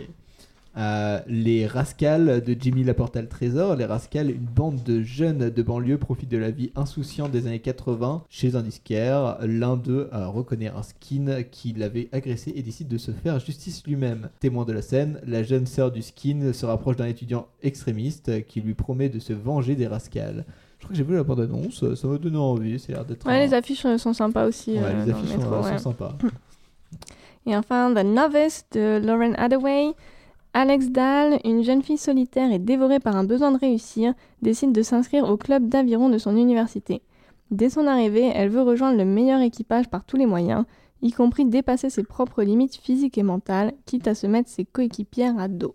Euh, 0.76 1.20
les 1.28 1.68
Rascals 1.68 2.42
de 2.42 2.56
Jimmy 2.59 2.82
Laporte 2.82 3.16
le 3.16 3.28
Trésor. 3.28 3.76
Les 3.76 3.84
Rascals, 3.84 4.30
une 4.30 4.38
bande 4.44 4.82
de 4.82 5.02
jeunes 5.02 5.51
de 5.51 5.62
banlieue 5.62 5.98
profitent 5.98 6.30
de 6.30 6.36
la 6.38 6.51
vie 6.51 6.72
insouciante 6.74 7.30
des 7.30 7.46
années 7.46 7.60
80 7.60 8.24
chez 8.28 8.56
un 8.56 8.62
disquaire. 8.62 9.38
L'un 9.42 9.76
d'eux 9.76 10.09
euh, 10.12 10.26
reconnaît 10.26 10.68
un 10.68 10.82
skin 10.82 11.42
qui 11.48 11.72
l'avait 11.74 12.09
agressé 12.10 12.52
et 12.56 12.62
décide 12.62 12.88
de 12.88 12.98
se 12.98 13.12
faire 13.12 13.38
justice 13.38 13.84
lui-même. 13.86 14.30
Témoin 14.40 14.64
de 14.64 14.72
la 14.72 14.82
scène, 14.82 15.20
la 15.26 15.44
jeune 15.44 15.66
sœur 15.66 15.92
du 15.92 16.02
skin 16.02 16.52
se 16.52 16.66
rapproche 16.66 16.96
d'un 16.96 17.06
étudiant 17.06 17.46
extrémiste 17.62 18.44
qui 18.46 18.60
lui 18.60 18.74
promet 18.74 19.09
de 19.09 19.20
se 19.20 19.32
venger 19.32 19.76
des 19.76 19.86
Rascals. 19.86 20.44
Je 20.80 20.86
crois 20.86 20.90
que 20.90 20.96
j'ai 20.96 21.05
vu 21.05 21.14
la 21.14 21.22
bande-annonce, 21.22 21.94
ça 21.94 22.09
m'a 22.09 22.18
donné 22.18 22.36
envie, 22.36 22.78
c'est 22.80 22.92
l'air 22.92 23.05
d'être 23.05 23.24
Ouais, 23.26 23.34
un- 23.34 23.46
les 23.46 23.55
affiches 23.55 23.86
euh, 23.86 23.96
sont 23.96 24.12
sympas 24.12 24.44
aussi. 24.46 24.72
Ouais, 24.72 24.80
euh, 24.82 25.05
les 25.06 25.12
le 25.12 25.16
affiches 25.16 25.30
sont- 25.40 25.78
sympas. 25.78 26.18
Et 27.46 27.55
enfin, 27.56 27.92
The 27.94 28.05
Novice 28.05 28.64
de 28.72 29.01
Lauren 29.05 29.34
Hathaway. 29.36 29.92
Alex 30.56 30.90
Dahl, 30.90 31.40
une 31.44 31.64
jeune 31.64 31.82
fille 31.82 31.98
solitaire 31.98 32.52
et 32.52 32.60
dévorée 32.60 33.01
par 33.01 33.16
un 33.16 33.24
besoin 33.24 33.51
de 33.51 33.59
réussir, 33.59 34.14
décide 34.40 34.70
de 34.70 34.82
s'inscrire 34.82 35.28
au 35.28 35.36
club 35.36 35.68
d'aviron 35.68 36.09
de 36.09 36.16
son 36.16 36.36
université. 36.36 37.02
Dès 37.51 37.70
son 37.70 37.89
arrivée, 37.89 38.31
elle 38.32 38.51
veut 38.51 38.62
rejoindre 38.62 38.97
le 38.97 39.05
meilleur 39.05 39.40
équipage 39.40 39.89
par 39.89 40.05
tous 40.05 40.16
les 40.16 40.26
moyens, 40.26 40.64
y 41.02 41.10
compris 41.10 41.44
dépasser 41.44 41.90
ses 41.90 42.05
propres 42.05 42.44
limites 42.44 42.76
physiques 42.76 43.18
et 43.18 43.24
mentales, 43.24 43.72
quitte 43.85 44.06
à 44.06 44.14
se 44.14 44.28
mettre 44.28 44.48
ses 44.48 44.64
coéquipières 44.64 45.36
à 45.40 45.48
dos. 45.48 45.74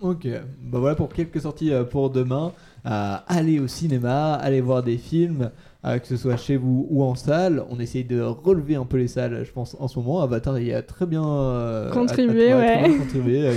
Ok, 0.00 0.26
bah 0.62 0.78
voilà 0.78 0.94
pour 0.94 1.10
quelques 1.10 1.42
sorties 1.42 1.72
euh, 1.72 1.84
pour 1.84 2.08
demain. 2.08 2.52
Euh, 2.86 3.16
allez 3.26 3.60
au 3.60 3.66
cinéma, 3.66 4.34
allez 4.34 4.62
voir 4.62 4.82
des 4.82 4.96
films, 4.96 5.50
que 5.98 6.06
ce 6.06 6.16
soit 6.16 6.36
chez 6.36 6.56
vous 6.56 6.86
ou 6.90 7.02
en 7.02 7.14
salle. 7.14 7.64
On 7.70 7.78
essaye 7.80 8.04
de 8.04 8.20
relever 8.20 8.76
un 8.76 8.84
peu 8.84 8.96
les 8.98 9.08
salles, 9.08 9.42
je 9.44 9.50
pense, 9.52 9.76
en 9.78 9.88
ce 9.88 9.98
moment. 9.98 10.20
Avatar 10.20 10.58
y 10.58 10.72
a 10.72 10.82
très 10.82 11.06
bien 11.06 11.24
euh, 11.26 11.90
Contribué, 11.90 12.54
ouais. 12.54 12.84
euh, 13.16 13.52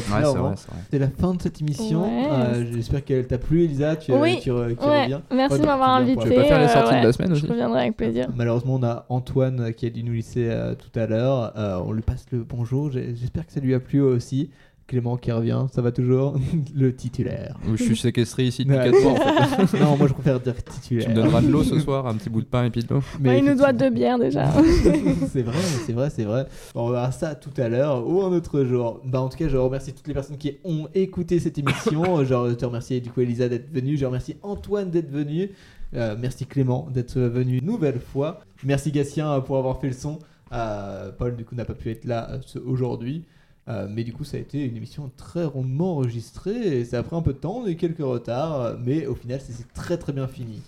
c'est 0.90 1.00
la 1.00 1.08
fin 1.10 1.34
de 1.34 1.42
cette 1.42 1.60
émission. 1.62 2.04
Ouais. 2.04 2.28
Euh, 2.32 2.66
J'espère 2.74 3.04
qu'elle 3.04 3.28
t'a 3.28 3.38
plu, 3.38 3.64
Elisa. 3.64 3.96
Tu, 3.96 4.14
Oui, 4.14 4.40
tu, 4.42 4.52
ouais. 4.52 4.76
reviens. 4.80 5.22
Merci 5.32 5.54
Ouais, 5.56 5.60
de 5.62 5.66
m'avoir 5.66 5.98
tu 5.98 6.04
invité. 6.04 6.36
pas 6.36 6.44
faire 6.46 6.60
les 6.60 6.66
euh, 6.66 6.68
sorties 6.70 7.00
de 7.02 7.06
la 7.08 7.14
semaine 7.14 7.32
aussi 7.34 7.42
Je 7.42 7.48
reviendrai 7.52 7.80
avec 7.82 7.98
plaisir. 7.98 8.28
Malheureusement, 8.36 8.76
on 8.76 8.84
a 8.84 9.06
Antoine 9.10 9.60
euh, 9.60 9.72
qui 9.72 9.86
a 9.86 9.90
dû 9.90 10.04
nous 10.04 10.14
laisser 10.14 10.48
euh, 10.50 10.76
tout 10.76 10.98
à 11.00 11.06
l'heure. 11.08 11.54
Euh, 11.58 11.82
on 11.86 11.92
lui 11.92 12.02
passe 12.02 12.26
le 12.32 12.44
bonjour. 12.44 12.92
J'espère 12.92 13.46
que 13.46 13.52
ça 13.54 13.60
lui 13.60 13.74
a 13.74 13.80
plu 13.80 14.02
aussi. 14.02 14.50
Clément 14.88 15.16
qui 15.16 15.32
revient, 15.32 15.66
ça 15.72 15.82
va 15.82 15.92
toujours 15.92 16.36
Le 16.76 16.94
titulaire. 16.94 17.58
Je 17.76 17.82
suis 17.84 17.96
séquestré 17.96 18.46
ici 18.46 18.66
depuis 18.66 18.78
Ouais. 18.78 18.92
4 18.92 19.02
mois 19.04 19.12
en 19.14 19.68
fait. 19.68 19.80
non, 19.80 19.96
moi 19.98 20.08
je 20.08 20.14
préfère 20.14 20.40
dire 20.40 20.56
titulaire. 20.64 21.06
Tu 21.06 21.12
me 21.12 21.16
donneras 21.16 21.42
de 21.42 21.48
l'eau 21.48 21.64
ce 21.64 21.80
soir, 21.80 22.08
un 22.08 22.16
petit 22.16 22.30
bout 22.30 22.42
de 22.42 22.46
pain 22.46 22.66
et 22.66 22.70
puis 22.70 22.84
de 22.84 22.94
l'eau. 22.94 23.02
Ouais, 23.24 23.40
il 23.40 23.46
nous 23.46 23.56
doit 23.56 23.72
deux 23.74 23.90
bières 23.90 24.20
déjà. 24.20 24.52
c'est 25.32 25.44
vrai, 25.44 25.58
c'est 25.86 25.94
vrai, 25.94 26.10
c'est 26.10 26.24
vrai. 26.26 26.46
Bon, 26.74 26.88
on 26.88 26.92
verra 26.92 27.12
ça 27.12 27.36
tout 27.36 27.54
à 27.62 27.70
l'heure 27.70 28.08
ou 28.08 28.22
un 28.22 28.32
autre 28.32 28.64
jour. 28.64 29.00
Bah, 29.06 29.22
en 29.22 29.30
tout 29.30 29.38
cas, 29.38 29.48
je 29.48 29.58
remercie 29.58 29.94
toutes 29.94 30.08
les 30.08 30.14
personnes 30.14 30.38
qui 30.38 30.58
ont 30.64 30.88
écouté 30.94 31.40
cette 31.40 31.58
émission. 31.58 32.24
je 32.26 32.54
te 32.54 32.66
remercie 32.66 33.00
du 33.02 33.10
coup 33.12 33.22
Elisa 33.22 33.48
d'être 33.48 33.72
venue. 33.74 33.98
Je 33.98 34.06
remercie 34.06 34.36
Antoine 34.44 34.90
d'être 34.92 35.10
venu. 35.12 35.52
Euh, 35.94 36.16
merci 36.20 36.46
Clément 36.46 36.88
d'être 36.92 37.20
venu 37.20 37.58
une 37.58 37.66
nouvelle 37.66 38.00
fois. 38.00 38.40
Merci 38.64 38.92
Gatien 38.92 39.42
pour 39.42 39.58
avoir 39.58 39.80
fait 39.80 39.88
le 39.88 39.94
son. 39.94 40.20
Euh, 40.54 41.12
Paul 41.18 41.36
du 41.36 41.46
coup 41.46 41.56
n'a 41.56 41.66
pas 41.66 41.74
pu 41.74 41.90
être 41.92 42.06
là 42.06 42.30
euh, 42.32 42.60
aujourd'hui. 42.66 43.24
Euh, 43.68 43.88
mais 43.90 44.04
du 44.04 44.12
coup, 44.12 44.24
ça 44.24 44.38
a 44.38 44.40
été 44.40 44.66
une 44.66 44.76
émission 44.76 45.12
très 45.18 45.46
rondement 45.46 45.94
enregistrée 45.98 46.80
et 46.80 46.86
ça 46.86 47.00
a 47.00 47.04
pris 47.04 47.16
un 47.16 47.22
peu 47.22 47.34
de 47.34 47.38
temps, 47.38 47.58
on 47.62 47.66
a 47.66 47.70
eu 47.70 47.76
quelques 47.76 48.00
retards, 48.00 48.78
mais 48.84 49.06
au 49.06 49.14
final, 49.16 49.40
ça 49.40 49.54
s'est 49.54 49.66
très 49.74 49.98
très 49.98 50.14
bien 50.14 50.28
fini. 50.28 50.62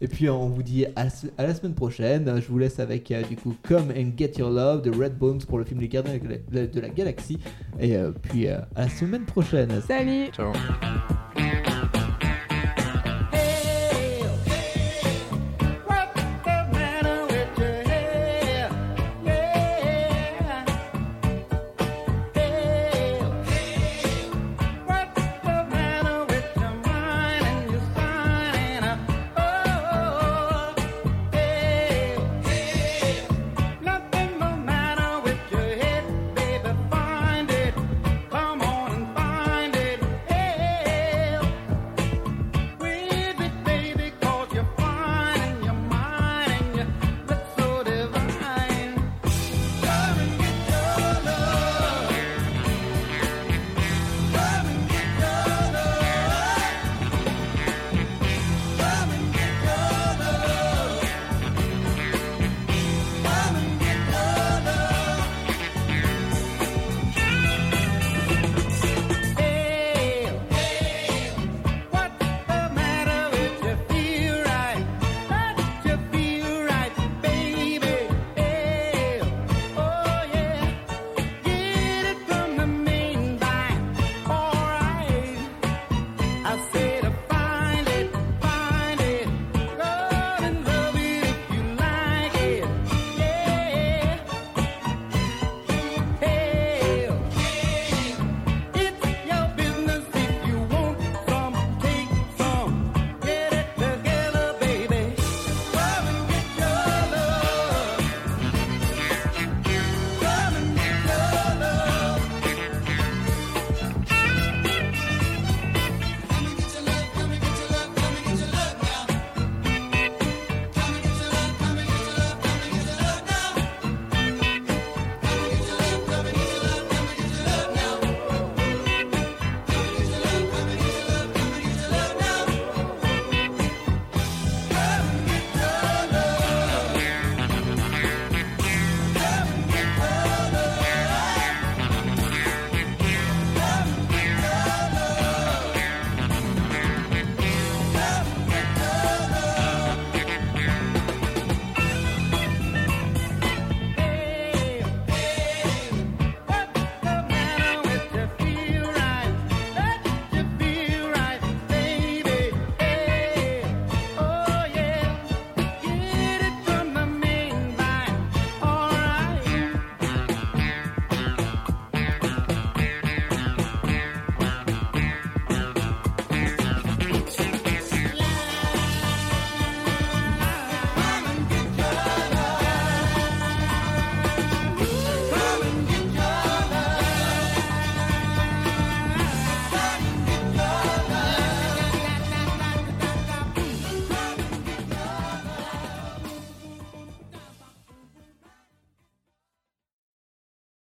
Et 0.00 0.06
puis, 0.08 0.30
on 0.30 0.48
vous 0.48 0.62
dit 0.62 0.86
à, 0.96 1.04
la 1.04 1.10
se- 1.10 1.26
à 1.36 1.42
la 1.42 1.54
semaine 1.54 1.74
prochaine. 1.74 2.40
Je 2.40 2.46
vous 2.48 2.58
laisse 2.58 2.78
avec 2.78 3.10
euh, 3.10 3.22
du 3.22 3.36
coup 3.36 3.54
Come 3.64 3.90
and 3.96 4.12
Get 4.16 4.32
Your 4.38 4.48
Love 4.50 4.82
de 4.82 4.90
Red 4.90 5.18
Bones 5.18 5.40
pour 5.46 5.58
le 5.58 5.64
film 5.64 5.80
Les 5.80 5.88
Gardiens 5.88 6.18
de 6.18 6.80
la- 6.80 6.88
Galaxie. 6.88 7.38
Et 7.80 7.96
euh, 7.96 8.12
puis, 8.12 8.46
à 8.48 8.66
la 8.76 8.88
semaine 8.88 9.24
prochaine. 9.24 9.70
Salut 9.86 10.26
Ciao. 10.32 10.52